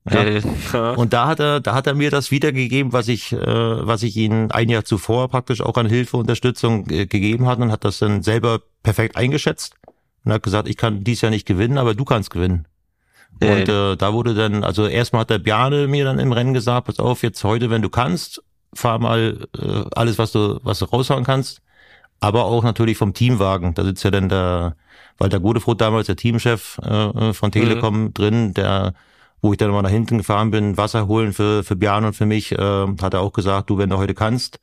Ja. 0.09 0.25
Ja. 0.73 0.91
Und 0.91 1.13
da 1.13 1.27
hat 1.27 1.39
er, 1.39 1.59
da 1.59 1.73
hat 1.73 1.85
er 1.85 1.93
mir 1.93 2.11
das 2.11 2.31
wiedergegeben, 2.31 2.93
was 2.93 3.07
ich, 3.07 3.33
äh, 3.33 3.37
was 3.37 4.03
ich 4.03 4.15
ihm 4.15 4.47
ein 4.51 4.69
Jahr 4.69 4.85
zuvor 4.85 5.27
praktisch 5.29 5.61
auch 5.61 5.77
an 5.77 5.85
Hilfe, 5.85 6.17
Unterstützung 6.17 6.89
äh, 6.89 7.05
gegeben 7.05 7.45
hat 7.45 7.59
und 7.59 7.71
hat 7.71 7.83
das 7.83 7.99
dann 7.99 8.23
selber 8.23 8.61
perfekt 8.83 9.17
eingeschätzt 9.17 9.75
und 10.23 10.31
hat 10.31 10.43
gesagt, 10.43 10.67
ich 10.69 10.77
kann 10.77 11.03
dies 11.03 11.21
Jahr 11.21 11.29
nicht 11.29 11.45
gewinnen, 11.45 11.77
aber 11.77 11.93
du 11.93 12.05
kannst 12.05 12.31
gewinnen. 12.31 12.67
Und 13.41 13.69
äh, 13.69 13.97
da 13.97 14.13
wurde 14.13 14.35
dann, 14.35 14.63
also 14.63 14.85
erstmal 14.85 15.21
hat 15.21 15.29
der 15.31 15.39
Bjarne 15.39 15.87
mir 15.87 16.05
dann 16.05 16.19
im 16.19 16.31
Rennen 16.31 16.53
gesagt, 16.53 16.87
pass 16.87 16.99
auf, 16.99 17.23
jetzt 17.23 17.43
heute, 17.43 17.69
wenn 17.69 17.81
du 17.81 17.89
kannst, 17.89 18.43
fahr 18.73 18.99
mal 18.99 19.47
äh, 19.57 19.83
alles, 19.95 20.19
was 20.19 20.31
du, 20.31 20.59
was 20.63 20.79
du 20.79 20.85
raushauen 20.85 21.23
kannst. 21.23 21.61
Aber 22.19 22.45
auch 22.45 22.63
natürlich 22.63 22.97
vom 22.97 23.13
Teamwagen. 23.13 23.73
Da 23.73 23.83
sitzt 23.83 24.03
ja 24.03 24.11
dann 24.11 24.29
der 24.29 24.75
Walter 25.17 25.39
Godefroth 25.39 25.81
damals, 25.81 26.05
der 26.05 26.15
Teamchef 26.17 26.77
äh, 26.79 27.33
von 27.33 27.51
Telekom 27.51 28.13
drin, 28.13 28.53
der 28.53 28.93
wo 29.41 29.51
ich 29.51 29.57
dann 29.57 29.71
mal 29.71 29.81
nach 29.81 29.89
hinten 29.89 30.17
gefahren 30.19 30.51
bin, 30.51 30.77
Wasser 30.77 31.07
holen 31.07 31.33
für, 31.33 31.63
für 31.63 31.75
Bjarne 31.75 32.07
und 32.07 32.13
für 32.13 32.25
mich, 32.25 32.51
äh, 32.51 32.57
hat 33.01 33.13
er 33.13 33.21
auch 33.21 33.33
gesagt, 33.33 33.69
du, 33.69 33.77
wenn 33.77 33.89
du 33.89 33.97
heute 33.97 34.13
kannst, 34.13 34.59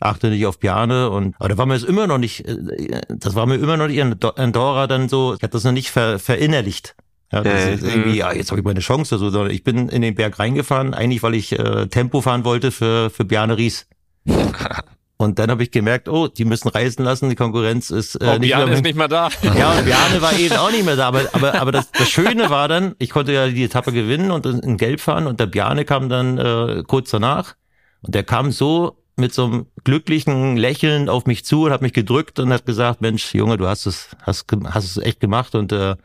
achte 0.00 0.30
nicht 0.30 0.46
auf 0.46 0.58
Bjarne 0.58 1.10
und 1.10 1.34
aber 1.38 1.48
da 1.50 1.58
war 1.58 1.66
mir 1.66 1.74
das 1.74 1.82
immer 1.84 2.06
noch 2.06 2.18
nicht, 2.18 2.46
äh, 2.46 3.00
das 3.08 3.34
war 3.34 3.46
mir 3.46 3.56
immer 3.56 3.76
noch 3.76 3.88
nicht 3.88 3.98
in 3.98 4.16
Andorra 4.36 4.86
dann 4.86 5.08
so, 5.08 5.34
ich 5.34 5.42
habe 5.42 5.52
das 5.52 5.64
noch 5.64 5.72
nicht 5.72 5.90
ver, 5.90 6.18
verinnerlicht. 6.18 6.94
Ja, 7.32 7.42
das 7.42 7.64
Ja, 7.64 7.68
ist 7.70 7.84
irgendwie, 7.84 8.16
ja, 8.16 8.32
jetzt 8.32 8.50
habe 8.50 8.60
ich 8.60 8.64
meine 8.64 8.80
Chance, 8.80 9.16
so, 9.18 9.30
sondern 9.30 9.52
ich 9.52 9.62
bin 9.62 9.88
in 9.88 10.02
den 10.02 10.14
Berg 10.16 10.38
reingefahren, 10.38 10.94
eigentlich 10.94 11.22
weil 11.22 11.34
ich 11.34 11.56
äh, 11.56 11.86
Tempo 11.86 12.20
fahren 12.22 12.44
wollte 12.44 12.72
für, 12.72 13.10
für 13.10 13.24
Bjarne 13.24 13.56
Ries. 13.56 13.86
Und 15.20 15.38
dann 15.38 15.50
habe 15.50 15.62
ich 15.62 15.70
gemerkt, 15.70 16.08
oh, 16.08 16.28
die 16.28 16.46
müssen 16.46 16.68
reisen 16.68 17.04
lassen, 17.04 17.28
die 17.28 17.36
Konkurrenz 17.36 17.90
ist 17.90 18.14
äh, 18.14 18.24
Oh, 18.24 18.38
nicht 18.38 18.48
Bjarne 18.48 18.64
mehr 18.64 18.74
ist 18.76 18.84
nicht 18.84 18.96
mehr 18.96 19.06
da. 19.06 19.28
ja, 19.42 19.72
und 19.72 19.84
Bjarne 19.84 20.22
war 20.22 20.32
eben 20.32 20.56
auch 20.56 20.70
nicht 20.70 20.86
mehr 20.86 20.96
da. 20.96 21.08
Aber, 21.08 21.28
aber, 21.34 21.60
aber 21.60 21.72
das, 21.72 21.92
das 21.92 22.08
Schöne 22.08 22.48
war 22.48 22.68
dann, 22.68 22.94
ich 22.98 23.10
konnte 23.10 23.34
ja 23.34 23.46
die 23.48 23.64
Etappe 23.64 23.92
gewinnen 23.92 24.30
und 24.30 24.46
in 24.46 24.78
Gelb 24.78 24.98
fahren 24.98 25.26
und 25.26 25.38
der 25.38 25.44
Bjarne 25.44 25.84
kam 25.84 26.08
dann 26.08 26.38
äh, 26.38 26.84
kurz 26.86 27.10
danach 27.10 27.56
und 28.00 28.14
der 28.14 28.24
kam 28.24 28.50
so 28.50 28.96
mit 29.16 29.34
so 29.34 29.44
einem 29.44 29.66
glücklichen 29.84 30.56
Lächeln 30.56 31.10
auf 31.10 31.26
mich 31.26 31.44
zu 31.44 31.64
und 31.64 31.72
hat 31.72 31.82
mich 31.82 31.92
gedrückt 31.92 32.38
und 32.38 32.50
hat 32.50 32.64
gesagt, 32.64 33.02
Mensch, 33.02 33.34
Junge, 33.34 33.58
du 33.58 33.66
hast 33.66 33.84
es, 33.84 34.16
hast, 34.22 34.46
hast 34.70 34.84
es 34.84 34.96
echt 34.96 35.20
gemacht 35.20 35.54
und, 35.54 35.70
äh, 35.70 35.96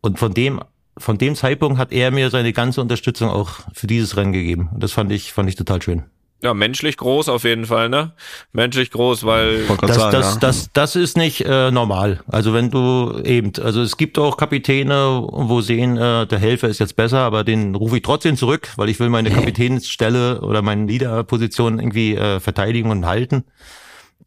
und 0.00 0.18
von 0.18 0.34
dem, 0.34 0.58
von 0.96 1.16
dem 1.16 1.36
Zeitpunkt 1.36 1.78
hat 1.78 1.92
er 1.92 2.10
mir 2.10 2.28
seine 2.30 2.52
ganze 2.52 2.80
Unterstützung 2.80 3.30
auch 3.30 3.50
für 3.72 3.86
dieses 3.86 4.16
Rennen 4.16 4.32
gegeben. 4.32 4.68
Und 4.74 4.82
das 4.82 4.90
fand 4.90 5.12
ich, 5.12 5.32
fand 5.32 5.48
ich 5.48 5.54
total 5.54 5.80
schön. 5.80 6.02
Ja, 6.40 6.54
menschlich 6.54 6.96
groß 6.96 7.28
auf 7.30 7.42
jeden 7.42 7.66
Fall, 7.66 7.88
ne? 7.88 8.12
Menschlich 8.52 8.92
groß, 8.92 9.24
weil 9.24 9.64
Das, 9.80 9.96
sagen, 9.96 10.12
das, 10.12 10.34
ja. 10.34 10.40
das, 10.40 10.72
das 10.72 10.94
ist 10.94 11.16
nicht 11.16 11.40
äh, 11.44 11.72
normal. 11.72 12.20
Also 12.28 12.54
wenn 12.54 12.70
du 12.70 13.20
eben, 13.24 13.52
also 13.60 13.82
es 13.82 13.96
gibt 13.96 14.18
auch 14.20 14.36
Kapitäne, 14.36 15.26
wo 15.30 15.60
sehen, 15.62 15.96
äh, 15.96 16.26
der 16.28 16.38
Helfer 16.38 16.68
ist 16.68 16.78
jetzt 16.78 16.94
besser, 16.94 17.20
aber 17.20 17.42
den 17.42 17.74
rufe 17.74 17.96
ich 17.96 18.02
trotzdem 18.02 18.36
zurück, 18.36 18.68
weil 18.76 18.88
ich 18.88 19.00
will 19.00 19.08
meine 19.08 19.30
Kapitänsstelle 19.30 20.40
oder 20.40 20.62
meine 20.62 20.86
Leaderposition 20.86 21.80
irgendwie 21.80 22.14
äh, 22.14 22.38
verteidigen 22.38 22.92
und 22.92 23.04
halten. 23.04 23.44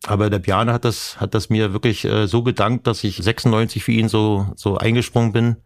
Aber 0.06 0.30
der 0.30 0.40
Bjarne 0.40 0.74
hat 0.74 0.84
das, 0.84 1.22
hat 1.22 1.34
das 1.34 1.50
mir 1.50 1.72
wirklich 1.72 2.04
äh, 2.04 2.28
so 2.28 2.44
gedankt, 2.44 2.88
dass 2.88 3.06
ich 3.06 3.18
96 3.18 3.84
für 3.84 3.92
ihn 3.94 4.10
so, 4.10 4.48
so 4.56 4.78
eingesprungen 4.78 5.32
bin 5.32 5.58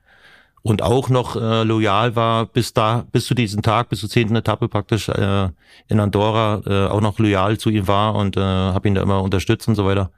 und 0.65 0.81
auch 0.81 1.09
noch 1.09 1.35
äh, 1.35 1.63
loyal 1.63 2.15
war 2.15 2.47
bis 2.47 2.73
da, 2.73 3.05
bis 3.11 3.27
zu 3.27 3.35
diesem 3.35 3.61
Tag, 3.61 3.89
bis 3.89 3.99
zur 3.99 4.09
zehnten 4.09 4.35
Etappe 4.35 4.67
praktisch 4.67 5.09
äh, 5.09 5.49
in 5.87 5.99
Andorra 5.99 6.61
äh, 6.65 6.87
auch 6.87 7.01
noch 7.01 7.19
loyal 7.19 7.59
zu 7.59 7.69
ihm 7.69 7.87
war 7.87 8.15
und 8.15 8.35
äh, 8.35 8.39
habe 8.41 8.87
ihn 8.87 8.95
da 8.95 9.03
immer 9.03 9.21
unterstützt 9.21 9.67
und 9.67 9.75
so 9.75 9.85
weiter, 9.85 10.09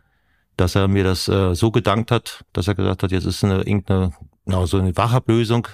dass 0.55 0.75
er 0.75 0.87
mir 0.87 1.03
das 1.03 1.27
äh, 1.27 1.53
so 1.53 1.69
gedankt 1.71 2.11
hat, 2.11 2.45
dass 2.53 2.69
er 2.69 2.75
gesagt 2.75 3.03
hat, 3.03 3.11
jetzt 3.11 3.25
ist 3.25 3.43
eine 3.43 3.57
irgendeine 3.57 4.13
genau 4.45 4.65
so 4.65 4.77
eine 4.79 4.95
Wachablösung 4.95 5.67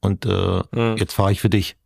und 0.00 0.24
äh, 0.24 0.62
Mhm. 0.70 0.96
jetzt 0.98 1.14
fahre 1.14 1.32
ich 1.32 1.40
für 1.40 1.50
dich. 1.50 1.76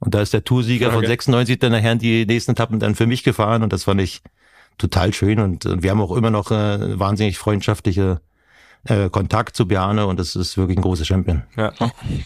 Und 0.00 0.12
da 0.14 0.20
ist 0.20 0.34
der 0.34 0.44
Toursieger 0.44 0.88
von 0.90 0.98
Okay. 0.98 1.06
96 1.08 1.58
dann 1.60 1.72
nachher 1.72 1.94
die 1.94 2.26
nächsten 2.26 2.50
Etappen 2.52 2.78
dann 2.78 2.94
für 2.94 3.06
mich 3.06 3.24
gefahren 3.24 3.62
und 3.62 3.72
das 3.72 3.84
fand 3.84 4.02
ich 4.02 4.20
total 4.76 5.14
schön 5.14 5.40
und, 5.40 5.64
und 5.64 5.82
wir 5.82 5.90
haben 5.92 6.02
auch 6.02 6.14
immer 6.14 6.30
noch 6.30 6.50
äh, 6.50 6.98
wahnsinnig 6.98 7.38
freundschaftliche 7.38 8.20
äh, 8.84 9.10
Kontakt 9.10 9.56
zu 9.56 9.66
Bjarne 9.66 10.06
und 10.06 10.18
das 10.18 10.34
ist 10.36 10.56
wirklich 10.56 10.78
ein 10.78 10.82
großer 10.82 11.04
Champion. 11.04 11.42
ja. 11.56 11.72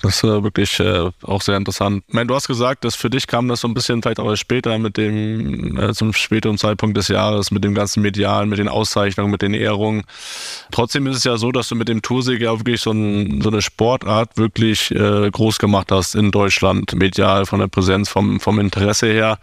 Das 0.02 0.16
ist 0.16 0.24
äh, 0.24 0.42
wirklich 0.42 0.78
äh, 0.78 1.10
auch 1.22 1.42
sehr 1.42 1.56
interessant. 1.56 2.04
Ich 2.06 2.14
meine, 2.14 2.26
du 2.26 2.34
hast 2.34 2.46
gesagt, 2.46 2.84
dass 2.84 2.94
für 2.94 3.10
dich 3.10 3.26
kam 3.26 3.48
das 3.48 3.60
so 3.60 3.68
ein 3.68 3.74
bisschen 3.74 4.02
vielleicht 4.02 4.20
auch 4.20 4.34
später 4.36 4.78
mit 4.78 4.96
dem, 4.96 5.76
äh, 5.78 5.92
zum 5.94 6.12
späteren 6.12 6.56
Zeitpunkt 6.56 6.96
des 6.96 7.08
Jahres, 7.08 7.50
mit 7.50 7.64
dem 7.64 7.74
ganzen 7.74 8.02
Medialen, 8.02 8.48
mit 8.48 8.58
den 8.58 8.68
Auszeichnungen, 8.68 9.32
mit 9.32 9.42
den 9.42 9.52
Ehrungen. 9.52 10.04
Trotzdem 10.70 11.06
ist 11.08 11.16
es 11.16 11.24
ja 11.24 11.36
so, 11.36 11.50
dass 11.50 11.68
du 11.68 11.74
mit 11.74 11.88
dem 11.88 12.02
Toursieg 12.02 12.40
ja 12.40 12.52
wirklich 12.58 12.80
so, 12.80 12.92
ein, 12.92 13.40
so 13.40 13.50
eine 13.50 13.60
Sportart 13.60 14.36
wirklich 14.36 14.92
äh, 14.92 15.30
groß 15.30 15.58
gemacht 15.58 15.90
hast 15.90 16.14
in 16.14 16.30
Deutschland, 16.30 16.94
medial, 16.94 17.46
von 17.46 17.58
der 17.58 17.68
Präsenz, 17.68 18.08
vom, 18.08 18.38
vom 18.38 18.60
Interesse 18.60 19.06
her. 19.06 19.38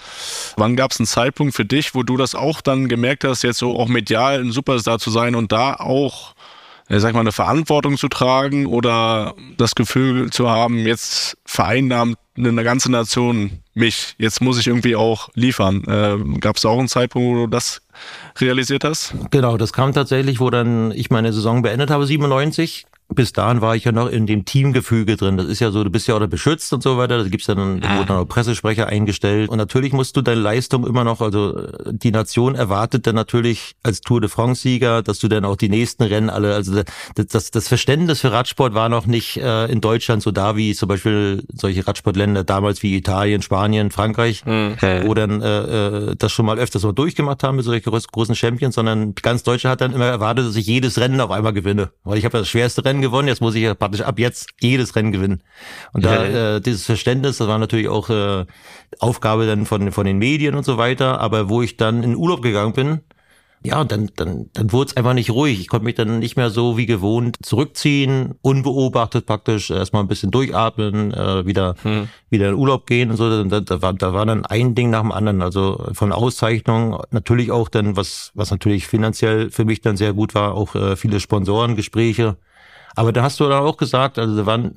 Wann 0.56 0.78
gab 0.78 0.92
es 0.92 1.00
einen 1.00 1.08
Zeitpunkt 1.08 1.56
für 1.56 1.66
dich, 1.66 1.94
wo 1.94 2.04
du 2.04 2.16
das 2.16 2.36
auch 2.36 2.62
dann 2.62 2.88
gemerkt 2.88 3.26
hast, 3.26 3.44
jetzt 3.44 3.60
so 3.60 3.78
auch 3.78 3.90
medial 3.90 4.40
ein 4.40 4.52
Superstar 4.52 5.00
zu 5.00 5.12
sein 5.12 5.36
und 5.36 5.52
da 5.52 5.74
auch 5.74 6.34
äh, 6.92 7.00
sag 7.00 7.14
mal, 7.14 7.22
eine 7.22 7.32
Verantwortung 7.32 7.98
zu 7.98 8.10
tragen 8.10 8.66
oder 8.66 9.34
das 9.58 9.76
Gefühl 9.76 10.30
zu 10.30 10.50
haben, 10.50 10.80
jetzt 10.80 11.38
vereinnahmt 11.46 12.18
eine 12.38 12.64
ganze 12.64 12.92
Nation 12.92 13.60
mich, 13.74 14.16
jetzt 14.18 14.42
muss 14.42 14.60
ich 14.60 14.68
irgendwie 14.68 14.96
auch 14.96 15.30
liefern. 15.34 15.84
Äh, 15.86 16.40
Gab 16.40 16.58
es 16.58 16.66
auch 16.66 16.80
einen 16.80 16.88
Zeitpunkt, 16.90 17.28
wo 17.28 17.36
du 17.36 17.48
das 17.48 17.82
realisiert 18.40 18.84
hast? 18.84 19.14
Genau, 19.32 19.58
das 19.58 19.72
kam 19.72 19.94
tatsächlich, 19.94 20.40
wo 20.40 20.50
dann 20.50 20.92
ich 20.92 21.10
meine 21.10 21.32
Saison 21.32 21.62
beendet 21.62 21.90
habe, 21.90 22.06
97. 22.06 22.86
Bis 23.14 23.34
dahin 23.34 23.62
war 23.62 23.76
ich 23.76 23.84
ja 23.84 23.92
noch 23.92 24.08
in 24.08 24.26
dem 24.26 24.46
Teamgefüge 24.46 25.18
drin. 25.18 25.38
Das 25.38 25.48
ist 25.48 25.60
ja 25.60 25.72
so, 25.72 25.84
du 25.84 25.90
bist 25.90 26.08
ja 26.08 26.16
auch 26.16 26.28
beschützt 26.28 26.72
und 26.74 26.84
so 26.84 26.98
weiter. 26.98 27.18
Da 27.24 27.30
gibt's 27.30 27.48
ja 27.48 27.56
dann, 27.56 27.82
da 27.82 27.98
wurden 27.98 28.08
dann 28.08 28.18
auch 28.18 28.28
Pressesprecher 28.28 28.88
eingestellt. 28.88 29.50
Und 29.50 29.58
natürlich 29.58 29.94
musst 29.94 30.16
du 30.18 30.22
deine 30.22 30.42
Leistung 30.42 30.86
immer 30.86 31.04
noch, 31.04 31.22
also 31.22 31.58
äh, 31.58 31.72
die 31.92 32.12
Nation 32.12 32.56
erwartet 32.56 33.08
dann 33.08 33.16
natürlich 33.16 33.76
als 33.84 34.02
Tour 34.02 34.22
de 34.22 34.30
France-Sieger, 34.30 35.02
dass 35.02 35.20
du 35.20 35.28
dann 35.28 35.46
auch 35.46 35.56
die 35.56 35.70
nächsten 35.70 36.04
Rennen 36.04 36.30
alle, 36.30 36.56
also 36.56 36.84
das, 37.16 37.28
das, 37.28 37.52
das 37.52 37.68
Verständnis 37.68 38.22
für 38.22 38.32
Radsport 38.32 38.74
war 38.74 38.90
noch 38.90 39.06
nicht 39.06 39.38
äh, 39.38 39.66
in 39.66 39.82
Deutschland 39.82 40.22
so 40.22 40.32
da 40.32 40.56
wie 40.56 40.74
zum 40.74 40.88
Beispiel 40.88 41.44
solche 41.54 41.86
Radsportländer 41.86 42.44
damals 42.44 42.84
wie 42.84 42.96
Italien, 42.96 43.42
Spanien, 43.42 43.92
Frankreich 43.92 44.44
wo 45.06 45.14
dann 45.14 45.42
äh, 45.42 46.12
äh, 46.12 46.16
das 46.18 46.32
schon 46.32 46.46
mal 46.46 46.60
öfters 46.60 46.84
mal 46.84 46.94
durchgemacht 46.94 47.44
haben 47.44 47.56
mit 47.56 47.66
solchen 47.66 47.84
groß, 47.84 48.08
großen 48.08 48.36
Champions, 48.36 48.76
sondern 48.76 49.16
ganz 49.16 49.44
Deutschland 49.44 49.74
hat 49.74 49.82
dann 49.82 49.94
immer 49.94 50.06
erwartet, 50.06 50.48
dass 50.48 50.56
ich 50.56 50.66
jedes 50.66 51.00
Rennen 51.00 51.20
auf 51.22 51.32
einmal 51.32 51.54
gewinne. 51.54 51.92
Weil 52.04 52.18
ich 52.18 52.26
habe 52.26 52.38
ja 52.38 52.42
das 52.42 52.50
schwerste 52.50 52.84
Rennen 52.86 53.01
gewonnen, 53.02 53.28
jetzt 53.28 53.42
muss 53.42 53.56
ich 53.56 53.64
ja 53.64 53.74
praktisch 53.74 54.02
ab 54.02 54.20
jetzt 54.20 54.50
jedes 54.60 54.96
Rennen 54.96 55.12
gewinnen. 55.12 55.44
Und 55.94 56.06
da 56.06 56.56
äh, 56.56 56.62
dieses 56.62 56.86
Verständnis, 56.86 57.38
das 57.38 57.48
war 57.48 57.60
natürlich 57.60 57.90
auch 57.90 58.10
äh, 58.10 58.46
Aufgabe 59.00 59.46
dann 59.46 59.66
von, 59.66 59.92
von 59.92 60.06
den 60.06 60.18
Medien 60.18 60.56
und 60.56 60.66
so 60.66 60.78
weiter, 60.78 61.20
aber 61.20 61.50
wo 61.50 61.62
ich 61.62 61.78
dann 61.78 62.04
in 62.04 62.16
Urlaub 62.16 62.42
gegangen 62.42 62.74
bin, 62.74 63.02
ja, 63.64 63.84
dann, 63.84 64.10
dann, 64.16 64.50
dann 64.54 64.72
wurde 64.72 64.90
es 64.90 64.98
einfach 64.98 65.14
nicht 65.14 65.30
ruhig. 65.30 65.60
Ich 65.60 65.68
konnte 65.68 65.86
mich 65.86 65.94
dann 65.94 66.18
nicht 66.18 66.36
mehr 66.36 66.50
so 66.50 66.78
wie 66.78 66.88
gewohnt 66.88 67.38
zurückziehen, 67.44 68.34
unbeobachtet 68.42 69.28
praktisch, 69.28 69.70
erstmal 69.70 70.04
ein 70.04 70.08
bisschen 70.08 70.32
durchatmen, 70.32 71.14
äh, 71.14 71.46
wieder, 71.46 71.76
wieder 72.32 72.50
in 72.50 72.56
Urlaub 72.56 72.88
gehen 72.88 73.12
und 73.12 73.18
so. 73.18 73.44
Da, 73.44 73.60
da, 73.60 73.82
war, 73.84 73.94
da 73.94 74.14
war 74.14 74.26
dann 74.26 74.46
ein 74.48 74.74
Ding 74.74 74.90
nach 74.90 75.02
dem 75.02 75.12
anderen. 75.12 75.44
Also 75.44 75.90
von 75.94 76.12
Auszeichnung 76.12 77.04
natürlich 77.12 77.52
auch 77.52 77.70
dann, 77.70 77.96
was, 77.96 78.32
was 78.34 78.50
natürlich 78.50 78.88
finanziell 78.88 79.52
für 79.52 79.66
mich 79.66 79.82
dann 79.82 79.96
sehr 79.96 80.14
gut 80.14 80.34
war, 80.34 80.56
auch 80.56 80.74
äh, 80.74 80.96
viele 80.96 81.20
Sponsorengespräche. 81.20 82.38
Aber 82.96 83.12
da 83.12 83.24
hast 83.24 83.40
du 83.40 83.48
dann 83.48 83.64
auch 83.64 83.78
gesagt, 83.78 84.20
also 84.20 84.36
da 84.36 84.46
waren 84.46 84.76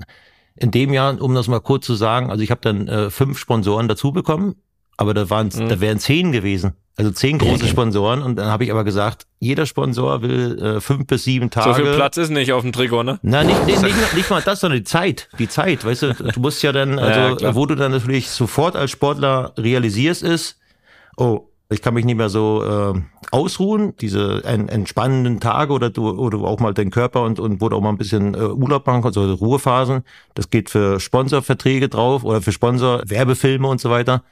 in 0.57 0.71
dem 0.71 0.93
Jahr, 0.93 1.21
um 1.21 1.35
das 1.35 1.49
mal 1.49 1.61
kurz 1.61 1.87
zu 1.87 1.95
sagen, 1.95 2.31
also 2.31 2.43
ich 2.43 2.51
habe 2.51 2.61
dann 2.63 2.89
äh, 2.89 3.11
fünf 3.11 3.39
Sponsoren 3.39 3.89
dazu 3.89 4.13
bekommen, 4.13 4.55
aber 4.97 5.15
da 5.15 5.29
waren 5.31 5.51
da 5.51 5.81
wären 5.81 5.99
zehn 5.99 6.33
gewesen. 6.33 6.75
Also 6.97 7.11
zehn 7.11 7.39
große 7.39 7.67
Sponsoren 7.67 8.23
und 8.23 8.37
dann 8.37 8.47
habe 8.47 8.63
ich 8.63 8.71
aber 8.71 8.85
gesagt, 8.85 9.27
jeder 9.41 9.67
Sponsor 9.67 10.23
will 10.23 10.63
äh, 10.63 10.81
fünf 10.81 11.09
bis 11.09 11.25
sieben 11.25 11.51
Tage. 11.51 11.75
So 11.75 11.83
viel 11.83 11.95
Platz 11.95 12.17
ist 12.19 12.31
nicht 12.31 12.53
auf 12.53 12.63
dem 12.63 12.73
Trikot, 12.73 13.03
ne? 13.03 13.19
Na, 13.23 13.43
nicht, 13.43 13.67
nicht, 13.67 13.83
nicht, 13.83 14.15
nicht 14.15 14.31
mal 14.31 14.41
das, 14.43 14.61
sondern 14.61 14.79
die 14.79 14.85
Zeit. 14.85 15.29
Die 15.41 15.49
Zeit, 15.49 15.85
weißt 15.85 16.03
du, 16.03 16.15
du 16.15 16.41
musst 16.41 16.63
ja 16.63 16.71
dann, 16.71 16.99
also 17.01 17.45
Ja, 17.45 17.55
wo 17.57 17.67
du 17.67 17.75
dann 17.75 17.91
natürlich 17.91 18.31
sofort 18.31 18.77
als 18.77 18.93
Sportler 18.93 19.53
realisierst 19.59 20.23
ist, 20.23 20.61
oh, 21.17 21.49
ich 21.75 21.83
kann 21.83 21.95
mich 21.95 22.05
nicht 22.05 22.17
mehr 22.17 22.31
so 22.31 22.95
äh, 22.95 23.01
ausruhen, 23.31 23.95
diese 24.01 24.43
en, 24.45 24.69
entspannenden 24.69 25.41
Tage 25.41 25.73
oder 25.73 25.91
du, 25.91 26.09
oder 26.11 26.39
auch 26.39 26.61
mal 26.61 26.73
deinen 26.73 26.91
Körper 26.91 27.23
und, 27.23 27.41
und 27.41 27.61
wo 27.61 27.69
du 27.69 27.77
auch 27.77 27.81
mal 27.81 27.91
ein 27.91 27.99
bisschen 27.99 28.35
äh, 28.35 28.39
Urlaub 28.39 28.87
machen 28.87 29.03
kannst, 29.03 29.19
also 29.19 29.35
Ruhephasen. 29.35 30.05
Das 30.35 30.49
geht 30.49 30.71
für 30.71 31.01
Sponsorverträge 31.01 31.89
drauf 31.89 32.25
oder 32.25 32.41
für 32.41 32.53
Sponsor 32.53 33.03
Werbefilme 33.07 33.69
und 33.69 33.81
so 33.81 33.91
weiter. 33.91 34.23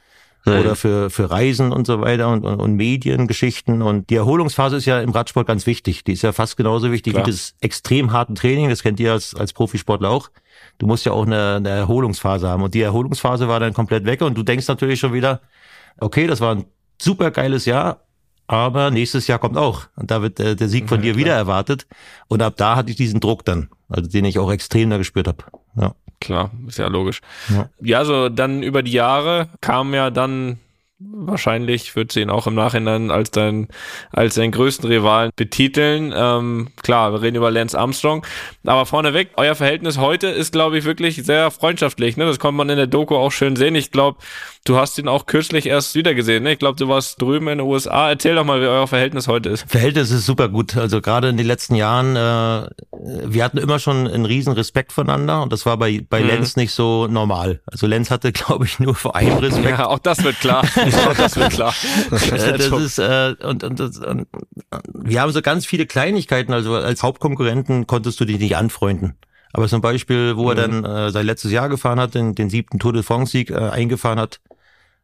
Oder 0.44 0.74
für, 0.74 1.08
für 1.08 1.30
Reisen 1.30 1.70
und 1.70 1.86
so 1.86 2.00
weiter 2.00 2.28
und, 2.28 2.44
und, 2.44 2.58
und 2.58 2.74
Mediengeschichten. 2.74 3.80
Und 3.80 4.10
die 4.10 4.16
Erholungsphase 4.16 4.76
ist 4.76 4.86
ja 4.86 5.00
im 5.00 5.10
Radsport 5.10 5.46
ganz 5.46 5.66
wichtig. 5.66 6.02
Die 6.02 6.14
ist 6.14 6.22
ja 6.22 6.32
fast 6.32 6.56
genauso 6.56 6.90
wichtig 6.90 7.12
Klar. 7.12 7.24
wie 7.24 7.30
das 7.30 7.54
extrem 7.60 8.10
harten 8.10 8.34
Training. 8.34 8.68
Das 8.68 8.82
kennt 8.82 8.98
ihr 8.98 9.12
als, 9.12 9.36
als 9.36 9.52
Profisportler 9.52 10.10
auch. 10.10 10.30
Du 10.78 10.88
musst 10.88 11.06
ja 11.06 11.12
auch 11.12 11.26
eine, 11.26 11.56
eine 11.56 11.68
Erholungsphase 11.68 12.48
haben. 12.48 12.64
Und 12.64 12.74
die 12.74 12.82
Erholungsphase 12.82 13.46
war 13.46 13.60
dann 13.60 13.72
komplett 13.72 14.04
weg. 14.04 14.20
Und 14.20 14.36
du 14.36 14.42
denkst 14.42 14.66
natürlich 14.66 14.98
schon 14.98 15.12
wieder, 15.12 15.42
okay, 16.00 16.26
das 16.26 16.40
war 16.40 16.56
ein 16.56 16.64
super 17.02 17.30
geiles 17.30 17.64
Jahr, 17.64 18.00
aber 18.46 18.90
nächstes 18.90 19.26
Jahr 19.26 19.38
kommt 19.38 19.56
auch. 19.56 19.86
Und 19.96 20.10
da 20.10 20.22
wird 20.22 20.40
äh, 20.40 20.56
der 20.56 20.68
Sieg 20.68 20.88
von 20.88 21.00
dir 21.02 21.16
wieder 21.16 21.34
erwartet. 21.34 21.86
Und 22.28 22.42
ab 22.42 22.54
da 22.56 22.76
hatte 22.76 22.90
ich 22.90 22.96
diesen 22.96 23.20
Druck 23.20 23.44
dann. 23.44 23.68
also 23.88 24.10
den 24.10 24.24
ich 24.24 24.38
auch 24.38 24.50
extrem 24.50 24.90
da 24.90 24.98
gespürt 24.98 25.28
habe. 25.28 25.44
Ja. 25.76 25.94
Klar, 26.20 26.50
ist 26.68 26.78
ja 26.78 26.86
logisch. 26.86 27.20
Ja. 27.48 27.68
ja, 27.80 28.04
so 28.04 28.28
dann 28.28 28.62
über 28.62 28.82
die 28.82 28.92
Jahre 28.92 29.48
kam 29.60 29.92
ja 29.92 30.10
dann 30.10 30.60
wahrscheinlich 31.12 31.94
wird 31.96 32.12
sie 32.12 32.20
ihn 32.20 32.30
auch 32.30 32.46
im 32.46 32.54
Nachhinein 32.54 33.10
als 33.10 33.30
dein 33.30 33.68
als 34.10 34.34
seinen 34.34 34.52
größten 34.52 34.88
Rivalen 34.88 35.30
betiteln. 35.36 36.12
Ähm, 36.14 36.68
klar, 36.82 37.12
wir 37.12 37.22
reden 37.22 37.36
über 37.36 37.50
Lance 37.50 37.78
Armstrong, 37.78 38.24
aber 38.64 38.86
vorneweg, 38.86 39.30
euer 39.36 39.54
Verhältnis 39.54 39.98
heute 39.98 40.28
ist, 40.28 40.52
glaube 40.52 40.78
ich, 40.78 40.84
wirklich 40.84 41.22
sehr 41.24 41.50
freundschaftlich. 41.50 42.16
Ne? 42.16 42.24
Das 42.26 42.38
konnte 42.38 42.56
man 42.56 42.68
in 42.68 42.76
der 42.76 42.86
Doku 42.86 43.16
auch 43.16 43.32
schön 43.32 43.56
sehen. 43.56 43.74
Ich 43.74 43.90
glaube, 43.90 44.18
du 44.64 44.76
hast 44.76 44.98
ihn 44.98 45.08
auch 45.08 45.26
kürzlich 45.26 45.66
erst 45.66 45.94
wieder 45.94 46.14
gesehen. 46.14 46.44
Ne? 46.44 46.52
Ich 46.52 46.58
glaube, 46.58 46.76
du 46.76 46.88
warst 46.88 47.20
drüben 47.20 47.48
in 47.48 47.58
den 47.58 47.66
USA. 47.66 48.10
Erzähl 48.10 48.34
doch 48.34 48.44
mal, 48.44 48.60
wie 48.60 48.66
euer 48.66 48.86
Verhältnis 48.86 49.28
heute 49.28 49.50
ist. 49.50 49.64
Verhältnis 49.68 50.10
ist 50.10 50.26
super 50.26 50.48
gut. 50.48 50.76
Also 50.76 51.00
gerade 51.00 51.28
in 51.28 51.36
den 51.36 51.46
letzten 51.46 51.74
Jahren, 51.74 52.16
äh, 52.16 52.68
wir 53.26 53.44
hatten 53.44 53.58
immer 53.58 53.78
schon 53.78 54.06
einen 54.08 54.26
riesen 54.26 54.52
Respekt 54.52 54.92
voneinander 54.92 55.42
und 55.42 55.52
das 55.52 55.66
war 55.66 55.76
bei 55.76 56.02
bei 56.08 56.20
mhm. 56.20 56.28
Lenz 56.28 56.56
nicht 56.56 56.72
so 56.72 57.06
normal. 57.06 57.60
Also 57.66 57.86
Lenz 57.86 58.10
hatte, 58.10 58.32
glaube 58.32 58.64
ich, 58.64 58.78
nur 58.78 58.94
vor 58.94 59.16
einem 59.16 59.38
Respekt. 59.38 59.68
Ja, 59.70 59.86
auch 59.86 59.98
das 59.98 60.22
wird 60.22 60.38
klar. 60.40 60.64
das 61.16 61.36
wird 61.36 61.50
klar. 61.52 61.74
das 62.10 62.70
ist 62.70 62.98
äh, 62.98 63.34
und, 63.42 63.64
und, 63.64 63.80
das, 63.80 63.98
und 63.98 64.26
wir 64.92 65.20
haben 65.20 65.32
so 65.32 65.42
ganz 65.42 65.66
viele 65.66 65.86
Kleinigkeiten. 65.86 66.52
Also 66.52 66.74
als 66.74 67.02
Hauptkonkurrenten 67.02 67.86
konntest 67.86 68.20
du 68.20 68.24
dich 68.24 68.38
nicht 68.38 68.56
anfreunden. 68.56 69.14
Aber 69.52 69.68
zum 69.68 69.80
Beispiel, 69.80 70.36
wo 70.36 70.44
mhm. 70.44 70.48
er 70.48 70.54
dann 70.54 70.84
äh, 70.84 71.10
sein 71.10 71.26
letztes 71.26 71.52
Jahr 71.52 71.68
gefahren 71.68 72.00
hat, 72.00 72.14
den, 72.14 72.34
den 72.34 72.50
siebten 72.50 72.78
Tour 72.78 72.92
de 72.92 73.02
France-Sieg 73.02 73.50
äh, 73.50 73.56
eingefahren 73.56 74.18
hat, 74.18 74.40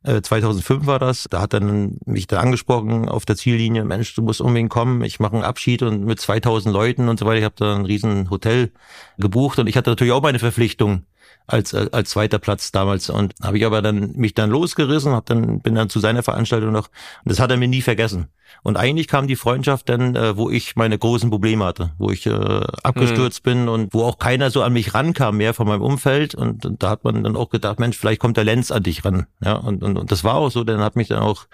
äh, 0.04 0.22
2005 0.22 0.86
war 0.86 0.98
das, 0.98 1.26
da 1.28 1.40
hat 1.40 1.52
dann 1.52 1.98
mich 2.06 2.26
da 2.28 2.40
angesprochen 2.40 3.08
auf 3.08 3.26
der 3.26 3.36
Ziellinie, 3.36 3.84
Mensch, 3.84 4.14
du 4.14 4.22
musst 4.22 4.40
unbedingt 4.40 4.70
kommen, 4.70 5.02
ich 5.02 5.18
mache 5.20 5.34
einen 5.34 5.42
Abschied 5.42 5.82
und 5.82 6.04
mit 6.04 6.20
2000 6.20 6.72
Leuten 6.72 7.08
und 7.08 7.18
so 7.18 7.26
weiter. 7.26 7.38
Ich 7.38 7.44
habe 7.44 7.56
da 7.58 7.74
ein 7.74 7.84
riesen 7.84 8.30
Hotel 8.30 8.70
gebucht 9.18 9.58
und 9.58 9.66
ich 9.66 9.76
hatte 9.76 9.90
natürlich 9.90 10.12
auch 10.12 10.22
meine 10.22 10.38
Verpflichtung 10.38 11.02
als 11.48 11.72
äh, 11.72 11.88
als 11.90 12.10
zweiter 12.10 12.38
Platz 12.38 12.70
damals 12.70 13.10
und 13.10 13.34
habe 13.42 13.58
ich 13.58 13.66
aber 13.66 13.82
dann 13.82 14.12
mich 14.12 14.34
dann 14.34 14.50
losgerissen, 14.50 15.12
hab 15.12 15.26
dann 15.26 15.60
bin 15.60 15.74
dann 15.74 15.88
zu 15.88 15.98
seiner 15.98 16.22
Veranstaltung 16.22 16.70
noch 16.70 16.88
und 17.24 17.30
das 17.30 17.40
hat 17.40 17.50
er 17.50 17.56
mir 17.56 17.68
nie 17.68 17.82
vergessen. 17.82 18.28
Und 18.62 18.76
eigentlich 18.76 19.08
kam 19.08 19.26
die 19.26 19.36
Freundschaft 19.36 19.88
dann, 19.88 20.14
äh, 20.14 20.36
wo 20.36 20.50
ich 20.50 20.76
meine 20.76 20.98
großen 20.98 21.30
Probleme 21.30 21.64
hatte, 21.64 21.92
wo 21.98 22.10
ich 22.10 22.26
äh, 22.26 22.60
abgestürzt 22.82 23.44
mhm. 23.44 23.50
bin 23.50 23.68
und 23.68 23.94
wo 23.94 24.04
auch 24.04 24.18
keiner 24.18 24.50
so 24.50 24.62
an 24.62 24.72
mich 24.72 24.94
rankam 24.94 25.38
mehr 25.38 25.54
von 25.54 25.66
meinem 25.66 25.82
Umfeld 25.82 26.34
und, 26.34 26.64
und 26.64 26.82
da 26.82 26.90
hat 26.90 27.04
man 27.04 27.24
dann 27.24 27.36
auch 27.36 27.50
gedacht, 27.50 27.80
Mensch, 27.80 27.96
vielleicht 27.96 28.20
kommt 28.20 28.36
der 28.36 28.44
Lenz 28.44 28.70
an 28.70 28.82
dich 28.82 29.04
ran. 29.04 29.26
Ja, 29.42 29.54
und, 29.54 29.82
und, 29.82 29.98
und 29.98 30.12
das 30.12 30.24
war 30.24 30.36
auch 30.36 30.50
so, 30.50 30.64
dann 30.64 30.80
hat 30.80 30.96
mich 30.96 31.08
dann 31.08 31.20
auch 31.20 31.46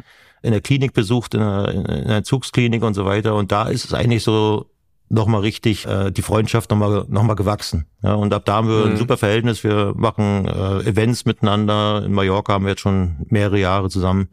in 0.43 0.53
der 0.53 0.61
Klinik 0.61 0.93
besucht, 0.93 1.35
in 1.35 1.41
einer, 1.41 1.69
in 1.69 1.87
einer 1.87 2.23
Zugsklinik 2.23 2.83
und 2.83 2.93
so 2.93 3.07
weiter. 3.07 3.35
Und 3.35 3.51
da 3.51 3.69
ist 3.69 3.87
es 3.87 3.95
eigentlich 3.95 4.23
so 4.23 4.67
nochmal 5.09 5.43
richtig 5.43 5.87
äh, 5.87 6.11
die 6.11 6.23
Freundschaft 6.23 6.71
nochmal 6.71 7.05
noch 7.09 7.23
mal 7.23 7.35
gewachsen. 7.35 7.87
Ja, 8.03 8.15
und 8.15 8.33
ab 8.33 8.45
da 8.45 8.55
haben 8.55 8.69
wir 8.69 8.87
mhm. 8.87 8.93
ein 8.93 8.97
super 8.97 9.17
Verhältnis. 9.17 9.65
Wir 9.65 9.93
machen 9.97 10.47
äh, 10.47 10.81
Events 10.89 11.25
miteinander. 11.25 12.03
In 12.05 12.13
Mallorca 12.13 12.55
haben 12.55 12.65
wir 12.65 12.71
jetzt 12.71 12.81
schon 12.81 13.17
mehrere 13.29 13.59
Jahre 13.59 13.91
zusammen 13.91 14.29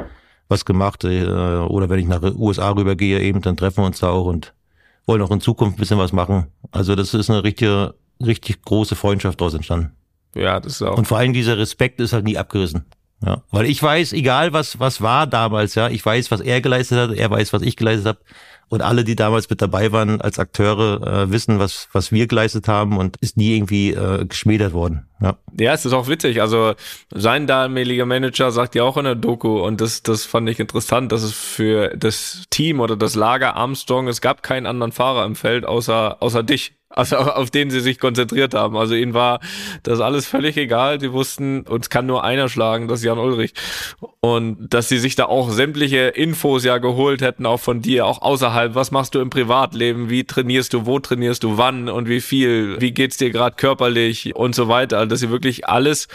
was 0.47 0.65
gemacht. 0.65 1.03
Äh, 1.03 1.25
oder 1.25 1.89
wenn 1.89 1.99
ich 1.99 2.07
nach 2.07 2.21
USA 2.21 2.71
rübergehe, 2.71 3.19
eben, 3.19 3.41
dann 3.41 3.57
treffen 3.57 3.83
wir 3.83 3.87
uns 3.87 3.99
da 3.99 4.09
auch 4.09 4.25
und 4.25 4.53
wollen 5.05 5.21
auch 5.21 5.31
in 5.31 5.41
Zukunft 5.41 5.77
ein 5.77 5.79
bisschen 5.79 5.97
was 5.97 6.13
machen. 6.13 6.47
Also 6.71 6.95
das 6.95 7.13
ist 7.13 7.29
eine 7.29 7.43
richtige, 7.43 7.95
richtig 8.23 8.61
große 8.63 8.95
Freundschaft 8.95 9.41
daraus 9.41 9.53
entstanden. 9.53 9.91
Ja, 10.35 10.59
das 10.59 10.73
ist 10.73 10.81
auch. 10.83 10.97
Und 10.97 11.07
vor 11.07 11.17
allem 11.17 11.33
dieser 11.33 11.57
Respekt 11.57 11.99
ist 11.99 12.13
halt 12.13 12.25
nie 12.25 12.37
abgerissen. 12.37 12.85
Ja, 13.23 13.43
weil 13.51 13.67
ich 13.67 13.81
weiß, 13.81 14.13
egal 14.13 14.51
was 14.51 14.79
was 14.79 14.99
war 14.99 15.27
damals, 15.27 15.75
ja, 15.75 15.89
ich 15.89 16.03
weiß, 16.03 16.31
was 16.31 16.41
er 16.41 16.59
geleistet 16.59 16.97
hat, 16.97 17.11
er 17.15 17.29
weiß, 17.29 17.53
was 17.53 17.61
ich 17.61 17.75
geleistet 17.75 18.07
habe. 18.07 18.19
Und 18.71 18.81
alle, 18.81 19.03
die 19.03 19.17
damals 19.17 19.49
mit 19.49 19.61
dabei 19.61 19.91
waren 19.91 20.21
als 20.21 20.39
Akteure, 20.39 21.25
äh, 21.25 21.31
wissen, 21.31 21.59
was, 21.59 21.89
was 21.91 22.13
wir 22.13 22.25
geleistet 22.27 22.69
haben 22.69 22.97
und 22.97 23.17
ist 23.17 23.35
nie 23.35 23.53
irgendwie 23.53 23.91
äh, 23.91 24.25
geschmedert 24.25 24.71
worden. 24.71 25.09
Ja. 25.19 25.35
ja, 25.59 25.73
es 25.73 25.85
ist 25.85 25.91
auch 25.91 26.07
witzig. 26.07 26.41
Also 26.41 26.75
sein 27.13 27.47
damaliger 27.47 28.05
Manager 28.05 28.49
sagt 28.51 28.75
ja 28.75 28.83
auch 28.83 28.95
in 28.95 29.03
der 29.03 29.15
Doku, 29.15 29.59
und 29.59 29.81
das, 29.81 30.03
das 30.03 30.25
fand 30.25 30.47
ich 30.47 30.61
interessant, 30.61 31.11
dass 31.11 31.21
es 31.21 31.33
für 31.33 31.89
das 31.97 32.45
Team 32.49 32.79
oder 32.79 32.95
das 32.95 33.15
Lager 33.15 33.57
Armstrong, 33.57 34.07
es 34.07 34.21
gab 34.21 34.41
keinen 34.41 34.65
anderen 34.65 34.93
Fahrer 34.93 35.25
im 35.25 35.35
Feld 35.35 35.65
außer, 35.65 36.23
außer 36.23 36.41
dich 36.41 36.73
also 36.93 37.17
auf 37.17 37.49
den 37.51 37.69
sie 37.69 37.79
sich 37.79 37.99
konzentriert 37.99 38.53
haben. 38.53 38.77
Also 38.77 38.95
ihnen 38.95 39.13
war 39.13 39.39
das 39.83 39.99
alles 39.99 40.25
völlig 40.25 40.57
egal. 40.57 40.97
Die 40.97 41.11
wussten, 41.11 41.61
uns 41.61 41.89
kann 41.89 42.05
nur 42.05 42.23
einer 42.23 42.49
schlagen, 42.49 42.87
das 42.87 42.99
ist 42.99 43.05
Jan 43.05 43.17
Ulrich. 43.17 43.53
Und 44.19 44.73
dass 44.73 44.89
sie 44.89 44.99
sich 44.99 45.15
da 45.15 45.25
auch 45.25 45.49
sämtliche 45.49 46.09
Infos 46.09 46.63
ja 46.63 46.77
geholt 46.77 47.21
hätten, 47.21 47.45
auch 47.45 47.59
von 47.59 47.81
dir, 47.81 48.05
auch 48.05 48.21
außerhalb. 48.21 48.75
Was 48.75 48.91
machst 48.91 49.15
du 49.15 49.19
im 49.19 49.29
Privatleben? 49.29 50.09
Wie 50.09 50.23
trainierst 50.23 50.73
du? 50.73 50.85
Wo 50.85 50.99
trainierst 50.99 51.43
du? 51.43 51.57
Wann 51.57 51.89
und 51.89 52.07
wie 52.07 52.21
viel? 52.21 52.79
Wie 52.79 52.91
geht's 52.91 53.17
dir 53.17 53.31
gerade 53.31 53.55
körperlich 53.55 54.35
und 54.35 54.53
so 54.53 54.67
weiter? 54.67 54.97
Also, 54.97 55.09
dass 55.09 55.19
sie 55.21 55.29
wirklich 55.29 55.67
alles 55.67 56.07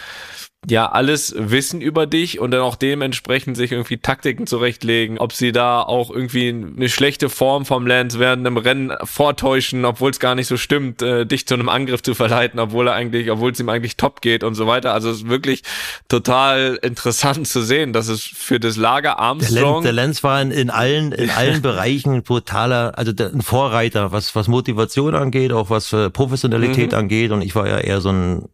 ja 0.69 0.91
alles 0.91 1.35
wissen 1.37 1.81
über 1.81 2.07
dich 2.07 2.41
und 2.41 2.51
dann 2.51 2.61
auch 2.61 2.77
dementsprechend 2.77 3.57
sich 3.57 3.73
irgendwie 3.73 3.99
Taktiken 3.99 4.47
zurechtlegen, 4.47 5.19
ob 5.19 5.33
sie 5.33 5.53
da 5.53 5.83
auch 5.83 6.11
irgendwie 6.11 6.49
eine 6.49 6.89
schlechte 6.89 7.29
Form 7.29 7.64
vom 7.64 7.87
Lance 7.87 8.19
während 8.19 8.47
einem 8.47 8.57
Rennen 8.57 8.93
vortäuschen, 9.05 9.85
obwohl 9.85 10.11
es 10.11 10.19
gar 10.19 10.35
nicht 10.35 10.49
so 10.49 10.57
stimmt, 10.57 11.03
äh, 11.03 11.25
dich 11.25 11.47
zu 11.47 11.55
einem 11.55 11.69
Angriff 11.69 12.03
zu 12.03 12.14
verleiten, 12.14 12.59
obwohl 12.59 12.89
er 12.89 12.95
eigentlich, 12.95 13.31
obwohl 13.31 13.53
es 13.53 13.61
ihm 13.61 13.69
eigentlich 13.69 13.97
top 13.97 14.21
geht 14.21 14.43
und 14.43 14.55
so 14.55 14.67
weiter. 14.67 14.93
Also 14.93 15.11
es 15.11 15.19
ist 15.19 15.29
wirklich 15.29 15.62
total 16.09 16.79
interessant 16.83 17.47
zu 17.47 17.62
sehen, 17.62 17.93
dass 17.93 18.09
es 18.09 18.23
für 18.23 18.59
das 18.59 18.77
Lager 18.77 19.19
Armstrong. 19.19 19.83
Der 19.83 19.93
Lance, 19.93 20.23
war 20.23 20.43
in, 20.43 20.51
in 20.51 20.71
allen, 20.71 21.12
in 21.12 21.31
allen 21.37 21.62
Bereichen 21.62 22.25
totaler, 22.25 22.99
also 22.99 23.12
der, 23.12 23.33
ein 23.33 23.43
Vorreiter, 23.43 24.11
was, 24.11 24.35
was 24.35 24.49
Motivation 24.49 25.14
angeht, 25.14 25.53
auch 25.53 25.71
was 25.71 25.95
Professionalität 26.12 26.93
mhm. 26.93 26.99
angeht 26.99 27.31
und 27.31 27.43
ich 27.43 27.55
war 27.55 27.69
ja 27.69 27.79
eher 27.79 28.01
so 28.01 28.11
ein 28.11 28.49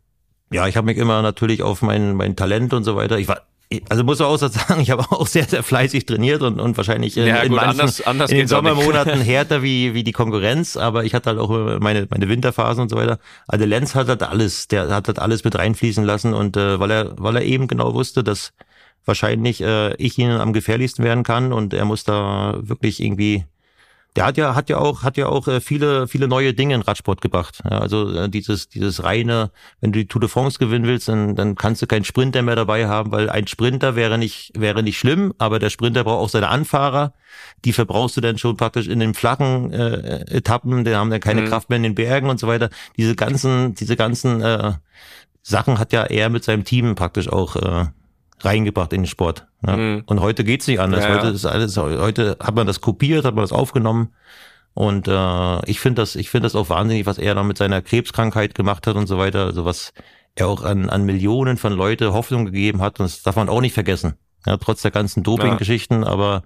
ja, 0.53 0.69
ich 0.69 0.77
habe 0.77 0.87
mich 0.87 0.99
immer 0.99 1.23
natürlich 1.23 1.63
auf 1.63 1.83
mein, 1.83 2.15
mein 2.15 2.37
Talent 2.37 2.73
und 2.75 2.85
so 2.85 2.97
weiter. 2.97 3.19
Ich 3.19 3.29
war 3.29 3.43
also 3.89 4.05
muss 4.05 4.19
man 4.19 4.29
auch 4.29 4.37
sagen, 4.37 4.81
ich 4.81 4.91
habe 4.91 5.03
auch 5.11 5.27
sehr, 5.27 5.45
sehr 5.45 5.63
fleißig 5.63 6.07
trainiert 6.07 6.43
und, 6.43 6.61
und 6.61 6.77
wahrscheinlich 6.77 7.17
in, 7.17 7.27
ja, 7.27 7.39
in, 7.39 7.53
manchen, 7.53 7.81
anders, 7.81 8.01
anders 8.03 8.31
in 8.31 8.39
den 8.39 8.49
Sommermonaten 8.49 9.21
härter 9.23 9.63
wie, 9.63 9.95
wie 9.95 10.05
die 10.05 10.13
Konkurrenz, 10.13 10.77
aber 10.77 11.05
ich 11.05 11.15
hatte 11.15 11.31
halt 11.31 11.39
auch 11.39 11.81
meine, 11.81 12.07
meine 12.11 12.29
Winterphasen 12.29 12.83
und 12.83 12.89
so 12.89 12.97
weiter. 12.97 13.19
Also 13.47 13.65
Lenz 13.65 13.95
hat 13.95 14.09
halt 14.09 14.23
alles, 14.23 14.69
der 14.69 14.89
hat 14.91 15.09
halt 15.09 15.19
alles 15.19 15.45
mit 15.45 15.57
reinfließen 15.57 16.05
lassen 16.05 16.35
und 16.35 16.57
äh, 16.57 16.79
weil 16.81 16.91
er, 16.91 17.15
weil 17.19 17.37
er 17.37 17.43
eben 17.43 17.69
genau 17.69 17.95
wusste, 17.95 18.23
dass 18.23 18.53
wahrscheinlich 19.05 19.61
äh, 19.63 19.95
ich 19.97 20.19
ihnen 20.19 20.41
am 20.41 20.53
gefährlichsten 20.53 21.05
werden 21.05 21.25
kann 21.25 21.53
und 21.53 21.75
er 21.75 21.85
muss 21.85 22.05
da 22.05 22.59
wirklich 22.61 23.03
irgendwie 23.03 23.45
der 24.17 24.27
hat 24.27 24.37
ja 24.37 24.55
hat 24.55 24.69
ja 24.69 24.79
auch 24.79 25.03
hat 25.03 25.17
ja 25.17 25.27
auch 25.27 25.49
äh, 25.49 25.61
viele 25.61 26.07
viele 26.07 26.29
neue 26.29 26.53
Dinge 26.53 26.75
in 26.75 26.83
Radsport 26.83 27.21
gebracht. 27.21 27.61
Ja, 27.65 27.79
also 27.79 28.13
äh, 28.13 28.29
dieses 28.29 28.69
dieses 28.69 29.03
reine, 29.03 29.51
wenn 29.81 29.93
du 29.93 30.01
die 30.01 30.07
Tour 30.07 30.21
de 30.21 30.29
France 30.29 30.59
gewinnen 30.59 30.87
willst, 30.87 31.09
dann, 31.09 31.35
dann 31.35 31.55
kannst 31.55 31.81
du 31.81 31.87
keinen 31.87 32.05
Sprinter 32.05 32.43
mehr 32.43 32.57
dabei 32.57 32.89
haben, 32.89 33.11
weil 33.11 33.31
ein 33.31 33.47
Sprinter 33.47 33.97
wäre 33.97 34.19
nicht 34.19 34.53
wäre 34.55 34.83
nicht 34.83 34.99
schlimm, 34.99 35.33
aber 35.39 35.59
der 35.59 35.71
Sprinter 35.71 36.05
braucht 36.05 36.21
auch 36.21 36.29
seine 36.29 36.49
Anfahrer. 36.49 37.15
Die 37.65 37.73
verbrauchst 37.73 38.17
du 38.17 38.21
dann 38.21 38.37
schon 38.37 38.57
praktisch 38.57 38.87
in 38.87 39.01
den 39.01 39.15
flachen 39.15 39.73
äh, 39.73 40.25
Etappen. 40.37 40.85
Die 40.85 40.95
haben 40.95 41.11
dann 41.11 41.21
keine 41.21 41.43
mhm. 41.43 41.47
Kraft 41.47 41.71
mehr 41.71 41.79
in 41.79 41.85
den 41.85 41.95
Bergen 41.95 42.29
und 42.29 42.39
so 42.39 42.47
weiter. 42.47 42.69
Diese 42.99 43.17
ganzen 43.17 43.75
diese 43.75 43.97
ganzen 43.97 44.43
äh, 44.43 44.73
Sachen 45.43 45.79
hat 45.79 45.93
ja 45.93 46.05
er 46.05 46.29
mit 46.29 46.45
seinem 46.45 46.65
Team 46.65 46.95
praktisch 46.95 47.29
auch 47.29 47.57
äh, 47.57 47.87
reingebracht 48.45 48.93
in 48.93 49.03
den 49.03 49.07
Sport. 49.07 49.47
Ja. 49.67 49.77
Mhm. 49.77 50.03
Und 50.07 50.21
heute 50.21 50.45
geht's 50.45 50.67
nicht 50.67 50.81
anders. 50.81 51.05
Ja, 51.05 51.17
heute 51.17 51.29
ist 51.29 51.47
alles, 51.47 51.77
heute 51.77 52.37
hat 52.41 52.55
man 52.55 52.67
das 52.67 52.81
kopiert, 52.81 53.25
hat 53.25 53.35
man 53.35 53.45
das 53.45 53.53
aufgenommen. 53.53 54.15
Und 54.75 55.07
äh, 55.07 55.71
ich 55.71 55.81
finde 55.81 56.03
das, 56.03 56.17
ich 56.17 56.31
finde 56.31 56.47
das 56.47 56.55
auch 56.55 56.71
wahnsinnig, 56.71 57.07
was 57.07 57.19
er 57.19 57.35
da 57.35 57.43
mit 57.43 57.59
seiner 57.59 57.83
Krebskrankheit 57.83 58.55
gemacht 58.55 58.87
hat 58.87 58.97
und 58.97 59.07
so 59.07 59.19
weiter. 59.19 59.45
Also 59.45 59.65
was 59.65 59.93
er 60.35 60.49
auch 60.49 60.63
an, 60.63 60.89
an 60.89 61.05
Millionen 61.05 61.57
von 61.57 61.73
Leute 61.73 62.13
Hoffnung 62.13 62.47
gegeben 62.47 62.81
hat. 62.81 63.01
Und 63.01 63.07
das 63.07 63.23
darf 63.23 63.37
man 63.37 63.49
auch 63.49 63.61
nicht 63.61 63.75
vergessen. 63.75 64.15
Ja, 64.47 64.57
trotz 64.57 64.83
der 64.83 64.91
ganzen 64.91 65.23
Doping-Geschichten, 65.23 66.03
ja. 66.03 66.09
aber 66.09 66.43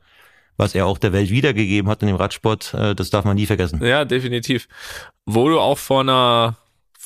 was 0.56 0.74
er 0.74 0.86
auch 0.86 0.98
der 0.98 1.12
Welt 1.12 1.30
wiedergegeben 1.30 1.90
hat 1.90 2.02
in 2.02 2.08
dem 2.08 2.16
Radsport, 2.16 2.74
äh, 2.74 2.94
das 2.94 3.10
darf 3.10 3.24
man 3.24 3.36
nie 3.36 3.46
vergessen. 3.46 3.84
Ja, 3.84 4.04
definitiv. 4.04 4.68
Wo 5.24 5.48
du 5.48 5.60
auch 5.60 5.78
vor 5.78 6.00
einer 6.00 6.56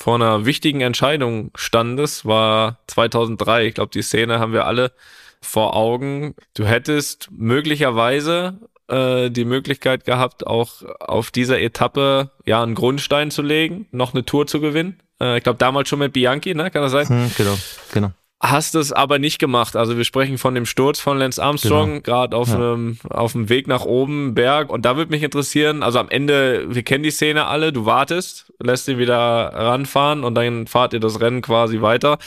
vor 0.01 0.15
einer 0.15 0.45
wichtigen 0.47 0.81
Entscheidung 0.81 1.51
standest, 1.53 2.25
war 2.25 2.79
2003. 2.87 3.67
Ich 3.67 3.75
glaube, 3.75 3.91
die 3.93 4.01
Szene 4.01 4.39
haben 4.39 4.51
wir 4.51 4.65
alle 4.65 4.93
vor 5.41 5.75
Augen. 5.75 6.33
Du 6.55 6.65
hättest 6.65 7.29
möglicherweise 7.31 8.59
äh, 8.87 9.29
die 9.29 9.45
Möglichkeit 9.45 10.05
gehabt, 10.05 10.47
auch 10.47 10.81
auf 10.99 11.29
dieser 11.29 11.61
Etappe 11.61 12.31
ja 12.47 12.63
einen 12.63 12.73
Grundstein 12.73 13.29
zu 13.29 13.43
legen, 13.43 13.87
noch 13.91 14.15
eine 14.15 14.25
Tour 14.25 14.47
zu 14.47 14.59
gewinnen. 14.59 14.99
Äh, 15.21 15.37
ich 15.37 15.43
glaube, 15.43 15.59
damals 15.59 15.87
schon 15.87 15.99
mit 15.99 16.13
Bianchi, 16.13 16.55
ne? 16.55 16.71
Kann 16.71 16.81
das 16.81 16.93
sein? 16.93 17.07
Hm, 17.07 17.31
genau, 17.37 17.57
genau 17.93 18.11
hast 18.41 18.73
es 18.73 18.91
aber 18.91 19.19
nicht 19.19 19.37
gemacht. 19.37 19.75
Also 19.75 19.97
wir 19.97 20.03
sprechen 20.03 20.37
von 20.37 20.55
dem 20.55 20.65
Sturz 20.65 20.99
von 20.99 21.19
Lance 21.19 21.41
Armstrong, 21.41 21.89
genau. 21.89 22.01
gerade 22.01 22.35
auf, 22.35 22.49
ja. 22.49 22.55
einem, 22.55 22.97
auf 23.09 23.33
dem 23.33 23.49
Weg 23.49 23.67
nach 23.67 23.85
oben, 23.85 24.33
Berg. 24.33 24.71
Und 24.71 24.83
da 24.83 24.97
würde 24.97 25.11
mich 25.11 25.21
interessieren, 25.21 25.83
also 25.83 25.99
am 25.99 26.09
Ende, 26.09 26.65
wir 26.73 26.81
kennen 26.81 27.03
die 27.03 27.11
Szene 27.11 27.45
alle, 27.45 27.71
du 27.71 27.85
wartest, 27.85 28.51
lässt 28.59 28.87
ihn 28.87 28.97
wieder 28.97 29.15
ranfahren 29.15 30.23
und 30.23 30.33
dann 30.35 30.65
fahrt 30.65 30.93
ihr 30.93 30.99
das 30.99 31.21
Rennen 31.21 31.41
quasi 31.41 31.81
weiter. 31.81 32.17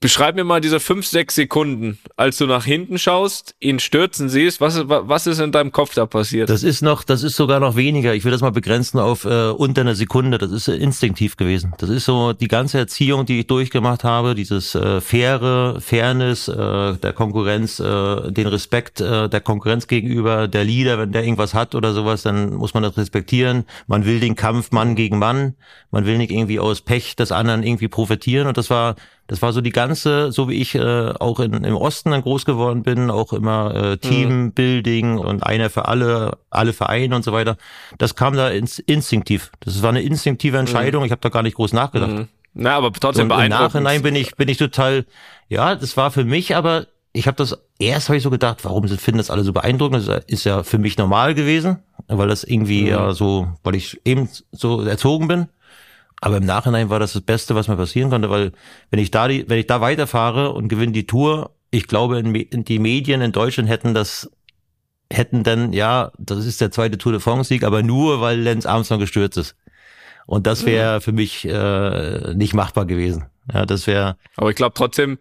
Beschreib 0.00 0.36
mir 0.36 0.44
mal 0.44 0.60
diese 0.60 0.78
fünf, 0.78 1.08
sechs 1.08 1.34
Sekunden, 1.34 1.98
als 2.16 2.38
du 2.38 2.46
nach 2.46 2.64
hinten 2.64 2.98
schaust, 2.98 3.56
ihn 3.58 3.80
stürzen 3.80 4.28
siehst. 4.28 4.60
Was, 4.60 4.88
was 4.88 5.26
ist 5.26 5.40
in 5.40 5.50
deinem 5.50 5.72
Kopf 5.72 5.94
da 5.94 6.06
passiert? 6.06 6.48
Das 6.48 6.62
ist 6.62 6.82
noch, 6.82 7.02
das 7.02 7.24
ist 7.24 7.34
sogar 7.34 7.58
noch 7.58 7.74
weniger. 7.74 8.14
Ich 8.14 8.22
will 8.22 8.30
das 8.30 8.40
mal 8.40 8.52
begrenzen 8.52 9.00
auf 9.00 9.24
äh, 9.24 9.48
unter 9.48 9.80
einer 9.80 9.96
Sekunde. 9.96 10.38
Das 10.38 10.52
ist 10.52 10.68
äh, 10.68 10.76
instinktiv 10.76 11.36
gewesen. 11.36 11.74
Das 11.78 11.90
ist 11.90 12.04
so 12.04 12.32
die 12.32 12.46
ganze 12.46 12.78
Erziehung, 12.78 13.26
die 13.26 13.40
ich 13.40 13.48
durchgemacht 13.48 14.04
habe, 14.04 14.36
dieses 14.36 14.76
äh, 14.76 15.00
faire, 15.00 15.80
Fairness 15.80 16.46
äh, 16.46 16.94
der 16.94 17.12
Konkurrenz, 17.12 17.80
äh, 17.80 18.30
den 18.30 18.46
Respekt 18.46 19.00
äh, 19.00 19.28
der 19.28 19.40
Konkurrenz 19.40 19.88
gegenüber, 19.88 20.46
der 20.46 20.62
Leader, 20.62 21.00
wenn 21.00 21.10
der 21.10 21.24
irgendwas 21.24 21.54
hat 21.54 21.74
oder 21.74 21.92
sowas, 21.92 22.22
dann 22.22 22.54
muss 22.54 22.72
man 22.72 22.84
das 22.84 22.96
respektieren. 22.96 23.64
Man 23.88 24.04
will 24.04 24.20
den 24.20 24.36
Kampf 24.36 24.70
Mann 24.70 24.94
gegen 24.94 25.18
Mann. 25.18 25.56
Man 25.90 26.06
will 26.06 26.18
nicht 26.18 26.30
irgendwie 26.30 26.60
aus 26.60 26.82
Pech 26.82 27.16
des 27.16 27.32
anderen 27.32 27.64
irgendwie 27.64 27.88
profitieren. 27.88 28.46
Und 28.46 28.56
das 28.56 28.70
war 28.70 28.94
das 29.28 29.42
war 29.42 29.52
so 29.52 29.60
die 29.60 29.70
ganze, 29.70 30.32
so 30.32 30.48
wie 30.48 30.54
ich 30.54 30.74
äh, 30.74 31.12
auch 31.20 31.38
in, 31.38 31.52
im 31.52 31.76
Osten 31.76 32.10
dann 32.10 32.22
groß 32.22 32.46
geworden 32.46 32.82
bin, 32.82 33.10
auch 33.10 33.34
immer 33.34 33.74
äh, 33.74 33.90
mhm. 33.90 34.00
Teambuilding 34.00 35.18
und 35.18 35.42
einer 35.42 35.68
für 35.68 35.86
alle, 35.86 36.38
alle 36.48 36.72
Vereine 36.72 37.14
und 37.14 37.24
so 37.24 37.32
weiter. 37.32 37.58
Das 37.98 38.16
kam 38.16 38.34
da 38.34 38.48
ins, 38.48 38.78
instinktiv. 38.78 39.52
Das 39.60 39.82
war 39.82 39.90
eine 39.90 40.00
instinktive 40.00 40.56
mhm. 40.56 40.60
Entscheidung. 40.60 41.02
Mhm. 41.02 41.06
Ich 41.06 41.12
habe 41.12 41.20
da 41.20 41.28
gar 41.28 41.42
nicht 41.42 41.56
groß 41.56 41.74
nachgedacht. 41.74 42.10
Mhm. 42.10 42.28
Na, 42.54 42.74
aber 42.74 42.90
trotzdem 42.90 43.24
und 43.24 43.28
beeindruckend. 43.28 43.74
Im 43.74 43.82
Nachhinein 43.82 44.02
bin 44.02 44.16
ich 44.16 44.34
bin 44.34 44.48
ich 44.48 44.56
total, 44.56 45.04
ja, 45.48 45.74
das 45.74 45.98
war 45.98 46.10
für 46.10 46.24
mich, 46.24 46.56
aber 46.56 46.86
ich 47.12 47.26
habe 47.26 47.36
das 47.36 47.58
erst 47.78 48.08
habe 48.08 48.16
ich 48.16 48.22
so 48.22 48.30
gedacht, 48.30 48.64
warum 48.64 48.88
finden 48.88 49.18
das 49.18 49.30
alle 49.30 49.44
so 49.44 49.52
beeindruckend? 49.52 50.08
Das 50.08 50.24
ist 50.26 50.44
ja 50.44 50.62
für 50.62 50.78
mich 50.78 50.96
normal 50.96 51.34
gewesen, 51.34 51.80
weil 52.06 52.28
das 52.28 52.44
irgendwie 52.44 52.82
mhm. 52.82 52.88
ja 52.88 53.12
so, 53.12 53.48
weil 53.62 53.74
ich 53.74 54.00
eben 54.06 54.30
so 54.52 54.80
erzogen 54.80 55.28
bin. 55.28 55.48
Aber 56.20 56.38
im 56.38 56.44
Nachhinein 56.44 56.90
war 56.90 56.98
das 56.98 57.12
das 57.12 57.22
Beste, 57.22 57.54
was 57.54 57.68
mir 57.68 57.76
passieren 57.76 58.10
konnte, 58.10 58.30
weil 58.30 58.52
wenn 58.90 58.98
ich 58.98 59.10
da 59.10 59.28
die, 59.28 59.48
wenn 59.48 59.58
ich 59.58 59.66
da 59.66 59.80
weiterfahre 59.80 60.52
und 60.52 60.68
gewinne 60.68 60.92
die 60.92 61.06
Tour, 61.06 61.54
ich 61.70 61.86
glaube, 61.86 62.18
in, 62.18 62.34
in 62.34 62.64
die 62.64 62.78
Medien 62.78 63.20
in 63.20 63.32
Deutschland 63.32 63.68
hätten 63.68 63.94
das 63.94 64.30
hätten 65.10 65.42
dann, 65.42 65.72
ja, 65.72 66.12
das 66.18 66.44
ist 66.44 66.60
der 66.60 66.70
zweite 66.70 66.98
Tour 66.98 67.12
de 67.12 67.20
France 67.20 67.48
Sieg, 67.48 67.64
aber 67.64 67.82
nur, 67.82 68.20
weil 68.20 68.38
Lenz 68.38 68.66
Armstrong 68.66 69.00
gestürzt 69.00 69.38
ist. 69.38 69.56
Und 70.26 70.46
das 70.46 70.66
wäre 70.66 70.96
mhm. 70.96 71.00
für 71.00 71.12
mich 71.12 71.44
äh, 71.46 72.34
nicht 72.34 72.52
machbar 72.52 72.84
gewesen. 72.84 73.26
Ja, 73.52 73.64
das 73.64 73.86
wäre. 73.86 74.16
Aber 74.36 74.50
ich 74.50 74.56
glaube 74.56 74.74
trotzdem, 74.76 75.18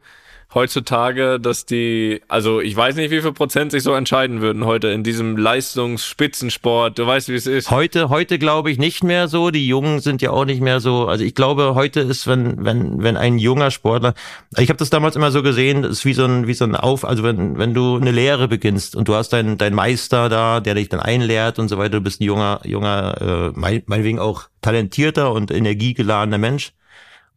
heutzutage, 0.53 1.39
dass 1.39 1.65
die, 1.65 2.21
also 2.27 2.61
ich 2.61 2.75
weiß 2.75 2.95
nicht, 2.95 3.11
wie 3.11 3.21
viel 3.21 3.33
Prozent 3.33 3.71
sich 3.71 3.83
so 3.83 3.93
entscheiden 3.93 4.41
würden 4.41 4.65
heute 4.65 4.87
in 4.87 5.03
diesem 5.03 5.37
Leistungsspitzensport. 5.37 6.97
Du 6.97 7.05
weißt, 7.05 7.29
wie 7.29 7.35
es 7.35 7.47
ist. 7.47 7.69
Heute, 7.69 8.09
heute 8.09 8.39
glaube 8.39 8.71
ich 8.71 8.77
nicht 8.77 9.03
mehr 9.03 9.27
so. 9.27 9.51
Die 9.51 9.67
Jungen 9.67 9.99
sind 9.99 10.21
ja 10.21 10.31
auch 10.31 10.45
nicht 10.45 10.61
mehr 10.61 10.79
so. 10.79 11.07
Also 11.07 11.23
ich 11.23 11.35
glaube, 11.35 11.75
heute 11.75 11.99
ist, 11.99 12.27
wenn, 12.27 12.63
wenn, 12.63 13.03
wenn 13.03 13.17
ein 13.17 13.37
junger 13.37 13.71
Sportler, 13.71 14.13
ich 14.57 14.69
habe 14.69 14.77
das 14.77 14.89
damals 14.89 15.15
immer 15.15 15.31
so 15.31 15.43
gesehen, 15.43 15.83
ist 15.83 16.05
wie 16.05 16.13
so 16.13 16.25
ein, 16.25 16.47
wie 16.47 16.53
so 16.53 16.63
ein 16.63 16.75
Auf, 16.75 17.03
also 17.03 17.23
wenn, 17.23 17.57
wenn 17.57 17.73
du 17.73 17.97
eine 17.97 18.11
Lehre 18.11 18.47
beginnst 18.47 18.95
und 18.95 19.07
du 19.07 19.15
hast 19.15 19.29
deinen, 19.33 19.57
deinen 19.57 19.75
Meister 19.75 20.29
da, 20.29 20.61
der 20.61 20.75
dich 20.75 20.89
dann 20.89 21.01
einlehrt 21.01 21.59
und 21.59 21.67
so 21.67 21.77
weiter, 21.77 21.97
du 21.97 22.01
bist 22.01 22.21
ein 22.21 22.25
junger, 22.25 22.61
junger, 22.63 23.53
äh, 23.55 23.59
meinetwegen 23.59 24.19
auch 24.19 24.43
talentierter 24.61 25.31
und 25.31 25.51
energiegeladener 25.51 26.37
Mensch 26.37 26.73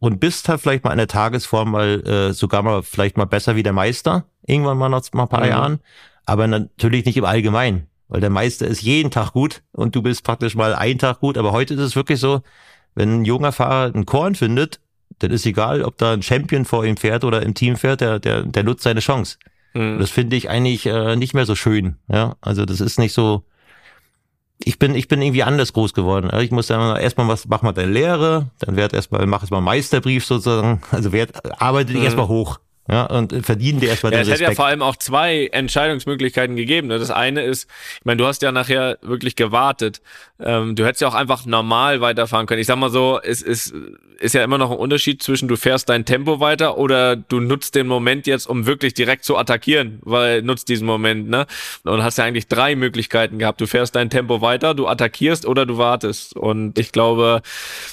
und 0.01 0.19
bist 0.19 0.49
halt 0.49 0.59
vielleicht 0.59 0.83
mal 0.83 0.91
in 0.91 0.97
der 0.97 1.07
Tagesform 1.07 1.71
mal 1.71 2.01
äh, 2.07 2.33
sogar 2.33 2.63
mal 2.63 2.81
vielleicht 2.81 3.17
mal 3.17 3.25
besser 3.25 3.55
wie 3.55 3.61
der 3.61 3.71
Meister, 3.71 4.25
irgendwann 4.47 4.79
mal 4.79 4.89
nach 4.89 5.03
mal 5.13 5.23
ein 5.23 5.29
paar 5.29 5.43
mhm. 5.43 5.49
Jahren, 5.49 5.79
aber 6.25 6.47
natürlich 6.47 7.05
nicht 7.05 7.17
im 7.17 7.25
Allgemeinen, 7.25 7.85
weil 8.07 8.19
der 8.19 8.31
Meister 8.31 8.65
ist 8.65 8.81
jeden 8.81 9.11
Tag 9.11 9.31
gut 9.33 9.61
und 9.73 9.95
du 9.95 10.01
bist 10.01 10.23
praktisch 10.23 10.55
mal 10.55 10.73
einen 10.73 10.97
Tag 10.97 11.19
gut, 11.19 11.37
aber 11.37 11.51
heute 11.51 11.75
ist 11.75 11.81
es 11.81 11.95
wirklich 11.95 12.19
so, 12.19 12.41
wenn 12.95 13.21
ein 13.21 13.25
junger 13.25 13.51
Fahrer 13.51 13.93
einen 13.93 14.07
Korn 14.07 14.33
findet, 14.33 14.79
dann 15.19 15.29
ist 15.29 15.45
egal, 15.45 15.83
ob 15.83 15.99
da 15.99 16.13
ein 16.13 16.23
Champion 16.23 16.65
vor 16.65 16.83
ihm 16.83 16.97
fährt 16.97 17.23
oder 17.23 17.43
im 17.43 17.53
Team 17.53 17.77
fährt, 17.77 18.01
der, 18.01 18.17
der, 18.17 18.41
der 18.41 18.63
nutzt 18.63 18.81
seine 18.81 19.01
Chance. 19.01 19.37
Mhm. 19.75 19.99
Das 19.99 20.09
finde 20.09 20.35
ich 20.35 20.49
eigentlich 20.49 20.87
äh, 20.87 21.15
nicht 21.15 21.35
mehr 21.35 21.45
so 21.45 21.53
schön. 21.53 21.97
Ja, 22.11 22.37
also 22.41 22.65
das 22.65 22.81
ist 22.81 22.97
nicht 22.97 23.13
so, 23.13 23.43
ich 24.63 24.79
bin, 24.79 24.95
ich 24.95 25.07
bin 25.07 25.21
irgendwie 25.21 25.43
anders 25.43 25.73
groß 25.73 25.93
geworden. 25.93 26.29
Ich 26.41 26.51
muss 26.51 26.67
dann 26.67 26.97
erstmal 26.97 27.27
was, 27.27 27.47
mach 27.47 27.61
mal 27.61 27.71
deine 27.71 27.91
Lehre, 27.91 28.49
dann 28.59 28.75
werd 28.75 28.93
erstmal, 28.93 29.25
mach 29.25 29.41
erstmal 29.41 29.61
Meisterbrief 29.61 30.25
sozusagen, 30.25 30.81
also 30.91 31.11
werd, 31.11 31.61
arbeite 31.61 31.87
dich 31.87 31.99
mhm. 31.99 32.05
erstmal 32.05 32.27
hoch. 32.27 32.59
Ja, 32.89 33.05
und 33.05 33.45
verdienen 33.45 33.79
dir 33.79 33.89
erstmal 33.89 34.11
ja, 34.11 34.17
den 34.17 34.23
es 34.23 34.29
Respekt. 34.29 34.41
Es 34.41 34.49
hätte 34.49 34.51
ja 34.51 34.55
vor 34.55 34.65
allem 34.65 34.81
auch 34.81 34.95
zwei 34.95 35.47
Entscheidungsmöglichkeiten 35.47 36.55
gegeben. 36.55 36.87
Ne? 36.87 36.97
Das 36.97 37.11
eine 37.11 37.43
ist, 37.43 37.69
ich 37.99 38.05
meine, 38.05 38.17
du 38.17 38.25
hast 38.25 38.41
ja 38.41 38.51
nachher 38.51 38.97
wirklich 39.01 39.35
gewartet. 39.35 40.01
Ähm, 40.39 40.75
du 40.75 40.83
hättest 40.83 41.01
ja 41.01 41.07
auch 41.07 41.13
einfach 41.13 41.45
normal 41.45 42.01
weiterfahren 42.01 42.47
können. 42.47 42.59
Ich 42.59 42.67
sag 42.67 42.77
mal 42.77 42.89
so, 42.89 43.19
es 43.21 43.41
ist, 43.43 43.73
ist 44.21 44.33
ja 44.33 44.43
immer 44.43 44.57
noch 44.57 44.71
ein 44.71 44.77
Unterschied 44.77 45.21
zwischen 45.23 45.47
du 45.47 45.55
fährst 45.55 45.89
dein 45.89 46.05
Tempo 46.05 46.39
weiter 46.39 46.77
oder 46.77 47.15
du 47.15 47.39
nutzt 47.39 47.75
den 47.75 47.87
Moment 47.87 48.27
jetzt, 48.27 48.47
um 48.47 48.65
wirklich 48.65 48.93
direkt 48.93 49.25
zu 49.25 49.37
attackieren, 49.37 49.99
weil 50.03 50.41
nutzt 50.41 50.69
diesen 50.69 50.85
Moment, 50.85 51.29
ne? 51.29 51.45
Und 51.83 52.03
hast 52.03 52.17
ja 52.17 52.25
eigentlich 52.25 52.47
drei 52.47 52.75
Möglichkeiten 52.75 53.39
gehabt. 53.39 53.59
Du 53.61 53.67
fährst 53.67 53.95
dein 53.95 54.09
Tempo 54.09 54.41
weiter, 54.41 54.73
du 54.73 54.87
attackierst 54.87 55.45
oder 55.45 55.65
du 55.65 55.77
wartest. 55.77 56.35
Und 56.35 56.77
ich 56.77 56.91
glaube, 56.91 57.41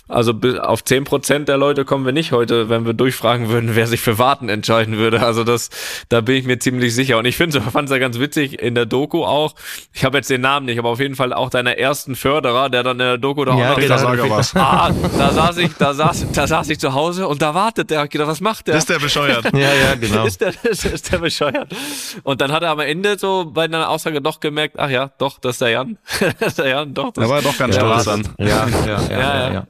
also 0.08 0.34
auf 0.60 0.84
zehn 0.84 1.04
Prozent 1.04 1.48
der 1.48 1.56
Leute 1.56 1.84
kommen 1.84 2.04
wir 2.04 2.12
nicht 2.12 2.32
heute, 2.32 2.68
wenn 2.68 2.86
wir 2.86 2.92
durchfragen 2.92 3.48
würden, 3.48 3.74
wer 3.74 3.86
sich 3.86 4.00
für 4.00 4.18
Warten 4.18 4.48
entscheiden 4.48 4.98
würde. 4.98 5.22
Also 5.22 5.44
das, 5.44 5.70
da 6.08 6.20
bin 6.20 6.36
ich 6.36 6.44
mir 6.44 6.58
ziemlich 6.58 6.94
sicher. 6.94 7.18
Und 7.18 7.24
ich 7.24 7.36
finde, 7.36 7.60
fand 7.60 7.88
es 7.88 7.92
ja 7.92 7.98
ganz 7.98 8.18
witzig 8.18 8.60
in 8.60 8.74
der 8.74 8.86
Doku 8.86 9.24
auch. 9.24 9.54
Ich 9.92 10.04
habe 10.04 10.18
jetzt 10.18 10.30
den 10.30 10.40
Namen 10.40 10.66
nicht, 10.66 10.78
aber 10.78 10.90
auf 10.90 11.00
jeden 11.00 11.14
Fall 11.14 11.32
auch 11.32 11.50
deiner 11.50 11.76
ersten 11.76 12.14
Förderer, 12.14 12.68
der 12.70 12.82
dann 12.82 12.96
in 12.96 13.06
der 13.06 13.18
Doku 13.18 13.44
da 13.44 13.56
ja, 13.56 13.72
auch 13.72 14.14
noch 14.14 14.30
was. 14.30 14.54
Ah, 14.56 14.90
da 15.16 15.30
saß 15.30 15.58
ich, 15.58 15.72
da 15.74 15.94
saß, 15.94 16.17
da 16.32 16.46
saß 16.46 16.68
ich 16.70 16.78
zu 16.78 16.94
Hause 16.94 17.28
und 17.28 17.42
da 17.42 17.54
wartet 17.54 17.90
der. 17.90 18.04
Ich 18.04 18.10
gedacht, 18.10 18.28
was 18.28 18.40
macht 18.40 18.68
der? 18.68 18.76
Ist 18.76 18.88
der 18.88 18.98
bescheuert? 18.98 19.44
ja, 19.52 19.74
ja, 19.74 19.94
genau. 19.94 20.24
Ist 20.24 20.40
der, 20.40 20.52
ist, 20.64 20.84
ist 20.84 21.12
der 21.12 21.18
bescheuert? 21.18 21.74
Und 22.22 22.40
dann 22.40 22.52
hat 22.52 22.62
er 22.62 22.70
am 22.70 22.80
Ende 22.80 23.18
so 23.18 23.50
bei 23.52 23.64
einer 23.64 23.88
Aussage 23.88 24.20
doch 24.20 24.40
gemerkt, 24.40 24.78
ach 24.78 24.90
ja, 24.90 25.10
doch, 25.18 25.38
das 25.38 25.52
ist 25.52 25.60
der 25.60 25.70
Jan. 25.70 25.98
das 26.38 26.48
ist 26.48 26.58
der 26.58 26.68
Jan, 26.68 26.94
doch. 26.94 27.12
Das 27.12 27.24
er 27.24 27.30
war 27.30 27.42
doch 27.42 27.56
ganz 27.56 27.74
stolz 27.74 28.04
dann. 28.04 28.28
Ja, 28.38 28.46
ja, 28.46 28.86
ja, 28.86 29.10
ja. 29.10 29.52
ja. 29.52 29.66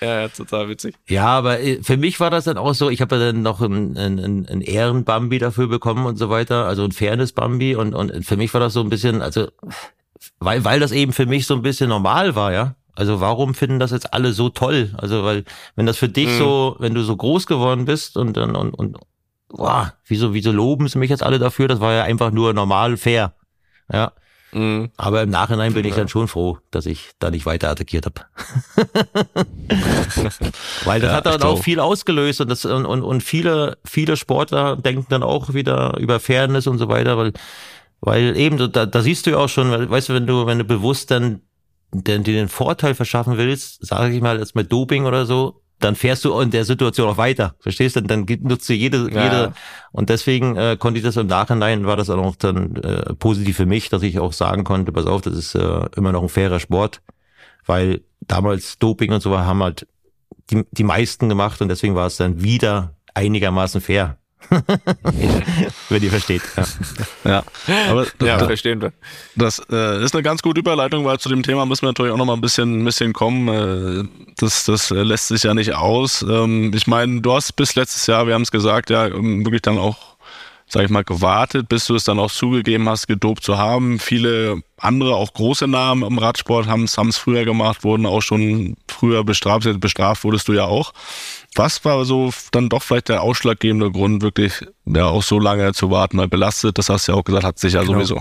Ja, 0.00 0.20
ja, 0.20 0.28
total 0.28 0.68
witzig. 0.68 0.94
Ja, 1.08 1.26
aber 1.26 1.60
äh, 1.60 1.82
für 1.82 1.96
mich 1.96 2.20
war 2.20 2.30
das 2.30 2.44
dann 2.44 2.58
auch 2.58 2.74
so, 2.74 2.90
ich 2.90 3.00
habe 3.00 3.18
dann 3.18 3.40
noch 3.40 3.62
ein, 3.62 3.96
ein, 3.96 4.46
ein 4.46 4.60
Ehrenbambi 4.60 5.38
dafür 5.38 5.68
bekommen 5.68 6.04
und 6.04 6.16
so 6.16 6.28
weiter, 6.28 6.66
also 6.66 6.84
ein 6.84 6.92
Fairness-Bambi 6.92 7.76
und, 7.76 7.94
und 7.94 8.24
für 8.24 8.36
mich 8.36 8.52
war 8.52 8.60
das 8.60 8.74
so 8.74 8.80
ein 8.80 8.90
bisschen, 8.90 9.22
also 9.22 9.48
weil, 10.38 10.64
weil 10.64 10.80
das 10.80 10.92
eben 10.92 11.12
für 11.12 11.26
mich 11.26 11.46
so 11.46 11.54
ein 11.54 11.62
bisschen 11.62 11.88
normal 11.88 12.34
war, 12.34 12.52
ja. 12.52 12.74
Also 12.96 13.20
warum 13.20 13.54
finden 13.54 13.78
das 13.78 13.90
jetzt 13.90 14.12
alle 14.12 14.32
so 14.32 14.48
toll? 14.48 14.94
Also 14.96 15.22
weil, 15.22 15.44
wenn 15.76 15.86
das 15.86 15.96
für 15.98 16.08
dich 16.08 16.28
mhm. 16.28 16.38
so, 16.38 16.76
wenn 16.78 16.94
du 16.94 17.02
so 17.02 17.16
groß 17.16 17.46
geworden 17.46 17.84
bist 17.84 18.16
und 18.16 18.36
dann 18.36 18.56
und, 18.56 18.74
und 18.74 18.96
boah, 19.48 19.92
wieso, 20.06 20.34
wieso 20.34 20.50
loben 20.50 20.88
sie 20.88 20.98
mich 20.98 21.10
jetzt 21.10 21.22
alle 21.22 21.38
dafür? 21.38 21.68
Das 21.68 21.80
war 21.80 21.92
ja 21.92 22.02
einfach 22.02 22.30
nur 22.30 22.52
normal, 22.52 22.96
fair. 22.96 23.34
Ja. 23.92 24.12
Mhm. 24.52 24.90
Aber 24.96 25.22
im 25.22 25.30
Nachhinein 25.30 25.74
bin 25.74 25.84
ich 25.84 25.94
dann 25.94 26.08
schon 26.08 26.28
froh, 26.28 26.58
dass 26.70 26.86
ich 26.86 27.10
da 27.18 27.30
nicht 27.30 27.44
weiter 27.46 27.68
attackiert 27.70 28.06
habe. 28.06 28.22
Weil 30.84 31.00
das 31.00 31.10
ja, 31.10 31.16
hat 31.16 31.26
dann 31.26 31.42
auch 31.42 31.62
viel 31.62 31.80
ausgelöst 31.80 32.40
und 32.40 32.48
das 32.48 32.64
und, 32.64 32.86
und, 32.86 33.02
und 33.02 33.22
viele, 33.22 33.76
viele 33.84 34.16
Sportler 34.16 34.76
denken 34.76 35.06
dann 35.10 35.22
auch 35.22 35.52
wieder 35.52 35.98
über 35.98 36.20
Fairness 36.20 36.66
und 36.66 36.78
so 36.78 36.88
weiter, 36.88 37.18
weil 37.18 37.32
weil 38.00 38.36
eben, 38.36 38.56
da, 38.72 38.86
da 38.86 39.02
siehst 39.02 39.26
du 39.26 39.30
ja 39.30 39.38
auch 39.38 39.48
schon, 39.48 39.90
weißt 39.90 40.10
du, 40.10 40.14
wenn 40.14 40.26
du, 40.26 40.46
wenn 40.46 40.58
du 40.58 40.64
bewusst 40.64 41.10
dann 41.10 41.40
den, 42.04 42.24
den 42.24 42.48
Vorteil 42.48 42.94
verschaffen 42.94 43.36
willst, 43.36 43.84
sage 43.86 44.14
ich 44.14 44.20
mal, 44.20 44.38
jetzt 44.38 44.54
mit 44.54 44.72
Doping 44.72 45.06
oder 45.06 45.26
so, 45.26 45.62
dann 45.78 45.94
fährst 45.94 46.24
du 46.24 46.38
in 46.40 46.50
der 46.50 46.64
Situation 46.64 47.08
auch 47.08 47.18
weiter. 47.18 47.54
Verstehst 47.60 47.96
du? 47.96 48.02
Dann 48.02 48.26
nutzt 48.40 48.68
du 48.68 48.72
jede, 48.72 49.10
ja. 49.12 49.24
jede. 49.24 49.52
Und 49.92 50.08
deswegen 50.08 50.56
äh, 50.56 50.76
konnte 50.78 50.98
ich 50.98 51.04
das 51.04 51.16
im 51.16 51.26
Nachhinein, 51.26 51.86
war 51.86 51.96
das 51.96 52.08
auch 52.08 52.36
dann 52.36 52.76
äh, 52.76 53.14
positiv 53.14 53.56
für 53.56 53.66
mich, 53.66 53.90
dass 53.90 54.02
ich 54.02 54.18
auch 54.18 54.32
sagen 54.32 54.64
konnte, 54.64 54.92
pass 54.92 55.06
auf, 55.06 55.20
das 55.20 55.34
ist 55.34 55.54
äh, 55.54 55.86
immer 55.96 56.12
noch 56.12 56.22
ein 56.22 56.28
fairer 56.28 56.60
Sport. 56.60 57.02
Weil 57.66 58.02
damals 58.20 58.78
Doping 58.78 59.12
und 59.12 59.20
so 59.20 59.36
haben 59.38 59.62
halt 59.62 59.86
die, 60.50 60.64
die 60.70 60.84
meisten 60.84 61.28
gemacht 61.28 61.60
und 61.60 61.68
deswegen 61.68 61.94
war 61.94 62.06
es 62.06 62.16
dann 62.16 62.42
wieder 62.42 62.94
einigermaßen 63.14 63.80
fair. 63.80 64.18
Wenn 65.88 66.02
ihr 66.02 66.10
versteht. 66.10 66.42
Ja, 67.24 67.42
ja. 67.66 67.90
aber 67.90 68.04
ja, 68.22 68.38
da, 68.38 68.46
verstehen 68.46 68.80
wir. 68.80 68.92
Das 69.34 69.60
äh, 69.70 70.04
ist 70.04 70.14
eine 70.14 70.22
ganz 70.22 70.42
gute 70.42 70.60
Überleitung, 70.60 71.04
weil 71.04 71.18
zu 71.18 71.28
dem 71.28 71.42
Thema 71.42 71.66
müssen 71.66 71.82
wir 71.82 71.88
natürlich 71.88 72.12
auch 72.12 72.16
noch 72.16 72.24
mal 72.24 72.34
ein 72.34 72.40
bisschen, 72.40 72.82
ein 72.82 72.84
bisschen 72.84 73.12
kommen. 73.12 73.48
Äh, 73.48 74.08
das, 74.36 74.64
das 74.64 74.90
lässt 74.90 75.28
sich 75.28 75.42
ja 75.42 75.54
nicht 75.54 75.74
aus. 75.74 76.22
Ähm, 76.22 76.72
ich 76.74 76.86
meine, 76.86 77.20
du 77.20 77.32
hast 77.32 77.52
bis 77.56 77.74
letztes 77.74 78.06
Jahr, 78.06 78.26
wir 78.26 78.34
haben 78.34 78.42
es 78.42 78.50
gesagt, 78.50 78.90
ja, 78.90 79.10
wirklich 79.12 79.62
dann 79.62 79.78
auch 79.78 80.15
sag 80.68 80.84
ich 80.84 80.90
mal, 80.90 81.04
gewartet, 81.04 81.68
bis 81.68 81.86
du 81.86 81.94
es 81.94 82.04
dann 82.04 82.18
auch 82.18 82.30
zugegeben 82.30 82.88
hast, 82.88 83.06
gedopt 83.06 83.44
zu 83.44 83.56
haben. 83.56 84.00
Viele 84.00 84.62
andere, 84.78 85.14
auch 85.14 85.32
große 85.32 85.68
Namen 85.68 86.02
im 86.02 86.18
Radsport 86.18 86.66
haben 86.66 86.84
es 86.84 87.16
früher 87.16 87.44
gemacht, 87.44 87.84
wurden 87.84 88.04
auch 88.04 88.20
schon 88.20 88.76
früher 88.88 89.22
bestraft. 89.24 89.68
Bestraft 89.80 90.24
wurdest 90.24 90.48
du 90.48 90.52
ja 90.54 90.64
auch. 90.64 90.92
Was 91.54 91.84
war 91.84 92.04
so 92.04 92.32
dann 92.50 92.68
doch 92.68 92.82
vielleicht 92.82 93.08
der 93.08 93.22
ausschlaggebende 93.22 93.90
Grund, 93.90 94.22
wirklich 94.22 94.66
ja 94.84 95.06
auch 95.06 95.22
so 95.22 95.38
lange 95.38 95.72
zu 95.72 95.90
warten, 95.90 96.18
weil 96.18 96.28
belastet, 96.28 96.78
das 96.78 96.88
hast 96.88 97.06
du 97.06 97.12
ja 97.12 97.18
auch 97.18 97.24
gesagt, 97.24 97.44
hat 97.44 97.58
sich 97.58 97.74
ja 97.74 97.82
genau. 97.82 97.94
sowieso. 97.94 98.20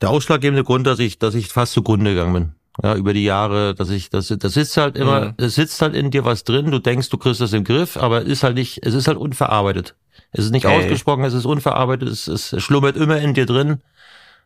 Der 0.00 0.10
ausschlaggebende 0.10 0.64
Grund, 0.64 0.86
dass 0.86 0.98
ich, 0.98 1.18
dass 1.18 1.34
ich 1.34 1.48
fast 1.48 1.72
zugrunde 1.72 2.12
gegangen 2.12 2.32
bin. 2.32 2.57
Ja, 2.82 2.94
über 2.94 3.12
die 3.12 3.24
Jahre, 3.24 3.74
dass 3.74 3.90
ich, 3.90 4.08
das, 4.08 4.28
das 4.28 4.54
sitzt 4.54 4.76
halt 4.76 4.96
immer, 4.96 5.26
mhm. 5.26 5.34
es 5.38 5.56
sitzt 5.56 5.82
halt 5.82 5.94
in 5.96 6.12
dir 6.12 6.24
was 6.24 6.44
drin, 6.44 6.70
du 6.70 6.78
denkst, 6.78 7.08
du 7.08 7.18
kriegst 7.18 7.40
das 7.40 7.52
im 7.52 7.64
Griff, 7.64 7.96
aber 7.96 8.22
es 8.22 8.28
ist 8.28 8.42
halt 8.44 8.54
nicht, 8.54 8.86
es 8.86 8.94
ist 8.94 9.08
halt 9.08 9.18
unverarbeitet. 9.18 9.96
Es 10.30 10.44
ist 10.44 10.52
nicht 10.52 10.64
Hey. 10.66 10.78
ausgesprochen, 10.78 11.24
es 11.24 11.34
ist 11.34 11.44
unverarbeitet, 11.44 12.08
es, 12.08 12.28
es 12.28 12.54
schlummert 12.62 12.96
immer 12.96 13.18
in 13.18 13.34
dir 13.34 13.46
drin. 13.46 13.80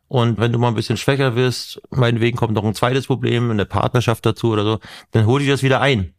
Und 0.08 0.38
wenn 0.38 0.52
du 0.52 0.58
mal 0.58 0.68
ein 0.68 0.74
bisschen 0.74 0.96
schwächer 0.96 1.36
wirst, 1.36 1.80
meinetwegen 1.90 2.36
kommt 2.36 2.54
noch 2.54 2.64
ein 2.64 2.74
zweites 2.74 3.06
Problem, 3.06 3.50
eine 3.50 3.64
Partnerschaft 3.66 4.24
dazu 4.26 4.52
oder 4.52 4.62
so, 4.64 4.78
dann 5.10 5.26
hol 5.26 5.40
dich 5.40 5.48
das 5.48 5.62
wieder 5.62 5.80
ein. 5.80 6.14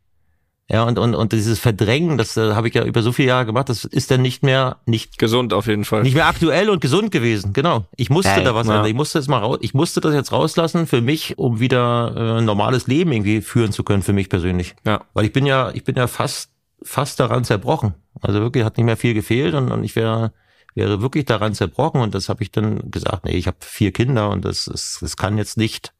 Ja, 0.69 0.83
und, 0.83 0.97
und, 0.97 1.13
und 1.13 1.33
dieses 1.33 1.59
Verdrängen, 1.59 2.17
das 2.17 2.37
äh, 2.37 2.53
habe 2.53 2.69
ich 2.69 2.73
ja 2.73 2.85
über 2.85 3.01
so 3.01 3.11
viele 3.11 3.29
Jahre 3.29 3.45
gemacht, 3.45 3.67
das 3.67 3.83
ist 3.83 4.11
dann 4.11 4.21
nicht 4.21 4.43
mehr, 4.43 4.77
nicht, 4.85 5.19
Gesund 5.19 5.53
auf 5.53 5.67
jeden 5.67 5.83
Fall. 5.83 6.03
nicht 6.03 6.15
mehr 6.15 6.27
aktuell 6.27 6.69
und 6.69 6.79
gesund 6.79 7.11
gewesen. 7.11 7.51
Genau. 7.51 7.85
Ich 7.97 8.09
musste 8.09 8.31
Ey, 8.31 8.43
da 8.43 8.55
was 8.55 8.67
ja. 8.67 8.75
ändern. 8.75 8.89
Ich 8.89 8.95
musste 8.95 9.19
jetzt 9.19 9.27
mal 9.27 9.39
raus, 9.39 9.57
ich 9.61 9.73
musste 9.73 9.99
das 9.99 10.13
jetzt 10.13 10.31
rauslassen 10.31 10.87
für 10.87 11.01
mich, 11.01 11.37
um 11.37 11.59
wieder 11.59 12.13
äh, 12.15 12.39
ein 12.39 12.45
normales 12.45 12.87
Leben 12.87 13.11
irgendwie 13.11 13.41
führen 13.41 13.73
zu 13.73 13.83
können, 13.83 14.03
für 14.03 14.13
mich 14.13 14.29
persönlich. 14.29 14.73
Ja. 14.85 15.01
Weil 15.13 15.25
ich 15.25 15.33
bin 15.33 15.45
ja, 15.45 15.71
ich 15.71 15.83
bin 15.83 15.95
ja 15.95 16.07
fast, 16.07 16.49
fast 16.81 17.19
daran 17.19 17.43
zerbrochen. 17.43 17.95
Also 18.21 18.39
wirklich 18.39 18.63
hat 18.63 18.77
nicht 18.77 18.85
mehr 18.85 18.97
viel 18.97 19.13
gefehlt 19.13 19.55
und, 19.55 19.69
und 19.69 19.83
ich 19.83 19.97
wäre, 19.97 20.31
wäre 20.75 21.01
wirklich 21.01 21.25
daran 21.25 21.53
zerbrochen 21.53 21.99
und 21.99 22.15
das 22.15 22.29
habe 22.29 22.41
ich 22.41 22.51
dann 22.51 22.89
gesagt, 22.89 23.25
nee, 23.25 23.35
ich 23.35 23.47
habe 23.47 23.57
vier 23.59 23.91
Kinder 23.91 24.29
und 24.29 24.45
das, 24.45 24.65
das, 24.65 24.99
das 25.01 25.17
kann 25.17 25.37
jetzt 25.37 25.57
nicht, 25.57 25.93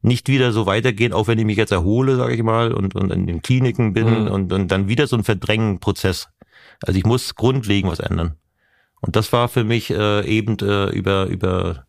nicht 0.00 0.28
wieder 0.28 0.52
so 0.52 0.66
weitergehen, 0.66 1.12
auch 1.12 1.26
wenn 1.26 1.38
ich 1.38 1.44
mich 1.44 1.56
jetzt 1.56 1.72
erhole, 1.72 2.16
sage 2.16 2.34
ich 2.34 2.42
mal, 2.42 2.72
und, 2.72 2.94
und 2.94 3.10
in 3.10 3.26
den 3.26 3.42
Kliniken 3.42 3.92
bin 3.92 4.24
Mhm. 4.24 4.28
und, 4.28 4.52
und 4.52 4.68
dann 4.68 4.88
wieder 4.88 5.06
so 5.06 5.16
ein 5.16 5.24
Verdrängenprozess. 5.24 6.28
Also 6.82 6.98
ich 6.98 7.04
muss 7.04 7.34
grundlegend 7.34 7.90
was 7.90 8.00
ändern. 8.00 8.36
Und 9.00 9.16
das 9.16 9.32
war 9.32 9.48
für 9.48 9.64
mich 9.64 9.90
äh, 9.90 10.24
eben 10.26 10.56
äh, 10.60 10.90
über, 10.90 11.26
über 11.26 11.84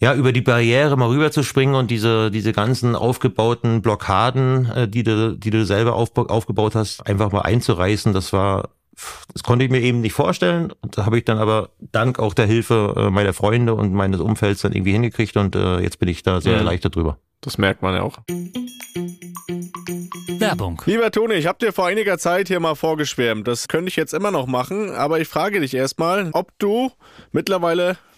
ja, 0.00 0.14
über 0.14 0.32
die 0.32 0.42
Barriere 0.42 0.96
mal 0.96 1.08
rüberzuspringen 1.08 1.74
und 1.74 1.90
diese, 1.90 2.30
diese 2.30 2.52
ganzen 2.52 2.94
aufgebauten 2.94 3.82
Blockaden, 3.82 4.70
äh, 4.70 4.88
die 4.88 5.02
du, 5.02 5.36
die 5.36 5.50
du 5.50 5.64
selber 5.64 5.94
aufba 5.94 6.22
aufgebaut 6.22 6.76
hast, 6.76 7.04
einfach 7.06 7.32
mal 7.32 7.40
einzureißen, 7.40 8.12
das 8.12 8.32
war, 8.32 8.70
das 9.32 9.42
konnte 9.42 9.64
ich 9.64 9.70
mir 9.70 9.80
eben 9.80 10.00
nicht 10.00 10.12
vorstellen. 10.12 10.72
Und 10.82 10.98
da 10.98 11.06
habe 11.06 11.18
ich 11.18 11.24
dann 11.24 11.38
aber 11.38 11.70
dank 11.80 12.18
auch 12.18 12.34
der 12.34 12.46
Hilfe 12.46 12.94
äh, 12.96 13.10
meiner 13.10 13.32
Freunde 13.32 13.74
und 13.74 13.92
meines 13.92 14.20
Umfelds 14.20 14.62
dann 14.62 14.72
irgendwie 14.72 14.92
hingekriegt 14.92 15.36
und 15.36 15.54
äh, 15.56 15.78
jetzt 15.80 15.98
bin 15.98 16.08
ich 16.08 16.22
da 16.22 16.40
sehr 16.40 16.52
Mhm. 16.54 16.58
erleichtert 16.60 16.96
drüber. 16.96 17.18
Das 17.40 17.56
merkt 17.58 17.82
man 17.82 17.94
ja 17.94 18.02
auch. 18.02 18.18
Werbung. 20.38 20.80
Lieber 20.86 21.10
Toni, 21.10 21.34
ich 21.34 21.46
habe 21.46 21.58
dir 21.64 21.72
vor 21.72 21.86
einiger 21.86 22.18
Zeit 22.18 22.48
hier 22.48 22.60
mal 22.60 22.74
vorgeschwärmt. 22.74 23.46
Das 23.48 23.68
könnte 23.68 23.88
ich 23.88 23.96
jetzt 23.96 24.14
immer 24.14 24.30
noch 24.30 24.46
machen, 24.46 24.90
aber 24.90 25.20
ich 25.20 25.28
frage 25.28 25.60
dich 25.60 25.74
erstmal, 25.74 26.30
ob 26.32 26.52
du 26.58 26.90
mittlerweile 27.32 27.96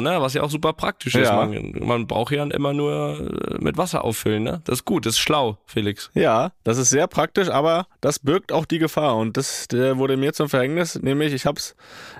ne? 0.00 0.20
Was 0.20 0.34
ja 0.34 0.42
auch 0.42 0.50
super 0.50 0.72
praktisch 0.72 1.14
ist. 1.14 1.28
Ja. 1.28 1.46
Man, 1.46 1.74
man 1.80 2.06
braucht 2.06 2.32
ja 2.32 2.44
immer 2.44 2.72
nur 2.72 3.20
äh, 3.20 3.62
mit 3.62 3.76
Wasser 3.76 4.04
auffüllen, 4.04 4.42
ne? 4.42 4.60
Das 4.64 4.80
ist 4.80 4.84
gut, 4.84 5.06
das 5.06 5.14
ist 5.14 5.20
schlau, 5.20 5.58
Felix. 5.66 6.10
Ja, 6.14 6.52
das 6.64 6.78
ist 6.78 6.90
sehr 6.90 7.06
praktisch, 7.06 7.48
aber 7.48 7.86
das 8.00 8.18
birgt 8.18 8.52
auch 8.52 8.64
die 8.64 8.78
Gefahr 8.78 9.16
und 9.16 9.36
das 9.36 9.66
wurde 9.70 10.16
mir 10.16 10.32
zum 10.32 10.48
Verhängnis, 10.48 11.00
nämlich 11.00 11.32
ich 11.32 11.46
habe 11.46 11.58
es 11.58 11.74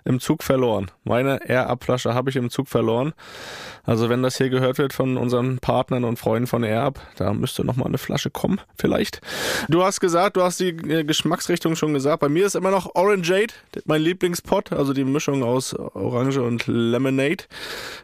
im 0.05 0.21
Zug 0.21 0.43
verloren. 0.43 0.91
Meine 1.05 1.41
Air-Up-Flasche 1.49 2.15
habe 2.15 2.31
ich 2.31 2.37
im 2.37 2.51
Zug 2.51 2.69
verloren. 2.69 3.13
Also 3.85 4.09
wenn 4.09 4.23
das 4.23 4.37
hier 4.37 4.51
gehört 4.51 4.79
wird 4.79 4.93
von 4.93 5.17
unseren 5.17 5.59
Partnern 5.59 6.05
und 6.05 6.19
Freunden 6.19 6.47
von 6.47 6.63
Air-Up, 6.63 7.01
da 7.17 7.33
müsste 7.33 7.65
noch 7.65 7.77
mal 7.77 7.87
eine 7.87 7.99
Flasche 7.99 8.31
kommen, 8.31 8.61
vielleicht. 8.77 9.21
Du 9.69 9.83
hast 9.83 10.01
gesagt, 10.01 10.37
du 10.37 10.43
hast 10.43 10.61
die 10.61 10.69
äh, 10.69 11.05
Geschmacksrichtung 11.05 11.75
schon 11.77 11.95
gesagt. 11.95 12.21
Bei 12.21 12.29
mir 12.29 12.47
ist 12.47 12.55
immer 12.55 12.71
noch 12.71 12.95
Orangeade, 12.95 13.55
mein 13.87 14.03
Lieblingspot, 14.03 14.73
also 14.73 14.93
die 14.93 15.05
Mischung 15.05 15.43
aus 15.43 15.75
Orange 15.75 16.43
und 16.43 16.67
Lemonade. 16.67 17.45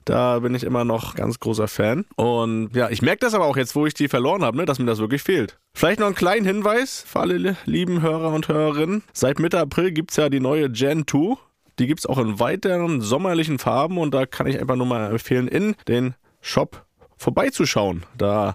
Da 0.04 0.38
bin 0.40 0.54
ich 0.54 0.64
immer 0.64 0.84
noch 0.84 1.14
ganz 1.14 1.38
großer 1.40 1.66
Fan. 1.68 2.04
Und 2.16 2.70
ja, 2.74 2.90
ich 2.90 3.00
merke 3.02 3.20
das 3.20 3.34
aber 3.34 3.46
auch 3.46 3.56
jetzt, 3.56 3.74
wo 3.74 3.86
ich 3.86 3.94
die 3.94 4.08
verloren 4.08 4.44
habe, 4.44 4.56
ne, 4.56 4.64
dass 4.66 4.78
mir 4.78 4.84
das 4.86 4.98
wirklich 4.98 5.22
fehlt. 5.22 5.56
Vielleicht 5.74 5.98
noch 6.00 6.06
einen 6.06 6.14
kleinen 6.14 6.44
Hinweis 6.44 7.04
für 7.06 7.20
alle 7.20 7.38
li- 7.38 7.56
lieben 7.64 8.02
Hörer 8.02 8.32
und 8.32 8.48
Hörerinnen. 8.48 9.02
Seit 9.12 9.38
Mitte 9.38 9.58
April 9.58 9.92
gibt's 9.92 10.16
ja 10.16 10.28
die 10.28 10.40
neue 10.40 10.70
Gen 10.70 11.06
2. 11.06 11.36
Die 11.78 11.86
gibt's 11.86 12.06
auch 12.06 12.18
in 12.18 12.38
weiteren 12.38 13.00
sommerlichen 13.00 13.58
Farben 13.58 13.98
und 13.98 14.12
da 14.14 14.26
kann 14.26 14.46
ich 14.46 14.60
einfach 14.60 14.76
nur 14.76 14.86
mal 14.86 15.10
empfehlen, 15.10 15.48
in 15.48 15.74
den 15.88 16.14
Shop 16.40 16.84
vorbeizuschauen. 17.16 18.04
Da 18.18 18.54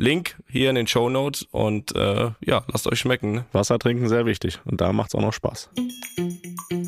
Link 0.00 0.36
hier 0.48 0.70
in 0.70 0.76
den 0.76 0.86
Show 0.86 1.10
Notes 1.10 1.46
und 1.50 1.94
äh, 1.94 2.30
ja, 2.40 2.64
lasst 2.72 2.86
euch 2.86 2.98
schmecken. 2.98 3.32
Ne? 3.32 3.44
Wasser 3.52 3.78
trinken 3.78 4.08
sehr 4.08 4.24
wichtig 4.24 4.58
und 4.64 4.80
da 4.80 4.94
macht's 4.94 5.14
auch 5.14 5.20
noch 5.20 5.34
Spaß. 5.34 5.68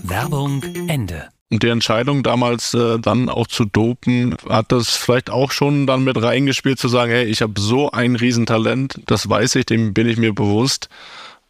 Werbung 0.03 0.63
Ende. 0.89 1.29
Und 1.51 1.63
die 1.63 1.69
Entscheidung 1.69 2.23
damals 2.23 2.73
äh, 2.73 2.99
dann 2.99 3.29
auch 3.29 3.47
zu 3.47 3.67
dopen, 3.67 4.35
hat 4.49 4.73
das 4.73 4.97
vielleicht 4.97 5.29
auch 5.29 5.53
schon 5.53 5.87
dann 5.87 6.05
mit 6.05 6.21
reingespielt 6.23 6.79
zu 6.79 6.89
sagen, 6.89 7.13
hey, 7.13 7.25
ich 7.25 7.43
habe 7.43 7.61
so 7.61 7.91
ein 7.91 8.17
Riesentalent, 8.17 9.03
das 9.05 9.29
weiß 9.29 9.57
ich, 9.57 9.67
dem 9.67 9.93
bin 9.93 10.09
ich 10.09 10.17
mir 10.17 10.35
bewusst. 10.35 10.89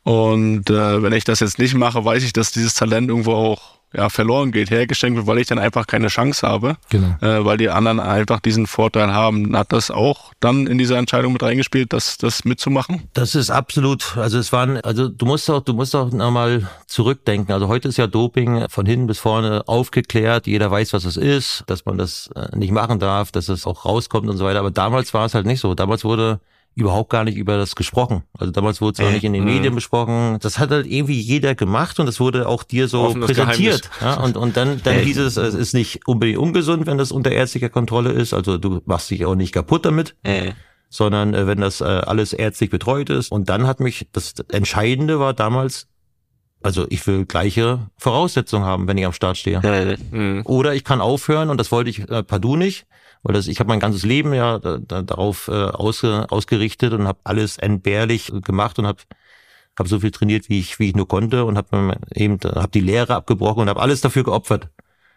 Und 0.02 0.68
äh, 0.68 1.00
wenn 1.00 1.12
ich 1.12 1.22
das 1.22 1.38
jetzt 1.38 1.60
nicht 1.60 1.74
mache, 1.74 2.04
weiß 2.04 2.24
ich, 2.24 2.32
dass 2.32 2.50
dieses 2.50 2.74
Talent 2.74 3.08
irgendwo 3.08 3.34
auch 3.34 3.78
ja, 3.94 4.08
verloren 4.08 4.52
geht, 4.52 4.70
hergeschenkt 4.70 5.16
wird, 5.16 5.26
weil 5.26 5.38
ich 5.38 5.46
dann 5.46 5.58
einfach 5.58 5.86
keine 5.86 6.08
Chance 6.08 6.46
habe, 6.46 6.76
Genau. 6.90 7.16
äh, 7.20 7.44
weil 7.44 7.56
die 7.58 7.68
anderen 7.70 8.00
einfach 8.00 8.40
diesen 8.40 8.66
Vorteil 8.66 9.12
haben. 9.12 9.56
Hat 9.56 9.72
das 9.72 9.90
auch 9.90 10.32
dann 10.40 10.66
in 10.66 10.78
dieser 10.78 10.96
Entscheidung 10.98 11.32
mit 11.32 11.42
reingespielt, 11.42 11.92
das, 11.92 12.18
das 12.18 12.44
mitzumachen? 12.44 13.02
Das 13.12 13.34
ist 13.34 13.50
absolut, 13.50 14.16
also 14.16 14.38
es 14.38 14.52
waren, 14.52 14.78
also 14.80 15.08
du 15.08 15.26
musst 15.26 15.50
auch, 15.50 15.60
du 15.60 15.74
musst 15.74 15.94
auch 15.94 16.10
nochmal 16.10 16.68
zurückdenken. 16.86 17.52
Also 17.52 17.68
heute 17.68 17.88
ist 17.88 17.96
ja 17.96 18.06
Doping 18.06 18.66
von 18.68 18.86
hinten 18.86 19.06
bis 19.06 19.18
vorne 19.18 19.62
aufgeklärt, 19.66 20.46
jeder 20.46 20.70
weiß, 20.70 20.92
was 20.92 21.04
es 21.04 21.16
ist, 21.16 21.64
dass 21.66 21.84
man 21.84 21.98
das 21.98 22.30
äh, 22.34 22.56
nicht 22.56 22.72
machen 22.72 22.98
darf, 22.98 23.32
dass 23.32 23.48
es 23.48 23.66
auch 23.66 23.84
rauskommt 23.84 24.28
und 24.28 24.36
so 24.36 24.44
weiter. 24.44 24.60
Aber 24.60 24.70
damals 24.70 25.12
war 25.14 25.26
es 25.26 25.34
halt 25.34 25.46
nicht 25.46 25.60
so. 25.60 25.74
Damals 25.74 26.04
wurde 26.04 26.40
überhaupt 26.74 27.10
gar 27.10 27.24
nicht 27.24 27.36
über 27.36 27.56
das 27.56 27.76
gesprochen. 27.76 28.22
Also 28.38 28.50
damals 28.50 28.80
wurde 28.80 29.02
es 29.02 29.08
auch 29.08 29.12
nicht 29.12 29.24
in 29.24 29.32
den 29.32 29.44
Medien 29.44 29.74
besprochen. 29.74 30.38
Das 30.40 30.58
hat 30.58 30.70
halt 30.70 30.86
irgendwie 30.86 31.20
jeder 31.20 31.54
gemacht 31.54 32.00
und 32.00 32.06
das 32.06 32.18
wurde 32.18 32.48
auch 32.48 32.62
dir 32.62 32.88
so 32.88 33.02
Offenes 33.02 33.26
präsentiert. 33.26 33.90
Ja, 34.00 34.20
und, 34.20 34.36
und 34.36 34.56
dann, 34.56 34.80
dann 34.82 34.98
hieß 34.98 35.18
es, 35.18 35.36
es 35.36 35.54
ist 35.54 35.74
nicht 35.74 36.06
unbedingt 36.06 36.38
ungesund, 36.38 36.86
wenn 36.86 36.98
das 36.98 37.12
unter 37.12 37.30
ärztlicher 37.30 37.68
Kontrolle 37.68 38.10
ist. 38.10 38.32
Also 38.32 38.58
du 38.58 38.80
machst 38.86 39.10
dich 39.10 39.26
auch 39.26 39.34
nicht 39.34 39.52
kaputt 39.52 39.84
damit 39.84 40.14
sondern 40.92 41.32
äh, 41.32 41.46
wenn 41.46 41.58
das 41.58 41.80
äh, 41.80 41.84
alles 41.84 42.34
ärztlich 42.34 42.70
betreut 42.70 43.08
ist. 43.10 43.32
Und 43.32 43.48
dann 43.48 43.66
hat 43.66 43.80
mich, 43.80 44.08
das 44.12 44.34
Entscheidende 44.50 45.18
war 45.18 45.32
damals, 45.32 45.88
also 46.62 46.86
ich 46.90 47.04
will 47.06 47.24
gleiche 47.24 47.90
Voraussetzungen 47.96 48.64
haben, 48.64 48.86
wenn 48.86 48.98
ich 48.98 49.06
am 49.06 49.14
Start 49.14 49.38
stehe. 49.38 49.60
Mhm. 50.10 50.42
Oder 50.44 50.74
ich 50.74 50.84
kann 50.84 51.00
aufhören 51.00 51.48
und 51.48 51.58
das 51.58 51.72
wollte 51.72 51.90
ich 51.90 52.08
äh, 52.10 52.22
partout 52.22 52.56
nicht, 52.56 52.86
weil 53.22 53.34
das, 53.34 53.46
ich 53.48 53.60
habe 53.60 53.68
mein 53.68 53.80
ganzes 53.80 54.04
Leben 54.04 54.32
ja 54.34 54.58
da, 54.58 54.78
da, 54.78 55.02
darauf 55.02 55.48
äh, 55.48 55.52
ausge, 55.52 56.26
ausgerichtet 56.30 56.92
und 56.92 57.06
habe 57.06 57.18
alles 57.24 57.56
entbehrlich 57.58 58.32
gemacht 58.44 58.78
und 58.78 58.86
habe 58.86 58.98
hab 59.78 59.88
so 59.88 60.00
viel 60.00 60.10
trainiert, 60.10 60.48
wie 60.48 60.58
ich, 60.60 60.78
wie 60.78 60.88
ich 60.88 60.96
nur 60.96 61.08
konnte 61.08 61.44
und 61.44 61.56
habe 61.56 61.96
eben 62.14 62.38
hab 62.44 62.72
die 62.72 62.80
Lehre 62.80 63.14
abgebrochen 63.14 63.62
und 63.62 63.68
habe 63.68 63.80
alles 63.80 64.00
dafür 64.00 64.24
geopfert. 64.24 64.68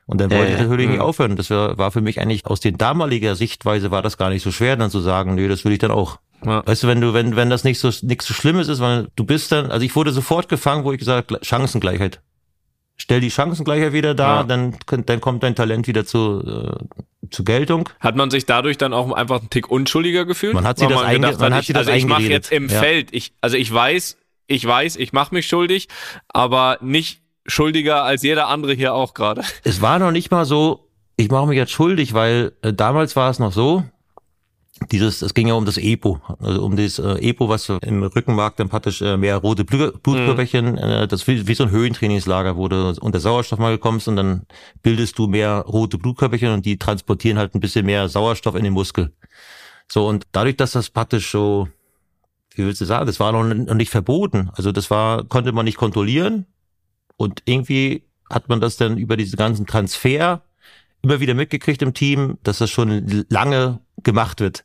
Und 0.07 0.21
dann 0.21 0.29
wollte 0.29 0.51
ich 0.53 0.59
natürlich 0.59 0.87
nicht 0.87 0.99
aufhören. 0.99 1.35
Das 1.35 1.49
war, 1.49 1.79
war 1.79 1.89
für 1.91 2.01
mich 2.01 2.21
eigentlich 2.21 2.45
aus 2.45 2.59
den 2.59 2.77
damaliger 2.77 3.35
Sichtweise 3.35 3.89
war 3.89 4.03
das 4.03 4.17
gar 4.17 4.29
nicht 4.29 4.43
so 4.43 4.51
schwer, 4.51 4.75
dann 4.77 4.91
zu 4.91 4.99
sagen, 4.99 5.33
nee, 5.33 5.47
das 5.47 5.65
will 5.65 5.71
ich 5.71 5.79
dann 5.79 5.89
auch. 5.89 6.19
Ja. 6.45 6.61
Weißt 6.67 6.83
du, 6.83 6.87
wenn 6.87 7.01
du, 7.01 7.13
wenn, 7.15 7.35
wenn 7.35 7.49
das 7.49 7.63
nicht 7.63 7.79
so, 7.79 7.89
nichts 8.03 8.27
so 8.27 8.35
Schlimmes 8.35 8.67
ist, 8.67 8.79
weil 8.81 9.07
du 9.15 9.23
bist 9.23 9.51
dann, 9.51 9.71
also 9.71 9.83
ich 9.83 9.95
wurde 9.95 10.11
sofort 10.11 10.47
gefangen, 10.47 10.83
wo 10.83 10.91
ich 10.91 10.99
gesagt, 10.99 11.31
Gle- 11.31 11.43
Chancengleichheit. 11.43 12.21
Stell 12.97 13.19
die 13.19 13.31
Chancengleichheit 13.31 13.93
wieder 13.93 14.13
da, 14.13 14.37
Ja. 14.37 14.43
dann, 14.43 14.75
dann 14.87 15.21
kommt 15.21 15.41
dein 15.41 15.55
Talent 15.55 15.87
wieder 15.87 16.05
zu, 16.05 16.43
äh, 16.45 16.85
zu 17.31 17.43
Geltung. 17.43 17.89
Hat 17.99 18.15
man 18.15 18.29
sich 18.31 18.45
dadurch 18.45 18.77
dann 18.77 18.93
auch 18.93 19.11
einfach 19.11 19.39
einen 19.39 19.49
Tick 19.49 19.69
unschuldiger 19.69 20.25
gefühlt? 20.25 20.53
Man 20.53 20.65
hat 20.65 20.77
sich 20.79 20.87
Weil 20.87 20.95
das 20.95 21.03
einge- 21.05 21.13
gedacht 21.15 21.39
man 21.39 21.53
hat 21.53 21.61
ich, 21.61 21.67
sich 21.67 21.73
das 21.73 21.87
also 21.87 21.97
ich 21.97 22.05
mache 22.05 22.23
jetzt 22.23 22.51
im 22.51 22.69
Ja. 22.69 22.79
Feld, 22.79 23.09
ich, 23.11 23.33
also 23.41 23.57
ich 23.57 23.73
weiß, 23.73 24.17
ich 24.47 24.65
weiß, 24.65 24.95
ich 24.97 25.13
mache 25.13 25.33
mich 25.33 25.47
schuldig, 25.47 25.87
aber 26.29 26.77
nicht 26.81 27.21
schuldiger 27.47 28.03
als 28.03 28.23
jeder 28.23 28.47
andere 28.47 28.73
hier 28.73 28.93
auch 28.93 29.13
gerade. 29.13 29.43
Es 29.63 29.81
war 29.81 29.99
noch 29.99 30.11
nicht 30.11 30.31
mal 30.31 30.45
so, 30.45 30.89
ich 31.17 31.29
mache 31.29 31.47
mich 31.47 31.57
jetzt 31.57 31.71
schuldig, 31.71 32.13
weil 32.13 32.53
äh, 32.61 32.73
damals 32.73 33.15
war 33.15 33.29
es 33.29 33.39
noch 33.39 33.51
so, 33.53 33.83
dieses, 34.91 35.21
es 35.21 35.33
ging 35.33 35.47
ja 35.47 35.53
um 35.53 35.65
das 35.65 35.77
EPO, 35.77 36.19
also 36.39 36.63
um 36.63 36.75
das 36.75 36.99
äh, 36.99 37.29
EPO, 37.29 37.47
was 37.47 37.69
im 37.69 38.03
Rückenmark 38.03 38.57
dann 38.57 38.67
praktisch 38.69 39.01
äh, 39.01 39.15
mehr 39.17 39.37
rote 39.37 39.63
Blu- 39.63 39.91
Blutkörperchen, 39.91 40.77
äh, 40.77 41.07
das 41.07 41.25
wie, 41.27 41.47
wie 41.47 41.55
so 41.55 41.63
ein 41.63 41.71
Höhentrainingslager, 41.71 42.57
wo 42.57 42.67
du 42.67 42.93
unter 42.99 43.19
Sauerstoffmangel 43.19 43.77
kommst 43.77 44.07
und 44.07 44.17
dann 44.17 44.45
bildest 44.83 45.17
du 45.17 45.27
mehr 45.27 45.59
rote 45.67 45.97
Blutkörperchen 45.97 46.49
und 46.53 46.65
die 46.65 46.77
transportieren 46.77 47.37
halt 47.37 47.55
ein 47.55 47.61
bisschen 47.61 47.85
mehr 47.85 48.09
Sauerstoff 48.09 48.55
in 48.55 48.63
den 48.65 48.73
Muskel. 48.73 49.13
So, 49.87 50.07
und 50.07 50.27
dadurch, 50.33 50.57
dass 50.57 50.71
das 50.73 50.89
praktisch 50.89 51.31
so, 51.31 51.69
wie 52.55 52.65
willst 52.65 52.81
du 52.81 52.85
sagen, 52.85 53.05
das 53.05 53.19
war 53.19 53.31
noch 53.31 53.75
nicht 53.75 53.91
verboten. 53.91 54.49
Also 54.53 54.71
das 54.71 54.91
war, 54.91 55.23
konnte 55.23 55.51
man 55.51 55.65
nicht 55.65 55.77
kontrollieren. 55.77 56.47
Und 57.17 57.43
irgendwie 57.45 58.03
hat 58.29 58.49
man 58.49 58.59
das 58.59 58.75
dann 58.75 58.97
über 58.97 59.15
diese 59.15 59.37
ganzen 59.37 59.65
Transfer 59.65 60.41
immer 61.01 61.19
wieder 61.19 61.33
mitgekriegt 61.33 61.81
im 61.81 61.93
Team, 61.93 62.37
dass 62.43 62.57
das 62.57 62.71
schon 62.71 63.25
lange 63.29 63.79
gemacht 64.03 64.41
wird. 64.41 64.64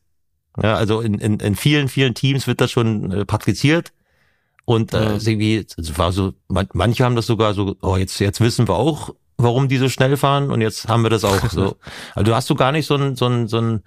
Ja, 0.62 0.74
also 0.74 1.00
in, 1.00 1.14
in, 1.14 1.40
in 1.40 1.54
vielen, 1.56 1.88
vielen 1.88 2.14
Teams 2.14 2.46
wird 2.46 2.60
das 2.60 2.70
schon 2.70 3.10
äh, 3.12 3.24
praktiziert. 3.24 3.92
Und 4.64 4.94
äh, 4.94 5.02
Ja. 5.02 5.18
irgendwie, 5.18 5.66
es 5.76 5.98
war 5.98 6.12
so, 6.12 6.34
man, 6.48 6.68
manche 6.74 7.04
haben 7.04 7.16
das 7.16 7.26
sogar 7.26 7.54
so, 7.54 7.76
oh, 7.82 7.96
jetzt, 7.96 8.18
jetzt 8.20 8.40
wissen 8.40 8.68
wir 8.68 8.76
auch, 8.76 9.14
warum 9.36 9.68
die 9.68 9.78
so 9.78 9.88
schnell 9.88 10.16
fahren 10.16 10.50
und 10.50 10.60
jetzt 10.60 10.88
haben 10.88 11.02
wir 11.02 11.10
das 11.10 11.24
auch 11.24 11.48
so. 11.50 11.76
Also 12.14 12.24
du 12.30 12.34
hast 12.34 12.48
du 12.50 12.54
gar 12.54 12.72
nicht 12.72 12.86
so 12.86 12.94
ein, 12.94 13.16
so 13.16 13.26
ein, 13.26 13.48
so 13.48 13.58
ein, 13.58 13.82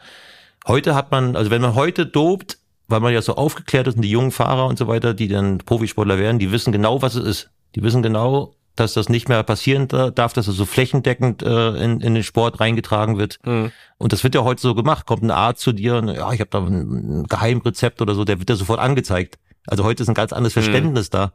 heute 0.68 0.96
hat 0.96 1.12
man, 1.12 1.36
also 1.36 1.52
wenn 1.52 1.62
man 1.62 1.76
heute 1.76 2.06
dopt, 2.06 2.58
weil 2.88 3.00
man 3.00 3.14
ja 3.14 3.22
so 3.22 3.36
aufgeklärt 3.36 3.88
ist 3.88 3.96
und 3.96 4.02
die 4.02 4.10
jungen 4.10 4.32
Fahrer 4.32 4.66
und 4.66 4.78
so 4.78 4.88
weiter, 4.88 5.14
die 5.14 5.28
dann 5.28 5.60
Profisportler 5.60 6.18
werden, 6.18 6.40
die 6.40 6.52
wissen 6.52 6.72
genau, 6.72 7.02
was 7.02 7.16
es 7.16 7.24
ist. 7.26 7.50
Die 7.76 7.84
wissen 7.84 8.02
genau, 8.02 8.56
dass 8.76 8.94
das 8.94 9.10
nicht 9.10 9.30
mehr 9.30 9.44
passieren 9.44 9.88
da- 9.88 10.10
darf, 10.12 10.34
dass 10.34 10.48
es 10.48 10.56
so 10.56 10.66
flächendeckend 10.66 11.44
äh, 11.44 11.70
in, 11.84 12.02
in 12.02 12.14
den 12.16 12.24
Sport 12.24 12.60
reingetragen 12.60 13.18
wird. 13.18 13.40
Mhm. 13.46 13.72
Und 13.98 14.14
das 14.14 14.24
wird 14.24 14.36
ja 14.36 14.44
heute 14.44 14.62
so 14.62 14.74
gemacht. 14.76 15.06
Kommt 15.06 15.24
ein 15.24 15.32
Arzt 15.32 15.62
zu 15.62 15.72
dir 15.74 15.96
und 15.98 16.08
ja, 16.10 16.32
ich 16.34 16.40
habe 16.40 16.50
da 16.50 16.60
ein, 16.60 17.22
ein 17.22 17.24
Geheimrezept 17.28 18.02
oder 18.02 18.16
so, 18.16 18.24
der 18.26 18.40
wird 18.40 18.50
ja 18.50 18.56
sofort 18.56 18.80
angezeigt. 18.80 19.38
Also 19.68 19.84
heute 19.84 20.04
ist 20.04 20.10
ein 20.10 20.16
ganz 20.16 20.34
anderes 20.34 20.54
Verständnis 20.54 21.10
da. 21.10 21.34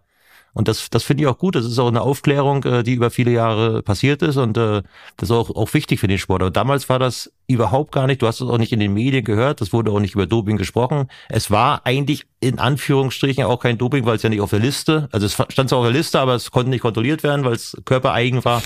Und 0.59 0.67
das, 0.67 0.91
das 0.91 1.05
finde 1.05 1.23
ich 1.23 1.29
auch 1.29 1.39
gut. 1.39 1.55
Das 1.55 1.65
ist 1.65 1.79
auch 1.79 1.87
eine 1.87 2.01
Aufklärung, 2.01 2.65
äh, 2.65 2.83
die 2.83 2.95
über 2.95 3.11
viele 3.13 3.31
Jahre 3.31 3.81
passiert 3.81 4.23
ist 4.23 4.37
und 4.37 4.57
äh, 4.57 4.83
das 5.17 5.29
ist 5.29 5.31
auch, 5.31 5.51
auch 5.51 5.73
wichtig 5.73 6.01
für 6.01 6.09
den 6.09 6.19
Sport. 6.19 6.43
Aber 6.43 6.51
damals 6.51 6.89
war 6.89 6.99
das 6.99 7.33
überhaupt 7.47 7.93
gar 7.93 8.09
nicht. 8.09 8.23
Du 8.23 8.27
hast 8.27 8.41
es 8.41 8.49
auch 8.49 8.59
nicht 8.59 8.73
in 8.73 8.81
den 8.81 8.93
Medien 8.93 9.23
gehört. 9.23 9.61
Das 9.61 9.73
wurde 9.73 9.93
auch 9.93 10.01
nicht 10.01 10.15
über 10.15 10.27
Doping 10.27 10.57
gesprochen. 10.57 11.07
Es 11.29 11.53
war 11.53 11.87
eigentlich 11.87 12.27
in 12.41 12.59
Anführungsstrichen 12.59 13.45
auch 13.45 13.61
kein 13.61 13.79
Doping, 13.79 14.05
weil 14.05 14.17
es 14.17 14.25
ja 14.25 14.31
nicht 14.31 14.41
auf 14.41 14.51
der 14.51 14.59
Liste. 14.59 15.09
Also 15.13 15.27
es 15.27 15.35
stand 15.35 15.69
zwar 15.69 15.79
auf 15.79 15.85
der 15.85 15.93
Liste, 15.93 16.19
aber 16.19 16.35
es 16.35 16.51
konnte 16.51 16.71
nicht 16.71 16.83
kontrolliert 16.83 17.23
werden, 17.23 17.45
weil 17.45 17.55
es 17.55 17.81
körpereigen 17.85 18.45
war. 18.45 18.61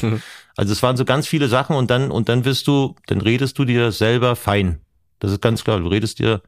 Also 0.56 0.72
es 0.72 0.82
waren 0.82 0.96
so 0.96 1.04
ganz 1.04 1.26
viele 1.26 1.48
Sachen 1.48 1.76
und 1.76 1.90
dann 1.90 2.10
und 2.10 2.30
dann 2.30 2.46
wirst 2.46 2.68
du, 2.68 2.94
dann 3.06 3.20
redest 3.20 3.58
du 3.58 3.66
dir 3.66 3.92
selber 3.92 4.34
fein. 4.34 4.80
Das 5.18 5.30
ist 5.30 5.42
ganz 5.42 5.62
klar. 5.62 5.78
Du 5.78 5.88
redest 5.88 6.20
dir 6.20 6.40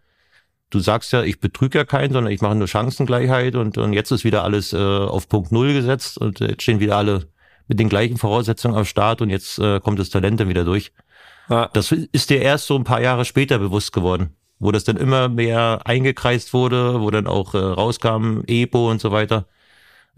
du 0.70 0.78
sagst 0.80 1.12
ja, 1.12 1.22
ich 1.22 1.40
betrüge 1.40 1.78
ja 1.78 1.84
keinen, 1.84 2.12
sondern 2.12 2.32
ich 2.32 2.40
mache 2.40 2.54
nur 2.54 2.68
Chancengleichheit 2.68 3.54
und, 3.54 3.78
und 3.78 3.92
jetzt 3.92 4.10
ist 4.10 4.24
wieder 4.24 4.44
alles 4.44 4.72
äh, 4.72 4.76
auf 4.78 5.28
Punkt 5.28 5.52
Null 5.52 5.72
gesetzt 5.72 6.18
und 6.18 6.40
jetzt 6.40 6.62
stehen 6.62 6.80
wieder 6.80 6.96
alle 6.96 7.28
mit 7.68 7.80
den 7.80 7.88
gleichen 7.88 8.18
Voraussetzungen 8.18 8.76
am 8.76 8.84
Start 8.84 9.22
und 9.22 9.30
jetzt 9.30 9.58
äh, 9.58 9.80
kommt 9.80 9.98
das 9.98 10.10
Talent 10.10 10.40
dann 10.40 10.48
wieder 10.48 10.64
durch. 10.64 10.92
Ja. 11.48 11.70
Das 11.72 11.92
ist 11.92 12.30
dir 12.30 12.40
erst 12.40 12.66
so 12.66 12.76
ein 12.76 12.84
paar 12.84 13.00
Jahre 13.00 13.24
später 13.24 13.58
bewusst 13.58 13.92
geworden, 13.92 14.36
wo 14.58 14.72
das 14.72 14.84
dann 14.84 14.96
immer 14.96 15.28
mehr 15.28 15.82
eingekreist 15.84 16.52
wurde, 16.52 17.00
wo 17.00 17.10
dann 17.10 17.26
auch 17.26 17.54
äh, 17.54 17.58
rauskam 17.58 18.42
EPO 18.46 18.90
und 18.90 19.00
so 19.00 19.12
weiter. 19.12 19.46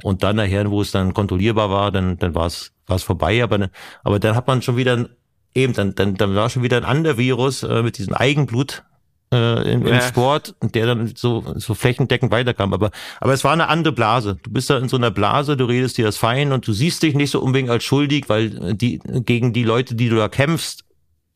Und 0.03 0.22
dann 0.22 0.36
nachher, 0.36 0.70
wo 0.70 0.82
es 0.82 0.90
dann 0.90 1.14
kontrollierbar 1.14 1.70
war, 1.70 1.90
dann, 1.90 2.18
dann 2.18 2.34
war 2.34 2.47
es 2.47 2.72
war 2.86 2.97
es 2.97 3.03
vorbei. 3.03 3.42
Aber, 3.42 3.70
aber 4.05 4.18
dann 4.18 4.34
hat 4.34 4.47
man 4.47 4.62
schon 4.62 4.76
wieder 4.76 5.09
eben, 5.55 5.72
dann, 5.72 5.94
dann, 5.94 6.14
dann 6.14 6.34
war 6.34 6.51
schon 6.51 6.62
wieder 6.62 6.76
ein 6.76 6.84
anderer 6.84 7.18
Virus 7.18 7.62
äh, 7.62 7.82
mit 7.82 7.99
diesem 7.99 8.14
Eigenblut 8.14 8.84
äh, 9.33 9.72
im, 9.72 9.83
im 9.87 9.95
Ja. 9.95 10.01
Sport, 10.03 10.55
der 10.62 10.87
dann 10.87 11.12
so, 11.16 11.45
so 11.57 11.74
flächendeckend 11.74 12.31
weiterkam. 12.31 12.72
Aber, 12.72 12.91
aber 13.20 13.33
es 13.33 13.45
war 13.45 13.53
eine 13.53 13.68
andere 13.68 13.93
Blase. 13.93 14.39
Du 14.43 14.51
bist 14.51 14.70
da 14.70 14.79
in 14.79 14.89
so 14.89 14.97
einer 14.97 15.11
Blase, 15.11 15.57
du 15.57 15.64
redest 15.64 15.99
dir 15.99 16.05
das 16.05 16.16
fein 16.16 16.53
und 16.53 16.66
du 16.66 16.72
siehst 16.72 17.03
dich 17.03 17.14
nicht 17.14 17.31
so 17.31 17.41
unbedingt 17.41 17.70
als 17.70 17.85
schuldig, 17.85 18.29
weil 18.29 18.74
die, 18.74 19.01
gegen 19.05 19.53
die 19.53 19.64
Leute, 19.64 19.95
die 19.95 20.09
du 20.09 20.16
da 20.16 20.29
kämpfst, 20.29 20.85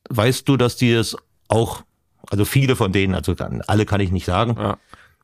weißt 0.08 0.48
du, 0.48 0.56
dass 0.56 0.76
die 0.76 0.92
es 0.92 1.16
auch, 1.48 1.82
also 2.30 2.44
viele 2.44 2.76
von 2.76 2.92
denen, 2.92 3.14
also 3.14 3.34
alle 3.66 3.86
kann 3.86 4.00
ich 4.00 4.12
nicht 4.12 4.24
sagen, 4.24 4.56
Ja. 4.58 4.78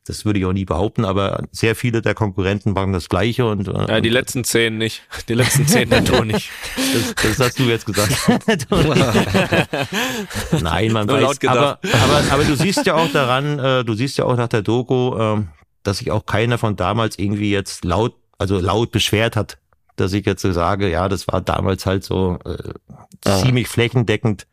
Das 0.07 0.23
würde 0.23 0.39
ich 0.39 0.45
auch 0.45 0.53
nie 0.53 0.63
behaupten, 0.63 1.03
aber 1.03 1.43
sehr 1.51 1.75
viele 1.75 2.01
der 2.01 2.13
Konkurrenten 2.13 2.71
machen 2.71 2.93
das 2.93 3.09
Gleiche 3.09 3.45
und, 3.45 3.67
äh, 3.67 3.87
Ja, 3.87 3.99
die 3.99 4.09
letzten 4.09 4.45
zehn 4.45 4.77
nicht. 4.77 5.03
Die 5.27 5.33
letzten 5.33 5.67
zehn 5.67 5.89
der 5.89 6.05
Tour 6.05 6.23
nicht. 6.23 6.49
das, 6.93 7.37
das 7.37 7.39
hast 7.39 7.59
du 7.59 7.63
jetzt 7.63 7.85
gesagt. 7.85 8.13
Nein, 10.61 10.93
man 10.93 11.07
Nur 11.07 11.21
weiß, 11.21 11.39
aber, 11.47 11.79
aber, 11.81 12.23
aber 12.31 12.43
du 12.45 12.55
siehst 12.55 12.85
ja 12.85 12.95
auch 12.95 13.11
daran, 13.11 13.59
äh, 13.59 13.83
du 13.83 13.93
siehst 13.95 14.17
ja 14.17 14.23
auch 14.23 14.37
nach 14.37 14.47
der 14.47 14.61
Doku, 14.61 15.17
ähm, 15.17 15.49
dass 15.83 15.97
sich 15.97 16.09
auch 16.11 16.25
keiner 16.25 16.57
von 16.57 16.77
damals 16.77 17.19
irgendwie 17.19 17.51
jetzt 17.51 17.83
laut, 17.83 18.15
also 18.37 18.59
laut 18.59 18.91
beschwert 18.91 19.35
hat, 19.35 19.57
dass 19.97 20.13
ich 20.13 20.25
jetzt 20.25 20.41
so 20.41 20.53
sage, 20.53 20.89
ja, 20.89 21.09
das 21.09 21.27
war 21.27 21.41
damals 21.41 21.85
halt 21.85 22.05
so 22.05 22.39
äh, 22.45 23.41
ziemlich 23.41 23.67
flächendeckend. 23.67 24.47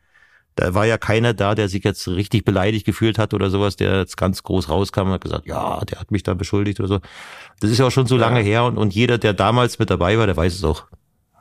Da 0.57 0.75
war 0.75 0.87
ja 0.87 0.99
keiner 0.99 1.35
da, 1.35 1.55
der 1.55 1.69
sich 1.69 1.83
jetzt 1.85 2.07
richtig 2.09 2.45
beleidigt 2.45 2.87
gefühlt 2.87 3.19
hat 3.19 3.35
oder 3.35 3.51
sowas, 3.51 3.77
der 3.77 3.99
jetzt 3.99 4.17
ganz 4.17 4.43
groß 4.43 4.69
rauskam 4.69 5.03
und 5.03 5.13
hat 5.13 5.21
gesagt, 5.21 5.47
ja, 5.47 5.81
der 5.85 6.01
hat 6.01 6.11
mich 6.11 6.23
da 6.23 6.35
beschuldigt 6.35 6.81
oder 6.81 6.89
so. 6.89 7.01
Das 7.61 7.71
ist 7.71 7.79
ja 7.79 7.87
auch 7.87 7.91
schon 7.91 8.07
so 8.07 8.17
lange 8.17 8.41
her 8.41 8.65
und, 8.65 8.79
und 8.79 8.95
jeder, 8.95 9.19
der 9.19 9.33
damals 9.33 9.79
mit 9.79 9.91
dabei 9.91 10.19
war, 10.19 10.27
der 10.27 10.37
weiß 10.37 10.55
es 10.55 10.65
auch. 10.65 10.85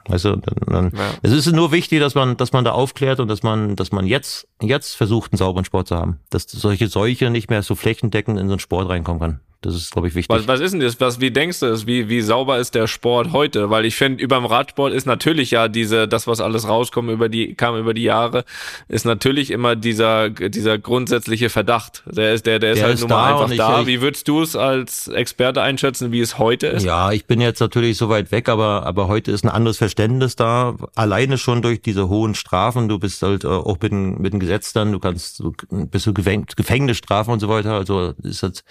Also 0.10 0.36
dann, 0.36 0.56
dann, 0.66 0.92
ja. 1.00 1.12
es 1.22 1.32
ist 1.32 1.50
nur 1.54 1.72
wichtig, 1.72 2.00
dass 2.00 2.14
man, 2.16 2.36
dass 2.36 2.52
man 2.52 2.66
da 2.66 2.72
aufklärt 2.72 3.20
und 3.20 3.30
dass 3.30 3.42
man, 3.42 3.76
dass 3.76 3.92
man 3.92 4.06
jetzt, 4.06 4.48
jetzt 4.62 4.96
versucht, 4.96 5.32
einen 5.32 5.38
sauberen 5.38 5.64
Sport 5.64 5.88
zu 5.88 5.96
haben, 5.96 6.20
dass 6.30 6.44
solche 6.44 6.88
Seuche 6.88 7.30
nicht 7.30 7.50
mehr 7.50 7.64
so 7.64 7.76
flächendeckend 7.76 8.38
in 8.38 8.48
so 8.48 8.54
einen 8.54 8.60
Sport 8.60 8.90
reinkommen 8.90 9.22
kann. 9.22 9.40
Das 9.64 9.76
ist, 9.76 9.92
glaube 9.92 10.10
ich, 10.10 10.16
wichtig. 10.16 10.36
Was, 10.36 10.46
was 10.46 10.60
ist 10.60 10.74
denn 10.74 10.82
das? 10.82 11.00
Was, 11.00 11.22
wie 11.22 11.32
denkst 11.32 11.62
du 11.62 11.68
es? 11.68 11.88
Wie, 11.88 12.10
wie 12.10 12.20
sauber 12.20 12.60
ist 12.60 12.76
der 12.76 12.88
Sport 12.88 13.32
heute? 13.32 13.70
Weil 13.70 13.86
ich 13.86 13.96
finde, 13.96 14.22
über 14.22 14.36
dem 14.36 14.46
Radsport 14.46 14.92
ist 14.92 15.06
natürlich 15.06 15.52
ja 15.52 15.70
diese, 15.70 16.06
das, 16.06 16.28
was 16.28 16.42
alles 16.42 16.68
rauskommt 16.68 17.10
über 17.10 17.30
die, 17.30 17.56
kam 17.56 17.78
über 17.78 17.94
die 17.94 18.04
Jahre, 18.04 18.44
ist 18.90 19.06
natürlich 19.06 19.52
immer 19.52 19.78
dieser, 19.78 20.30
dieser 20.30 20.78
grundsätzliche 20.78 21.50
Verdacht. 21.50 22.04
Der 22.06 22.34
ist, 22.34 22.46
der, 22.46 22.60
der 22.60 22.74
ist 22.74 22.80
der 22.80 22.88
halt 22.88 22.96
ist 22.96 23.02
nun 23.02 23.12
mal 23.12 23.42
einfach 23.42 23.56
da. 23.56 23.82
Ich, 23.82 23.88
wie 23.88 24.02
würdest 24.02 24.28
du 24.28 24.42
es 24.42 24.58
als 24.58 25.08
Experte 25.08 25.62
einschätzen, 25.62 26.12
wie 26.12 26.20
es 26.20 26.38
heute 26.38 26.68
ist? 26.68 26.84
Ja, 26.84 27.14
ich 27.14 27.26
bin 27.26 27.40
jetzt 27.40 27.62
natürlich 27.62 27.98
so 27.98 28.10
weit 28.10 28.34
weg, 28.34 28.50
aber, 28.50 28.86
aber 28.86 29.08
heute 29.08 29.32
ist 29.32 29.46
ein 29.46 29.50
anderes 29.50 29.78
Verständnis 29.78 30.36
da. 30.36 30.76
Alleine 30.94 31.38
schon 31.38 31.62
durch 31.62 31.82
diese 31.82 32.10
hohen 32.10 32.36
Strafen. 32.36 32.90
Du 32.90 33.00
bist 33.00 33.22
halt 33.22 33.46
äh, 33.46 33.48
auch 33.48 33.78
mit, 33.82 33.94
mit 33.94 34.34
dem 34.34 34.42
Gesetz 34.42 34.74
dann, 34.74 34.92
du 34.92 35.00
kannst, 35.00 35.40
du 35.40 35.54
bist 35.70 36.06
du 36.06 36.14
Gefängnisstrafen 36.14 37.32
und 37.32 37.40
so 37.40 37.48
weiter. 37.48 37.76
Also 37.76 38.14
ist 38.24 38.44
das, 38.44 38.66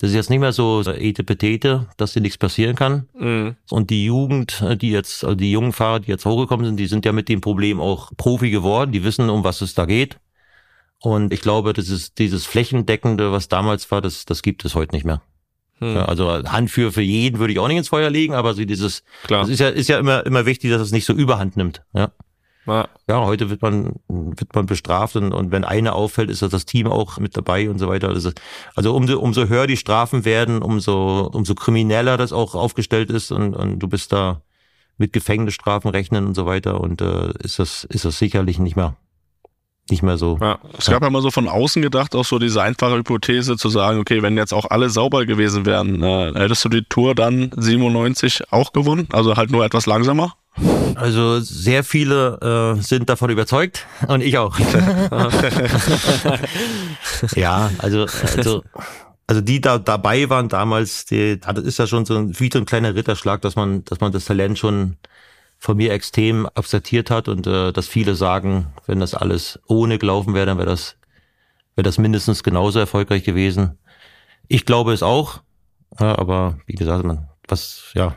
das 0.00 0.10
ist 0.10 0.16
jetzt 0.16 0.31
nicht 0.32 0.40
mehr 0.40 0.52
so 0.52 0.82
etepetete, 0.82 1.88
dass 1.96 2.12
dir 2.12 2.20
nichts 2.20 2.38
passieren 2.38 2.74
kann. 2.74 3.08
Mhm. 3.18 3.56
Und 3.70 3.90
die 3.90 4.04
Jugend, 4.04 4.64
die 4.80 4.90
jetzt, 4.90 5.24
also 5.24 5.36
die 5.36 5.52
jungen 5.52 5.72
Fahrer, 5.72 6.00
die 6.00 6.08
jetzt 6.08 6.24
hochgekommen 6.24 6.66
sind, 6.66 6.76
die 6.76 6.86
sind 6.86 7.04
ja 7.04 7.12
mit 7.12 7.28
dem 7.28 7.40
Problem 7.40 7.80
auch 7.80 8.10
Profi 8.16 8.50
geworden. 8.50 8.92
Die 8.92 9.04
wissen, 9.04 9.30
um 9.30 9.44
was 9.44 9.60
es 9.60 9.74
da 9.74 9.86
geht. 9.86 10.18
Und 11.00 11.32
ich 11.32 11.40
glaube, 11.40 11.72
das 11.72 11.88
ist 11.88 12.18
dieses 12.18 12.46
Flächendeckende, 12.46 13.32
was 13.32 13.48
damals 13.48 13.90
war, 13.90 14.00
das, 14.00 14.24
das 14.24 14.42
gibt 14.42 14.64
es 14.64 14.74
heute 14.74 14.94
nicht 14.94 15.04
mehr. 15.04 15.20
Hm. 15.78 15.96
Ja, 15.96 16.04
also 16.04 16.28
Hand 16.44 16.70
für, 16.70 16.92
für 16.92 17.02
jeden 17.02 17.40
würde 17.40 17.52
ich 17.52 17.58
auch 17.58 17.66
nicht 17.66 17.78
ins 17.78 17.88
Feuer 17.88 18.08
legen, 18.08 18.34
aber 18.34 18.54
so 18.54 18.64
dieses, 18.64 19.02
Klar. 19.24 19.40
das 19.40 19.50
ist 19.50 19.58
ja, 19.58 19.68
ist 19.68 19.88
ja 19.88 19.98
immer, 19.98 20.24
immer 20.24 20.46
wichtig, 20.46 20.70
dass 20.70 20.80
es 20.80 20.92
nicht 20.92 21.04
so 21.04 21.12
überhand 21.12 21.56
nimmt. 21.56 21.82
Ja. 21.92 22.12
Ja. 22.66 22.88
ja, 23.08 23.24
heute 23.24 23.50
wird 23.50 23.60
man, 23.62 23.96
wird 24.08 24.54
man 24.54 24.66
bestraft 24.66 25.16
und, 25.16 25.32
und 25.32 25.50
wenn 25.50 25.64
eine 25.64 25.94
auffällt, 25.94 26.30
ist 26.30 26.42
das 26.42 26.64
Team 26.64 26.86
auch 26.86 27.18
mit 27.18 27.36
dabei 27.36 27.68
und 27.68 27.78
so 27.78 27.88
weiter. 27.88 28.08
Also, 28.08 28.30
also 28.76 28.94
umso, 28.94 29.18
umso 29.18 29.46
höher 29.46 29.66
die 29.66 29.76
Strafen 29.76 30.24
werden, 30.24 30.62
umso, 30.62 31.28
umso 31.32 31.54
krimineller 31.54 32.16
das 32.16 32.32
auch 32.32 32.54
aufgestellt 32.54 33.10
ist 33.10 33.32
und, 33.32 33.54
und 33.54 33.80
du 33.80 33.88
bist 33.88 34.12
da 34.12 34.42
mit 34.96 35.12
Gefängnisstrafen 35.12 35.90
rechnen 35.90 36.26
und 36.26 36.34
so 36.34 36.46
weiter 36.46 36.80
und 36.80 37.00
äh, 37.00 37.32
ist 37.42 37.58
das, 37.58 37.84
ist 37.84 38.04
das 38.04 38.18
sicherlich 38.18 38.58
nicht 38.58 38.76
mehr 38.76 38.96
nicht 39.90 40.02
mehr 40.02 40.16
so. 40.16 40.38
Ja, 40.40 40.58
es 40.78 40.86
gab 40.86 41.02
ja 41.02 41.10
mal 41.10 41.22
so 41.22 41.30
von 41.30 41.48
außen 41.48 41.82
gedacht, 41.82 42.14
auch 42.14 42.24
so 42.24 42.38
diese 42.38 42.62
einfache 42.62 42.96
Hypothese 42.96 43.56
zu 43.56 43.68
sagen, 43.68 43.98
okay, 43.98 44.22
wenn 44.22 44.36
jetzt 44.36 44.54
auch 44.54 44.66
alle 44.70 44.90
sauber 44.90 45.26
gewesen 45.26 45.66
wären, 45.66 46.02
äh, 46.02 46.32
hättest 46.34 46.64
du 46.64 46.68
die 46.68 46.84
Tour 46.84 47.14
dann 47.14 47.50
97 47.56 48.52
auch 48.52 48.72
gewonnen? 48.72 49.08
Also 49.12 49.36
halt 49.36 49.50
nur 49.50 49.64
etwas 49.64 49.86
langsamer? 49.86 50.34
Also 50.94 51.40
sehr 51.40 51.82
viele 51.82 52.76
äh, 52.78 52.82
sind 52.82 53.08
davon 53.08 53.30
überzeugt 53.30 53.86
und 54.08 54.20
ich 54.20 54.38
auch. 54.38 54.58
ja, 57.34 57.70
also, 57.78 58.06
also, 58.36 58.62
also 59.26 59.40
die 59.40 59.60
da 59.60 59.78
dabei 59.78 60.28
waren 60.28 60.48
damals, 60.48 61.06
die, 61.06 61.40
das 61.40 61.64
ist 61.64 61.78
ja 61.78 61.86
schon 61.86 62.04
so 62.04 62.16
ein, 62.16 62.38
wie 62.38 62.50
so 62.52 62.58
ein 62.58 62.66
kleiner 62.66 62.94
Ritterschlag, 62.94 63.40
dass 63.40 63.56
man, 63.56 63.84
dass 63.84 64.00
man 64.00 64.12
das 64.12 64.26
Talent 64.26 64.58
schon 64.58 64.96
von 65.58 65.76
mir 65.76 65.92
extrem 65.92 66.46
absertiert 66.46 67.10
hat 67.10 67.28
und 67.28 67.46
äh, 67.46 67.72
dass 67.72 67.88
viele 67.88 68.14
sagen, 68.14 68.66
wenn 68.86 69.00
das 69.00 69.14
alles 69.14 69.58
ohne 69.68 69.98
gelaufen 69.98 70.34
wäre, 70.34 70.46
dann 70.46 70.58
wäre 70.58 70.68
das, 70.68 70.96
wäre 71.76 71.84
das 71.84 71.98
mindestens 71.98 72.42
genauso 72.42 72.78
erfolgreich 72.78 73.24
gewesen. 73.24 73.78
Ich 74.48 74.66
glaube 74.66 74.92
es 74.92 75.02
auch, 75.02 75.40
ja, 75.98 76.18
aber 76.18 76.58
wie 76.66 76.74
gesagt, 76.74 77.04
man, 77.04 77.28
was, 77.48 77.90
ja, 77.94 78.16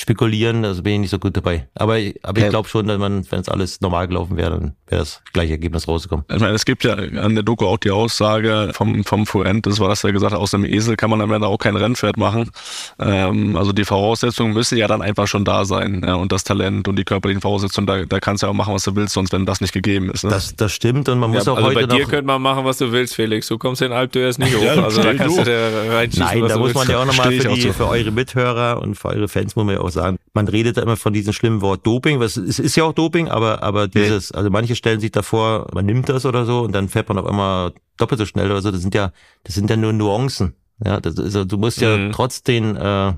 spekulieren, 0.00 0.64
also 0.64 0.82
bin 0.82 0.94
ich 0.94 0.98
nicht 1.00 1.10
so 1.10 1.18
gut 1.18 1.36
dabei. 1.36 1.68
Aber, 1.74 1.98
aber 2.22 2.40
ich 2.40 2.48
glaube 2.48 2.68
schon, 2.68 2.86
dass 2.86 2.98
man, 2.98 3.30
wenn 3.30 3.40
es 3.40 3.48
alles 3.48 3.80
normal 3.80 4.08
gelaufen 4.08 4.36
wäre, 4.36 4.50
dann 4.50 4.72
wäre 4.86 5.00
das 5.00 5.22
gleiche 5.32 5.52
Ergebnis 5.52 5.88
rausgekommen. 5.88 6.24
Ich 6.30 6.40
meine, 6.40 6.54
es 6.54 6.64
gibt 6.64 6.84
ja 6.84 6.94
an 6.94 7.34
der 7.34 7.42
Doku 7.42 7.66
auch 7.66 7.78
die 7.78 7.90
Aussage 7.90 8.70
vom, 8.72 9.04
vom 9.04 9.26
Fuent, 9.26 9.66
das 9.66 9.80
war 9.80 9.88
das, 9.88 10.02
der 10.02 10.12
gesagt 10.12 10.32
hat, 10.32 10.40
aus 10.40 10.52
dem 10.52 10.64
Esel 10.64 10.96
kann 10.96 11.10
man 11.10 11.20
am 11.20 11.32
Ende 11.32 11.46
auch 11.46 11.58
kein 11.58 11.76
Rennpferd 11.76 12.16
machen. 12.16 12.50
Ähm, 12.98 13.56
also 13.56 13.72
die 13.72 13.84
Voraussetzungen 13.84 14.52
müssen 14.54 14.78
ja 14.78 14.86
dann 14.86 15.02
einfach 15.02 15.26
schon 15.26 15.44
da 15.44 15.64
sein. 15.64 16.02
Ja, 16.06 16.14
und 16.14 16.32
das 16.32 16.44
Talent 16.44 16.88
und 16.88 16.96
die 16.96 17.04
körperlichen 17.04 17.40
Voraussetzungen, 17.40 17.86
da, 17.86 18.04
da 18.04 18.20
kannst 18.20 18.42
du 18.42 18.46
ja 18.46 18.50
auch 18.50 18.56
machen, 18.56 18.74
was 18.74 18.84
du 18.84 18.94
willst, 18.94 19.14
sonst 19.14 19.32
wenn 19.32 19.46
das 19.46 19.60
nicht 19.60 19.72
gegeben 19.72 20.10
ist. 20.10 20.24
Ne? 20.24 20.30
Das, 20.30 20.54
das 20.56 20.72
stimmt 20.72 21.08
und 21.08 21.18
man 21.18 21.30
muss 21.30 21.46
ja, 21.46 21.52
auch 21.52 21.56
also 21.56 21.68
heute 21.68 21.86
bei 21.86 21.96
dir 21.96 22.04
könnte 22.04 22.26
man 22.26 22.40
machen, 22.40 22.64
was 22.64 22.78
du 22.78 22.92
willst, 22.92 23.14
Felix. 23.14 23.48
Du 23.48 23.58
kommst 23.58 23.82
in 23.82 23.92
Alp, 23.92 24.12
du 24.12 24.20
erst 24.20 24.38
nicht 24.38 24.54
hoch. 24.56 24.62
ja, 24.62 24.74
also 24.82 25.02
da 25.02 25.14
kannst 25.14 25.38
du 25.38 25.44
dir 25.44 25.70
reinschießen, 25.90 26.24
Nein, 26.24 26.48
da 26.48 26.58
muss 26.58 26.74
man 26.74 26.88
ja 26.88 27.00
auch 27.00 27.06
nochmal 27.06 27.32
für, 27.32 27.48
die, 27.48 27.72
für 27.72 27.88
eure 27.88 28.10
Mithörer 28.10 28.80
und 28.80 28.94
für 28.94 29.08
eure 29.08 29.28
Fans 29.28 29.56
muss 29.56 29.64
man 29.64 29.74
ja 29.74 29.80
auch 29.80 29.87
sagen, 29.90 30.18
man 30.32 30.48
redet 30.48 30.76
da 30.76 30.82
immer 30.82 30.96
von 30.96 31.12
diesem 31.12 31.32
schlimmen 31.32 31.60
Wort 31.60 31.86
Doping. 31.86 32.20
Was, 32.20 32.36
es 32.36 32.58
ist 32.58 32.76
ja 32.76 32.84
auch 32.84 32.92
Doping, 32.92 33.28
aber, 33.28 33.62
aber 33.62 33.88
dieses, 33.88 34.32
also 34.32 34.50
manche 34.50 34.76
stellen 34.76 35.00
sich 35.00 35.10
davor, 35.10 35.68
man 35.72 35.86
nimmt 35.86 36.08
das 36.08 36.26
oder 36.26 36.44
so 36.44 36.60
und 36.60 36.72
dann 36.72 36.88
fährt 36.88 37.08
man 37.08 37.18
auf 37.18 37.26
einmal 37.26 37.72
doppelt 37.96 38.18
so 38.18 38.26
schnell 38.26 38.50
oder 38.50 38.62
so. 38.62 38.70
Das 38.70 38.80
sind 38.80 38.94
ja, 38.94 39.12
das 39.44 39.54
sind 39.54 39.70
ja 39.70 39.76
nur 39.76 39.92
Nuancen. 39.92 40.54
Ja, 40.84 41.00
das 41.00 41.14
ist, 41.14 41.20
also 41.20 41.44
du 41.44 41.58
musst 41.58 41.80
ja 41.80 41.96
mhm. 41.96 42.12
trotzdem, 42.12 42.76
äh, 42.76 43.12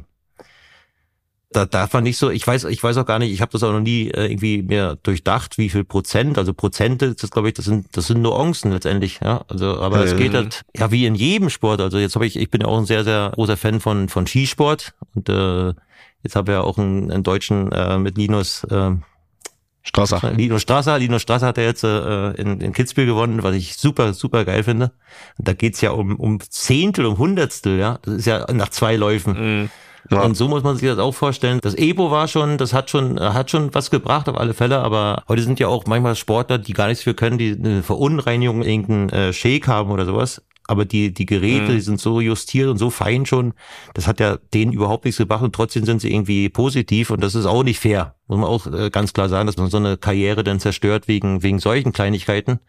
da 1.52 1.66
darf 1.66 1.92
man 1.92 2.04
nicht 2.04 2.16
so, 2.16 2.30
ich 2.30 2.46
weiß, 2.46 2.64
ich 2.64 2.82
weiß 2.82 2.96
auch 2.98 3.06
gar 3.06 3.18
nicht, 3.18 3.32
ich 3.32 3.40
habe 3.40 3.52
das 3.52 3.62
auch 3.62 3.72
noch 3.72 3.80
nie 3.80 4.08
äh, 4.08 4.26
irgendwie 4.26 4.62
mehr 4.62 4.96
durchdacht, 5.02 5.58
wie 5.58 5.68
viel 5.68 5.84
Prozent, 5.84 6.38
also 6.38 6.54
Prozente, 6.54 7.14
das 7.14 7.30
glaube 7.30 7.48
ich, 7.48 7.54
das 7.54 7.64
sind, 7.64 7.96
das 7.96 8.06
sind 8.06 8.22
Nuancen 8.22 8.70
letztendlich, 8.70 9.20
ja. 9.22 9.44
Also, 9.48 9.80
aber 9.80 10.00
äh. 10.00 10.04
es 10.04 10.16
geht 10.16 10.34
halt, 10.34 10.62
ja, 10.76 10.90
wie 10.90 11.06
in 11.06 11.14
jedem 11.14 11.50
Sport. 11.50 11.80
Also 11.80 11.98
jetzt 11.98 12.14
habe 12.14 12.26
ich, 12.26 12.36
ich 12.36 12.50
bin 12.50 12.60
ja 12.60 12.68
auch 12.68 12.78
ein 12.78 12.86
sehr, 12.86 13.04
sehr 13.04 13.32
großer 13.34 13.56
Fan 13.56 13.80
von, 13.80 14.08
von 14.08 14.26
Skisport 14.26 14.94
und 15.14 15.28
äh, 15.28 15.74
Jetzt 16.22 16.36
habe 16.36 16.52
ich 16.52 16.54
ja 16.56 16.60
auch 16.62 16.78
einen, 16.78 17.10
einen 17.10 17.22
Deutschen 17.22 17.72
äh, 17.72 17.98
mit 17.98 18.18
Linus 18.18 18.64
äh, 18.64 18.90
Strasser. 19.82 20.32
Linus 20.32 20.62
Strasser. 20.62 20.98
Linus 20.98 21.22
Strasser 21.22 21.46
hat 21.46 21.58
er 21.58 21.64
jetzt 21.64 21.82
äh, 21.82 22.30
in, 22.32 22.60
in 22.60 22.72
Kitzbühel 22.72 23.06
gewonnen, 23.06 23.42
was 23.42 23.54
ich 23.54 23.76
super, 23.76 24.12
super 24.12 24.44
geil 24.44 24.62
finde. 24.62 24.92
Und 25.38 25.48
da 25.48 25.54
geht's 25.54 25.80
ja 25.80 25.92
um, 25.92 26.16
um 26.16 26.38
Zehntel, 26.40 27.06
um 27.06 27.16
Hundertstel, 27.16 27.78
ja. 27.78 27.98
Das 28.02 28.14
ist 28.14 28.26
ja 28.26 28.46
nach 28.52 28.68
zwei 28.68 28.96
Läufen. 28.96 29.62
Mhm. 29.62 29.70
Ja. 30.10 30.22
Und 30.22 30.34
so 30.36 30.48
muss 30.48 30.62
man 30.62 30.76
sich 30.76 30.88
das 30.88 30.98
auch 30.98 31.14
vorstellen. 31.14 31.58
Das 31.62 31.74
Ebo 31.74 32.10
war 32.10 32.28
schon, 32.28 32.58
das 32.58 32.72
hat 32.72 32.90
schon, 32.90 33.20
hat 33.20 33.50
schon 33.50 33.74
was 33.74 33.90
gebracht 33.90 34.28
auf 34.28 34.38
alle 34.38 34.54
Fälle, 34.54 34.78
aber 34.78 35.24
heute 35.28 35.42
sind 35.42 35.60
ja 35.60 35.68
auch 35.68 35.86
manchmal 35.86 36.16
Sportler, 36.16 36.58
die 36.58 36.72
gar 36.72 36.88
nichts 36.88 37.04
für 37.04 37.14
können, 37.14 37.38
die 37.38 37.56
eine 37.58 37.82
Verunreinigung, 37.82 38.62
irgendeinen 38.62 39.08
äh, 39.10 39.32
Shake 39.32 39.68
haben 39.68 39.90
oder 39.90 40.06
sowas 40.06 40.42
aber 40.70 40.84
die, 40.84 41.12
die 41.12 41.26
Geräte, 41.26 41.72
mhm. 41.72 41.74
die 41.74 41.80
sind 41.80 42.00
so 42.00 42.20
justiert 42.20 42.68
und 42.68 42.78
so 42.78 42.90
fein 42.90 43.26
schon, 43.26 43.54
das 43.92 44.06
hat 44.06 44.20
ja 44.20 44.38
denen 44.54 44.72
überhaupt 44.72 45.04
nichts 45.04 45.18
gebracht 45.18 45.42
und 45.42 45.52
trotzdem 45.52 45.84
sind 45.84 46.00
sie 46.00 46.12
irgendwie 46.12 46.48
positiv 46.48 47.10
und 47.10 47.24
das 47.24 47.34
ist 47.34 47.46
auch 47.46 47.64
nicht 47.64 47.80
fair. 47.80 48.14
Muss 48.28 48.38
man 48.38 48.48
auch 48.48 48.66
äh, 48.68 48.88
ganz 48.88 49.12
klar 49.12 49.28
sagen, 49.28 49.48
dass 49.48 49.56
man 49.56 49.68
so 49.68 49.78
eine 49.78 49.96
Karriere 49.96 50.44
dann 50.44 50.60
zerstört 50.60 51.08
wegen, 51.08 51.42
wegen 51.42 51.58
solchen 51.58 51.92
Kleinigkeiten. 51.92 52.60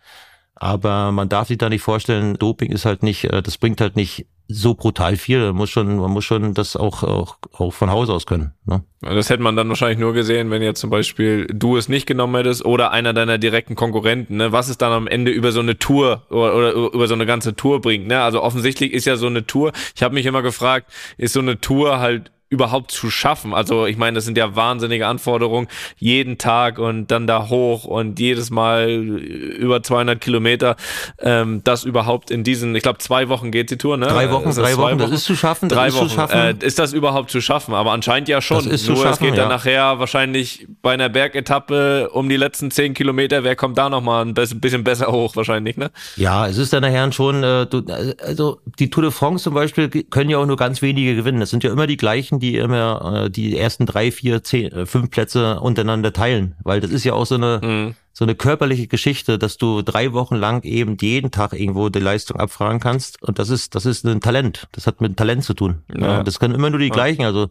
Aber 0.64 1.12
man 1.12 1.28
darf 1.28 1.48
sich 1.48 1.58
da 1.58 1.70
nicht 1.70 1.82
vorstellen, 1.82 2.36
Doping 2.38 2.72
ist 2.72 2.86
halt 2.86 3.02
nicht, 3.02 3.24
äh, 3.24 3.42
das 3.42 3.58
bringt 3.58 3.82
halt 3.82 3.96
nicht 3.96 4.28
so 4.48 4.76
brutal 4.76 5.16
viel. 5.16 5.40
Man 5.40 5.56
muss 5.56 5.72
schon, 5.72 5.98
man 5.98 6.12
muss 6.12 6.24
schon 6.24 6.54
das 6.54 6.76
auch, 6.76 7.02
auch, 7.02 7.38
auch 7.58 7.72
von 7.74 7.90
Haus 7.90 8.12
aus 8.12 8.28
können. 8.28 8.54
Ne? 8.66 8.84
Das 9.02 9.32
hätte 9.32 9.42
man 9.42 9.56
dann 9.56 9.70
wahrscheinlich 9.70 9.98
nur 9.98 10.14
gesehen, 10.14 10.52
wenn 10.52 10.62
jetzt 10.62 10.80
zum 10.80 10.92
Beispiel 10.92 11.48
du 11.48 11.78
es 11.78 11.90
nicht 11.90 12.06
genommen 12.06 12.36
hättest 12.36 12.64
oder 12.64 12.92
einer 12.92 13.12
deiner 13.12 13.40
direkten 13.40 13.74
Konkurrenten. 13.74 14.38
Ne? 14.38 14.52
Was 14.52 14.70
es 14.70 14.78
dann 14.78 14.92
am 14.92 15.08
Ende 15.08 15.32
über 15.32 15.52
so 15.52 15.62
eine 15.62 15.80
Tour 15.80 16.28
oder, 16.30 16.56
oder 16.56 16.74
über 16.74 17.08
so 17.08 17.16
eine 17.16 17.26
ganze 17.26 17.56
Tour 17.56 17.82
bringt. 17.82 18.06
Ne? 18.06 18.22
Also 18.22 18.44
offensichtlich 18.44 18.94
ist 18.94 19.06
ja 19.06 19.16
so 19.16 19.26
eine 19.26 19.48
Tour. 19.48 19.72
Ich 19.96 20.04
habe 20.04 20.14
mich 20.14 20.28
immer 20.28 20.44
gefragt, 20.44 20.92
ist 21.18 21.34
so 21.34 21.40
eine 21.40 21.60
Tour 21.60 21.98
halt 22.00 22.32
überhaupt 22.52 22.92
zu 22.92 23.10
schaffen. 23.10 23.54
Also 23.54 23.86
ich 23.86 23.96
meine, 23.96 24.16
das 24.16 24.26
sind 24.26 24.38
ja 24.38 24.58
wahnsinnige 24.58 25.08
Anforderungen, 25.08 25.70
jeden 25.98 26.38
Tag 26.38 26.80
und 26.80 27.10
dann 27.10 27.26
da 27.26 27.48
hoch 27.48 27.86
und 27.86 28.20
jedes 28.20 28.52
Mal 28.52 28.90
über 28.90 29.82
200 29.82 30.20
Kilometer, 30.20 30.76
ähm, 31.20 31.62
das 31.64 31.86
überhaupt 31.86 32.30
in 32.30 32.44
diesen, 32.44 32.76
ich 32.76 32.84
glaube 32.84 33.00
zwei 33.00 33.30
Wochen 33.30 33.52
geht 33.52 33.72
die 33.72 33.78
Tour, 33.78 33.96
ne? 33.96 34.08
Drei 34.08 34.30
Wochen, 34.32 34.52
drei 34.52 34.76
Wochen, 34.76 34.82
Wochen, 34.82 34.98
das 34.98 35.12
ist 35.12 35.24
zu 35.24 35.36
schaffen. 35.38 35.70
drei 35.70 35.88
ist 35.88 35.96
Wochen, 35.96 36.10
zu 36.10 36.16
schaffen. 36.16 36.38
Äh, 36.38 36.56
ist 36.60 36.78
das 36.78 36.92
überhaupt 36.92 37.32
zu 37.32 37.40
schaffen? 37.40 37.74
Aber 37.74 37.94
anscheinend 37.94 38.28
ja 38.28 38.42
schon. 38.42 38.58
Das 38.58 38.66
ist 38.66 38.86
Nur 38.86 38.98
zu 38.98 39.04
schaffen, 39.04 39.14
es 39.14 39.20
geht 39.20 39.36
ja. 39.36 39.44
dann 39.44 39.50
nachher 39.50 40.00
wahrscheinlich 40.00 40.68
bei 40.82 40.92
einer 40.94 41.08
Bergetappe 41.08 42.10
um 42.10 42.28
die 42.28 42.36
letzten 42.36 42.70
zehn 42.70 42.94
Kilometer, 42.94 43.46
wer 43.46 43.56
kommt 43.56 43.78
da 43.78 43.90
nochmal 43.90 44.26
ein 44.26 44.34
bisschen 44.34 44.84
besser 44.84 45.10
hoch 45.10 45.38
wahrscheinlich, 45.38 45.78
ne? 45.78 45.90
Ja, 46.18 46.48
es 46.48 46.58
ist 46.58 46.74
dann 46.74 46.82
nachher 46.82 47.10
schon, 47.14 47.46
äh, 47.46 47.66
du, 47.66 47.82
also 48.26 48.60
die 48.78 48.90
Tour 48.90 49.04
de 49.04 49.12
France 49.12 49.46
zum 49.46 49.54
Beispiel 49.54 49.88
können 49.88 50.30
ja 50.30 50.38
auch 50.38 50.46
nur 50.46 50.58
ganz 50.58 50.82
wenige 50.82 51.16
gewinnen. 51.16 51.40
Das 51.40 51.50
sind 51.50 51.64
ja 51.64 51.72
immer 51.72 51.88
die 51.88 51.96
gleichen, 51.96 52.41
die 52.42 52.58
immer 52.58 53.26
äh, 53.26 53.30
die 53.30 53.58
ersten 53.58 53.86
drei, 53.86 54.12
vier, 54.12 54.44
zehn, 54.44 54.72
äh, 54.72 54.86
fünf 54.86 55.10
Plätze 55.10 55.60
untereinander 55.60 56.12
teilen, 56.12 56.56
weil 56.64 56.82
das 56.82 56.92
ist 56.92 57.04
ja 57.04 57.14
auch 57.14 57.26
so 57.26 57.36
eine 57.36 57.62
mhm. 57.64 57.96
so 58.12 58.26
eine 58.26 58.36
körperliche 58.36 58.88
Geschichte, 58.88 59.38
dass 59.38 59.58
du 59.58 59.82
drei 59.82 60.12
Wochen 60.12 60.36
lang 60.36 60.64
eben 60.64 60.98
jeden 61.00 61.32
Tag 61.32 61.54
irgendwo 61.54 61.90
die 61.90 62.00
Leistung 62.00 62.38
abfragen 62.38 62.80
kannst 62.80 63.22
und 63.24 63.40
das 63.40 63.50
ist 63.50 63.76
das 63.76 63.86
ist 63.86 64.06
ein 64.06 64.20
Talent. 64.20 64.68
Das 64.74 64.88
hat 64.88 65.00
mit 65.00 65.16
Talent 65.16 65.44
zu 65.44 65.54
tun. 65.54 65.84
Ja. 65.96 66.24
Das 66.24 66.40
können 66.40 66.56
immer 66.56 66.70
nur 66.70 66.80
die 66.80 66.88
ja. 66.88 66.94
gleichen. 66.94 67.24
Also 67.24 67.50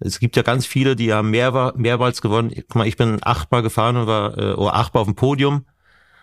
es 0.00 0.18
gibt 0.18 0.36
ja 0.36 0.42
ganz 0.42 0.66
viele, 0.66 0.96
die 0.96 1.12
haben 1.12 1.30
mehr, 1.30 1.72
mehrmals 1.76 2.20
gewonnen. 2.20 2.52
Guck 2.54 2.74
mal, 2.74 2.86
ich 2.86 2.96
bin 2.96 3.18
achtmal 3.22 3.62
gefahren 3.62 3.96
und 3.96 4.06
war 4.06 4.36
äh, 4.36 4.52
oder 4.52 4.74
achtmal 4.74 5.02
auf 5.02 5.06
dem 5.06 5.14
Podium 5.14 5.64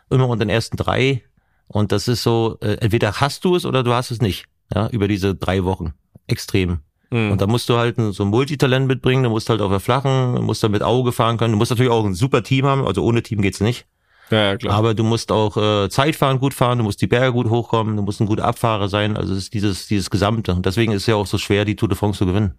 immer 0.10 0.28
unter 0.28 0.46
den 0.46 0.50
ersten 0.50 0.78
drei. 0.78 1.24
Und 1.68 1.92
das 1.92 2.08
ist 2.08 2.22
so, 2.22 2.58
äh, 2.62 2.76
entweder 2.82 3.22
hast 3.22 3.46
du 3.46 3.56
es 3.56 3.66
oder 3.66 3.84
du 3.84 3.94
hast 3.94 4.12
es 4.12 4.22
nicht. 4.22 4.46
Ja, 4.74 4.88
über 4.90 5.08
diese 5.08 5.36
drei 5.36 5.64
Wochen. 5.64 5.94
Extrem. 6.28 6.80
Mhm. 7.12 7.32
Und 7.32 7.42
da 7.42 7.48
musst 7.48 7.70
du 7.70 7.78
halt 7.78 7.98
so 7.98 8.24
ein 8.24 8.30
Multitalent 8.30 8.88
mitbringen, 8.88 9.24
du 9.24 9.30
musst 9.30 9.50
halt 9.50 9.62
auf 9.62 9.70
der 9.70 9.80
Flachen, 9.80 10.36
du 10.36 10.42
musst 10.42 10.64
da 10.64 10.70
mit 10.70 10.82
Auge 10.82 11.12
fahren 11.12 11.38
können, 11.38 11.52
du 11.54 11.58
musst 11.58 11.72
natürlich 11.72 11.92
auch 11.92 12.06
ein 12.06 12.14
super 12.14 12.42
Team 12.42 12.66
haben, 12.66 12.86
also 12.86 13.04
ohne 13.04 13.22
Team 13.22 13.42
geht's 13.42 13.60
nicht. 13.60 13.86
Ja, 14.32 14.44
ja, 14.44 14.58
klar. 14.58 14.74
Aber 14.74 14.94
du 14.94 15.04
musst 15.04 15.32
auch 15.32 15.58
äh, 15.58 15.90
Zeitfahren 15.90 16.40
gut 16.40 16.54
fahren, 16.54 16.78
du 16.78 16.84
musst 16.86 17.02
die 17.02 17.08
Berge 17.08 17.34
gut 17.34 17.50
hochkommen, 17.50 17.98
du 17.98 18.02
musst 18.02 18.22
ein 18.22 18.28
guter 18.28 18.46
Abfahrer 18.46 18.88
sein. 18.88 19.18
Also 19.18 19.34
es 19.34 19.40
ist 19.40 19.54
dieses, 19.54 19.88
dieses 19.88 20.10
Gesamte. 20.10 20.54
Und 20.54 20.66
deswegen 20.66 20.94
ist 20.94 21.02
es 21.02 21.08
ja 21.08 21.16
auch 21.16 21.28
so 21.28 21.38
schwer, 21.38 21.66
die 21.66 21.76
Tour 21.76 21.90
de 21.90 21.98
France 21.98 22.20
zu 22.20 22.26
gewinnen. 22.26 22.54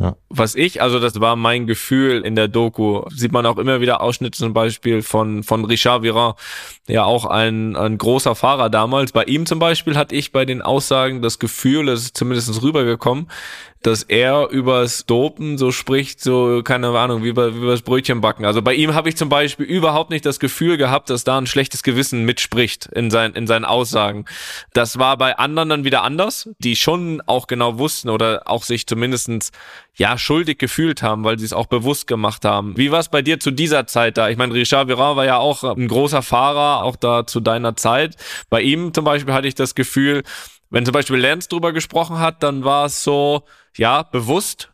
Ja. 0.00 0.16
Was 0.28 0.54
ich, 0.54 0.80
also 0.80 1.00
das 1.00 1.20
war 1.20 1.34
mein 1.34 1.66
Gefühl 1.66 2.22
in 2.24 2.36
der 2.36 2.46
Doku, 2.46 3.02
sieht 3.10 3.32
man 3.32 3.44
auch 3.46 3.58
immer 3.58 3.80
wieder 3.80 4.00
Ausschnitte 4.00 4.38
zum 4.38 4.52
Beispiel 4.52 5.02
von, 5.02 5.42
von 5.42 5.64
Richard 5.64 6.02
Virin, 6.02 6.34
ja 6.86 7.02
auch 7.02 7.24
ein, 7.24 7.74
ein 7.74 7.98
großer 7.98 8.36
Fahrer 8.36 8.70
damals. 8.70 9.10
Bei 9.10 9.24
ihm 9.24 9.44
zum 9.44 9.58
Beispiel 9.58 9.96
hatte 9.96 10.14
ich 10.14 10.30
bei 10.30 10.44
den 10.44 10.62
Aussagen 10.62 11.20
das 11.20 11.40
Gefühl, 11.40 11.86
das 11.86 12.02
ist 12.02 12.16
zumindest 12.16 12.62
rübergekommen, 12.62 13.28
dass 13.82 14.02
er 14.02 14.48
übers 14.50 15.06
Dopen 15.06 15.56
so 15.56 15.70
spricht, 15.70 16.20
so, 16.20 16.62
keine 16.64 16.88
Ahnung, 16.88 17.22
wie, 17.22 17.32
bei, 17.32 17.54
wie 17.54 17.58
übers 17.58 17.82
Brötchen 17.82 18.20
backen. 18.20 18.44
Also 18.44 18.60
bei 18.60 18.74
ihm 18.74 18.94
habe 18.94 19.08
ich 19.08 19.16
zum 19.16 19.28
Beispiel 19.28 19.66
überhaupt 19.66 20.10
nicht 20.10 20.26
das 20.26 20.40
Gefühl 20.40 20.76
gehabt, 20.76 21.10
dass 21.10 21.24
da 21.24 21.38
ein 21.38 21.46
schlechtes 21.46 21.82
Gewissen 21.82 22.24
mitspricht 22.24 22.86
in, 22.86 23.10
sein, 23.10 23.34
in 23.34 23.46
seinen 23.46 23.64
Aussagen. 23.64 24.24
Das 24.72 24.98
war 24.98 25.16
bei 25.16 25.38
anderen 25.38 25.68
dann 25.68 25.84
wieder 25.84 26.02
anders, 26.02 26.48
die 26.58 26.74
schon 26.74 27.22
auch 27.26 27.46
genau 27.46 27.78
wussten 27.78 28.08
oder 28.10 28.42
auch 28.46 28.64
sich 28.64 28.86
zumindestens 28.86 29.52
ja, 29.94 30.16
schuldig 30.16 30.58
gefühlt 30.58 31.02
haben, 31.02 31.24
weil 31.24 31.38
sie 31.38 31.44
es 31.44 31.52
auch 31.52 31.66
bewusst 31.66 32.06
gemacht 32.06 32.44
haben. 32.44 32.76
Wie 32.76 32.90
war 32.90 33.00
es 33.00 33.08
bei 33.08 33.22
dir 33.22 33.40
zu 33.40 33.50
dieser 33.50 33.86
Zeit 33.86 34.16
da? 34.16 34.28
Ich 34.28 34.36
meine, 34.36 34.54
Richard 34.54 34.88
Virin 34.88 35.16
war 35.16 35.24
ja 35.24 35.38
auch 35.38 35.64
ein 35.64 35.88
großer 35.88 36.22
Fahrer, 36.22 36.84
auch 36.84 36.96
da 36.96 37.26
zu 37.26 37.40
deiner 37.40 37.76
Zeit. 37.76 38.16
Bei 38.48 38.60
ihm 38.60 38.94
zum 38.94 39.04
Beispiel 39.04 39.34
hatte 39.34 39.48
ich 39.48 39.56
das 39.56 39.74
Gefühl, 39.74 40.22
wenn 40.70 40.84
zum 40.84 40.92
Beispiel 40.92 41.16
Lance 41.16 41.48
drüber 41.48 41.72
gesprochen 41.72 42.18
hat, 42.18 42.42
dann 42.42 42.64
war 42.64 42.86
es 42.86 43.02
so, 43.02 43.44
ja, 43.78 44.02
bewusst. 44.02 44.70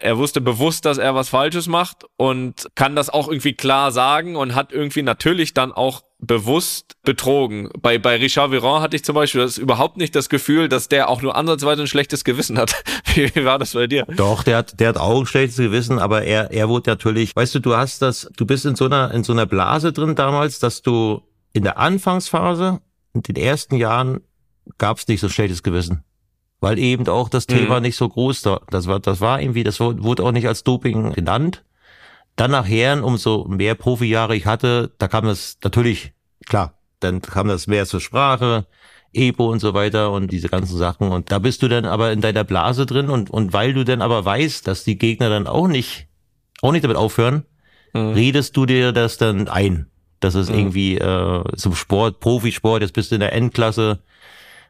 Er, 0.00 0.18
wusste 0.18 0.42
bewusst, 0.42 0.84
dass 0.84 0.98
er 0.98 1.14
was 1.14 1.30
Falsches 1.30 1.66
macht 1.66 2.04
und 2.18 2.68
kann 2.74 2.94
das 2.94 3.08
auch 3.08 3.26
irgendwie 3.26 3.54
klar 3.54 3.90
sagen 3.90 4.36
und 4.36 4.54
hat 4.54 4.70
irgendwie 4.70 5.00
natürlich 5.00 5.54
dann 5.54 5.72
auch 5.72 6.02
bewusst 6.18 6.96
betrogen. 7.04 7.70
Bei, 7.80 7.96
bei 7.96 8.16
Richard 8.16 8.50
Viron 8.50 8.82
hatte 8.82 8.96
ich 8.96 9.04
zum 9.04 9.14
Beispiel 9.14 9.40
das 9.40 9.56
überhaupt 9.56 9.96
nicht 9.96 10.14
das 10.14 10.28
Gefühl, 10.28 10.68
dass 10.68 10.88
der 10.88 11.08
auch 11.08 11.22
nur 11.22 11.36
ansatzweise 11.36 11.82
ein 11.82 11.86
schlechtes 11.86 12.24
Gewissen 12.24 12.58
hat. 12.58 12.74
Wie, 13.14 13.34
wie 13.34 13.44
war 13.46 13.58
das 13.58 13.72
bei 13.72 13.86
dir? 13.86 14.04
Doch, 14.14 14.42
der 14.42 14.58
hat, 14.58 14.78
der 14.78 14.90
hat 14.90 14.98
auch 14.98 15.20
ein 15.20 15.26
schlechtes 15.26 15.56
Gewissen, 15.56 15.98
aber 15.98 16.22
er, 16.22 16.50
er 16.50 16.68
wurde 16.68 16.90
natürlich, 16.90 17.34
weißt 17.34 17.54
du, 17.54 17.60
du 17.60 17.74
hast 17.74 18.02
das, 18.02 18.30
du 18.36 18.44
bist 18.44 18.66
in 18.66 18.76
so 18.76 18.84
einer, 18.84 19.12
in 19.12 19.24
so 19.24 19.32
einer 19.32 19.46
Blase 19.46 19.92
drin 19.92 20.14
damals, 20.14 20.58
dass 20.58 20.82
du 20.82 21.22
in 21.54 21.62
der 21.62 21.78
Anfangsphase, 21.78 22.80
in 23.14 23.22
den 23.22 23.36
ersten 23.36 23.76
Jahren 23.76 24.20
gab 24.76 24.98
es 24.98 25.08
nicht 25.08 25.20
so 25.20 25.30
schlechtes 25.30 25.62
Gewissen. 25.62 26.04
Weil 26.60 26.78
eben 26.78 27.06
auch 27.08 27.28
das 27.28 27.46
Thema 27.46 27.76
mhm. 27.76 27.82
nicht 27.82 27.96
so 27.96 28.08
groß 28.08 28.44
war. 28.46 28.62
Das 28.70 28.86
war, 28.86 28.98
das 28.98 29.20
war 29.20 29.40
irgendwie, 29.40 29.64
das 29.64 29.78
wurde 29.78 30.24
auch 30.24 30.32
nicht 30.32 30.48
als 30.48 30.64
Doping 30.64 31.12
genannt. 31.12 31.64
Dann 32.34 32.50
nachher, 32.50 33.04
umso 33.04 33.46
mehr 33.48 33.74
Profijahre 33.74 34.36
ich 34.36 34.46
hatte, 34.46 34.92
da 34.98 35.08
kam 35.08 35.24
das 35.24 35.58
natürlich, 35.62 36.12
klar, 36.46 36.74
dann 37.00 37.20
kam 37.20 37.48
das 37.48 37.66
mehr 37.66 37.86
zur 37.86 38.00
Sprache, 38.00 38.66
EPO 39.12 39.50
und 39.50 39.60
so 39.60 39.74
weiter 39.74 40.12
und 40.12 40.30
diese 40.30 40.48
ganzen 40.48 40.76
Sachen. 40.76 41.10
Und 41.10 41.32
da 41.32 41.38
bist 41.38 41.62
du 41.62 41.68
dann 41.68 41.84
aber 41.84 42.12
in 42.12 42.20
deiner 42.20 42.44
Blase 42.44 42.86
drin 42.86 43.08
und, 43.08 43.30
und 43.30 43.52
weil 43.52 43.72
du 43.72 43.84
dann 43.84 44.02
aber 44.02 44.24
weißt, 44.24 44.66
dass 44.66 44.84
die 44.84 44.98
Gegner 44.98 45.28
dann 45.30 45.46
auch 45.46 45.68
nicht, 45.68 46.06
auch 46.62 46.72
nicht 46.72 46.84
damit 46.84 46.96
aufhören, 46.96 47.44
mhm. 47.92 48.12
redest 48.12 48.56
du 48.56 48.66
dir 48.66 48.92
das 48.92 49.18
dann 49.18 49.48
ein. 49.48 49.86
Das 50.20 50.34
ist 50.34 50.50
mhm. 50.50 50.58
irgendwie 50.58 50.98
äh, 50.98 51.44
zum 51.56 51.74
Sport, 51.74 52.20
Profisport, 52.20 52.82
jetzt 52.82 52.92
bist 52.92 53.10
du 53.10 53.16
in 53.16 53.20
der 53.20 53.32
Endklasse, 53.32 54.00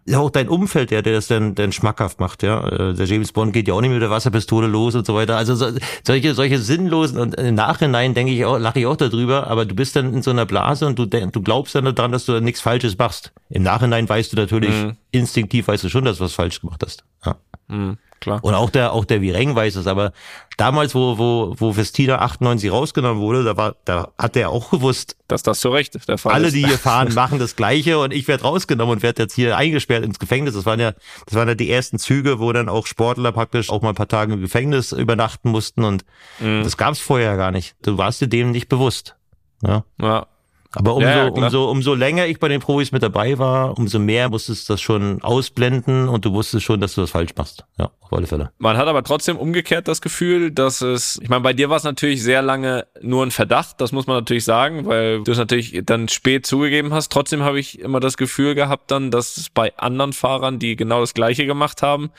ja 0.06 0.18
auch 0.18 0.30
dein 0.30 0.48
Umfeld, 0.48 0.90
der, 0.90 1.02
der 1.02 1.14
das 1.14 1.26
dann, 1.26 1.54
dann 1.54 1.72
schmackhaft 1.72 2.20
macht, 2.20 2.42
ja. 2.42 2.66
Äh, 2.66 2.94
der 2.94 3.06
James 3.06 3.32
Bond 3.32 3.52
geht 3.52 3.68
ja 3.68 3.74
auch 3.74 3.80
nicht 3.80 3.90
mit 3.90 4.02
der 4.02 4.10
Wasserpistole 4.10 4.66
los 4.66 4.94
und 4.94 5.06
so 5.06 5.14
weiter. 5.14 5.36
Also 5.36 5.54
so, 5.54 5.70
solche, 6.06 6.34
solche 6.34 6.58
sinnlosen 6.58 7.18
und 7.18 7.34
im 7.34 7.54
Nachhinein 7.54 8.14
denke 8.14 8.32
ich 8.32 8.44
auch, 8.44 8.58
lache 8.58 8.80
ich 8.80 8.86
auch 8.86 8.96
darüber, 8.96 9.46
aber 9.46 9.66
du 9.66 9.74
bist 9.74 9.96
dann 9.96 10.14
in 10.14 10.22
so 10.22 10.30
einer 10.30 10.46
Blase 10.46 10.86
und 10.86 10.98
du, 10.98 11.06
du 11.06 11.42
glaubst 11.42 11.74
dann 11.74 11.84
daran, 11.94 12.12
dass 12.12 12.24
du 12.24 12.40
nichts 12.40 12.60
Falsches 12.60 12.96
machst. 12.98 13.32
Im 13.50 13.62
Nachhinein 13.62 14.08
weißt 14.08 14.32
du 14.32 14.36
natürlich, 14.36 14.74
mhm. 14.74 14.96
instinktiv 15.10 15.68
weißt 15.68 15.84
du 15.84 15.88
schon, 15.88 16.04
dass 16.04 16.18
du 16.18 16.24
was 16.24 16.32
falsch 16.32 16.60
gemacht 16.60 16.82
hast. 16.84 17.04
Ja. 17.24 17.36
Mhm 17.68 17.98
klar. 18.20 18.40
Und 18.42 18.54
auch 18.54 18.70
der, 18.70 18.92
auch 18.92 19.04
der 19.04 19.20
Vireng 19.20 19.54
weiß 19.54 19.76
es, 19.76 19.86
aber 19.86 20.12
damals, 20.56 20.94
wo, 20.94 21.18
wo, 21.18 21.54
wo 21.58 21.72
Festina 21.72 22.18
98 22.18 22.70
rausgenommen 22.70 23.22
wurde, 23.22 23.44
da 23.44 23.56
war, 23.56 23.76
da 23.84 24.12
hat 24.18 24.36
er 24.36 24.50
auch 24.50 24.70
gewusst, 24.70 25.16
dass 25.28 25.42
das 25.42 25.60
zu 25.60 25.70
Recht 25.70 26.08
der 26.08 26.18
Fall 26.18 26.32
alle, 26.32 26.48
ist. 26.48 26.54
die 26.54 26.66
hier 26.66 26.78
fahren, 26.78 27.14
machen 27.14 27.38
das 27.38 27.56
Gleiche 27.56 27.98
und 27.98 28.12
ich 28.12 28.28
werde 28.28 28.44
rausgenommen 28.44 28.96
und 28.96 29.02
werde 29.02 29.22
jetzt 29.22 29.34
hier 29.34 29.56
eingesperrt 29.56 30.04
ins 30.04 30.18
Gefängnis. 30.18 30.54
Das 30.54 30.66
waren 30.66 30.80
ja, 30.80 30.92
das 31.26 31.34
waren 31.34 31.48
ja 31.48 31.54
die 31.54 31.70
ersten 31.70 31.98
Züge, 31.98 32.38
wo 32.38 32.52
dann 32.52 32.68
auch 32.68 32.86
Sportler 32.86 33.32
praktisch 33.32 33.70
auch 33.70 33.82
mal 33.82 33.90
ein 33.90 33.94
paar 33.94 34.08
Tage 34.08 34.34
im 34.34 34.40
Gefängnis 34.40 34.92
übernachten 34.92 35.50
mussten 35.50 35.84
und 35.84 36.04
mhm. 36.40 36.64
das 36.64 36.76
gab 36.76 36.92
es 36.92 37.00
vorher 37.00 37.36
gar 37.36 37.50
nicht. 37.50 37.76
Du 37.82 37.98
warst 37.98 38.20
dir 38.20 38.28
dem 38.28 38.50
nicht 38.50 38.68
bewusst. 38.68 39.16
Ja. 39.62 39.84
ja. 40.00 40.26
Aber 40.72 40.94
umso, 40.94 41.08
ja, 41.08 41.28
umso, 41.28 41.70
umso 41.70 41.94
länger 41.94 42.26
ich 42.26 42.38
bei 42.38 42.48
den 42.48 42.60
Profis 42.60 42.92
mit 42.92 43.02
dabei 43.02 43.38
war, 43.38 43.78
umso 43.78 43.98
mehr 43.98 44.28
musstest 44.28 44.68
du 44.68 44.74
das 44.74 44.82
schon 44.82 45.22
ausblenden 45.22 46.08
und 46.08 46.26
du 46.26 46.32
wusstest 46.32 46.64
schon, 46.64 46.78
dass 46.80 46.94
du 46.94 47.00
das 47.00 47.10
falsch 47.10 47.30
machst. 47.36 47.64
Ja, 47.78 47.90
auf 48.00 48.12
alle 48.12 48.26
Fälle. 48.26 48.52
Man 48.58 48.76
hat 48.76 48.86
aber 48.86 49.02
trotzdem 49.02 49.38
umgekehrt 49.38 49.88
das 49.88 50.02
Gefühl, 50.02 50.50
dass 50.50 50.82
es, 50.82 51.18
ich 51.22 51.30
meine, 51.30 51.40
bei 51.40 51.54
dir 51.54 51.70
war 51.70 51.78
es 51.78 51.84
natürlich 51.84 52.22
sehr 52.22 52.42
lange 52.42 52.86
nur 53.00 53.24
ein 53.24 53.30
Verdacht, 53.30 53.80
das 53.80 53.92
muss 53.92 54.06
man 54.06 54.16
natürlich 54.16 54.44
sagen, 54.44 54.84
weil 54.84 55.22
du 55.22 55.32
es 55.32 55.38
natürlich 55.38 55.80
dann 55.84 56.08
spät 56.08 56.44
zugegeben 56.44 56.92
hast. 56.92 57.10
Trotzdem 57.10 57.42
habe 57.42 57.58
ich 57.58 57.80
immer 57.80 58.00
das 58.00 58.18
Gefühl 58.18 58.54
gehabt 58.54 58.90
dann, 58.90 59.10
dass 59.10 59.38
es 59.38 59.48
bei 59.48 59.74
anderen 59.78 60.12
Fahrern, 60.12 60.58
die 60.58 60.76
genau 60.76 61.00
das 61.00 61.14
Gleiche 61.14 61.46
gemacht 61.46 61.80
haben, 61.80 62.10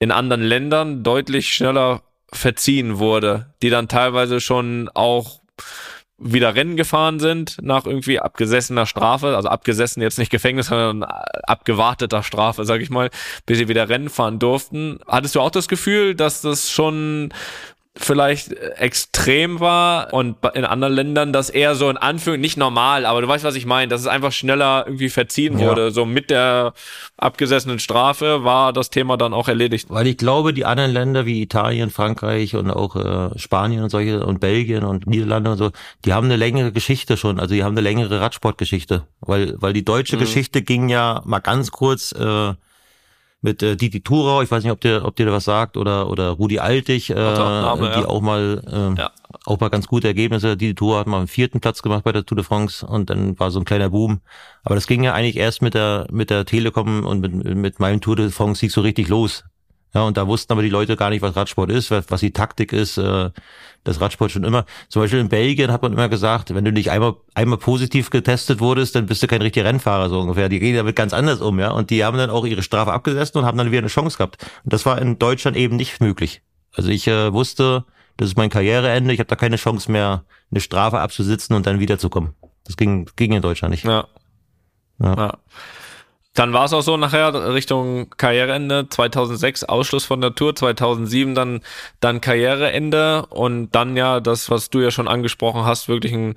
in 0.00 0.10
anderen 0.10 0.42
Ländern 0.42 1.04
deutlich 1.04 1.54
schneller 1.54 2.02
verziehen 2.32 2.98
wurde, 2.98 3.54
die 3.62 3.70
dann 3.70 3.86
teilweise 3.86 4.40
schon 4.40 4.90
auch 4.92 5.40
wieder 6.18 6.54
Rennen 6.54 6.76
gefahren 6.76 7.20
sind 7.20 7.58
nach 7.60 7.84
irgendwie 7.84 8.20
abgesessener 8.20 8.86
Strafe, 8.86 9.36
also 9.36 9.48
abgesessen 9.48 10.02
jetzt 10.02 10.18
nicht 10.18 10.30
Gefängnis, 10.30 10.68
sondern 10.68 11.02
abgewarteter 11.02 12.22
Strafe, 12.22 12.64
sag 12.64 12.80
ich 12.80 12.90
mal, 12.90 13.10
bis 13.44 13.58
sie 13.58 13.68
wieder 13.68 13.88
Rennen 13.88 14.08
fahren 14.08 14.38
durften. 14.38 14.98
Hattest 15.06 15.34
du 15.34 15.40
auch 15.40 15.50
das 15.50 15.68
Gefühl, 15.68 16.14
dass 16.14 16.40
das 16.40 16.70
schon 16.70 17.32
vielleicht 17.96 18.52
extrem 18.52 19.60
war 19.60 20.12
und 20.12 20.36
in 20.54 20.64
anderen 20.64 20.94
Ländern 20.94 21.32
das 21.32 21.50
eher 21.50 21.74
so 21.74 21.88
in 21.88 21.96
Anführung 21.96 22.40
nicht 22.40 22.56
normal, 22.56 23.06
aber 23.06 23.22
du 23.22 23.28
weißt, 23.28 23.44
was 23.44 23.54
ich 23.54 23.66
meine, 23.66 23.88
dass 23.88 24.02
es 24.02 24.06
einfach 24.06 24.32
schneller 24.32 24.84
irgendwie 24.86 25.08
verziehen 25.08 25.58
ja. 25.58 25.66
wurde. 25.66 25.90
So 25.90 26.04
mit 26.04 26.30
der 26.30 26.74
abgesessenen 27.16 27.78
Strafe 27.78 28.44
war 28.44 28.72
das 28.72 28.90
Thema 28.90 29.16
dann 29.16 29.32
auch 29.32 29.48
erledigt. 29.48 29.88
Weil 29.88 30.06
ich 30.06 30.18
glaube, 30.18 30.52
die 30.52 30.64
anderen 30.64 30.92
Länder 30.92 31.26
wie 31.26 31.42
Italien, 31.42 31.90
Frankreich 31.90 32.54
und 32.54 32.70
auch 32.70 32.96
äh, 32.96 33.38
Spanien 33.38 33.82
und 33.82 33.90
solche 33.90 34.24
und 34.24 34.40
Belgien 34.40 34.84
und 34.84 35.06
Niederlande 35.06 35.52
und 35.52 35.58
so, 35.58 35.70
die 36.04 36.12
haben 36.12 36.26
eine 36.26 36.36
längere 36.36 36.72
Geschichte 36.72 37.16
schon, 37.16 37.40
also 37.40 37.54
die 37.54 37.64
haben 37.64 37.72
eine 37.72 37.80
längere 37.80 38.20
Radsportgeschichte, 38.20 39.06
weil 39.20 39.54
weil 39.58 39.72
die 39.72 39.84
deutsche 39.84 40.16
mhm. 40.16 40.20
Geschichte 40.20 40.62
ging 40.62 40.88
ja 40.88 41.22
mal 41.24 41.40
ganz 41.40 41.70
kurz 41.70 42.12
äh, 42.12 42.52
mit 43.46 43.62
äh, 43.62 43.76
Didi 43.76 44.00
Thurau, 44.00 44.42
ich 44.42 44.50
weiß 44.50 44.64
nicht, 44.64 44.72
ob 44.72 44.80
dir, 44.80 45.04
ob 45.04 45.14
dir 45.14 45.24
da 45.24 45.32
was 45.32 45.44
sagt, 45.44 45.76
oder, 45.76 46.10
oder 46.10 46.30
Rudi 46.30 46.58
Altig, 46.58 47.10
äh, 47.10 47.14
Name, 47.14 47.92
die 47.94 48.00
ja. 48.00 48.08
auch 48.08 48.20
mal, 48.20 48.60
äh, 48.66 49.00
ja. 49.00 49.12
auch 49.44 49.60
mal 49.60 49.70
ganz 49.70 49.86
gute 49.86 50.08
Ergebnisse. 50.08 50.56
Didi 50.56 50.74
Thurau 50.74 50.98
hat 50.98 51.06
mal 51.06 51.18
einen 51.18 51.28
vierten 51.28 51.60
Platz 51.60 51.80
gemacht 51.80 52.02
bei 52.02 52.10
der 52.10 52.26
Tour 52.26 52.36
de 52.36 52.44
France 52.44 52.84
und 52.84 53.08
dann 53.08 53.38
war 53.38 53.52
so 53.52 53.60
ein 53.60 53.64
kleiner 53.64 53.88
Boom. 53.88 54.20
Aber 54.64 54.74
das 54.74 54.88
ging 54.88 55.04
ja 55.04 55.14
eigentlich 55.14 55.36
erst 55.36 55.62
mit 55.62 55.74
der, 55.74 56.08
mit 56.10 56.28
der 56.28 56.44
Telekom 56.44 57.06
und 57.06 57.20
mit, 57.20 57.56
mit 57.56 57.78
meinem 57.78 58.00
Tour 58.00 58.16
de 58.16 58.30
France 58.30 58.58
Sieg 58.58 58.72
so 58.72 58.80
richtig 58.80 59.06
los. 59.06 59.44
Ja, 59.94 60.02
und 60.02 60.16
da 60.16 60.26
wussten 60.26 60.52
aber 60.52 60.62
die 60.62 60.68
Leute 60.68 60.96
gar 60.96 61.10
nicht, 61.10 61.22
was 61.22 61.36
Radsport 61.36 61.70
ist, 61.70 61.92
was, 61.92 62.06
was 62.08 62.20
die 62.20 62.32
Taktik 62.32 62.72
ist, 62.72 62.98
äh, 62.98 63.30
das 63.86 64.00
Radsport 64.00 64.32
schon 64.32 64.44
immer. 64.44 64.64
Zum 64.88 65.02
Beispiel 65.02 65.20
in 65.20 65.28
Belgien 65.28 65.72
hat 65.72 65.82
man 65.82 65.92
immer 65.92 66.08
gesagt, 66.08 66.54
wenn 66.54 66.64
du 66.64 66.72
nicht 66.72 66.90
einmal, 66.90 67.14
einmal 67.34 67.58
positiv 67.58 68.10
getestet 68.10 68.60
wurdest, 68.60 68.94
dann 68.94 69.06
bist 69.06 69.22
du 69.22 69.26
kein 69.26 69.42
richtiger 69.42 69.64
Rennfahrer, 69.64 70.08
so 70.08 70.20
ungefähr. 70.20 70.48
Die 70.48 70.58
gehen 70.58 70.76
damit 70.76 70.96
ganz 70.96 71.12
anders 71.12 71.40
um, 71.40 71.58
ja. 71.58 71.70
Und 71.70 71.90
die 71.90 72.04
haben 72.04 72.18
dann 72.18 72.30
auch 72.30 72.44
ihre 72.44 72.62
Strafe 72.62 72.92
abgesessen 72.92 73.38
und 73.38 73.44
haben 73.44 73.58
dann 73.58 73.70
wieder 73.70 73.80
eine 73.80 73.88
Chance 73.88 74.16
gehabt. 74.16 74.44
Und 74.64 74.72
das 74.72 74.84
war 74.86 75.00
in 75.00 75.18
Deutschland 75.18 75.56
eben 75.56 75.76
nicht 75.76 76.00
möglich. 76.00 76.42
Also 76.74 76.90
ich 76.90 77.06
äh, 77.06 77.32
wusste, 77.32 77.84
das 78.16 78.28
ist 78.28 78.36
mein 78.36 78.50
Karriereende, 78.50 79.14
ich 79.14 79.20
habe 79.20 79.28
da 79.28 79.36
keine 79.36 79.56
Chance 79.56 79.90
mehr, 79.90 80.24
eine 80.50 80.60
Strafe 80.60 80.98
abzusitzen 81.00 81.54
und 81.54 81.66
dann 81.66 81.80
wiederzukommen. 81.80 82.34
Das 82.64 82.76
ging, 82.76 83.08
ging 83.16 83.32
in 83.32 83.42
Deutschland 83.42 83.70
nicht. 83.70 83.84
Ja. 83.84 84.06
ja. 84.98 85.14
ja. 85.14 85.38
Dann 86.36 86.52
war 86.52 86.66
es 86.66 86.72
auch 86.72 86.82
so 86.82 86.96
nachher 86.96 87.54
Richtung 87.54 88.10
Karriereende. 88.16 88.88
2006 88.88 89.64
Ausschluss 89.64 90.04
von 90.04 90.20
der 90.20 90.34
Tour. 90.34 90.54
2007 90.54 91.34
dann 91.34 91.60
dann 92.00 92.20
Karriereende. 92.20 93.26
Und 93.26 93.70
dann 93.70 93.96
ja 93.96 94.20
das 94.20 94.50
was 94.50 94.70
du 94.70 94.80
ja 94.80 94.90
schon 94.90 95.08
angesprochen 95.08 95.64
hast 95.64 95.88
wirklich 95.88 96.12
ein, 96.12 96.34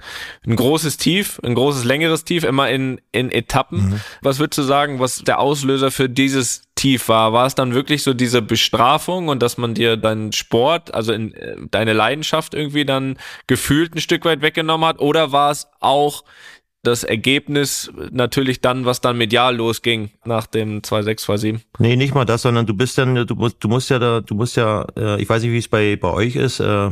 ein 0.48 0.56
großes 0.56 0.98
Tief 0.98 1.40
ein 1.44 1.54
großes 1.54 1.84
längeres 1.84 2.24
Tief 2.24 2.44
immer 2.44 2.70
in 2.70 3.02
in 3.12 3.30
Etappen. 3.30 3.90
Mhm. 3.90 4.02
was 4.22 4.40
würdest 4.40 4.58
du 4.58 4.64
sagen 4.64 5.00
was 5.00 5.18
der 5.18 5.40
Auslöser 5.40 5.92
für 5.92 6.10
dieses 6.10 6.64
Tief 6.76 7.10
war? 7.10 7.34
War 7.34 7.46
es 7.46 7.56
dann 7.56 7.74
wirklich 7.74 8.04
so 8.04 8.14
diese 8.14 8.42
Bestrafung 8.42 9.28
und 9.28 9.44
dass 9.44 9.58
man 9.58 9.74
dir 9.74 9.98
deinen 9.98 10.32
Sport 10.32 10.94
also 10.94 11.12
in 11.12 11.34
äh, 11.34 11.58
deine 11.70 11.92
Leidenschaft 11.92 12.54
irgendwie 12.54 12.86
dann 12.86 13.18
gefühlt 13.48 13.96
ein 13.96 14.00
Stück 14.00 14.24
weit 14.24 14.42
weggenommen 14.42 14.88
hat? 14.88 15.00
Oder 15.00 15.34
war 15.34 15.52
es 15.52 15.68
auch 15.82 16.24
das 16.84 17.04
Ergebnis 17.04 17.92
natürlich 18.12 18.62
dann, 18.62 18.86
was 18.86 19.02
dann 19.02 19.18
medial 19.18 19.56
losging 19.56 20.12
nach 20.24 20.48
dem 20.48 20.82
2-6, 20.82 21.26
2-7. 21.26 21.60
Nee, 21.78 21.96
nicht 21.96 22.14
mal 22.14 22.26
das, 22.26 22.44
sondern 22.44 22.66
du 22.66 22.74
bist 22.74 22.98
dann, 22.98 23.16
du 23.28 23.36
musst, 23.36 23.58
du 23.60 23.68
musst 23.68 23.90
ja 23.90 24.00
da, 24.00 24.22
du 24.22 24.36
musst 24.36 24.56
ja, 24.56 24.86
äh, 24.98 25.22
ich 25.22 25.28
weiß 25.28 25.44
nicht, 25.44 25.52
wie 25.52 25.58
es 25.58 25.68
bei, 25.68 25.98
bei 25.98 26.12
euch 26.12 26.36
ist, 26.36 26.60
äh, 26.60 26.92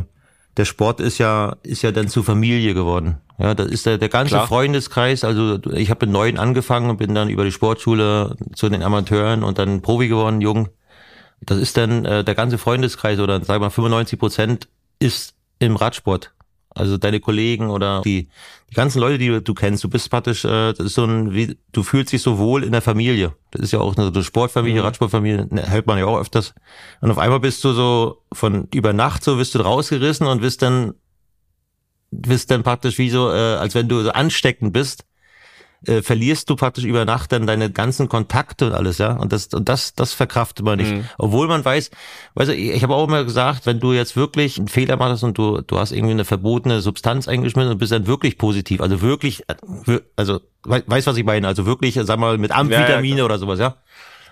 der 0.58 0.66
Sport 0.66 1.00
ist 1.00 1.20
ja, 1.20 1.56
ist 1.64 1.84
ja 1.84 1.92
dann 1.92 2.10
zur 2.10 2.24
Familie 2.24 2.74
geworden. 2.74 3.18
Ja, 3.38 3.54
das 3.54 3.68
ist 3.68 3.86
der, 3.86 3.98
der 3.98 4.10
ganze 4.10 4.36
Klar. 4.36 4.48
Freundeskreis. 4.48 5.24
Also 5.24 5.60
ich 5.72 5.92
habe 5.92 6.08
in 6.08 6.12
neun 6.12 6.38
angefangen 6.38 6.90
und 6.90 6.98
bin 6.98 7.14
dann 7.14 7.30
über 7.30 7.44
die 7.44 7.52
Sportschule 7.52 8.36
zu 8.56 8.68
den 8.68 8.82
Amateuren 8.82 9.44
und 9.44 9.60
dann 9.60 9.82
Profi 9.82 10.08
geworden, 10.08 10.42
jung. 10.42 10.70
Das 11.42 11.60
ist 11.60 11.78
dann 11.78 12.04
äh, 12.04 12.24
der 12.24 12.34
ganze 12.34 12.58
Freundeskreis 12.58 13.20
oder 13.20 13.36
sagen 13.36 13.62
wir 13.62 13.68
mal 13.68 13.70
95 13.70 14.18
Prozent 14.18 14.68
ist 15.00 15.36
im 15.60 15.76
Radsport. 15.76 16.34
Also 16.78 16.98
deine 16.98 17.20
Kollegen 17.20 17.70
oder 17.70 18.02
die, 18.02 18.28
die 18.70 18.76
ganzen 18.76 19.00
Leute, 19.00 19.18
die 19.18 19.44
du 19.44 19.54
kennst, 19.54 19.84
du 19.84 19.90
bist 19.90 20.10
praktisch, 20.10 20.46
äh, 20.46 20.74
das 20.74 20.80
ist 20.80 20.94
so 20.94 21.06
ein, 21.06 21.34
wie, 21.34 21.58
du 21.72 21.84
fühlst 21.84 22.14
dich 22.14 22.22
so 22.22 22.38
wohl 22.38 22.64
in 22.64 22.72
der 22.72 22.82
Familie. 22.82 23.34
Das 23.52 23.62
ist 23.62 23.72
ja 23.72 23.80
auch 23.80 23.96
eine, 23.96 24.08
eine 24.08 24.24
Sportfamilie, 24.24 24.82
mhm. 24.82 24.86
Radsportfamilie, 24.86 25.48
ne, 25.50 25.64
hält 25.64 25.88
man 25.88 25.98
ja 25.98 26.06
auch 26.06 26.20
öfters. 26.20 26.54
Und 27.02 27.12
auf 27.12 27.18
einmal 27.18 27.40
bist 27.40 27.64
du 27.64 27.74
so 27.74 28.24
von 28.32 28.68
über 28.74 28.94
Nacht 28.94 29.24
so, 29.24 29.38
bist 29.38 29.56
du 29.56 29.60
rausgerissen 29.60 30.28
und 30.28 30.42
bist 30.42 30.62
dann, 30.62 30.94
bist 32.12 32.52
dann 32.52 32.64
praktisch 32.64 32.98
wie 32.98 33.10
so, 33.10 33.30
äh, 33.32 33.56
als 33.56 33.76
wenn 33.76 33.88
du 33.88 34.02
so 34.02 34.12
ansteckend 34.12 34.74
bist 34.74 35.06
äh, 35.86 36.02
verlierst 36.02 36.50
du 36.50 36.56
praktisch 36.56 36.86
über 36.86 37.06
Nacht 37.06 37.32
dann 37.32 37.46
deine 37.46 37.72
ganzen 37.72 38.10
Kontakte 38.10 38.68
und 38.68 38.74
alles, 38.74 38.98
ja. 38.98 39.14
Und 39.14 39.32
das, 39.32 39.48
und 39.54 39.70
das, 39.70 39.94
das 39.94 40.14
verkraftet 40.14 40.66
man 40.66 40.80
nicht. 40.80 40.92
Mhm. 40.92 41.06
Obwohl 41.18 41.48
man 41.48 41.64
weiß, 41.64 41.92
weißt 42.34 42.50
du, 42.50 42.56
ich, 42.56 42.72
ich 42.72 42.84
habe 42.84 42.96
auch 42.96 43.08
immer 43.08 43.24
gesagt, 43.24 43.66
wenn 43.66 43.80
du 43.80 43.94
jetzt 43.94 44.16
wirklich 44.16 44.58
einen 44.58 44.68
Fehler 44.68 44.98
machst 44.98 45.24
und 45.24 45.38
du, 45.38 45.62
du 45.62 45.80
hast 45.80 45.92
irgendwie 45.92 46.14
eine 46.14 46.26
verbotene 46.26 46.82
Substanz 46.82 47.28
eingeschmissen 47.28 47.72
und 47.72 47.78
bist 47.78 47.92
dann 47.92 48.08
wirklich 48.08 48.38
positiv, 48.38 48.82
also 48.82 49.02
wirklich, 49.02 49.44
äh, 49.48 50.00
also 50.16 50.40
weißt 50.64 51.08
was 51.08 51.18
ich 51.18 51.26
meine, 51.26 51.48
also 51.48 51.66
wirklich, 51.66 52.00
sag 52.02 52.20
mal, 52.20 52.38
mit 52.38 52.52
Amphetamine 52.52 53.16
ja, 53.16 53.20
ja, 53.20 53.26
oder 53.26 53.38
sowas, 53.38 53.60
ja. 53.60 53.78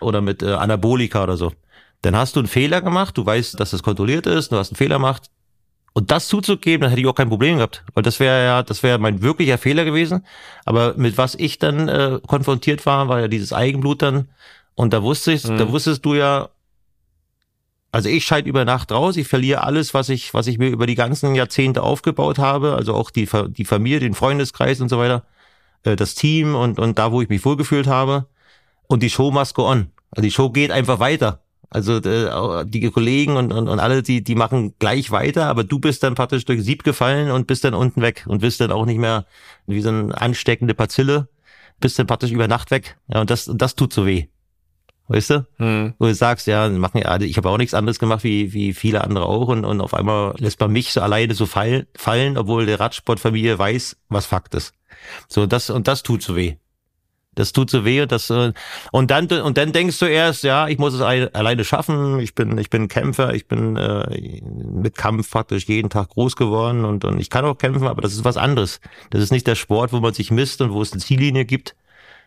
Oder 0.01 0.21
mit 0.21 0.43
äh, 0.43 0.53
Anabolika 0.53 1.23
oder 1.23 1.37
so. 1.37 1.51
Dann 2.01 2.15
hast 2.15 2.35
du 2.35 2.39
einen 2.39 2.47
Fehler 2.47 2.81
gemacht, 2.81 3.17
du 3.17 3.25
weißt, 3.25 3.59
dass 3.59 3.71
das 3.71 3.81
kontrolliert 3.81 4.27
ist, 4.27 4.51
du 4.51 4.57
hast 4.57 4.71
einen 4.71 4.77
Fehler 4.77 4.97
gemacht, 4.97 5.29
und 5.97 6.11
das 6.11 6.27
zuzugeben, 6.27 6.81
dann 6.81 6.89
hätte 6.89 7.01
ich 7.01 7.07
auch 7.07 7.15
kein 7.15 7.29
Problem 7.29 7.55
gehabt, 7.55 7.85
weil 7.93 8.03
das 8.03 8.19
wäre 8.19 8.43
ja, 8.43 8.63
das 8.63 8.83
wäre 8.83 8.99
mein 8.99 9.21
wirklicher 9.21 9.57
Fehler 9.57 9.85
gewesen. 9.85 10.25
Aber 10.65 10.93
mit 10.97 11.17
was 11.17 11.35
ich 11.35 11.57
dann 11.57 11.87
äh, 11.87 12.19
konfrontiert 12.27 12.85
war, 12.85 13.07
war 13.07 13.21
ja 13.21 13.27
dieses 13.29 13.53
Eigenblut 13.53 14.01
dann. 14.01 14.27
Und 14.75 14.91
da 14.91 15.03
wusste 15.03 15.31
ich, 15.31 15.45
mhm. 15.45 15.57
da 15.57 15.71
wusstest 15.71 16.03
du 16.03 16.13
ja, 16.13 16.49
also 17.93 18.09
ich 18.09 18.25
scheide 18.25 18.49
über 18.49 18.65
Nacht 18.65 18.91
raus, 18.91 19.15
ich 19.15 19.29
verliere 19.29 19.63
alles, 19.63 19.93
was 19.93 20.09
ich, 20.09 20.33
was 20.33 20.47
ich 20.47 20.57
mir 20.57 20.67
über 20.67 20.85
die 20.85 20.95
ganzen 20.95 21.33
Jahrzehnte 21.33 21.81
aufgebaut 21.81 22.39
habe, 22.39 22.75
also 22.75 22.93
auch 22.93 23.09
die, 23.09 23.29
die 23.51 23.63
Familie, 23.63 24.01
den 24.01 24.15
Freundeskreis 24.15 24.81
und 24.81 24.89
so 24.89 24.97
weiter, 24.97 25.23
äh, 25.83 25.95
das 25.95 26.13
Team 26.13 26.55
und, 26.55 26.77
und 26.77 26.99
da, 26.99 27.13
wo 27.13 27.21
ich 27.21 27.29
mich 27.29 27.45
wohlgefühlt 27.45 27.87
habe. 27.87 28.25
Und 28.87 29.01
die 29.01 29.09
Show 29.09 29.31
must 29.31 29.55
go 29.55 29.65
on. 29.65 29.93
Also 30.11 30.23
die 30.23 30.31
Show 30.31 30.49
geht 30.49 30.71
einfach 30.71 30.99
weiter. 30.99 31.44
Also 31.69 31.97
äh, 31.97 32.65
die 32.65 32.89
Kollegen 32.89 33.37
und, 33.37 33.51
und, 33.51 33.67
und 33.67 33.79
alle, 33.79 34.03
die, 34.03 34.23
die 34.23 34.35
machen 34.35 34.73
gleich 34.79 35.11
weiter, 35.11 35.47
aber 35.47 35.63
du 35.63 35.79
bist 35.79 36.03
dann 36.03 36.15
praktisch 36.15 36.45
durch 36.45 36.63
Sieb 36.63 36.83
gefallen 36.83 37.31
und 37.31 37.47
bist 37.47 37.63
dann 37.63 37.73
unten 37.73 38.01
weg 38.01 38.25
und 38.27 38.41
bist 38.41 38.61
dann 38.61 38.71
auch 38.71 38.85
nicht 38.85 38.99
mehr 38.99 39.25
wie 39.65 39.81
so 39.81 39.89
eine 39.89 40.19
ansteckende 40.19 40.73
Bazille, 40.73 41.27
bist 41.79 41.99
dann 41.99 42.07
praktisch 42.07 42.31
über 42.31 42.47
Nacht 42.47 42.71
weg. 42.71 42.97
Ja, 43.07 43.21
und 43.21 43.29
das, 43.29 43.49
das 43.53 43.75
tut 43.75 43.93
so 43.93 44.05
weh. 44.05 44.27
Weißt 45.07 45.29
du? 45.29 45.47
Hm. 45.57 45.93
Wo 45.99 46.05
du 46.05 46.15
sagst, 46.15 46.47
ja, 46.47 46.67
machen 46.69 47.01
ja, 47.01 47.19
ich 47.19 47.37
habe 47.37 47.49
auch 47.49 47.57
nichts 47.57 47.75
anderes 47.75 47.99
gemacht 47.99 48.23
wie, 48.23 48.53
wie 48.53 48.73
viele 48.73 49.03
andere 49.03 49.25
auch 49.25 49.49
und, 49.49 49.63
und 49.63 49.81
auf 49.81 49.93
einmal 49.93 50.33
lässt 50.39 50.59
man 50.59 50.71
mich 50.71 50.93
so 50.93 51.01
alleine 51.01 51.35
so 51.35 51.45
fall, 51.45 51.87
fallen, 51.95 52.37
obwohl 52.37 52.65
der 52.65 52.79
Radsportfamilie 52.79 53.57
weiß, 53.57 53.97
was 54.09 54.25
Fakt 54.25 54.55
ist. 54.55 54.73
So, 55.27 55.45
das, 55.45 55.69
und 55.69 55.87
das 55.87 56.01
tut 56.01 56.23
so 56.23 56.35
weh. 56.35 56.55
Das 57.35 57.53
tut 57.53 57.69
so 57.69 57.85
weh. 57.85 58.05
Das, 58.05 58.29
äh, 58.29 58.53
und 58.91 59.11
dann 59.11 59.27
und 59.27 59.57
dann 59.57 59.71
denkst 59.71 59.99
du 59.99 60.05
erst, 60.05 60.43
ja, 60.43 60.67
ich 60.67 60.77
muss 60.77 60.93
es 60.93 61.01
alleine 61.01 61.63
schaffen. 61.63 62.19
Ich 62.19 62.33
bin 62.33 62.57
ich 62.57 62.69
bin 62.69 62.87
Kämpfer. 62.87 63.33
Ich 63.33 63.47
bin 63.47 63.75
äh, 63.75 64.41
mit 64.41 64.97
Kampf 64.97 65.29
praktisch 65.29 65.67
jeden 65.67 65.89
Tag 65.89 66.09
groß 66.09 66.35
geworden 66.35 66.85
und, 66.85 67.05
und 67.05 67.19
ich 67.19 67.29
kann 67.29 67.45
auch 67.45 67.57
kämpfen, 67.57 67.87
aber 67.87 68.01
das 68.01 68.13
ist 68.13 68.23
was 68.23 68.37
anderes. 68.37 68.79
Das 69.09 69.21
ist 69.21 69.31
nicht 69.31 69.47
der 69.47 69.55
Sport, 69.55 69.93
wo 69.93 69.99
man 69.99 70.13
sich 70.13 70.31
misst 70.31 70.61
und 70.61 70.71
wo 70.71 70.81
es 70.81 70.93
eine 70.93 71.01
Ziellinie 71.01 71.45
gibt, 71.45 71.75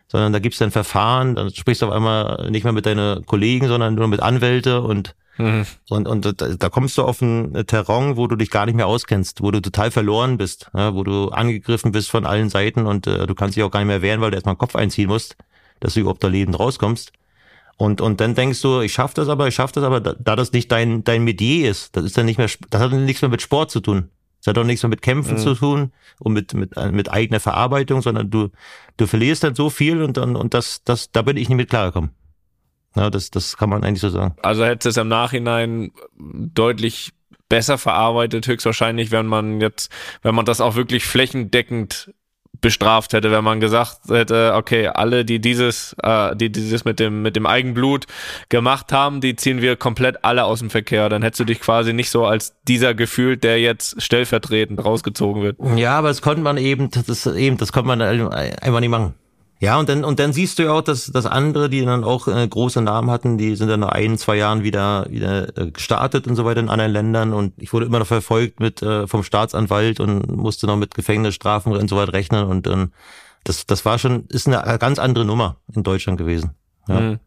sondern 0.07 0.31
da 0.33 0.39
gibt's 0.39 0.59
dann 0.59 0.71
Verfahren. 0.71 1.35
Dann 1.35 1.53
sprichst 1.53 1.81
du 1.81 1.87
auf 1.87 1.93
einmal 1.93 2.49
nicht 2.49 2.63
mehr 2.63 2.73
mit 2.73 2.85
deinen 2.85 3.25
Kollegen, 3.25 3.67
sondern 3.67 3.95
nur 3.95 4.07
mit 4.07 4.21
Anwälte 4.21 4.81
und 4.81 5.15
Mhm. 5.39 5.65
Und, 5.89 6.07
und 6.07 6.25
da, 6.25 6.31
da 6.31 6.69
kommst 6.69 6.97
du 6.97 7.03
auf 7.03 7.21
ein 7.21 7.65
Terrain, 7.65 8.17
wo 8.17 8.27
du 8.27 8.35
dich 8.35 8.51
gar 8.51 8.65
nicht 8.65 8.75
mehr 8.75 8.87
auskennst, 8.87 9.41
wo 9.41 9.51
du 9.51 9.61
total 9.61 9.89
verloren 9.89 10.37
bist, 10.37 10.69
ja, 10.75 10.93
wo 10.93 11.03
du 11.03 11.29
angegriffen 11.29 11.93
bist 11.93 12.11
von 12.11 12.25
allen 12.25 12.49
Seiten 12.49 12.85
und 12.85 13.07
äh, 13.07 13.25
du 13.25 13.33
kannst 13.35 13.55
dich 13.55 13.63
auch 13.63 13.71
gar 13.71 13.79
nicht 13.79 13.87
mehr 13.87 14.01
wehren, 14.01 14.19
weil 14.19 14.31
du 14.31 14.35
erstmal 14.35 14.55
den 14.55 14.59
Kopf 14.59 14.75
einziehen 14.75 15.07
musst, 15.07 15.37
dass 15.79 15.93
du 15.93 16.01
überhaupt 16.01 16.23
da 16.23 16.27
lebend 16.27 16.59
rauskommst. 16.59 17.13
Und, 17.77 18.01
und 18.01 18.19
dann 18.19 18.35
denkst 18.35 18.61
du, 18.61 18.81
ich 18.81 18.91
schaff 18.91 19.13
das 19.13 19.29
aber, 19.29 19.47
ich 19.47 19.55
schaff 19.55 19.71
das 19.71 19.85
aber, 19.85 20.01
da, 20.01 20.13
da 20.19 20.35
das 20.35 20.51
nicht 20.51 20.69
dein, 20.69 21.05
dein 21.05 21.23
Metier 21.23 21.71
ist, 21.71 21.95
das 21.95 22.03
ist 22.03 22.17
dann 22.17 22.25
nicht 22.25 22.37
mehr, 22.37 22.49
das 22.69 22.81
hat 22.81 22.91
nichts 22.91 23.21
mehr 23.21 23.29
mit 23.29 23.41
Sport 23.41 23.71
zu 23.71 23.79
tun. 23.79 24.09
Das 24.39 24.47
hat 24.47 24.57
auch 24.57 24.65
nichts 24.65 24.83
mehr 24.83 24.89
mit 24.89 25.01
Kämpfen 25.01 25.35
mhm. 25.35 25.39
zu 25.39 25.55
tun 25.55 25.91
und 26.19 26.33
mit, 26.33 26.53
mit, 26.53 26.75
mit 26.91 27.09
eigener 27.09 27.39
Verarbeitung, 27.39 28.01
sondern 28.01 28.29
du, 28.29 28.49
du 28.97 29.07
verlierst 29.07 29.45
dann 29.45 29.55
so 29.55 29.69
viel 29.69 30.03
und 30.03 30.17
dann, 30.17 30.35
und 30.35 30.53
das, 30.53 30.83
das, 30.83 31.11
da 31.11 31.21
bin 31.21 31.37
ich 31.37 31.47
nicht 31.47 31.57
mit 31.57 31.69
klargekommen. 31.69 32.11
Ja, 32.99 33.09
das, 33.09 33.31
das 33.31 33.55
kann 33.55 33.69
man 33.69 33.85
eigentlich 33.85 34.01
so 34.01 34.09
sagen. 34.09 34.35
Also 34.41 34.65
hätte 34.65 34.89
es 34.89 34.97
im 34.97 35.07
Nachhinein 35.07 35.91
deutlich 36.17 37.13
besser 37.47 37.77
verarbeitet, 37.77 38.45
höchstwahrscheinlich, 38.45 39.11
wenn 39.11 39.25
man 39.25 39.61
jetzt, 39.61 39.89
wenn 40.21 40.35
man 40.35 40.43
das 40.43 40.59
auch 40.59 40.75
wirklich 40.75 41.05
flächendeckend 41.05 42.13
bestraft 42.59 43.13
hätte, 43.13 43.31
wenn 43.31 43.43
man 43.45 43.61
gesagt 43.61 44.09
hätte, 44.09 44.53
okay, 44.55 44.87
alle, 44.87 45.23
die 45.23 45.39
dieses, 45.39 45.95
äh, 46.03 46.35
die 46.35 46.51
dieses 46.51 46.83
mit 46.83 46.99
dem 46.99 47.21
mit 47.21 47.37
dem 47.37 47.45
Eigenblut 47.45 48.05
gemacht 48.49 48.91
haben, 48.91 49.21
die 49.21 49.37
ziehen 49.37 49.61
wir 49.61 49.77
komplett 49.77 50.25
alle 50.25 50.43
aus 50.43 50.59
dem 50.59 50.69
Verkehr. 50.69 51.07
Dann 51.07 51.21
hättest 51.21 51.39
du 51.39 51.45
dich 51.45 51.61
quasi 51.61 51.93
nicht 51.93 52.09
so 52.09 52.25
als 52.25 52.55
dieser 52.67 52.93
gefühlt, 52.93 53.45
der 53.45 53.61
jetzt 53.61 54.01
stellvertretend 54.01 54.83
rausgezogen 54.83 55.41
wird. 55.41 55.55
Ja, 55.77 55.97
aber 55.97 56.09
das 56.09 56.21
konnte 56.21 56.41
man 56.41 56.57
eben, 56.57 56.89
das 56.91 57.25
eben, 57.27 57.55
das 57.55 57.71
konnte 57.71 57.87
man 57.87 58.01
einfach 58.01 58.81
nicht 58.81 58.89
machen. 58.89 59.13
Ja, 59.61 59.77
und 59.77 59.89
dann, 59.89 60.05
und 60.05 60.19
dann 60.19 60.31
siehst 60.31 60.57
du 60.57 60.63
ja 60.63 60.71
auch, 60.71 60.81
dass, 60.81 61.07
dass 61.07 61.25
andere, 61.25 61.69
die 61.69 61.83
dann 61.83 62.05
auch 62.05 62.29
äh, 62.29 62.47
große 62.47 62.81
Namen 62.81 63.11
hatten, 63.11 63.37
die 63.37 63.55
sind 63.57 63.67
dann 63.67 63.81
nach 63.81 63.89
ein, 63.89 64.17
zwei 64.17 64.37
Jahren 64.37 64.63
wieder, 64.63 65.05
wieder 65.09 65.57
äh, 65.57 65.71
gestartet 65.71 66.27
und 66.27 66.37
so 66.37 66.45
weiter 66.45 66.61
in 66.61 66.69
anderen 66.69 66.93
Ländern. 66.93 67.33
Und 67.33 67.53
ich 67.57 67.73
wurde 67.73 67.85
immer 67.85 67.99
noch 67.99 68.07
verfolgt 68.07 68.61
mit 68.61 68.81
äh, 68.81 69.05
vom 69.05 69.21
Staatsanwalt 69.21 69.99
und 69.99 70.33
musste 70.33 70.65
noch 70.65 70.77
mit 70.77 70.95
Gefängnisstrafen 70.95 71.73
und 71.73 71.89
so 71.89 71.97
weiter 71.97 72.13
rechnen. 72.13 72.45
Und 72.45 72.67
ähm, 72.67 72.93
das, 73.43 73.65
das 73.65 73.83
war 73.83 73.99
schon, 73.99 74.25
ist 74.27 74.47
eine 74.47 74.79
ganz 74.79 74.97
andere 74.97 75.25
Nummer 75.25 75.57
in 75.73 75.83
Deutschland 75.83 76.17
gewesen. 76.17 76.51
Ja. 76.87 76.99
Mhm. 77.01 77.19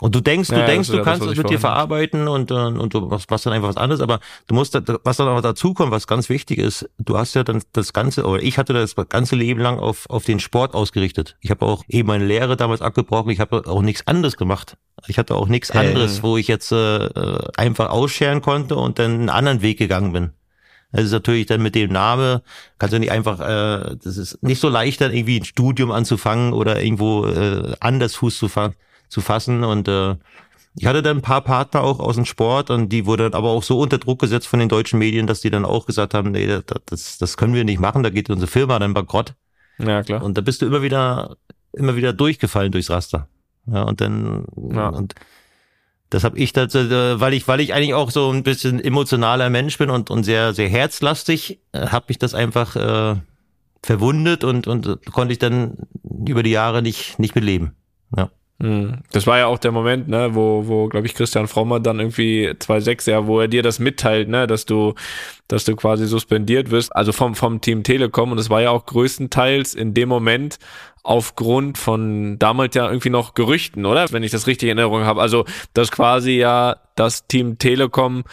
Und 0.00 0.14
du 0.14 0.20
denkst, 0.20 0.48
du 0.48 0.54
ja, 0.54 0.64
denkst, 0.64 0.88
du 0.88 0.96
ja 0.96 1.02
kannst 1.02 1.26
es 1.26 1.36
mit 1.36 1.50
dir 1.50 1.60
verarbeiten 1.60 2.26
und, 2.26 2.50
und 2.50 2.94
du 2.94 3.00
machst, 3.02 3.30
machst 3.30 3.44
dann 3.44 3.52
einfach 3.52 3.68
was 3.68 3.76
anderes, 3.76 4.00
aber 4.00 4.20
du 4.46 4.54
musst, 4.54 4.74
was 5.04 5.16
dann 5.18 5.28
auch 5.28 5.42
dazu 5.42 5.74
kommt, 5.74 5.92
was 5.92 6.06
ganz 6.06 6.30
wichtig 6.30 6.58
ist, 6.58 6.88
du 6.98 7.18
hast 7.18 7.34
ja 7.34 7.44
dann 7.44 7.62
das 7.72 7.92
ganze, 7.92 8.24
oder 8.24 8.42
ich 8.42 8.56
hatte 8.56 8.72
das 8.72 8.94
ganze 9.08 9.36
Leben 9.36 9.60
lang 9.60 9.78
auf, 9.78 10.08
auf 10.08 10.24
den 10.24 10.40
Sport 10.40 10.74
ausgerichtet. 10.74 11.36
Ich 11.40 11.50
habe 11.50 11.66
auch 11.66 11.84
eben 11.86 12.08
meine 12.08 12.24
Lehre 12.24 12.56
damals 12.56 12.80
abgebrochen, 12.80 13.30
ich 13.30 13.40
habe 13.40 13.66
auch 13.66 13.82
nichts 13.82 14.06
anderes 14.06 14.38
gemacht. 14.38 14.78
Ich 15.06 15.18
hatte 15.18 15.34
auch 15.34 15.48
nichts 15.48 15.70
anderes, 15.70 16.22
wo 16.22 16.36
ich 16.36 16.48
jetzt 16.48 16.72
äh, 16.72 17.08
einfach 17.56 17.90
ausscheren 17.90 18.42
konnte 18.42 18.76
und 18.76 18.98
dann 18.98 19.12
einen 19.12 19.28
anderen 19.28 19.62
Weg 19.62 19.78
gegangen 19.78 20.12
bin. 20.12 20.30
Das 20.92 21.04
ist 21.04 21.12
natürlich 21.12 21.46
dann 21.46 21.62
mit 21.62 21.74
dem 21.74 21.92
Name, 21.92 22.42
kannst 22.78 22.94
du 22.94 22.98
nicht 22.98 23.12
einfach, 23.12 23.40
äh, 23.40 23.96
das 24.02 24.16
ist 24.16 24.42
nicht 24.42 24.60
so 24.60 24.68
leicht, 24.68 25.00
dann 25.00 25.12
irgendwie 25.12 25.38
ein 25.40 25.44
Studium 25.44 25.90
anzufangen 25.90 26.52
oder 26.52 26.82
irgendwo 26.82 27.26
äh, 27.26 27.74
anders 27.80 28.16
Fuß 28.16 28.38
zu 28.38 28.48
fassen 28.48 28.74
zu 29.10 29.20
fassen. 29.20 29.64
Und 29.64 29.88
äh, 29.88 30.16
ich 30.76 30.86
hatte 30.86 31.02
dann 31.02 31.18
ein 31.18 31.22
paar 31.22 31.42
Partner 31.42 31.82
auch 31.82 32.00
aus 32.00 32.14
dem 32.14 32.24
Sport 32.24 32.70
und 32.70 32.88
die 32.90 33.04
wurden 33.04 33.34
aber 33.34 33.50
auch 33.50 33.62
so 33.62 33.78
unter 33.78 33.98
Druck 33.98 34.20
gesetzt 34.20 34.46
von 34.46 34.60
den 34.60 34.68
deutschen 34.68 34.98
Medien, 34.98 35.26
dass 35.26 35.40
die 35.40 35.50
dann 35.50 35.64
auch 35.64 35.84
gesagt 35.84 36.14
haben, 36.14 36.30
nee, 36.30 36.46
das, 36.86 37.18
das, 37.18 37.36
können 37.36 37.54
wir 37.54 37.64
nicht 37.64 37.80
machen, 37.80 38.02
da 38.02 38.10
geht 38.10 38.30
unsere 38.30 38.50
Firma 38.50 38.78
dann 38.78 38.94
bankrott. 38.94 39.34
Ja, 39.78 40.02
klar. 40.02 40.22
Und 40.22 40.38
da 40.38 40.40
bist 40.40 40.62
du 40.62 40.66
immer 40.66 40.82
wieder, 40.82 41.36
immer 41.72 41.96
wieder 41.96 42.12
durchgefallen 42.12 42.72
durchs 42.72 42.90
Raster. 42.90 43.28
Ja, 43.66 43.82
und 43.82 44.00
dann, 44.00 44.46
ja. 44.72 44.88
und 44.88 45.14
das 46.08 46.24
habe 46.24 46.38
ich 46.38 46.52
dazu, 46.52 46.78
äh, 46.78 47.20
weil 47.20 47.34
ich, 47.34 47.46
weil 47.48 47.60
ich 47.60 47.74
eigentlich 47.74 47.94
auch 47.94 48.10
so 48.10 48.30
ein 48.30 48.42
bisschen 48.42 48.82
emotionaler 48.82 49.50
Mensch 49.50 49.78
bin 49.78 49.90
und, 49.90 50.10
und 50.10 50.24
sehr, 50.24 50.54
sehr 50.54 50.68
herzlastig, 50.68 51.60
äh, 51.72 51.88
habe 51.88 52.06
mich 52.08 52.18
das 52.18 52.34
einfach 52.34 52.76
äh, 52.76 53.16
verwundet 53.82 54.44
und, 54.44 54.66
und 54.66 55.04
konnte 55.06 55.32
ich 55.32 55.38
dann 55.38 55.78
über 56.02 56.42
die 56.42 56.50
Jahre 56.50 56.82
nicht, 56.82 57.18
nicht 57.18 57.34
mitleben. 57.34 57.74
Ja. 58.16 58.30
Hm. 58.60 58.98
Das 59.10 59.26
war 59.26 59.38
ja 59.38 59.46
auch 59.46 59.58
der 59.58 59.72
Moment, 59.72 60.08
ne, 60.08 60.34
wo, 60.34 60.66
wo, 60.66 60.88
glaube 60.88 61.06
ich, 61.06 61.14
Christian 61.14 61.48
Frommer 61.48 61.80
dann 61.80 61.98
irgendwie 61.98 62.50
2.6, 62.50 63.10
ja, 63.10 63.26
wo 63.26 63.40
er 63.40 63.48
dir 63.48 63.62
das 63.62 63.78
mitteilt, 63.78 64.28
ne, 64.28 64.46
dass 64.46 64.66
du, 64.66 64.94
dass 65.48 65.64
du 65.64 65.74
quasi 65.76 66.06
suspendiert 66.06 66.70
wirst, 66.70 66.94
also 66.94 67.12
vom, 67.12 67.34
vom 67.34 67.62
Team 67.62 67.82
Telekom. 67.82 68.32
Und 68.32 68.38
es 68.38 68.50
war 68.50 68.60
ja 68.60 68.70
auch 68.70 68.84
größtenteils 68.84 69.74
in 69.74 69.94
dem 69.94 70.10
Moment 70.10 70.58
aufgrund 71.02 71.78
von 71.78 72.38
damals 72.38 72.74
ja 72.74 72.86
irgendwie 72.86 73.08
noch 73.08 73.32
Gerüchten, 73.32 73.86
oder? 73.86 74.12
Wenn 74.12 74.22
ich 74.22 74.30
das 74.30 74.46
richtig 74.46 74.68
in 74.68 74.76
Erinnerung 74.76 75.04
habe. 75.04 75.22
Also, 75.22 75.46
dass 75.72 75.90
quasi 75.90 76.32
ja 76.32 76.76
das 76.96 77.26
Team 77.26 77.56
Telekom 77.56 78.24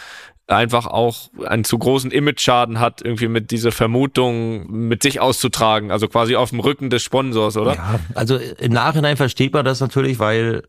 einfach 0.48 0.86
auch 0.88 1.30
einen 1.46 1.64
zu 1.64 1.78
großen 1.78 2.12
Image-Schaden 2.12 2.80
hat, 2.80 3.02
irgendwie 3.02 3.28
mit 3.28 3.52
dieser 3.52 3.72
Vermutung 3.72 4.72
mit 4.72 5.04
sich 5.04 5.20
auszutragen, 5.20 5.92
also 5.92 6.08
quasi 6.08 6.36
auf 6.36 6.52
dem 6.52 6.60
Rücken 6.60 6.90
des 6.90 7.04
Sponsors, 7.04 7.58
oder? 7.58 7.76
Ja, 7.76 8.00
also 8.16 8.38
im 8.38 8.72
Nachhinein 8.72 9.18
versteht 9.18 9.54
man 9.54 9.66
das 9.66 9.82
natürlich, 9.82 10.20
weil, 10.20 10.64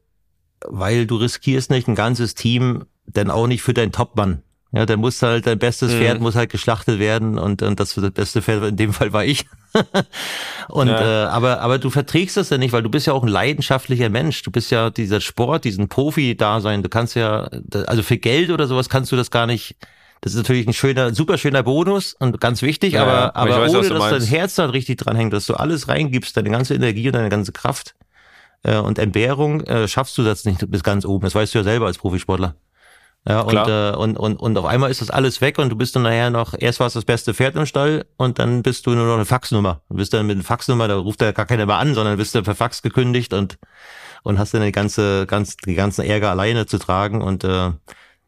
weil 0.67 1.07
du 1.07 1.17
riskierst 1.17 1.71
nicht 1.71 1.87
ein 1.87 1.95
ganzes 1.95 2.35
Team, 2.35 2.87
denn 3.07 3.31
auch 3.31 3.47
nicht 3.47 3.63
für 3.63 3.75
deinen 3.75 3.93
Topmann. 3.93 4.43
Ja, 4.71 4.85
der 4.85 4.99
muss 4.99 5.23
halt, 5.23 5.47
dein 5.47 5.59
bestes 5.59 5.95
mhm. 5.95 5.99
Pferd 5.99 6.21
muss 6.21 6.35
halt 6.35 6.51
geschlachtet 6.51 6.99
werden 6.99 7.39
und, 7.39 7.63
und 7.63 7.81
das, 7.81 7.95
das 7.95 8.11
beste 8.11 8.43
Pferd 8.43 8.65
in 8.65 8.77
dem 8.77 8.93
Fall 8.93 9.15
war 9.15 9.25
ich. 9.25 9.47
und 10.69 10.89
ja. 10.89 11.25
äh, 11.25 11.27
aber 11.29 11.61
aber 11.61 11.79
du 11.79 11.89
verträgst 11.89 12.37
das 12.37 12.51
ja 12.51 12.59
nicht, 12.59 12.73
weil 12.73 12.83
du 12.83 12.91
bist 12.91 13.07
ja 13.07 13.15
auch 13.15 13.23
ein 13.23 13.29
leidenschaftlicher 13.29 14.11
Mensch. 14.11 14.43
Du 14.43 14.51
bist 14.51 14.71
ja 14.71 14.91
dieser 14.91 15.23
Sport, 15.23 15.65
diesen 15.65 15.89
Profi-Dasein. 15.89 16.83
Du 16.83 16.91
kannst 16.91 17.17
ja, 17.17 17.49
also 17.87 18.03
für 18.03 18.19
Geld 18.19 18.51
oder 18.51 18.67
sowas 18.67 18.91
kannst 18.91 19.11
du 19.11 19.17
das 19.17 19.31
gar 19.31 19.47
nicht. 19.47 19.77
Das 20.21 20.33
ist 20.33 20.39
natürlich 20.39 20.67
ein 20.67 20.75
schöner, 20.75 21.15
super 21.15 21.39
schöner 21.39 21.63
Bonus 21.63 22.15
und 22.19 22.41
ganz 22.41 22.61
wichtig, 22.61 22.95
ja, 22.95 23.03
aber, 23.03 23.37
aber 23.37 23.61
weiß, 23.61 23.75
ohne, 23.75 23.89
dass 23.89 24.11
dein 24.11 24.23
Herz 24.23 24.57
da 24.57 24.67
richtig 24.67 24.99
dran 24.99 25.17
hängt, 25.17 25.33
dass 25.33 25.47
du 25.47 25.55
alles 25.55 25.87
reingibst, 25.87 26.37
deine 26.37 26.51
ganze 26.51 26.75
Energie 26.75 27.07
und 27.07 27.15
deine 27.15 27.29
ganze 27.29 27.53
Kraft 27.53 27.95
äh, 28.65 28.77
und 28.79 28.99
Entbehrung, 28.99 29.61
äh, 29.63 29.87
schaffst 29.87 30.19
du 30.19 30.25
das 30.25 30.45
nicht 30.45 30.69
bis 30.71 30.83
ganz 30.83 31.05
oben. 31.05 31.25
Das 31.25 31.37
weißt 31.37 31.55
du 31.55 31.59
ja 31.59 31.65
selber 31.65 31.87
als 31.87 31.99
Profisportler. 31.99 32.57
Ja, 33.27 33.41
und, 33.41 33.57
äh, 33.57 33.93
und, 33.95 34.17
und, 34.17 34.37
und 34.37 34.57
auf 34.57 34.65
einmal 34.65 34.91
ist 34.91 35.03
das 35.03 35.11
alles 35.11 35.41
weg 35.41 35.59
und 35.59 35.69
du 35.69 35.77
bist 35.77 35.95
dann 35.95 36.03
nachher 36.03 36.31
noch, 36.31 36.55
erst 36.59 36.81
war 36.81 36.87
es 36.87 36.95
das 36.95 37.05
beste 37.05 37.35
Pferd 37.35 37.57
im 37.57 37.67
Stall 37.67 38.07
und 38.17 38.39
dann 38.39 38.63
bist 38.63 38.87
du 38.87 38.91
nur 38.91 39.07
noch 39.07 39.17
eine 39.17 39.27
Faxnummer. 39.27 39.83
Du 39.91 39.97
bist 39.97 40.15
dann 40.15 40.27
mit 40.27 40.37
einer 40.37 40.45
Faxnummer, 40.45 40.89
da 40.89 40.97
ruft 40.97 41.21
ja 41.21 41.33
gar 41.33 41.45
keiner 41.45 41.67
mehr 41.67 41.77
an, 41.77 41.95
sondern 41.95 42.17
bist 42.17 42.35
dann 42.35 42.45
per 42.45 42.55
Fax 42.55 42.81
gekündigt 42.81 43.35
und, 43.35 43.59
und 44.23 44.39
hast 44.39 44.55
dann 44.55 44.63
die 44.63 44.73
ganze, 44.73 45.27
ganz, 45.27 45.57
die 45.57 45.75
ganzen 45.75 46.07
Ärger 46.07 46.31
alleine 46.31 46.67
zu 46.67 46.79
tragen 46.79 47.21
und 47.21 47.45
äh, 47.45 47.71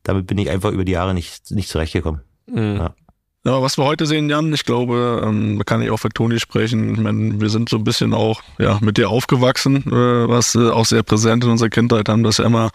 damit 0.03 0.27
bin 0.27 0.39
ich 0.39 0.51
einfach 0.51 0.71
über 0.71 0.85
die 0.85 0.93
Jahre 0.93 1.15
nicht, 1.15 1.51
nicht 1.51 1.69
zurechtgekommen. 1.69 2.23
Mhm. 2.47 2.77
Ja. 2.77 2.95
Ja, 3.43 3.62
was 3.62 3.79
wir 3.79 3.85
heute 3.85 4.05
sehen, 4.05 4.29
Jan, 4.29 4.53
ich 4.53 4.67
glaube, 4.67 5.23
ähm, 5.25 5.57
da 5.57 5.65
kann 5.65 5.81
ich 5.81 5.91
auch 5.91 5.97
für 5.97 6.11
Toni 6.11 6.39
sprechen. 6.39 6.93
Ich 6.93 7.01
meine, 7.01 7.41
wir 7.41 7.49
sind 7.49 7.71
so 7.71 7.79
ein 7.79 7.85
bisschen 7.85 8.12
auch 8.12 8.43
ja 8.59 8.79
mit 8.83 8.99
dir 8.99 9.09
aufgewachsen, 9.09 9.77
äh, 9.87 10.29
was 10.29 10.55
äh, 10.55 10.69
auch 10.69 10.85
sehr 10.85 11.03
präsent 11.03 11.45
in 11.45 11.51
unserer 11.51 11.71
Kindheit, 11.71 12.11
haben 12.11 12.23
das 12.23 12.37
ja 12.37 12.45
immer 12.45 12.71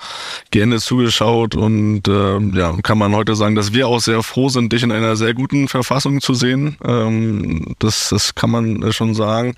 gerne 0.49 0.79
zugeschaut 0.79 1.53
und 1.53 2.07
äh, 2.07 2.39
ja, 2.57 2.75
kann 2.81 2.97
man 2.97 3.13
heute 3.13 3.35
sagen, 3.35 3.53
dass 3.53 3.73
wir 3.73 3.87
auch 3.87 3.99
sehr 3.99 4.23
froh 4.23 4.49
sind, 4.49 4.73
dich 4.73 4.81
in 4.81 4.91
einer 4.91 5.15
sehr 5.15 5.35
guten 5.35 5.67
Verfassung 5.67 6.19
zu 6.19 6.33
sehen. 6.33 6.77
Ähm, 6.83 7.75
das, 7.77 8.09
das 8.09 8.33
kann 8.33 8.49
man 8.49 8.81
äh, 8.81 8.91
schon 8.91 9.13
sagen. 9.13 9.53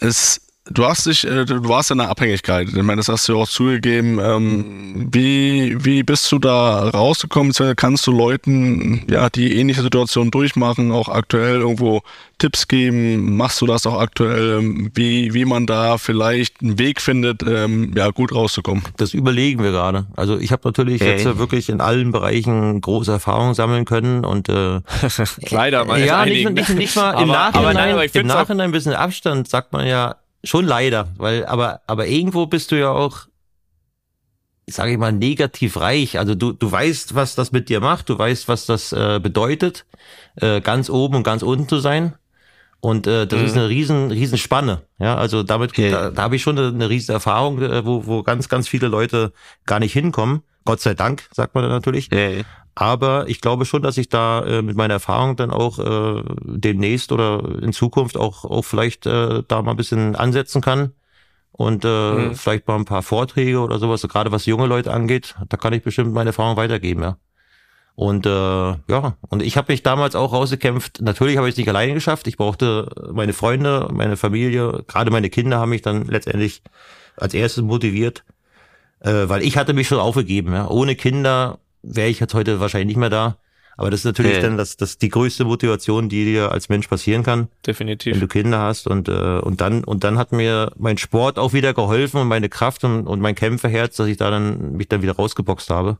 Es 0.00 0.40
Du 0.70 0.84
hast 0.84 1.06
dich, 1.06 1.26
äh, 1.26 1.44
du 1.44 1.68
warst 1.68 1.90
in 1.90 1.98
einer 1.98 2.08
Abhängigkeit. 2.08 2.68
Ich 2.68 2.82
meine, 2.82 2.98
das 2.98 3.08
hast 3.08 3.28
du 3.28 3.36
auch 3.36 3.48
zugegeben. 3.48 4.20
Ähm, 4.22 5.08
wie, 5.10 5.84
wie 5.84 6.04
bist 6.04 6.30
du 6.30 6.38
da 6.38 6.88
rausgekommen? 6.90 7.52
Kannst 7.74 8.06
du 8.06 8.12
Leuten, 8.12 9.04
ja, 9.10 9.28
die 9.28 9.58
ähnliche 9.58 9.82
Situationen 9.82 10.30
durchmachen, 10.30 10.92
auch 10.92 11.08
aktuell 11.08 11.56
irgendwo 11.56 12.02
Tipps 12.38 12.68
geben? 12.68 13.36
Machst 13.36 13.60
du 13.60 13.66
das 13.66 13.86
auch 13.86 14.00
aktuell? 14.00 14.60
Ähm, 14.60 14.92
wie, 14.94 15.34
wie 15.34 15.44
man 15.44 15.66
da 15.66 15.98
vielleicht 15.98 16.62
einen 16.62 16.78
Weg 16.78 17.00
findet, 17.00 17.42
ähm, 17.42 17.92
ja, 17.96 18.10
gut 18.10 18.32
rauszukommen? 18.32 18.84
Das 18.98 19.14
überlegen 19.14 19.64
wir 19.64 19.72
gerade. 19.72 20.06
Also 20.14 20.38
ich 20.38 20.52
habe 20.52 20.62
natürlich 20.64 21.00
hey. 21.00 21.16
jetzt 21.16 21.38
wirklich 21.38 21.70
in 21.70 21.80
allen 21.80 22.12
Bereichen 22.12 22.80
große 22.80 23.10
Erfahrungen 23.10 23.54
sammeln 23.54 23.84
können 23.84 24.24
und 24.24 24.48
äh, 24.48 24.78
leider 25.50 25.84
mal 25.86 26.00
ja, 26.00 26.24
nicht, 26.24 26.48
nicht, 26.50 26.68
nicht 26.70 26.94
mal 26.94 27.14
im 27.14 27.30
aber, 27.30 27.32
Nachhinein, 27.32 27.64
aber 27.64 27.72
nein, 27.96 28.10
im 28.12 28.26
Nachhinein 28.28 28.68
ein 28.68 28.72
bisschen 28.72 28.94
Abstand 28.94 29.48
sagt 29.48 29.72
man 29.72 29.88
ja, 29.88 30.14
Schon 30.44 30.64
leider, 30.64 31.08
weil, 31.16 31.46
aber, 31.46 31.82
aber 31.86 32.06
irgendwo 32.06 32.46
bist 32.46 32.72
du 32.72 32.78
ja 32.78 32.90
auch, 32.90 33.26
sage 34.66 34.92
ich 34.92 34.98
mal, 34.98 35.12
negativ 35.12 35.76
reich. 35.76 36.18
Also 36.18 36.34
du, 36.34 36.52
du 36.52 36.70
weißt, 36.70 37.14
was 37.14 37.34
das 37.34 37.52
mit 37.52 37.68
dir 37.68 37.80
macht, 37.80 38.08
du 38.08 38.18
weißt, 38.18 38.48
was 38.48 38.66
das 38.66 38.92
äh, 38.92 39.20
bedeutet, 39.22 39.86
äh, 40.36 40.60
ganz 40.60 40.90
oben 40.90 41.16
und 41.16 41.22
ganz 41.22 41.42
unten 41.42 41.68
zu 41.68 41.78
sein. 41.78 42.14
Und 42.80 43.06
äh, 43.06 43.28
das 43.28 43.38
mhm. 43.38 43.46
ist 43.46 43.56
eine 43.56 43.68
riesen, 43.68 44.10
riesen 44.10 44.38
Spanne. 44.38 44.82
Ja, 44.98 45.16
also 45.16 45.44
damit, 45.44 45.70
okay. 45.70 45.90
da, 45.90 46.10
da 46.10 46.22
habe 46.22 46.34
ich 46.34 46.42
schon 46.42 46.58
eine, 46.58 46.68
eine 46.68 46.88
riesen 46.88 47.12
Erfahrung, 47.12 47.62
äh, 47.62 47.86
wo, 47.86 48.06
wo 48.06 48.24
ganz, 48.24 48.48
ganz 48.48 48.66
viele 48.66 48.88
Leute 48.88 49.32
gar 49.66 49.78
nicht 49.78 49.92
hinkommen. 49.92 50.42
Gott 50.64 50.80
sei 50.80 50.94
Dank, 50.94 51.28
sagt 51.32 51.54
man 51.54 51.68
natürlich. 51.68 52.06
Okay. 52.10 52.44
Aber 52.74 53.28
ich 53.28 53.40
glaube 53.40 53.66
schon, 53.66 53.82
dass 53.82 53.98
ich 53.98 54.08
da 54.08 54.44
äh, 54.44 54.62
mit 54.62 54.76
meiner 54.76 54.94
Erfahrung 54.94 55.36
dann 55.36 55.50
auch 55.50 55.78
äh, 55.78 56.22
demnächst 56.42 57.12
oder 57.12 57.42
in 57.60 57.72
Zukunft 57.72 58.16
auch, 58.16 58.44
auch 58.44 58.62
vielleicht 58.62 59.06
äh, 59.06 59.42
da 59.46 59.62
mal 59.62 59.72
ein 59.72 59.76
bisschen 59.76 60.16
ansetzen 60.16 60.62
kann. 60.62 60.92
Und 61.52 61.84
äh, 61.84 62.12
mhm. 62.12 62.34
vielleicht 62.34 62.66
mal 62.66 62.76
ein 62.76 62.86
paar 62.86 63.02
Vorträge 63.02 63.60
oder 63.60 63.78
sowas, 63.78 64.00
so 64.00 64.08
gerade 64.08 64.32
was 64.32 64.46
junge 64.46 64.66
Leute 64.66 64.90
angeht, 64.90 65.34
da 65.50 65.58
kann 65.58 65.74
ich 65.74 65.82
bestimmt 65.82 66.14
meine 66.14 66.30
Erfahrung 66.30 66.56
weitergeben, 66.56 67.02
ja. 67.02 67.18
Und 67.94 68.24
äh, 68.24 68.30
ja, 68.30 69.16
und 69.28 69.42
ich 69.42 69.58
habe 69.58 69.70
mich 69.70 69.82
damals 69.82 70.14
auch 70.14 70.32
rausgekämpft. 70.32 71.02
Natürlich 71.02 71.36
habe 71.36 71.48
ich 71.48 71.52
es 71.52 71.58
nicht 71.58 71.68
alleine 71.68 71.92
geschafft. 71.92 72.26
Ich 72.26 72.38
brauchte 72.38 72.88
meine 73.12 73.34
Freunde, 73.34 73.90
meine 73.92 74.16
Familie, 74.16 74.82
gerade 74.88 75.10
meine 75.10 75.28
Kinder 75.28 75.58
haben 75.58 75.68
mich 75.68 75.82
dann 75.82 76.06
letztendlich 76.06 76.62
als 77.16 77.34
erstes 77.34 77.62
motiviert, 77.62 78.24
äh, 79.00 79.28
weil 79.28 79.42
ich 79.42 79.58
hatte 79.58 79.74
mich 79.74 79.88
schon 79.88 79.98
aufgegeben. 79.98 80.54
Ja. 80.54 80.68
Ohne 80.68 80.96
Kinder 80.96 81.58
wäre 81.82 82.08
ich 82.08 82.20
jetzt 82.20 82.34
heute 82.34 82.60
wahrscheinlich 82.60 82.88
nicht 82.88 82.96
mehr 82.98 83.10
da. 83.10 83.36
Aber 83.76 83.90
das 83.90 84.00
ist 84.00 84.04
natürlich 84.04 84.34
hey. 84.34 84.42
dann 84.42 84.58
das, 84.58 84.76
das 84.76 84.98
die 84.98 85.08
größte 85.08 85.44
Motivation, 85.44 86.08
die 86.08 86.24
dir 86.24 86.52
als 86.52 86.68
Mensch 86.68 86.88
passieren 86.88 87.22
kann. 87.22 87.48
Definitiv. 87.66 88.14
Wenn 88.14 88.20
du 88.20 88.28
Kinder 88.28 88.60
hast 88.60 88.86
und 88.86 89.08
äh, 89.08 89.38
und 89.38 89.60
dann 89.60 89.82
und 89.84 90.04
dann 90.04 90.18
hat 90.18 90.32
mir 90.32 90.72
mein 90.76 90.98
Sport 90.98 91.38
auch 91.38 91.52
wieder 91.52 91.72
geholfen 91.72 92.20
und 92.20 92.28
meine 92.28 92.48
Kraft 92.48 92.84
und, 92.84 93.06
und 93.06 93.20
mein 93.20 93.34
Kämpferherz, 93.34 93.96
dass 93.96 94.08
ich 94.08 94.18
da 94.18 94.30
dann 94.30 94.72
mich 94.72 94.88
dann 94.88 95.02
wieder 95.02 95.16
rausgeboxt 95.16 95.70
habe. 95.70 95.98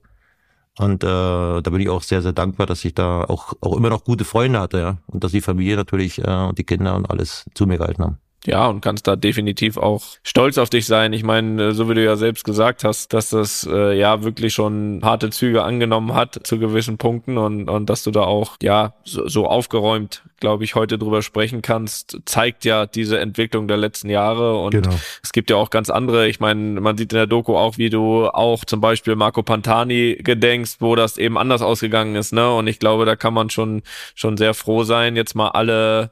Und 0.78 1.02
äh, 1.02 1.06
da 1.06 1.62
bin 1.62 1.80
ich 1.80 1.88
auch 1.88 2.02
sehr 2.02 2.22
sehr 2.22 2.32
dankbar, 2.32 2.66
dass 2.66 2.84
ich 2.84 2.94
da 2.94 3.24
auch 3.24 3.54
auch 3.60 3.76
immer 3.76 3.90
noch 3.90 4.04
gute 4.04 4.24
Freunde 4.24 4.60
hatte, 4.60 4.78
ja, 4.78 4.98
und 5.06 5.24
dass 5.24 5.32
die 5.32 5.40
Familie 5.40 5.76
natürlich 5.76 6.18
äh, 6.18 6.30
und 6.30 6.58
die 6.58 6.64
Kinder 6.64 6.94
und 6.94 7.10
alles 7.10 7.46
zu 7.54 7.66
mir 7.66 7.78
gehalten 7.78 8.04
haben. 8.04 8.18
Ja, 8.44 8.66
und 8.66 8.80
kannst 8.80 9.06
da 9.06 9.14
definitiv 9.14 9.76
auch 9.76 10.02
stolz 10.24 10.58
auf 10.58 10.68
dich 10.68 10.86
sein. 10.86 11.12
Ich 11.12 11.22
meine, 11.22 11.68
äh, 11.68 11.72
so 11.72 11.88
wie 11.88 11.94
du 11.94 12.02
ja 12.02 12.16
selbst 12.16 12.42
gesagt 12.42 12.82
hast, 12.82 13.12
dass 13.12 13.30
das 13.30 13.68
äh, 13.70 13.96
ja 13.96 14.24
wirklich 14.24 14.52
schon 14.52 15.00
harte 15.04 15.30
Züge 15.30 15.62
angenommen 15.62 16.12
hat 16.14 16.40
zu 16.42 16.58
gewissen 16.58 16.98
Punkten 16.98 17.38
und, 17.38 17.68
und 17.68 17.88
dass 17.88 18.02
du 18.02 18.10
da 18.10 18.22
auch 18.22 18.56
ja 18.60 18.94
so, 19.04 19.28
so 19.28 19.46
aufgeräumt, 19.46 20.22
glaube 20.40 20.64
ich, 20.64 20.74
heute 20.74 20.98
drüber 20.98 21.22
sprechen 21.22 21.62
kannst, 21.62 22.18
zeigt 22.24 22.64
ja 22.64 22.86
diese 22.86 23.20
Entwicklung 23.20 23.68
der 23.68 23.76
letzten 23.76 24.10
Jahre. 24.10 24.56
Und 24.56 24.72
genau. 24.72 24.90
es 25.22 25.30
gibt 25.30 25.48
ja 25.48 25.56
auch 25.56 25.70
ganz 25.70 25.88
andere, 25.88 26.26
ich 26.26 26.40
meine, 26.40 26.80
man 26.80 26.96
sieht 26.98 27.12
in 27.12 27.18
der 27.18 27.28
Doku 27.28 27.56
auch, 27.56 27.78
wie 27.78 27.90
du 27.90 28.26
auch 28.26 28.64
zum 28.64 28.80
Beispiel 28.80 29.14
Marco 29.14 29.44
Pantani 29.44 30.18
gedenkst, 30.20 30.78
wo 30.80 30.96
das 30.96 31.16
eben 31.16 31.38
anders 31.38 31.62
ausgegangen 31.62 32.16
ist, 32.16 32.32
ne? 32.32 32.52
Und 32.52 32.66
ich 32.66 32.80
glaube, 32.80 33.04
da 33.04 33.14
kann 33.14 33.34
man 33.34 33.50
schon, 33.50 33.82
schon 34.16 34.36
sehr 34.36 34.52
froh 34.52 34.82
sein, 34.82 35.14
jetzt 35.14 35.36
mal 35.36 35.50
alle 35.50 36.10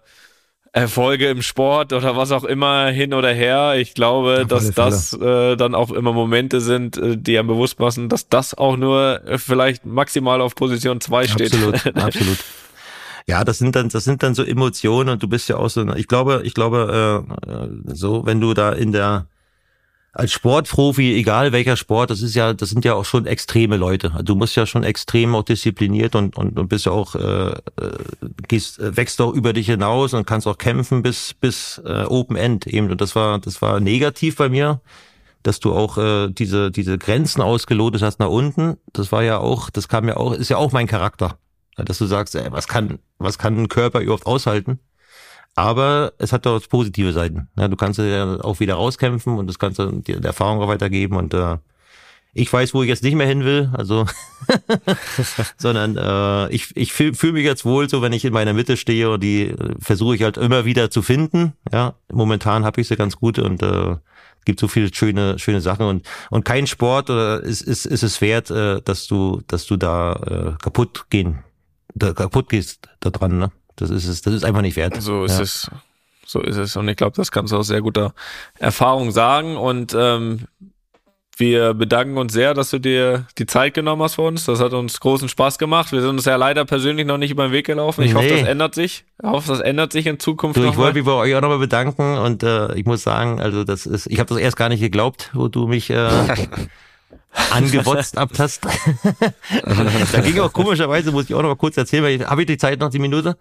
Erfolge 0.73 1.29
im 1.29 1.43
Sport 1.43 1.93
oder 1.93 2.17
was 2.17 2.31
auch 2.31 2.45
immer 2.45 2.89
hin 2.89 3.13
oder 3.13 3.33
her. 3.33 3.75
Ich 3.77 3.95
glaube, 3.95 4.47
dass 4.47 4.71
das 4.71 5.13
äh, 5.15 5.57
dann 5.57 5.75
auch 5.75 5.91
immer 5.91 6.13
Momente 6.13 6.61
sind, 6.61 6.97
äh, 6.97 7.17
die 7.17 7.39
einem 7.39 7.49
bewusst 7.49 7.81
machen, 7.81 8.09
dass 8.09 8.29
das 8.29 8.55
auch 8.55 8.77
nur 8.77 9.21
äh, 9.27 9.39
vielleicht 9.39 9.85
maximal 9.85 10.41
auf 10.41 10.55
Position 10.55 11.01
zwei 11.01 11.27
steht. 11.27 11.53
Absolut, 11.53 11.97
absolut. 11.97 12.39
Ja, 13.27 13.45
das 13.45 13.59
sind 13.59 13.75
dann, 13.75 13.89
das 13.89 14.05
sind 14.05 14.23
dann 14.23 14.35
so 14.35 14.45
Emotionen 14.45 15.11
und 15.11 15.23
du 15.23 15.29
bist 15.29 15.49
ja 15.49 15.57
auch 15.57 15.69
so, 15.69 15.87
ich 15.95 16.07
glaube, 16.07 16.43
ich 16.45 16.55
glaube, 16.55 17.27
äh, 17.47 17.93
so, 17.93 18.25
wenn 18.25 18.41
du 18.41 18.55
da 18.55 18.73
in 18.73 18.93
der, 18.93 19.27
als 20.13 20.33
Sportprofi, 20.33 21.15
egal 21.15 21.53
welcher 21.53 21.77
Sport, 21.77 22.11
das 22.11 22.21
ist 22.21 22.35
ja, 22.35 22.53
das 22.53 22.71
sind 22.71 22.85
ja 22.85 22.95
auch 22.95 23.05
schon 23.05 23.27
extreme 23.27 23.77
Leute. 23.77 24.13
Du 24.25 24.35
musst 24.35 24.57
ja 24.57 24.67
schon 24.67 24.83
extrem 24.83 25.35
auch 25.35 25.45
diszipliniert 25.45 26.17
und 26.17 26.37
und, 26.37 26.59
und 26.59 26.69
bist 26.69 26.87
ja 26.87 26.93
auch 26.93 27.15
äh, 27.15 27.51
äh 27.51 27.55
gehst 28.49 28.81
äh, 28.81 28.97
wächst 28.97 29.21
auch 29.21 29.33
über 29.33 29.53
dich 29.53 29.67
hinaus 29.67 30.13
und 30.13 30.27
kannst 30.27 30.49
auch 30.49 30.59
kämpfen 30.59 31.03
bis 31.03 31.35
bis 31.35 31.81
äh, 31.85 32.05
Open 32.05 32.37
End 32.37 32.67
eben. 32.67 32.91
Und 32.91 33.01
das 33.01 33.15
war 33.15 33.39
das 33.39 33.63
war 33.63 33.79
negativ 33.79 34.37
bei 34.37 34.49
mir, 34.49 34.81
dass 35.45 35.61
du 35.61 35.73
auch 35.73 35.97
äh, 35.97 36.29
diese 36.31 36.73
diese 36.73 36.99
Grenzen 36.99 37.41
ausgelotet 37.41 38.03
hast 38.03 38.19
nach 38.19 38.29
unten. 38.29 38.79
Das 38.93 39.13
war 39.13 39.23
ja 39.23 39.39
auch, 39.39 39.71
das 39.71 39.89
kam 39.89 40.09
ja 40.09 40.17
auch, 40.17 40.33
ist 40.33 40.51
ja 40.51 40.57
auch 40.57 40.73
mein 40.73 40.89
Charakter, 40.89 41.39
dass 41.77 41.99
du 41.99 42.07
sagst, 42.07 42.35
ey, 42.35 42.51
was 42.51 42.67
kann 42.67 42.99
was 43.19 43.39
kann 43.39 43.57
ein 43.57 43.69
Körper 43.69 44.01
überhaupt 44.01 44.27
aushalten? 44.27 44.81
Aber 45.57 46.13
es 46.19 46.33
hat 46.33 46.47
auch 46.47 46.61
positive 46.69 47.13
Seiten. 47.13 47.49
Ja, 47.59 47.69
du 47.69 47.77
kannst 47.77 47.99
ja 47.99 48.41
auch 48.41 48.61
wieder 48.61 48.75
rauskämpfen 48.75 49.37
und 49.37 49.47
das 49.47 49.59
kannst 49.59 49.79
du 49.79 49.91
dir 50.01 50.23
Erfahrung 50.25 50.61
auch 50.61 50.69
weitergeben 50.69 51.17
und 51.17 51.35
äh, 51.35 51.59
ich 52.33 52.53
weiß, 52.53 52.75
wo 52.75 52.83
ich 52.83 52.89
jetzt 52.89 53.03
nicht 53.03 53.17
mehr 53.17 53.27
hin 53.27 53.45
will, 53.45 53.71
also 53.73 54.07
sondern 55.59 55.97
äh, 55.97 56.53
ich, 56.55 56.77
ich 56.77 56.93
fühle 56.93 57.15
fühl 57.15 57.33
mich 57.33 57.45
jetzt 57.45 57.65
wohl 57.65 57.89
so, 57.89 58.03
wenn 58.03 58.13
ich 58.13 58.25
in 58.25 58.33
meiner 58.33 58.53
Mitte 58.53 58.77
stehe 58.77 59.11
und 59.11 59.23
die 59.23 59.49
äh, 59.49 59.75
versuche 59.81 60.15
ich 60.15 60.23
halt 60.23 60.37
immer 60.37 60.65
wieder 60.65 60.91
zu 60.91 61.03
finden. 61.03 61.55
Ja, 61.73 61.95
momentan 62.13 62.65
habe 62.65 62.81
ich 62.81 62.89
sie 62.89 62.97
ganz 62.97 63.17
gut 63.17 63.39
und 63.41 63.63
äh, 63.63 63.97
gibt 64.45 64.61
so 64.61 64.69
viele 64.69 64.95
schöne 64.95 65.39
schöne 65.39 65.61
Sachen 65.61 65.87
und 65.87 66.07
und 66.31 66.45
kein 66.45 66.67
Sport 66.69 67.11
oder 67.11 67.43
ist 67.43 67.63
ist 67.63 67.85
ist 67.85 68.05
es 68.05 68.21
wert, 68.21 68.51
äh, 68.51 68.81
dass 68.81 69.09
du 69.09 69.43
dass 69.49 69.67
du 69.67 69.77
da 69.77 70.13
äh, 70.13 70.63
kaputt 70.63 71.07
gehen 71.11 71.41
da 71.95 72.13
kaputt 72.13 72.49
gehst 72.49 72.89
da 73.01 73.11
dran, 73.11 73.39
ne? 73.39 73.51
Das 73.81 73.91
ist 73.91 74.07
es, 74.07 74.23
das 74.23 74.35
ist 74.35 74.45
einfach 74.45 74.63
nicht 74.63 74.77
wert. 74.77 75.01
So 75.03 75.25
ist 75.25 75.37
ja. 75.37 75.43
es. 75.43 75.71
So 76.27 76.41
ist 76.41 76.57
es. 76.57 76.77
Und 76.77 76.89
ich 76.89 76.97
glaube, 76.97 77.17
das 77.17 77.33
kannst 77.33 77.53
du 77.53 77.57
aus 77.57 77.67
sehr 77.67 77.81
guter 77.81 78.15
Erfahrung 78.59 79.11
sagen. 79.11 79.57
Und 79.57 79.95
ähm, 79.99 80.47
Wir 81.41 81.73
bedanken 81.73 82.19
uns 82.19 82.35
sehr, 82.35 82.53
dass 82.53 82.69
du 82.69 82.79
dir 82.79 83.27
die 83.39 83.47
Zeit 83.47 83.73
genommen 83.73 84.03
hast 84.03 84.17
für 84.17 84.23
uns. 84.23 84.45
Das 84.45 84.61
hat 84.61 84.75
uns 84.75 85.01
großen 85.01 85.27
Spaß 85.27 85.57
gemacht. 85.57 85.91
Wir 85.91 86.03
sind 86.03 86.11
uns 86.11 86.27
ja 86.27 86.37
leider 86.37 86.67
persönlich 86.67 87.07
noch 87.07 87.17
nicht 87.17 87.31
über 87.31 87.49
den 87.49 87.53
Weg 87.53 87.65
gelaufen. 87.65 88.03
Ich 88.03 88.13
nee. 88.13 88.19
hoffe, 88.19 88.29
das 88.29 88.43
ändert 88.47 88.75
sich. 88.75 89.07
Ich 89.23 89.27
hoffe, 89.27 89.49
das 89.49 89.61
ändert 89.61 89.91
sich 89.91 90.07
in 90.07 90.21
Zukunft. 90.21 90.59
Du, 90.59 90.65
ich 90.65 90.77
wollte 90.77 90.99
mich 90.99 91.07
bei 91.07 91.13
euch 91.13 91.35
auch 91.35 91.41
nochmal 91.41 91.59
bedanken 91.59 92.19
und 92.19 92.43
äh, 92.43 92.75
ich 92.75 92.85
muss 92.85 93.03
sagen, 93.03 93.41
also 93.41 93.65
das 93.65 93.87
ist, 93.87 94.07
ich 94.07 94.21
habe 94.21 94.29
das 94.29 94.37
erst 94.37 94.59
gar 94.59 94.69
nicht 94.69 94.81
geglaubt, 94.81 95.31
wo 95.33 95.49
du 95.49 95.67
mich 95.67 95.89
äh, 95.89 96.11
angewotzt 97.51 98.19
abtast. 98.19 98.61
da 100.13 100.21
ging 100.21 100.41
auch 100.41 100.53
komischerweise, 100.53 101.11
muss 101.11 101.25
ich 101.25 101.35
auch 101.35 101.41
noch 101.41 101.49
mal 101.49 101.57
kurz 101.57 101.79
erzählen, 101.79 102.29
habe 102.29 102.43
ich 102.43 102.49
die 102.49 102.59
Zeit 102.59 102.81
noch, 102.81 102.91
die 102.91 102.99
Minute? 102.99 103.39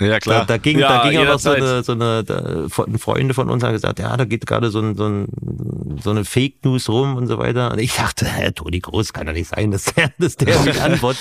Ja, 0.00 0.18
klar. 0.18 0.40
Da, 0.40 0.44
da 0.46 0.56
ging, 0.56 0.78
ja, 0.78 1.02
da 1.02 1.10
ging 1.10 1.24
noch 1.24 1.38
so 1.38 1.50
eine, 1.50 1.82
so 1.82 1.92
eine 1.92 2.24
da, 2.24 2.66
Freunde 2.68 3.34
von 3.34 3.50
uns 3.50 3.62
haben 3.62 3.72
gesagt, 3.72 3.98
ja, 3.98 4.16
da 4.16 4.24
geht 4.24 4.46
gerade 4.46 4.70
so, 4.70 4.80
ein, 4.80 4.96
so, 4.96 5.04
ein, 5.04 5.28
so 6.02 6.10
eine 6.10 6.24
Fake 6.24 6.64
News 6.64 6.88
rum 6.88 7.16
und 7.16 7.26
so 7.26 7.38
weiter. 7.38 7.70
Und 7.70 7.78
ich 7.78 7.94
dachte, 7.94 8.24
Herr 8.24 8.54
Toni 8.54 8.80
Groß 8.80 9.12
kann 9.12 9.26
doch 9.26 9.34
nicht 9.34 9.48
sein, 9.48 9.70
dass 9.70 9.84
der, 9.84 10.10
dass 10.18 10.36
der 10.36 10.58
mich 10.60 10.80
antwortet. 10.80 11.20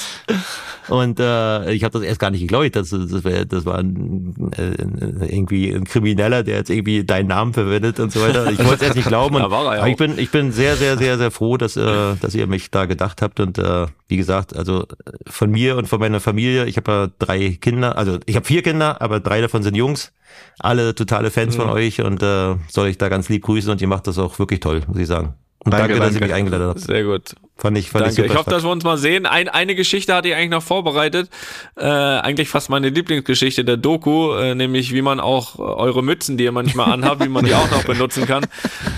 Und 0.88 1.20
äh, 1.20 1.72
ich 1.74 1.84
habe 1.84 1.92
das 1.92 2.02
erst 2.02 2.20
gar 2.20 2.32
nicht 2.32 2.42
geglaubt. 2.42 2.76
Das, 2.76 2.90
das, 2.90 3.24
wär, 3.24 3.46
das 3.46 3.66
war 3.66 3.78
ein, 3.78 4.34
äh, 4.58 5.34
irgendwie 5.34 5.72
ein 5.72 5.84
Krimineller, 5.84 6.44
der 6.44 6.58
jetzt 6.58 6.70
irgendwie 6.70 7.04
deinen 7.04 7.28
Namen 7.28 7.54
verwendet 7.54 8.00
und 8.00 8.12
so 8.12 8.22
weiter. 8.22 8.50
Ich 8.52 8.60
wollte 8.60 8.76
es 8.76 8.82
erst 8.82 8.96
nicht 8.96 9.08
glauben. 9.08 9.36
Und, 9.40 9.44
aber 9.44 9.88
ich 9.88 9.98
bin, 9.98 10.18
ich 10.18 10.32
bin 10.32 10.52
sehr, 10.52 10.76
sehr, 10.76 10.98
sehr, 10.98 11.18
sehr 11.18 11.32
froh, 11.32 11.58
dass, 11.58 11.78
äh, 11.78 12.16
dass 12.20 12.34
ihr 12.34 12.48
mich 12.48 12.72
da 12.72 12.86
gedacht 12.86 13.22
habt. 13.22 13.40
Und 13.40 13.58
äh, 13.58 13.88
wie 14.08 14.18
gesagt, 14.18 14.56
also 14.56 14.86
von 15.28 15.52
mir 15.52 15.78
und 15.78 15.88
von 15.88 16.00
meiner 16.00 16.20
Familie, 16.20 16.66
ich 16.66 16.78
habe 16.78 16.92
ja 16.92 17.08
drei 17.20 17.58
Kinder, 17.62 17.98
also 17.98 18.18
ich 18.26 18.36
habe 18.36 18.46
vier 18.46 18.64
Kinder, 18.64 18.69
aber 18.82 19.20
drei 19.20 19.42
davon 19.42 19.64
sind 19.64 19.76
Jungs. 19.76 20.12
Alle 20.60 20.94
totale 20.96 21.32
Fans 21.32 21.58
mhm. 21.58 21.62
von 21.62 21.70
euch 21.72 22.02
und 22.02 22.22
äh, 22.22 22.56
soll 22.70 22.88
ich 22.88 22.98
da 22.98 23.10
ganz 23.10 23.30
lieb 23.30 23.44
grüßen 23.44 23.72
und 23.72 23.82
ihr 23.82 23.88
macht 23.88 24.08
das 24.08 24.18
auch 24.18 24.38
wirklich 24.40 24.60
toll, 24.60 24.82
muss 24.88 24.98
ich 24.98 25.08
sagen. 25.08 25.34
Und 25.66 25.74
danke, 25.74 25.90
danke 25.90 26.06
dass 26.06 26.16
ihr 26.16 26.22
mich 26.22 26.34
eingeladen 26.34 26.68
habt. 26.68 26.80
Sehr 26.80 27.04
gut. 27.04 27.36
Fand 27.58 27.78
ich, 27.78 27.90
fand 27.90 28.06
danke. 28.06 28.24
Ich, 28.24 28.32
ich 28.32 28.38
hoffe, 28.38 28.50
dass 28.50 28.64
wir 28.64 28.70
uns 28.70 28.86
mal 28.86 28.98
sehen. 28.98 29.26
Ein, 29.26 29.50
eine 29.50 29.76
Geschichte 29.76 30.16
hatte 30.16 30.30
ich 30.30 30.36
eigentlich 30.36 30.52
noch 30.52 30.64
vorbereitet. 30.64 31.30
Äh, 31.76 31.84
eigentlich 31.84 32.48
fast 32.48 32.70
meine 32.70 32.88
Lieblingsgeschichte 32.88 33.66
der 33.66 33.76
Doku, 33.76 34.34
äh, 34.36 34.56
nämlich 34.56 34.94
wie 34.94 35.02
man 35.02 35.20
auch 35.20 35.60
eure 35.60 36.02
Mützen, 36.02 36.38
die 36.38 36.46
ihr 36.46 36.54
manchmal 36.54 36.94
anhabt, 36.94 37.22
wie 37.22 37.28
man 37.28 37.44
die 37.44 37.54
auch 37.54 37.70
noch 37.72 37.84
benutzen 37.84 38.26
kann. 38.26 38.46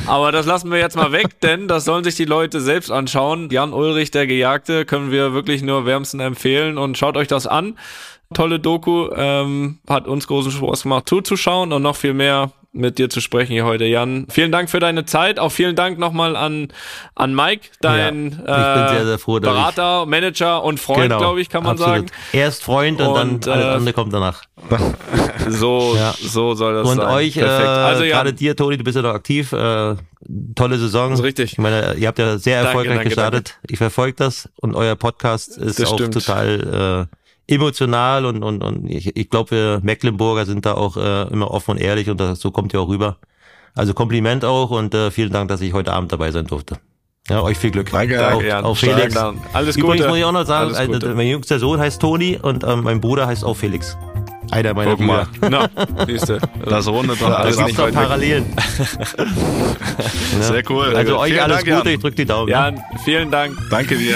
Aber 0.06 0.31
das 0.31 0.45
lassen 0.45 0.69
wir 0.69 0.77
jetzt 0.77 0.95
mal 0.95 1.11
weg, 1.11 1.39
denn 1.41 1.68
das 1.68 1.85
sollen 1.85 2.03
sich 2.03 2.14
die 2.14 2.26
Leute 2.26 2.61
selbst 2.61 2.91
anschauen. 2.91 3.49
Jan 3.49 3.73
Ulrich, 3.73 4.11
der 4.11 4.27
Gejagte, 4.27 4.85
können 4.85 5.10
wir 5.11 5.34
wirklich 5.34 5.64
nur 5.64 5.88
wärmsten 5.88 6.19
empfehlen 6.19 6.77
und 6.77 6.95
schaut 6.95 7.18
euch 7.18 7.27
das 7.27 7.48
an. 7.48 7.76
Tolle 8.34 8.60
Doku, 8.60 9.10
ähm, 9.16 9.80
hat 9.88 10.08
uns 10.08 10.28
großen 10.28 10.52
Spaß 10.52 10.84
gemacht 10.84 11.08
zuzuschauen 11.08 11.74
und 11.74 11.82
noch 11.82 11.95
viel 11.95 12.14
mehr 12.14 12.52
mit 12.74 12.98
dir 12.98 13.10
zu 13.10 13.20
sprechen 13.20 13.52
hier 13.52 13.66
heute, 13.66 13.86
Jan. 13.86 14.28
Vielen 14.30 14.52
Dank 14.52 14.70
für 14.70 14.80
deine 14.80 15.06
Zeit. 15.06 15.40
Auch 15.40 15.52
vielen 15.52 15.76
Dank 15.76 15.99
nochmal 15.99 16.36
an, 16.36 16.70
an 17.16 17.36
Mike, 17.36 17.68
dein 17.82 18.41
ja, 18.48 18.90
sehr, 18.90 19.06
sehr 19.06 19.20
froh, 19.20 19.40
Berater, 19.40 20.06
Manager 20.06 20.64
und 20.64 20.80
Freund, 20.80 21.03
genau, 21.03 21.18
glaube 21.18 21.41
ich, 21.41 21.49
kann 21.49 21.64
man 21.64 21.74
absolut. 21.74 22.10
sagen. 22.10 22.12
Erst 22.32 22.64
Freund 22.64 23.02
und, 23.02 23.08
und 23.08 23.45
dann 23.45 23.53
alles 23.53 23.66
äh, 23.66 23.70
andere 23.76 23.94
kommt 23.94 24.14
danach. 24.14 24.44
so, 25.49 25.95
ja. 25.98 26.14
so 26.22 26.53
soll 26.53 26.76
das 26.76 26.88
und 26.88 26.98
sein. 26.98 27.08
Und 27.08 27.14
euch, 27.14 27.38
äh, 27.38 27.44
also, 27.44 28.03
gerade 28.03 28.34
dir, 28.34 28.56
Toni, 28.56 28.78
du 28.78 28.84
bist 28.84 28.95
ja 28.95 29.02
noch 29.02 29.14
aktiv. 29.14 29.52
Äh, 29.52 29.95
tolle 30.56 30.78
Saison. 30.78 31.10
Das 31.10 31.20
ist 31.20 31.26
richtig. 31.26 31.53
Ich 31.53 31.58
meine, 31.58 31.95
ihr 31.95 32.08
habt 32.08 32.20
ja 32.20 32.38
sehr 32.38 32.60
erfolgreich 32.60 32.95
danke, 32.95 32.95
danke, 32.95 33.10
gestartet. 33.10 33.49
Danke. 33.49 33.74
Ich 33.74 33.78
verfolge 33.78 34.16
das 34.16 34.49
und 34.62 34.76
euer 34.76 34.95
Podcast 34.95 35.58
ist 35.58 35.80
das 35.80 35.90
auch 35.90 35.95
stimmt. 35.95 36.14
total 36.14 37.08
äh, 37.10 37.16
emotional 37.52 38.26
und, 38.26 38.44
und, 38.44 38.64
und 38.64 38.90
ich, 38.90 39.15
ich 39.15 39.30
glaube, 39.30 39.52
wir 39.52 39.80
Mecklenburger 39.84 40.45
sind 40.45 40.65
da 40.65 40.73
auch 40.73 40.98
äh, 40.98 41.23
immer 41.32 41.52
offen 41.52 41.72
und 41.72 41.78
ehrlich 41.78 42.10
und 42.10 42.19
das, 42.19 42.40
so 42.40 42.52
kommt 42.52 42.73
ihr 42.73 42.82
auch 42.82 42.88
rüber. 42.88 43.18
Also 43.76 43.94
Kompliment 43.94 44.44
auch 44.44 44.72
und 44.72 44.94
äh, 44.94 45.11
vielen 45.11 45.32
Dank, 45.32 45.49
dass 45.49 45.61
ich 45.61 45.73
heute 45.73 45.94
Abend 45.94 46.11
dabei 46.11 46.32
sein 46.32 46.45
durfte. 46.45 46.78
Ja, 47.30 47.41
euch 47.44 47.57
viel 47.57 47.72
Glück. 47.72 47.91
Danke, 47.91 48.18
danke 48.18 48.36
auch, 48.36 48.44
Jan. 48.44 48.65
auch 48.65 48.76
Felix. 48.76 49.15
Alles 49.53 49.78
Übrigens 49.78 49.98
Gute. 49.98 50.07
muss 50.10 50.18
ich 50.18 50.26
auch 50.26 50.32
noch 50.32 50.45
sagen, 50.45 50.76
also, 50.76 51.14
mein 51.14 51.28
jüngster 51.28 51.60
Sohn 51.60 51.80
heißt 51.80 52.02
Toni 52.02 52.40
und 52.41 52.64
ähm, 52.64 52.84
mein 52.84 52.99
Bruder 52.99 53.28
heißt 53.28 53.45
auch 53.45 53.56
Felix. 53.56 53.95
Einer 54.49 54.73
meiner 54.73 54.98
Guck 54.98 55.06
mal. 55.06 55.28
Na, 55.49 55.69
siehste. 56.06 56.40
Das 56.65 56.88
rundet 56.88 57.22
doch 57.22 57.30
alles 57.30 57.57
nicht 57.60 57.80
doch 57.80 57.91
Parallelen. 57.91 58.45
Sehr 60.41 60.64
cool. 60.69 60.94
Also 60.95 61.19
euch 61.19 61.30
vielen 61.32 61.44
alles 61.44 61.64
Dank, 61.64 61.78
Gute, 61.78 61.90
Jan. 61.90 61.95
ich 61.95 61.99
drück 62.02 62.15
die 62.15 62.26
Daumen. 62.26 62.49
Jan, 62.49 62.84
vielen 63.06 63.32
Dank. 63.32 63.57
Danke 63.69 63.98
dir. 63.98 64.15